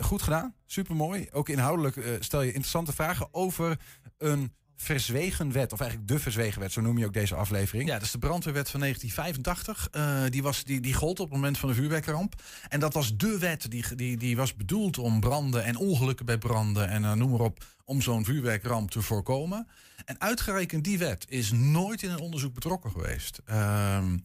goed 0.00 0.22
gedaan, 0.22 0.54
supermooi. 0.66 1.28
Ook 1.32 1.48
inhoudelijk 1.48 2.18
stel 2.20 2.40
je 2.40 2.46
interessante 2.46 2.92
vragen 2.92 3.28
over 3.30 3.78
een 4.18 4.52
verzwegen 4.84 5.52
wet. 5.52 5.72
Of 5.72 5.80
eigenlijk 5.80 6.10
de 6.10 6.18
verzwegen 6.18 6.60
wet, 6.60 6.72
zo 6.72 6.80
noem 6.80 6.98
je 6.98 7.06
ook 7.06 7.12
deze 7.12 7.34
aflevering. 7.34 7.88
Ja, 7.88 7.94
dat 7.94 8.02
is 8.02 8.10
de 8.10 8.18
brandweerwet 8.18 8.70
van 8.70 8.80
1985. 8.80 9.88
Eh, 9.90 10.30
die, 10.30 10.42
was, 10.42 10.64
die, 10.64 10.80
die 10.80 10.94
gold 10.94 11.20
op 11.20 11.26
het 11.26 11.34
moment 11.34 11.58
van 11.58 11.68
de 11.68 11.74
vuurwerkramp. 11.74 12.42
En 12.68 12.80
dat 12.80 12.94
was 12.94 13.16
de 13.16 13.38
wet 13.38 13.70
die, 13.70 13.94
die, 13.94 14.16
die 14.16 14.36
was 14.36 14.54
bedoeld 14.54 14.98
om 14.98 15.20
branden 15.20 15.64
en 15.64 15.76
ongelukken 15.76 16.26
bij 16.26 16.38
branden 16.38 16.88
en 16.88 17.04
eh, 17.04 17.12
noem 17.12 17.30
maar 17.30 17.40
op, 17.40 17.64
om 17.84 18.00
zo'n 18.00 18.24
vuurwerkramp 18.24 18.90
te 18.90 19.02
voorkomen. 19.02 19.68
En 20.04 20.20
uitgerekend 20.20 20.84
die 20.84 20.98
wet 20.98 21.24
is 21.28 21.52
nooit 21.52 22.02
in 22.02 22.10
een 22.10 22.20
onderzoek 22.20 22.54
betrokken 22.54 22.90
geweest. 22.90 23.40
Ehm, 23.44 24.16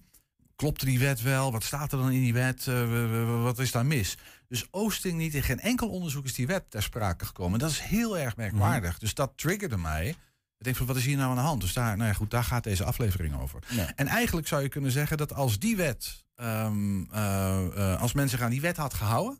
klopte 0.56 0.86
die 0.86 1.00
wet 1.00 1.22
wel? 1.22 1.52
Wat 1.52 1.64
staat 1.64 1.92
er 1.92 1.98
dan 1.98 2.12
in 2.12 2.22
die 2.22 2.34
wet? 2.34 2.68
Eh, 2.68 3.44
wat 3.44 3.60
is 3.60 3.72
daar 3.72 3.86
mis? 3.86 4.18
Dus 4.48 4.68
Oosting 4.72 5.18
niet, 5.18 5.34
in 5.34 5.44
geen 5.44 5.60
enkel 5.60 5.90
onderzoek 5.90 6.26
is 6.26 6.34
die 6.34 6.48
wet 6.48 6.72
ter 6.72 6.84
sprake 6.84 7.26
gekomen. 7.26 7.54
En 7.54 7.60
dat 7.60 7.70
is 7.70 7.80
heel 7.80 8.18
erg 8.18 8.36
merkwaardig. 8.36 9.00
Dus 9.00 9.14
dat 9.14 9.32
triggerde 9.36 9.78
mij. 9.78 10.16
Ik 10.60 10.66
denk 10.66 10.78
van, 10.78 10.86
wat 10.86 10.96
is 10.96 11.06
hier 11.06 11.18
nou 11.18 11.30
aan 11.30 11.36
de 11.36 11.42
hand? 11.42 11.62
Dus 11.62 11.74
daar, 11.74 11.98
nou 11.98 12.10
ja, 12.10 12.16
goed, 12.16 12.32
daar 12.32 12.44
gaat 12.44 12.64
deze 12.64 12.84
aflevering 12.84 13.40
over. 13.40 13.64
Ja. 13.68 13.92
En 13.96 14.08
eigenlijk 14.08 14.48
zou 14.48 14.62
je 14.62 14.70
kunnen 14.70 14.92
zeggen 14.92 15.18
dat 15.18 15.34
als 15.34 15.60
die 15.60 15.76
wet, 15.76 16.26
ehm, 16.36 17.04
eh, 17.12 17.94
eh, 17.94 18.02
als 18.02 18.14
men 18.14 18.30
zich 18.30 18.42
aan 18.42 18.50
die 18.50 18.62
wet 18.62 18.78
had 18.78 18.94
gehouden, 18.94 19.40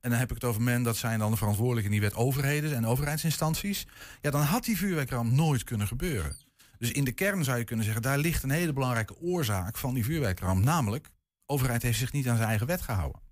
en 0.00 0.10
dan 0.10 0.18
heb 0.18 0.28
ik 0.28 0.34
het 0.34 0.44
over 0.44 0.62
men, 0.62 0.82
dat 0.82 0.96
zijn 0.96 1.18
dan 1.18 1.30
de 1.30 1.36
verantwoordelijken 1.36 1.92
in 1.92 2.00
die 2.00 2.08
wet 2.08 2.18
overheden 2.18 2.74
en 2.76 2.86
overheidsinstanties, 2.86 3.86
ja, 4.20 4.30
dan 4.30 4.40
had 4.40 4.64
die 4.64 4.76
vuurwerkramp 4.76 5.32
nooit 5.32 5.64
kunnen 5.64 5.86
gebeuren. 5.86 6.36
Dus 6.78 6.90
in 6.90 7.04
de 7.04 7.12
kern 7.12 7.44
zou 7.44 7.58
je 7.58 7.64
kunnen 7.64 7.84
zeggen, 7.84 8.02
daar 8.02 8.18
ligt 8.18 8.42
een 8.42 8.50
hele 8.50 8.72
belangrijke 8.72 9.20
oorzaak 9.20 9.76
van 9.76 9.94
die 9.94 10.04
vuurwerkramp, 10.04 10.64
namelijk, 10.64 11.04
de 11.04 11.12
overheid 11.46 11.82
heeft 11.82 11.98
zich 11.98 12.12
niet 12.12 12.28
aan 12.28 12.36
zijn 12.36 12.48
eigen 12.48 12.66
wet 12.66 12.82
gehouden. 12.82 13.22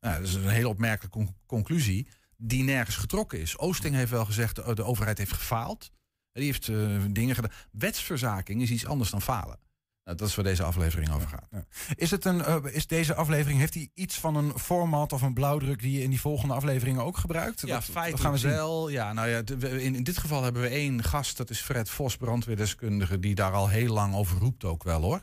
Nou, 0.00 0.18
dat 0.18 0.28
is 0.28 0.34
een 0.34 0.48
hele 0.48 0.68
opmerkelijke 0.68 1.18
con- 1.18 1.36
conclusie 1.46 2.08
die 2.36 2.62
nergens 2.62 2.96
getrokken 2.96 3.40
is. 3.40 3.58
Oosting 3.58 3.94
heeft 3.94 4.10
wel 4.10 4.24
gezegd, 4.24 4.56
de, 4.56 4.74
de 4.74 4.84
overheid 4.84 5.18
heeft 5.18 5.32
gefaald. 5.32 5.90
Die 6.32 6.44
heeft 6.44 6.68
eh, 6.68 6.76
dingen 7.10 7.34
gedaan. 7.34 7.50
Wetsverzaking 7.70 8.62
is 8.62 8.70
iets 8.70 8.86
anders 8.86 9.10
dan 9.10 9.22
falen. 9.22 9.58
Nou, 10.04 10.16
dat 10.16 10.28
is 10.28 10.34
waar 10.34 10.44
deze 10.44 10.62
aflevering 10.62 11.12
over 11.12 11.28
gaat. 11.28 11.48
Is, 11.94 12.10
het 12.10 12.24
een, 12.24 12.44
eh, 12.44 12.56
is 12.70 12.86
deze 12.86 13.14
aflevering, 13.14 13.58
heeft 13.60 13.74
hij 13.74 13.88
iets 13.94 14.18
van 14.18 14.36
een 14.36 14.58
format 14.58 15.12
of 15.12 15.22
een 15.22 15.34
blauwdruk 15.34 15.80
die 15.80 15.92
je 15.92 16.02
in 16.02 16.10
die 16.10 16.20
volgende 16.20 16.54
afleveringen 16.54 17.02
ook 17.04 17.16
gebruikt? 17.16 17.60
Ja, 17.60 17.66
Dat- 17.66 17.76
dat 17.76 17.84
feitelijk 17.90 18.22
gaan 18.22 18.32
we 18.32 18.38
zien. 18.38 18.50
wel. 18.50 18.88
Ja, 18.88 19.12
nou 19.12 19.28
ja, 19.28 19.42
in, 19.68 19.94
in 19.94 20.02
dit 20.02 20.18
geval 20.18 20.42
hebben 20.42 20.62
we 20.62 20.68
één 20.68 21.02
gast, 21.04 21.36
dat 21.36 21.50
is 21.50 21.60
Fred 21.60 21.90
Vos, 21.90 22.16
brandweerdeskundige, 22.16 23.18
die 23.18 23.34
daar 23.34 23.52
al 23.52 23.68
heel 23.68 23.92
lang 23.92 24.14
over 24.14 24.38
roept 24.38 24.64
ook 24.64 24.82
wel 24.84 25.02
hoor. 25.02 25.22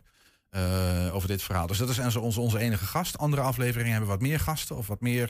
Eh, 0.50 1.10
over 1.16 1.28
dit 1.28 1.42
verhaal. 1.44 1.68
Dus 1.68 1.78
dat 1.78 1.90
is 1.90 2.16
onze, 2.16 2.40
onze 2.40 2.60
enige 2.60 2.86
gast. 2.86 3.18
Andere 3.18 3.42
afleveringen 3.42 3.92
hebben 3.92 4.10
wat 4.10 4.22
meer 4.22 4.40
gasten 4.40 4.76
of 4.78 4.88
wat 4.88 5.02
meer 5.02 5.30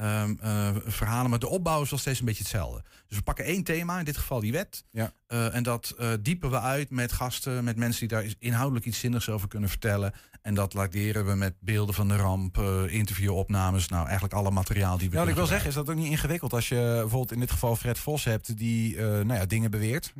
ehm, 0.00 0.34
eh, 0.40 0.68
verhalen. 0.84 1.30
Maar 1.30 1.38
de 1.38 1.48
opbouw 1.48 1.82
is 1.82 1.90
wel 1.90 1.98
steeds 1.98 2.18
een 2.18 2.24
beetje 2.24 2.42
hetzelfde. 2.42 2.82
Dus 3.08 3.16
we 3.16 3.22
pakken 3.22 3.44
één 3.44 3.62
thema, 3.64 3.98
in 3.98 4.04
dit 4.04 4.16
geval 4.16 4.40
die 4.40 4.52
wet. 4.52 4.84
Ja. 4.90 5.12
Eh, 5.26 5.54
en 5.54 5.62
dat 5.62 5.94
eh, 5.98 6.10
diepen 6.20 6.50
we 6.50 6.60
uit 6.60 6.90
met 6.90 7.12
gasten, 7.12 7.64
met 7.64 7.76
mensen 7.76 8.08
die 8.08 8.18
daar 8.18 8.34
inhoudelijk 8.38 8.86
iets 8.86 8.98
zinnigs 8.98 9.28
over 9.28 9.48
kunnen 9.48 9.68
vertellen. 9.68 10.12
En 10.42 10.54
dat 10.54 10.74
laderen 10.74 11.26
we 11.26 11.34
met 11.34 11.54
beelden 11.60 11.94
van 11.94 12.08
de 12.08 12.16
ramp, 12.16 12.58
interviewopnames. 12.88 13.88
Nou, 13.88 14.04
eigenlijk 14.04 14.34
alle 14.34 14.50
materiaal 14.50 14.98
die 14.98 15.08
we 15.08 15.14
Ja, 15.14 15.20
wat 15.20 15.30
ik 15.30 15.34
wil 15.34 15.46
zeggen, 15.46 15.68
is 15.68 15.74
dat 15.74 15.90
ook 15.90 15.96
niet 15.96 16.10
ingewikkeld 16.10 16.52
als 16.52 16.68
je 16.68 16.74
bijvoorbeeld 17.00 17.32
in 17.32 17.40
dit 17.40 17.50
geval 17.50 17.76
Fred 17.76 17.98
Vos 17.98 18.24
hebt 18.24 18.56
die 18.56 18.96
nou 19.00 19.34
ja, 19.34 19.46
dingen 19.46 19.70
beweert. 19.70 20.12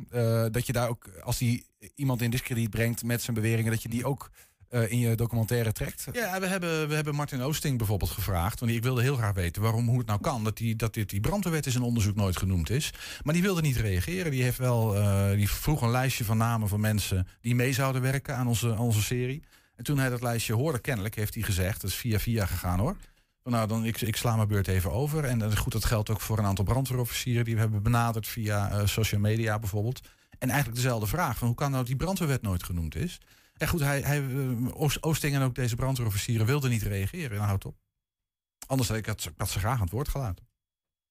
dat 0.53 0.65
je 0.65 0.73
daar 0.73 0.89
ook, 0.89 1.09
als 1.23 1.39
hij 1.39 1.63
iemand 1.95 2.21
in 2.21 2.29
discrediet 2.29 2.69
brengt 2.69 3.03
met 3.03 3.21
zijn 3.21 3.35
beweringen, 3.35 3.71
dat 3.71 3.81
je 3.83 3.89
die 3.89 4.05
ook 4.05 4.31
in 4.71 4.99
je 4.99 5.15
documentaire 5.15 5.71
trekt. 5.71 6.05
Ja, 6.11 6.39
we 6.39 6.47
hebben, 6.47 6.87
we 6.87 6.95
hebben 6.95 7.15
Martin 7.15 7.41
Oosting 7.41 7.77
bijvoorbeeld 7.77 8.11
gevraagd. 8.11 8.59
Want 8.59 8.71
ik 8.71 8.83
wilde 8.83 9.01
heel 9.01 9.15
graag 9.15 9.33
weten 9.33 9.61
waarom, 9.61 9.87
hoe 9.87 9.97
het 9.97 10.07
nou 10.07 10.21
kan 10.21 10.43
dat, 10.43 10.57
die, 10.57 10.75
dat 10.75 10.93
dit, 10.93 11.09
die 11.09 11.19
brandweerwet 11.19 11.65
in 11.65 11.71
zijn 11.71 11.83
onderzoek 11.83 12.15
nooit 12.15 12.37
genoemd 12.37 12.69
is. 12.69 12.93
Maar 13.23 13.33
die 13.33 13.43
wilde 13.43 13.61
niet 13.61 13.77
reageren. 13.77 14.31
Die, 14.31 14.43
heeft 14.43 14.57
wel, 14.57 14.95
eh, 14.95 15.31
die 15.31 15.49
vroeg 15.49 15.81
een 15.81 15.91
lijstje 15.91 16.23
van 16.23 16.37
namen 16.37 16.67
van 16.67 16.79
mensen 16.79 17.27
die 17.41 17.55
mee 17.55 17.73
zouden 17.73 18.01
werken 18.01 18.35
aan 18.35 18.47
onze, 18.47 18.77
onze 18.77 19.01
serie. 19.01 19.43
En 19.75 19.83
toen 19.83 19.97
hij 19.97 20.09
dat 20.09 20.21
lijstje 20.21 20.53
hoorde, 20.53 20.79
kennelijk 20.79 21.15
heeft 21.15 21.33
hij 21.33 21.43
gezegd, 21.43 21.81
dat 21.81 21.89
is 21.89 21.95
via 21.95 22.19
via 22.19 22.45
gegaan 22.45 22.79
hoor. 22.79 22.95
Nou, 23.43 23.67
dan, 23.67 23.85
ik, 23.85 24.01
ik 24.01 24.15
sla 24.15 24.35
mijn 24.35 24.47
beurt 24.47 24.67
even 24.67 24.91
over. 24.91 25.23
En 25.23 25.39
dat 25.39 25.51
is 25.51 25.57
goed, 25.57 25.71
dat 25.71 25.85
geldt 25.85 26.09
ook 26.09 26.21
voor 26.21 26.37
een 26.37 26.45
aantal 26.45 26.65
brandweerofficieren 26.65 27.45
die 27.45 27.53
we 27.53 27.59
hebben 27.59 27.83
benaderd 27.83 28.27
via 28.27 28.69
eh, 28.69 28.85
social 28.85 29.21
media 29.21 29.59
bijvoorbeeld. 29.59 30.01
En 30.39 30.49
eigenlijk 30.49 30.81
dezelfde 30.81 31.07
vraag: 31.07 31.37
van 31.37 31.47
hoe 31.47 31.55
kan 31.55 31.71
nou 31.71 31.85
die 31.85 31.95
brandweerwet 31.95 32.41
nooit 32.41 32.63
genoemd 32.63 32.95
is? 32.95 33.19
En 33.61 33.67
goed, 33.67 33.79
hij, 33.79 34.01
hij, 34.01 34.17
eh, 34.29 34.75
Oost- 34.81 35.03
Oosting 35.03 35.35
en 35.35 35.41
ook 35.41 35.55
deze 35.55 35.75
brandweerofficieren 35.75 36.45
wilden 36.45 36.69
niet 36.69 36.81
reageren. 36.81 37.31
Nou, 37.35 37.47
houdt 37.47 37.65
op. 37.65 37.77
Anders 38.67 38.89
had 38.89 38.97
ik 38.97 39.05
had, 39.05 39.23
ik 39.25 39.33
had 39.37 39.49
ze 39.49 39.59
graag 39.59 39.75
aan 39.75 39.81
het 39.81 39.91
woord 39.91 40.07
gelaten. 40.07 40.47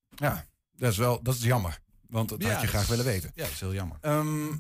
Ja, 0.09 0.47
dat 0.73 0.91
is 0.93 0.97
wel 0.99 1.23
dat 1.23 1.35
is 1.35 1.43
jammer. 1.43 1.81
Want 2.07 2.29
dat 2.29 2.43
Ja, 2.43 2.53
had 2.53 2.61
je 2.61 2.67
graag 2.67 2.83
is- 2.83 2.89
willen 2.89 3.05
weten. 3.05 3.31
Ja, 3.35 3.43
dat 3.43 3.53
is 3.53 3.61
heel 3.61 3.73
jammer. 3.75 3.99
Ehm, 4.01 4.53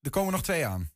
er 0.00 0.10
komen 0.10 0.32
nog 0.32 0.42
twee 0.42 0.66
aan. 0.66 0.90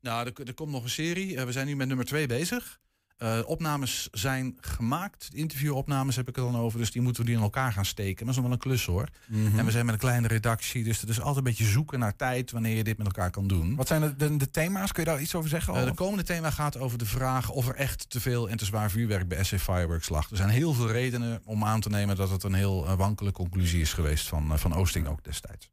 Nou, 0.00 0.26
er, 0.26 0.46
er 0.46 0.54
komt 0.54 0.70
nog 0.72 0.82
een 0.82 0.90
serie. 0.90 1.36
Eh, 1.36 1.44
we 1.44 1.52
zijn 1.52 1.66
nu 1.66 1.76
met 1.76 1.88
nummer 1.88 2.06
twee 2.06 2.26
bezig. 2.26 2.80
Eh, 3.18 3.38
opnames 3.46 4.08
zijn 4.12 4.58
gemaakt. 4.60 5.28
Interviewopnames 5.32 6.16
heb 6.16 6.28
ik 6.28 6.36
er 6.36 6.42
dan 6.42 6.56
over. 6.56 6.78
Dus 6.78 6.90
die 6.90 7.02
moeten 7.02 7.22
we 7.22 7.28
die 7.28 7.38
in 7.38 7.44
elkaar 7.44 7.72
gaan 7.72 7.84
steken. 7.84 8.26
Maar 8.26 8.34
dat 8.34 8.34
is 8.34 8.36
nog 8.36 8.44
wel 8.44 8.52
een 8.52 8.58
klus 8.58 8.86
hoor. 8.86 9.08
Mhm. 9.26 9.58
En 9.58 9.64
we 9.64 9.70
zijn 9.70 9.84
met 9.84 9.94
een 9.94 10.00
kleine 10.00 10.28
redactie. 10.28 10.84
Dus 10.84 11.00
het 11.00 11.10
is 11.10 11.18
altijd 11.18 11.36
een 11.36 11.42
beetje 11.42 11.64
zoeken 11.64 11.98
naar 11.98 12.16
tijd 12.16 12.50
wanneer 12.50 12.76
je 12.76 12.84
dit 12.84 12.98
met 12.98 13.06
elkaar 13.06 13.30
kan 13.30 13.46
doen. 13.46 13.76
Wat 13.76 13.86
zijn 13.86 14.00
de, 14.00 14.16
de, 14.16 14.36
de 14.36 14.50
thema's? 14.50 14.92
Kun 14.92 15.04
je 15.04 15.10
daar 15.10 15.20
iets 15.20 15.34
over 15.34 15.48
zeggen? 15.48 15.74
Eh, 15.74 15.84
de 15.84 15.94
komende 15.94 16.24
thema 16.24 16.50
gaat 16.50 16.76
over 16.76 16.98
de 16.98 17.06
vraag 17.06 17.50
of 17.50 17.68
er 17.68 17.74
echt 17.74 18.10
te 18.10 18.20
veel 18.20 18.48
en 18.48 18.56
te 18.56 18.64
zwaar 18.64 18.90
vuurwerk 18.90 19.28
bij 19.28 19.44
SC 19.44 19.58
Fireworks 19.58 20.08
lag. 20.08 20.30
Er 20.30 20.36
zijn 20.36 20.48
heel 20.48 20.74
veel 20.74 20.90
redenen 20.90 21.40
om 21.44 21.64
aan 21.64 21.80
te 21.80 21.88
nemen 21.88 22.16
dat 22.16 22.30
het 22.30 22.42
een 22.42 22.54
heel 22.54 22.86
eh, 22.86 22.94
wankele 22.94 23.32
conclusie 23.32 23.80
is 23.80 23.92
geweest 23.92 24.28
van, 24.28 24.58
van 24.58 24.74
Oosting 24.74 25.06
ook 25.06 25.24
destijds. 25.24 25.70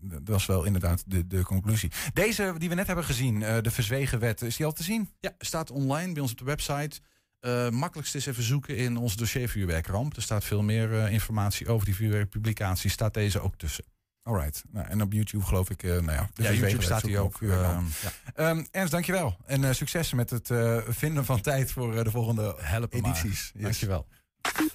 Dat 0.00 0.20
was 0.24 0.46
wel 0.46 0.64
inderdaad 0.64 1.02
de, 1.06 1.26
de 1.26 1.42
conclusie. 1.42 1.90
Deze 2.12 2.54
die 2.58 2.68
we 2.68 2.74
net 2.74 2.86
hebben 2.86 3.04
gezien, 3.04 3.42
eh, 3.42 3.56
de 3.62 3.70
verzwegen 3.70 4.18
wet, 4.18 4.42
is 4.42 4.56
die 4.56 4.66
al 4.66 4.72
te 4.72 4.82
zien? 4.82 5.10
Ja, 5.20 5.32
staat 5.38 5.70
online 5.70 6.12
bij 6.12 6.22
ons 6.22 6.30
op 6.32 6.38
de 6.38 6.44
website. 6.44 7.00
Eh 7.40 7.68
makkelijkst 7.68 8.14
is 8.14 8.26
even 8.26 8.42
zoeken 8.42 8.76
in 8.76 8.96
ons 8.96 9.16
dossier 9.16 9.48
vuurwerkramp. 9.48 10.16
Er 10.16 10.22
staat 10.22 10.44
veel 10.44 10.62
meer 10.62 10.98
eh, 11.04 11.12
informatie 11.12 11.68
over 11.68 11.86
die 11.86 11.94
vuurwerkpublicatie. 11.94 12.90
Staat 12.90 13.14
deze 13.14 13.40
ook 13.40 13.56
tussen. 13.56 13.84
Alright. 14.22 14.64
Nou, 14.70 14.86
en 14.86 15.02
op 15.02 15.12
YouTube 15.12 15.44
geloof 15.44 15.70
ik, 15.70 15.82
eh, 15.82 15.90
nou 15.90 16.12
ja, 16.12 16.28
de 16.34 16.42
Ja, 16.42 16.48
YouTube 16.52 16.72
wet 16.76 16.82
staat 16.84 17.04
op 17.04 17.14
ook. 17.16 17.36
vuurwerkramp. 17.38 17.88
eh, 18.34 18.48
Ehm, 18.50 18.64
Ernst, 18.70 18.92
dankjewel. 18.92 19.36
En 19.46 19.64
eh, 19.64 19.72
succes 19.72 20.12
met 20.12 20.30
het 20.30 20.50
eh, 20.50 20.78
vinden 20.88 21.24
van 21.24 21.40
tijd 21.40 21.72
voor 21.72 22.04
de 22.04 22.10
volgende 22.10 22.54
Helpen 22.58 22.98
edities. 22.98 23.50
Yes. 23.54 23.62
Dankjewel. 23.62 24.06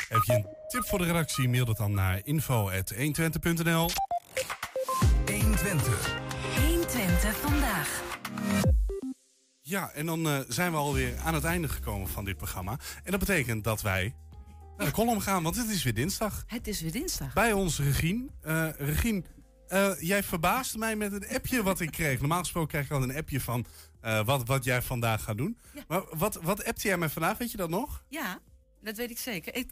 Heb 0.09 0.23
je 0.23 0.33
een 0.33 0.47
tip 0.67 0.85
voor 0.87 0.99
de 0.99 1.05
redactie? 1.05 1.49
Mail 1.49 1.65
dat 1.65 1.77
dan 1.77 1.93
naar 1.93 2.21
info.120.nl 2.23 3.89
120. 5.63 6.15
120 6.65 7.35
vandaag. 7.35 8.03
Ja, 9.61 9.91
en 9.91 10.05
dan 10.05 10.27
eh, 10.27 10.39
zijn 10.47 10.71
we 10.71 10.77
alweer 10.77 11.17
aan 11.17 11.33
het 11.33 11.43
einde 11.43 11.69
gekomen 11.69 12.07
van 12.07 12.25
dit 12.25 12.37
programma. 12.37 12.71
En 13.03 13.11
dat 13.11 13.19
betekent 13.19 13.63
dat 13.63 13.81
wij 13.81 14.15
naar 14.77 14.87
de 14.87 14.93
column 14.93 15.21
gaan, 15.21 15.43
want 15.43 15.55
het 15.55 15.69
is 15.69 15.83
weer 15.83 15.93
dinsdag. 15.93 16.43
Het 16.47 16.67
is 16.67 16.81
weer 16.81 16.91
dinsdag. 16.91 17.33
Bij 17.33 17.53
ons 17.53 17.79
Regine. 17.79 18.25
Eh 18.41 18.69
Regine, 18.77 19.23
eh, 19.67 19.91
jij 19.99 20.23
verbaasde 20.23 20.77
mij 20.77 20.95
met 20.95 21.13
een 21.13 21.27
appje 21.27 21.63
wat 21.63 21.79
ik 21.79 21.91
kreeg. 21.91 22.19
Normaal 22.19 22.39
gesproken 22.39 22.69
krijg 22.69 22.85
ik 22.85 22.91
al 22.91 23.03
een 23.03 23.15
appje 23.15 23.41
van 23.41 23.65
eh, 24.01 24.25
wat, 24.25 24.47
wat 24.47 24.63
jij 24.63 24.81
vandaag 24.81 25.23
gaat 25.23 25.37
doen. 25.37 25.57
Maar 25.87 26.03
wat, 26.17 26.39
wat 26.41 26.65
appte 26.65 26.87
jij 26.87 26.97
mij 26.97 27.09
vandaag, 27.09 27.37
weet 27.37 27.51
je 27.51 27.57
dat 27.57 27.69
nog? 27.69 28.03
Ja, 28.09 28.39
dat 28.81 28.97
weet 28.97 29.09
ik 29.09 29.19
zeker. 29.19 29.55
Ik, 29.55 29.69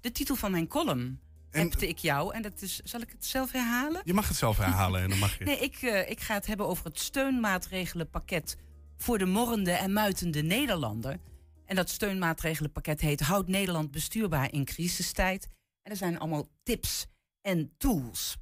de 0.00 0.12
titel 0.12 0.36
van 0.36 0.50
mijn 0.50 0.68
column 0.68 1.20
appte 1.54 1.88
ik 1.88 1.98
jou. 1.98 2.34
En 2.34 2.42
dat 2.42 2.62
is, 2.62 2.80
zal 2.84 3.00
ik 3.00 3.10
het 3.10 3.24
zelf 3.24 3.52
herhalen? 3.52 4.02
Je 4.04 4.14
mag 4.14 4.28
het 4.28 4.36
zelf 4.36 4.56
herhalen 4.56 5.02
en 5.02 5.08
dan 5.08 5.18
mag 5.18 5.38
je. 5.38 5.44
Nee, 5.54 5.58
ik, 5.58 5.76
eh, 5.76 6.10
ik 6.10 6.20
ga 6.20 6.34
het 6.34 6.46
hebben 6.46 6.66
over 6.66 6.84
het 6.84 6.98
steunmaatregelenpakket 6.98 8.56
voor 8.96 9.18
de 9.18 9.24
morrende 9.24 9.72
en 9.72 9.92
muitende 9.92 10.42
Nederlander. 10.42 11.18
En 11.66 11.76
dat 11.76 11.90
steunmaatregelenpakket 11.90 13.00
heet 13.00 13.20
Houd 13.20 13.48
Nederland 13.48 13.90
bestuurbaar 13.90 14.52
in 14.52 14.64
crisistijd. 14.64 15.48
En 15.82 15.90
er 15.90 15.96
zijn 15.96 16.18
allemaal 16.18 16.48
tips 16.62 17.06
en 17.40 17.74
tools. 17.76 18.36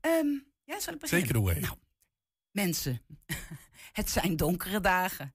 Ehm, 0.00 0.26
ja, 0.64 0.80
zal 0.80 0.94
ik 0.94 1.00
beginnen? 1.00 1.28
It 1.28 1.36
away. 1.36 1.58
Nou, 1.58 1.76
mensen, 2.50 3.02
het 3.92 4.10
zijn 4.10 4.36
donkere 4.36 4.80
dagen. 4.80 5.34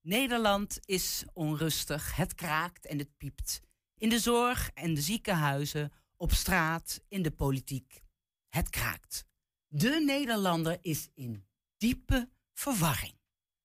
Nederland 0.00 0.78
is 0.84 1.24
onrustig, 1.32 2.16
het 2.16 2.34
kraakt 2.34 2.86
en 2.86 2.98
het 2.98 3.16
piept. 3.16 3.60
In 3.98 4.08
de 4.08 4.18
zorg 4.18 4.70
en 4.74 4.94
de 4.94 5.00
ziekenhuizen, 5.00 5.92
op 6.16 6.32
straat, 6.32 7.00
in 7.08 7.22
de 7.22 7.30
politiek. 7.30 8.02
Het 8.48 8.70
kraakt. 8.70 9.24
De 9.66 10.02
Nederlander 10.06 10.78
is 10.80 11.08
in 11.14 11.46
diepe 11.76 12.30
verwarring. 12.52 13.14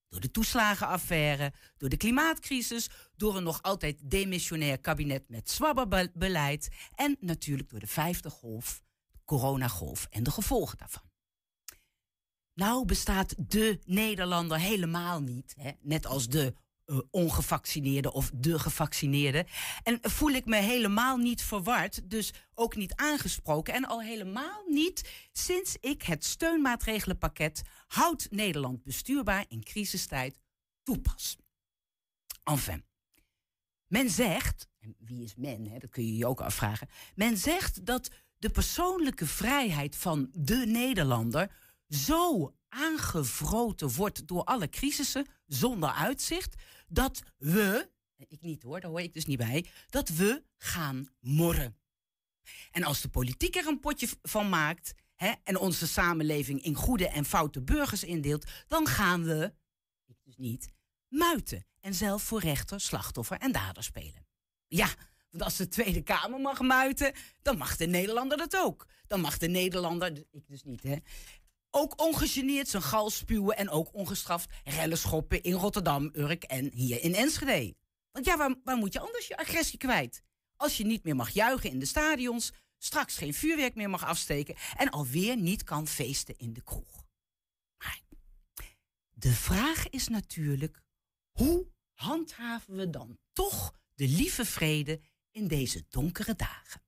Door 0.10 0.20
de 0.20 0.32
toeslagenaffaire, 0.32 1.54
door 1.78 1.90
de 1.90 1.98
klimaatcrisis, 1.98 2.90
door 3.16 3.38
een 3.38 3.44
nog 3.44 3.62
altijd 3.62 4.12
demissionair 4.12 4.80
kabinet 4.80 5.30
met 5.30 5.50
zwabberbeleid 5.50 6.70
en 6.96 7.18
natuurlijk 7.20 7.70
door 7.70 7.80
de 7.80 7.88
vijfde 7.88 8.30
golf, 8.30 8.84
de 9.12 9.20
coronagolf 9.26 10.08
en 10.10 10.24
de 10.24 10.32
gevolgen 10.32 10.78
daarvan. 10.78 11.10
Nou 12.54 12.86
bestaat 12.86 13.36
de 13.38 13.80
Nederlander 13.86 14.60
helemaal 14.60 15.22
niet, 15.22 15.54
hè? 15.58 15.72
net 15.82 16.06
als 16.06 16.28
de 16.28 16.54
eh, 16.92 17.00
ongevaccineerde 17.12 18.14
of 18.14 18.32
de 18.34 18.60
gevaccineerde. 18.60 19.46
En 19.84 20.00
voel 20.02 20.30
ik 20.30 20.46
me 20.46 20.56
helemaal 20.56 21.18
niet 21.18 21.42
verward, 21.42 22.10
dus 22.10 22.34
ook 22.54 22.76
niet 22.76 22.96
aangesproken. 22.96 23.74
En 23.74 23.86
al 23.86 24.02
helemaal 24.02 24.64
niet 24.68 25.10
sinds 25.32 25.78
ik 25.80 26.02
het 26.02 26.26
steunmaatregelenpakket 26.26 27.62
Houd 27.88 28.28
Nederland 28.30 28.84
bestuurbaar 28.84 29.46
in 29.48 29.64
crisistijd 29.64 30.40
toepas. 30.84 31.38
Enfin, 32.44 32.84
men 33.88 34.10
zegt, 34.10 34.68
en 34.80 34.96
wie 35.00 35.24
is 35.24 35.36
men, 35.36 35.68
hè, 35.68 35.78
dat 35.78 35.90
kun 35.90 36.06
je 36.06 36.18
je 36.18 36.28
ook 36.28 36.42
afvragen. 36.42 36.90
Men 37.16 37.38
zegt 37.38 37.86
dat 37.86 38.10
de 38.38 38.50
persoonlijke 38.50 39.26
vrijheid 39.26 39.96
van 39.96 40.30
de 40.34 40.56
Nederlander 40.56 41.52
zo 41.90 42.54
aangevroten 42.70 43.90
wordt 43.90 44.28
door 44.28 44.44
alle 44.44 44.70
crisissen 44.70 45.26
zonder 45.48 45.90
uitzicht 45.90 46.56
dat 46.92 47.22
we, 47.38 47.90
ik 48.18 48.42
niet 48.42 48.64
hoor, 48.64 48.80
daar 48.80 48.90
hoor 48.90 49.02
ik 49.02 49.14
dus 49.14 49.26
niet 49.26 49.38
bij, 49.38 49.66
dat 49.90 50.10
we 50.10 50.44
gaan 50.58 51.10
morren. 51.20 51.78
En 52.72 52.84
als 52.84 53.02
de 53.02 53.10
politiek 53.10 53.56
er 53.56 53.68
een 53.68 53.80
potje 53.80 54.08
van 54.22 54.50
maakt 54.50 54.94
hè, 55.16 55.32
en 55.44 55.58
onze 55.58 55.88
samenleving 55.88 56.64
in 56.64 56.76
goede 56.76 57.08
en 57.08 57.26
foute 57.26 57.62
burgers 57.62 58.04
indeelt, 58.04 58.50
dan 58.68 58.88
gaan 58.88 59.24
we, 59.24 59.54
ik 60.06 60.18
dus 60.24 60.38
niet, 60.38 60.68
muiten 61.08 61.66
en 61.80 61.94
zelf 61.94 62.24
voor 62.24 62.40
rechter, 62.40 62.82
slachtoffer 62.82 63.38
en 63.38 63.52
dader 63.52 63.84
spelen. 63.84 64.28
Ja, 64.68 64.90
Want 65.30 65.44
als 65.44 65.56
de 65.56 65.68
Tweede 65.68 66.02
Kamer 66.02 66.40
mag 66.40 66.60
muiten, 66.60 67.14
dan 67.42 67.58
mag 67.58 67.78
de 67.78 67.88
Nederlander 67.88 68.38
dat 68.38 68.58
ook. 68.58 68.88
Dan 69.08 69.22
mag 69.22 69.38
de 69.38 69.48
Nederlander, 69.48 70.26
ik 70.32 70.48
dus 70.48 70.64
niet 70.64 70.84
hè, 70.84 70.96
ook 71.72 72.02
ongegeneerd 72.02 72.68
zijn 72.68 72.84
gal 72.84 73.10
spuwen 73.10 73.58
en 73.58 73.70
ook 73.70 73.94
ongestraft 73.94 74.50
rellen 74.64 74.98
schoppen 74.98 75.44
in 75.44 75.54
Rotterdam, 75.54 76.10
Urk 76.14 76.44
en 76.44 76.72
hier 76.74 77.04
in 77.04 77.16
Enschede. 77.16 77.76
Want 78.12 78.26
ja, 78.26 78.38
waar, 78.38 78.56
waar 78.64 78.78
moet 78.78 78.94
je 78.94 79.00
anders 79.00 79.28
je 79.28 79.38
agressie 79.38 79.78
kwijt? 79.78 80.24
Als 80.56 80.78
je 80.78 80.86
niet 80.86 81.04
meer 81.04 81.16
mag 81.16 81.30
juichen 81.30 81.70
in 81.70 81.80
de 81.80 81.86
stadions, 81.86 82.52
straks 82.78 83.18
geen 83.18 83.34
vuurwerk 83.34 83.76
meer 83.76 83.90
mag 83.90 84.06
afsteken 84.06 84.56
en 84.78 84.90
alweer 84.90 85.38
niet 85.38 85.64
kan 85.64 85.88
feesten 85.88 86.38
in 86.38 86.54
de 86.54 86.64
kroeg. 86.64 87.06
Maar 87.78 88.02
de 89.10 89.32
vraag 89.32 89.90
is 89.90 90.08
natuurlijk, 90.08 90.82
hoe 91.32 91.68
handhaven 91.94 92.76
we 92.76 92.90
dan 92.90 93.18
toch 93.34 93.74
de 93.96 94.08
lieve 94.08 94.46
vrede 94.46 95.02
in 95.32 95.48
deze 95.48 95.86
donkere 95.90 96.36
dagen? 96.36 96.82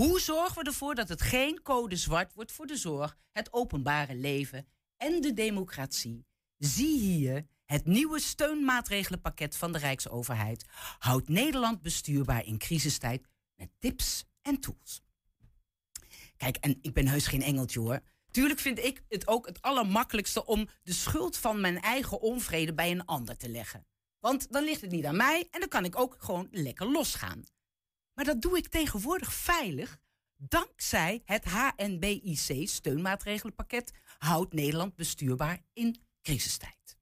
Hoe 0.00 0.20
zorgen 0.20 0.62
we 0.62 0.68
ervoor 0.68 0.94
dat 0.94 1.08
het 1.08 1.22
geen 1.22 1.62
code 1.62 1.96
zwart 1.96 2.34
wordt 2.34 2.52
voor 2.52 2.66
de 2.66 2.76
zorg, 2.76 3.16
het 3.32 3.52
openbare 3.52 4.14
leven 4.14 4.66
en 4.96 5.20
de 5.20 5.32
democratie? 5.32 6.26
Zie 6.58 6.98
hier 6.98 7.46
het 7.64 7.86
nieuwe 7.86 8.20
steunmaatregelenpakket 8.20 9.56
van 9.56 9.72
de 9.72 9.78
Rijksoverheid. 9.78 10.64
Houdt 10.98 11.28
Nederland 11.28 11.82
bestuurbaar 11.82 12.44
in 12.46 12.58
crisistijd 12.58 13.26
met 13.54 13.70
tips 13.78 14.24
en 14.42 14.60
tools. 14.60 15.02
Kijk, 16.36 16.56
en 16.56 16.78
ik 16.82 16.92
ben 16.92 17.08
heus 17.08 17.26
geen 17.26 17.42
engeltje 17.42 17.80
hoor. 17.80 18.00
Tuurlijk 18.30 18.60
vind 18.60 18.78
ik 18.78 19.02
het 19.08 19.28
ook 19.28 19.46
het 19.46 19.62
allermakkelijkste 19.62 20.46
om 20.46 20.68
de 20.82 20.92
schuld 20.92 21.36
van 21.36 21.60
mijn 21.60 21.80
eigen 21.80 22.20
onvrede 22.20 22.74
bij 22.74 22.90
een 22.90 23.04
ander 23.04 23.36
te 23.36 23.48
leggen. 23.48 23.86
Want 24.20 24.52
dan 24.52 24.64
ligt 24.64 24.80
het 24.80 24.90
niet 24.90 25.04
aan 25.04 25.16
mij 25.16 25.48
en 25.50 25.60
dan 25.60 25.68
kan 25.68 25.84
ik 25.84 25.98
ook 25.98 26.16
gewoon 26.18 26.48
lekker 26.50 26.90
losgaan. 26.90 27.44
Maar 28.20 28.28
dat 28.28 28.42
doe 28.42 28.56
ik 28.56 28.68
tegenwoordig 28.68 29.32
veilig 29.34 29.98
dankzij 30.36 31.22
het 31.24 31.44
HNBIC 31.44 32.68
steunmaatregelenpakket 32.68 33.92
houdt 34.18 34.52
Nederland 34.52 34.96
bestuurbaar 34.96 35.62
in 35.72 36.02
crisistijd. 36.22 36.98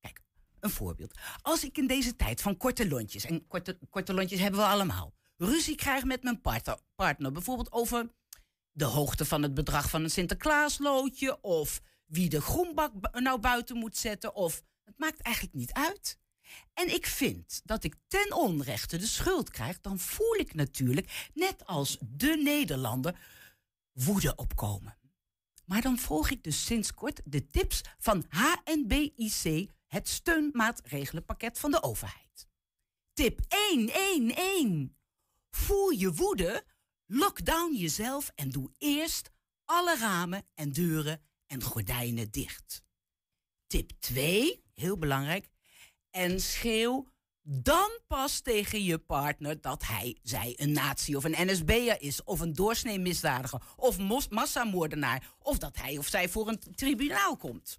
Kijk, 0.00 0.20
een 0.60 0.70
voorbeeld. 0.70 1.18
Als 1.42 1.64
ik 1.64 1.78
in 1.78 1.86
deze 1.86 2.16
tijd 2.16 2.40
van 2.42 2.56
korte 2.56 2.88
lontjes, 2.88 3.24
en 3.24 3.46
korte, 3.46 3.78
korte 3.90 4.14
lontjes 4.14 4.40
hebben 4.40 4.60
we 4.60 4.66
allemaal, 4.66 5.14
ruzie 5.36 5.76
krijg 5.76 6.04
met 6.04 6.22
mijn 6.22 6.40
partner, 6.40 6.78
partner, 6.94 7.32
bijvoorbeeld 7.32 7.72
over 7.72 8.12
de 8.70 8.84
hoogte 8.84 9.24
van 9.24 9.42
het 9.42 9.54
bedrag 9.54 9.90
van 9.90 10.02
een 10.02 10.10
Sinterklaasloodje, 10.10 11.40
of 11.40 11.80
wie 12.06 12.28
de 12.28 12.40
groenbak 12.40 13.20
nou 13.20 13.40
buiten 13.40 13.76
moet 13.76 13.96
zetten, 13.96 14.34
of 14.34 14.62
het 14.84 14.98
maakt 14.98 15.20
eigenlijk 15.20 15.54
niet 15.54 15.72
uit 15.72 16.20
en 16.74 16.94
ik 16.94 17.06
vind 17.06 17.60
dat 17.64 17.84
ik 17.84 17.94
ten 18.08 18.32
onrechte 18.32 18.96
de 18.96 19.06
schuld 19.06 19.50
krijg, 19.50 19.80
dan 19.80 19.98
voel 19.98 20.34
ik 20.34 20.54
natuurlijk, 20.54 21.30
net 21.34 21.66
als 21.66 21.98
de 22.00 22.40
Nederlander, 22.44 23.18
woede 23.92 24.34
opkomen. 24.34 24.98
Maar 25.64 25.82
dan 25.82 25.98
volg 25.98 26.30
ik 26.30 26.42
dus 26.42 26.64
sinds 26.64 26.94
kort 26.94 27.20
de 27.24 27.50
tips 27.50 27.80
van 27.98 28.24
HNBIC, 28.28 29.70
het 29.86 30.08
steunmaatregelenpakket 30.08 31.58
van 31.58 31.70
de 31.70 31.82
overheid. 31.82 32.48
Tip 33.12 33.40
111. 33.48 34.88
Voel 35.50 35.90
je 35.90 36.12
woede, 36.12 36.64
lockdown 37.06 37.74
jezelf 37.74 38.30
en 38.34 38.50
doe 38.50 38.70
eerst 38.78 39.30
alle 39.64 39.96
ramen 39.96 40.46
en 40.54 40.72
deuren 40.72 41.22
en 41.46 41.62
gordijnen 41.62 42.30
dicht. 42.30 42.84
Tip 43.66 43.90
2, 43.98 44.64
heel 44.72 44.98
belangrijk, 44.98 45.48
en 46.12 46.40
schreeuw 46.40 47.06
dan 47.42 47.90
pas 48.06 48.40
tegen 48.40 48.84
je 48.84 48.98
partner 48.98 49.60
dat 49.60 49.86
hij, 49.86 50.16
zij 50.22 50.54
een 50.56 50.72
nazi 50.72 51.16
of 51.16 51.24
een 51.24 51.46
NSB'er 51.46 52.02
is, 52.02 52.24
of 52.24 52.40
een 52.40 52.52
doorsnee 52.52 52.98
misdadiger, 52.98 53.62
of 53.76 54.28
massamoordenaar, 54.30 55.34
of 55.38 55.58
dat 55.58 55.76
hij 55.76 55.98
of 55.98 56.06
zij 56.06 56.28
voor 56.28 56.48
een 56.48 56.58
tribunaal 56.74 57.36
komt. 57.36 57.78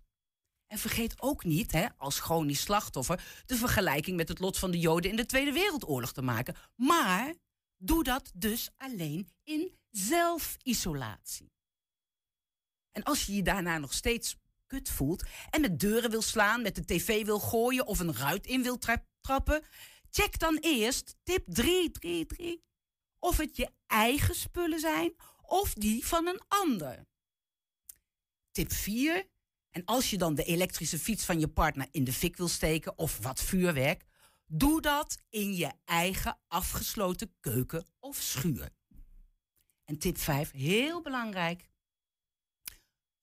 En 0.67 0.77
vergeet 0.77 1.21
ook 1.21 1.43
niet, 1.43 1.71
hè, 1.71 1.87
als 1.97 2.19
chronisch 2.19 2.61
slachtoffer, 2.61 3.43
de 3.45 3.55
vergelijking 3.55 4.17
met 4.17 4.27
het 4.27 4.39
lot 4.39 4.59
van 4.59 4.71
de 4.71 4.79
Joden 4.79 5.11
in 5.11 5.15
de 5.15 5.25
Tweede 5.25 5.51
Wereldoorlog 5.51 6.13
te 6.13 6.21
maken. 6.21 6.55
Maar 6.75 7.33
doe 7.77 8.03
dat 8.03 8.31
dus 8.35 8.69
alleen 8.77 9.29
in 9.43 9.77
zelfisolatie. 9.89 11.51
En 12.91 13.03
als 13.03 13.25
je 13.25 13.35
je 13.35 13.43
daarna 13.43 13.77
nog 13.77 13.93
steeds 13.93 14.35
voelt 14.83 15.23
en 15.49 15.61
met 15.61 15.79
deuren 15.79 16.09
wil 16.09 16.21
slaan, 16.21 16.61
met 16.61 16.75
de 16.75 16.85
tv 16.85 17.25
wil 17.25 17.39
gooien 17.39 17.87
of 17.87 17.99
een 17.99 18.15
ruit 18.15 18.45
in 18.45 18.63
wil 18.63 18.77
trappen, 19.21 19.63
check 20.09 20.39
dan 20.39 20.57
eerst 20.61 21.15
tip 21.23 21.43
333 21.47 22.57
of 23.19 23.37
het 23.37 23.55
je 23.55 23.69
eigen 23.87 24.35
spullen 24.35 24.79
zijn 24.79 25.13
of 25.41 25.73
die 25.73 26.05
van 26.05 26.27
een 26.27 26.41
ander. 26.47 27.05
Tip 28.51 28.71
4. 28.71 29.27
En 29.69 29.85
als 29.85 30.09
je 30.09 30.17
dan 30.17 30.35
de 30.35 30.43
elektrische 30.43 30.99
fiets 30.99 31.25
van 31.25 31.39
je 31.39 31.47
partner 31.47 31.87
in 31.91 32.03
de 32.03 32.13
fik 32.13 32.37
wil 32.37 32.47
steken 32.47 32.97
of 32.97 33.17
wat 33.17 33.41
vuurwerk, 33.41 34.05
doe 34.47 34.81
dat 34.81 35.17
in 35.29 35.55
je 35.55 35.71
eigen 35.85 36.39
afgesloten 36.47 37.35
keuken 37.39 37.85
of 37.99 38.17
schuur. 38.17 38.69
En 39.85 39.97
tip 39.97 40.17
5, 40.17 40.51
heel 40.51 41.01
belangrijk 41.01 41.69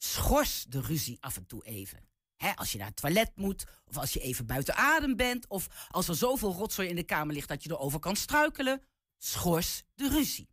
schors 0.02 0.64
de 0.64 0.80
ruzie 0.80 1.16
af 1.20 1.36
en 1.36 1.46
toe 1.46 1.64
even. 1.64 2.08
als 2.54 2.72
je 2.72 2.78
naar 2.78 2.86
het 2.86 2.96
toilet 2.96 3.36
moet, 3.36 3.64
of 3.84 3.96
als 3.96 4.12
je 4.12 4.20
even 4.20 4.46
buiten 4.46 4.74
adem 4.74 5.16
bent, 5.16 5.48
of 5.48 5.88
als 5.88 6.08
er 6.08 6.16
zoveel 6.16 6.52
rotzooi 6.52 6.88
in 6.88 6.96
de 6.96 7.04
kamer 7.04 7.34
ligt 7.34 7.48
dat 7.48 7.62
je 7.62 7.70
erover 7.70 7.98
kan 7.98 8.16
struikelen, 8.16 8.82
schors 9.18 9.82
de 9.94 10.08
ruzie. 10.08 10.50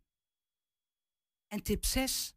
En 1.46 1.62
tip 1.62 1.84
6. 1.84 2.34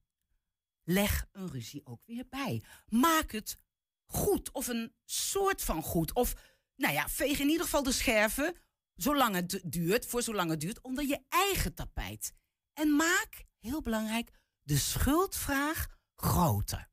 Leg 0.84 1.26
een 1.32 1.49
ruzie 1.49 1.86
ook 1.86 2.01
weer 2.05 2.28
bij. 2.30 2.64
Maak 2.88 3.32
het 3.32 3.57
goed, 4.05 4.51
of 4.51 4.68
een 4.68 4.95
soort 5.05 5.62
van 5.62 5.84
goed. 5.84 6.14
Of, 6.14 6.34
nou 6.76 6.93
ja, 6.93 7.09
veeg 7.09 7.39
in 7.39 7.49
ieder 7.49 7.64
geval 7.64 7.84
de 7.84 7.91
scherven, 7.91 8.55
zolang 8.95 9.36
het 9.36 9.62
duurt, 9.64 10.05
voor 10.05 10.22
zolang 10.22 10.49
het 10.49 10.59
duurt, 10.59 10.82
onder 10.82 11.07
je 11.07 11.26
eigen 11.30 11.74
tapijt. 11.74 12.34
En 12.74 12.95
maak, 12.95 13.45
heel 13.59 13.82
belangrijk, 13.82 14.32
de 14.62 14.78
schuldvraag 14.78 15.88
groter. 16.16 16.91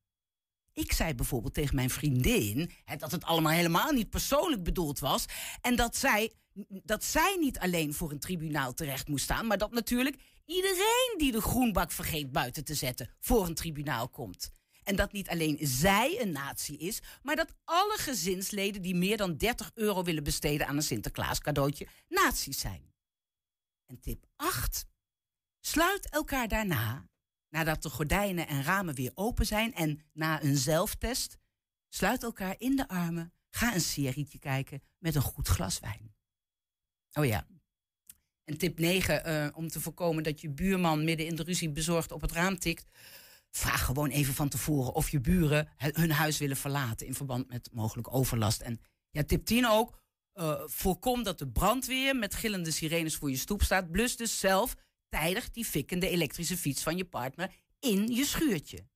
Ik 0.78 0.92
zei 0.92 1.14
bijvoorbeeld 1.14 1.54
tegen 1.54 1.74
mijn 1.74 1.90
vriendin 1.90 2.70
hè, 2.84 2.96
dat 2.96 3.10
het 3.10 3.24
allemaal 3.24 3.52
helemaal 3.52 3.92
niet 3.92 4.10
persoonlijk 4.10 4.62
bedoeld 4.62 4.98
was. 4.98 5.24
En 5.60 5.76
dat 5.76 5.96
zij, 5.96 6.32
dat 6.68 7.04
zij 7.04 7.36
niet 7.40 7.58
alleen 7.58 7.94
voor 7.94 8.10
een 8.10 8.18
tribunaal 8.18 8.74
terecht 8.74 9.08
moest 9.08 9.24
staan, 9.24 9.46
maar 9.46 9.58
dat 9.58 9.72
natuurlijk 9.72 10.16
iedereen 10.44 11.14
die 11.16 11.32
de 11.32 11.40
groenbak 11.40 11.90
vergeet 11.90 12.32
buiten 12.32 12.64
te 12.64 12.74
zetten 12.74 13.10
voor 13.20 13.46
een 13.46 13.54
tribunaal 13.54 14.08
komt. 14.08 14.50
En 14.82 14.96
dat 14.96 15.12
niet 15.12 15.28
alleen 15.28 15.58
zij 15.60 16.20
een 16.20 16.32
natie 16.32 16.76
is, 16.78 17.00
maar 17.22 17.36
dat 17.36 17.54
alle 17.64 17.96
gezinsleden 17.98 18.82
die 18.82 18.94
meer 18.94 19.16
dan 19.16 19.36
30 19.36 19.70
euro 19.74 20.02
willen 20.02 20.24
besteden 20.24 20.66
aan 20.66 20.76
een 20.76 20.82
Sinterklaas 20.82 21.40
cadeautje 21.40 21.88
nazi's 22.08 22.60
zijn. 22.60 22.92
En 23.86 24.00
tip 24.00 24.24
8. 24.36 24.86
Sluit 25.60 26.10
elkaar 26.10 26.48
daarna 26.48 27.07
nadat 27.50 27.82
de 27.82 27.90
gordijnen 27.90 28.48
en 28.48 28.62
ramen 28.62 28.94
weer 28.94 29.12
open 29.14 29.46
zijn 29.46 29.74
en 29.74 30.00
na 30.12 30.42
een 30.42 30.56
zelftest, 30.56 31.38
sluit 31.88 32.22
elkaar 32.22 32.54
in 32.58 32.76
de 32.76 32.88
armen, 32.88 33.32
ga 33.50 33.74
een 33.74 33.80
serietje 33.80 34.38
kijken 34.38 34.82
met 34.98 35.14
een 35.14 35.22
goed 35.22 35.48
glas 35.48 35.78
wijn. 35.78 36.14
Oh 37.12 37.24
ja. 37.24 37.46
En 38.44 38.58
tip 38.58 38.78
9, 38.78 39.28
uh, 39.28 39.56
om 39.56 39.68
te 39.68 39.80
voorkomen 39.80 40.22
dat 40.22 40.40
je 40.40 40.50
buurman 40.50 41.04
midden 41.04 41.26
in 41.26 41.36
de 41.36 41.42
ruzie 41.42 41.70
bezorgd 41.70 42.12
op 42.12 42.20
het 42.20 42.32
raam 42.32 42.58
tikt. 42.58 42.86
Vraag 43.50 43.84
gewoon 43.84 44.10
even 44.10 44.34
van 44.34 44.48
tevoren 44.48 44.94
of 44.94 45.08
je 45.08 45.20
buren 45.20 45.68
hun 45.76 46.10
huis 46.10 46.38
willen 46.38 46.56
verlaten 46.56 47.06
in 47.06 47.14
verband 47.14 47.48
met 47.48 47.68
mogelijk 47.72 48.14
overlast. 48.14 48.60
En 48.60 48.80
ja, 49.10 49.24
tip 49.24 49.44
10 49.44 49.66
ook, 49.66 50.00
uh, 50.34 50.60
voorkom 50.64 51.22
dat 51.22 51.38
de 51.38 51.48
brandweer 51.48 52.16
met 52.16 52.34
gillende 52.34 52.70
sirenes 52.70 53.16
voor 53.16 53.30
je 53.30 53.36
stoep 53.36 53.62
staat. 53.62 53.90
Blus 53.90 54.16
dus 54.16 54.38
zelf 54.38 54.76
tijdig 55.08 55.50
die 55.50 55.64
fikkende 55.64 56.08
elektrische 56.08 56.56
fiets 56.56 56.82
van 56.82 56.96
je 56.96 57.04
partner 57.04 57.54
in 57.78 58.06
je 58.06 58.24
schuurtje. 58.24 58.86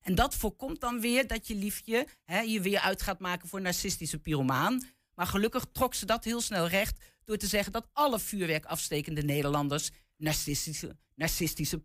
En 0.00 0.14
dat 0.14 0.34
voorkomt 0.34 0.80
dan 0.80 1.00
weer 1.00 1.26
dat 1.26 1.46
je 1.46 1.54
liefje 1.54 2.06
hè, 2.24 2.40
je 2.40 2.60
weer 2.60 2.80
uit 2.80 3.02
gaat 3.02 3.18
maken 3.18 3.48
voor 3.48 3.60
narcistische 3.60 4.18
pyromaan. 4.18 4.82
Maar 5.14 5.26
gelukkig 5.26 5.66
trok 5.72 5.94
ze 5.94 6.06
dat 6.06 6.24
heel 6.24 6.40
snel 6.40 6.68
recht 6.68 7.04
door 7.24 7.36
te 7.36 7.46
zeggen 7.46 7.72
dat 7.72 7.88
alle 7.92 8.18
vuurwerk 8.18 8.64
afstekende 8.64 9.22
Nederlanders 9.22 9.90
narcistische, 10.16 10.96
narcistische 11.14 11.78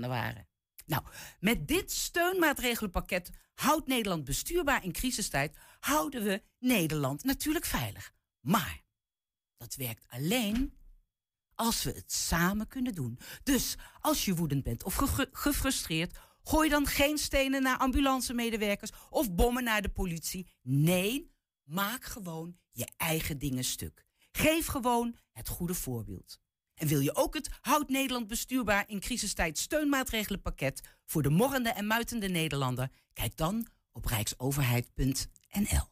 waren. 0.00 0.48
Nou, 0.86 1.02
met 1.40 1.68
dit 1.68 1.92
steunmaatregelenpakket 1.92 3.30
houdt 3.54 3.86
Nederland 3.86 4.24
bestuurbaar 4.24 4.84
in 4.84 4.92
crisistijd, 4.92 5.56
houden 5.80 6.24
we 6.24 6.42
Nederland 6.58 7.24
natuurlijk 7.24 7.64
veilig. 7.64 8.12
Maar 8.40 8.82
dat 9.56 9.74
werkt 9.74 10.04
alleen 10.08 10.77
als 11.58 11.82
we 11.82 11.90
het 11.90 12.12
samen 12.12 12.68
kunnen 12.68 12.94
doen. 12.94 13.18
Dus 13.42 13.76
als 14.00 14.24
je 14.24 14.34
woedend 14.34 14.62
bent 14.62 14.84
of 14.84 14.94
gefrustreerd, 15.32 16.18
gooi 16.42 16.68
dan 16.68 16.86
geen 16.86 17.18
stenen 17.18 17.62
naar 17.62 17.78
ambulancemedewerkers 17.78 18.90
of 19.10 19.34
bommen 19.34 19.64
naar 19.64 19.82
de 19.82 19.88
politie. 19.88 20.48
Nee, 20.62 21.32
maak 21.64 22.04
gewoon 22.04 22.56
je 22.70 22.88
eigen 22.96 23.38
dingen 23.38 23.64
stuk. 23.64 24.04
Geef 24.32 24.66
gewoon 24.66 25.16
het 25.32 25.48
goede 25.48 25.74
voorbeeld. 25.74 26.40
En 26.74 26.88
wil 26.88 27.00
je 27.00 27.14
ook 27.14 27.34
het 27.34 27.50
Houd 27.60 27.88
Nederland 27.88 28.26
bestuurbaar 28.26 28.84
in 28.88 29.00
crisistijd 29.00 29.58
steunmaatregelenpakket 29.58 30.80
voor 31.04 31.22
de 31.22 31.30
morrende 31.30 31.70
en 31.70 31.86
muitende 31.86 32.28
Nederlander? 32.28 32.90
Kijk 33.12 33.36
dan 33.36 33.66
op 33.92 34.04
rijksoverheid.nl. 34.04 35.88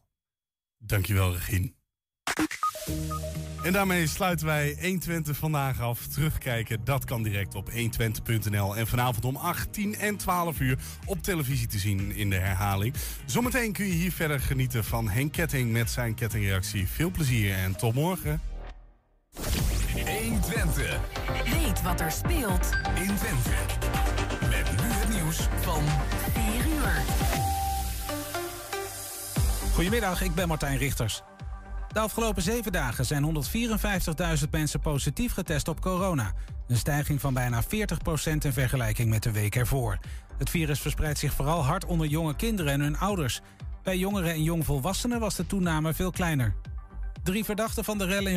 Dankjewel, 0.77 1.33
Regine. 1.33 1.76
En 3.67 3.73
daarmee 3.73 4.07
sluiten 4.07 4.45
wij 4.45 4.77
120 4.81 5.37
vandaag 5.37 5.81
af. 5.81 6.07
Terugkijken, 6.07 6.83
dat 6.83 7.05
kan 7.05 7.23
direct 7.23 7.55
op 7.55 7.71
120.nl. 7.71 8.75
En 8.75 8.87
vanavond 8.87 9.25
om 9.25 9.35
8, 9.35 9.73
10 9.73 9.95
en 9.95 10.17
12 10.17 10.59
uur 10.59 10.77
op 11.05 11.23
televisie 11.23 11.67
te 11.67 11.77
zien 11.77 12.11
in 12.15 12.29
de 12.29 12.35
herhaling. 12.35 12.93
Zometeen 13.25 13.71
kun 13.71 13.85
je 13.85 13.93
hier 13.93 14.11
verder 14.11 14.39
genieten 14.39 14.83
van 14.83 15.09
Henk 15.09 15.31
Ketting 15.31 15.71
met 15.71 15.89
zijn 15.89 16.13
kettingreactie. 16.13 16.87
Veel 16.87 17.11
plezier 17.11 17.53
en 17.55 17.75
tot 17.75 17.93
morgen. 17.93 18.41
120. 19.93 20.99
Weet 21.43 21.81
wat 21.81 22.01
er 22.01 22.11
speelt 22.11 22.69
in 22.95 23.15
Twente. 23.15 23.55
Met 24.49 24.71
nu 24.71 24.87
het 24.89 25.09
nieuws 25.09 25.47
van 25.61 25.83
4 26.33 26.67
uur. 26.67 27.03
Goedemiddag, 29.73 30.21
ik 30.21 30.35
ben 30.35 30.47
Martijn 30.47 30.77
Richters. 30.77 31.21
De 31.97 32.03
afgelopen 32.03 32.41
zeven 32.41 32.71
dagen 32.71 33.05
zijn 33.05 33.45
154.000 34.43 34.49
mensen 34.51 34.79
positief 34.79 35.33
getest 35.33 35.67
op 35.67 35.81
corona. 35.81 36.33
Een 36.67 36.77
stijging 36.77 37.21
van 37.21 37.33
bijna 37.33 37.63
40% 37.63 37.67
in 38.39 38.53
vergelijking 38.53 39.09
met 39.09 39.23
de 39.23 39.31
week 39.31 39.55
ervoor. 39.55 39.97
Het 40.37 40.49
virus 40.49 40.79
verspreidt 40.79 41.19
zich 41.19 41.33
vooral 41.33 41.63
hard 41.63 41.85
onder 41.85 42.07
jonge 42.07 42.35
kinderen 42.35 42.71
en 42.73 42.79
hun 42.79 42.97
ouders. 42.97 43.41
Bij 43.83 43.97
jongeren 43.97 44.31
en 44.31 44.43
jongvolwassenen 44.43 45.19
was 45.19 45.35
de 45.35 45.47
toename 45.47 45.93
veel 45.93 46.11
kleiner. 46.11 46.53
Drie 47.23 47.43
verdachten 47.43 47.83
van 47.83 47.97
de 47.97 48.05
rellen 48.05 48.31
in 48.31 48.35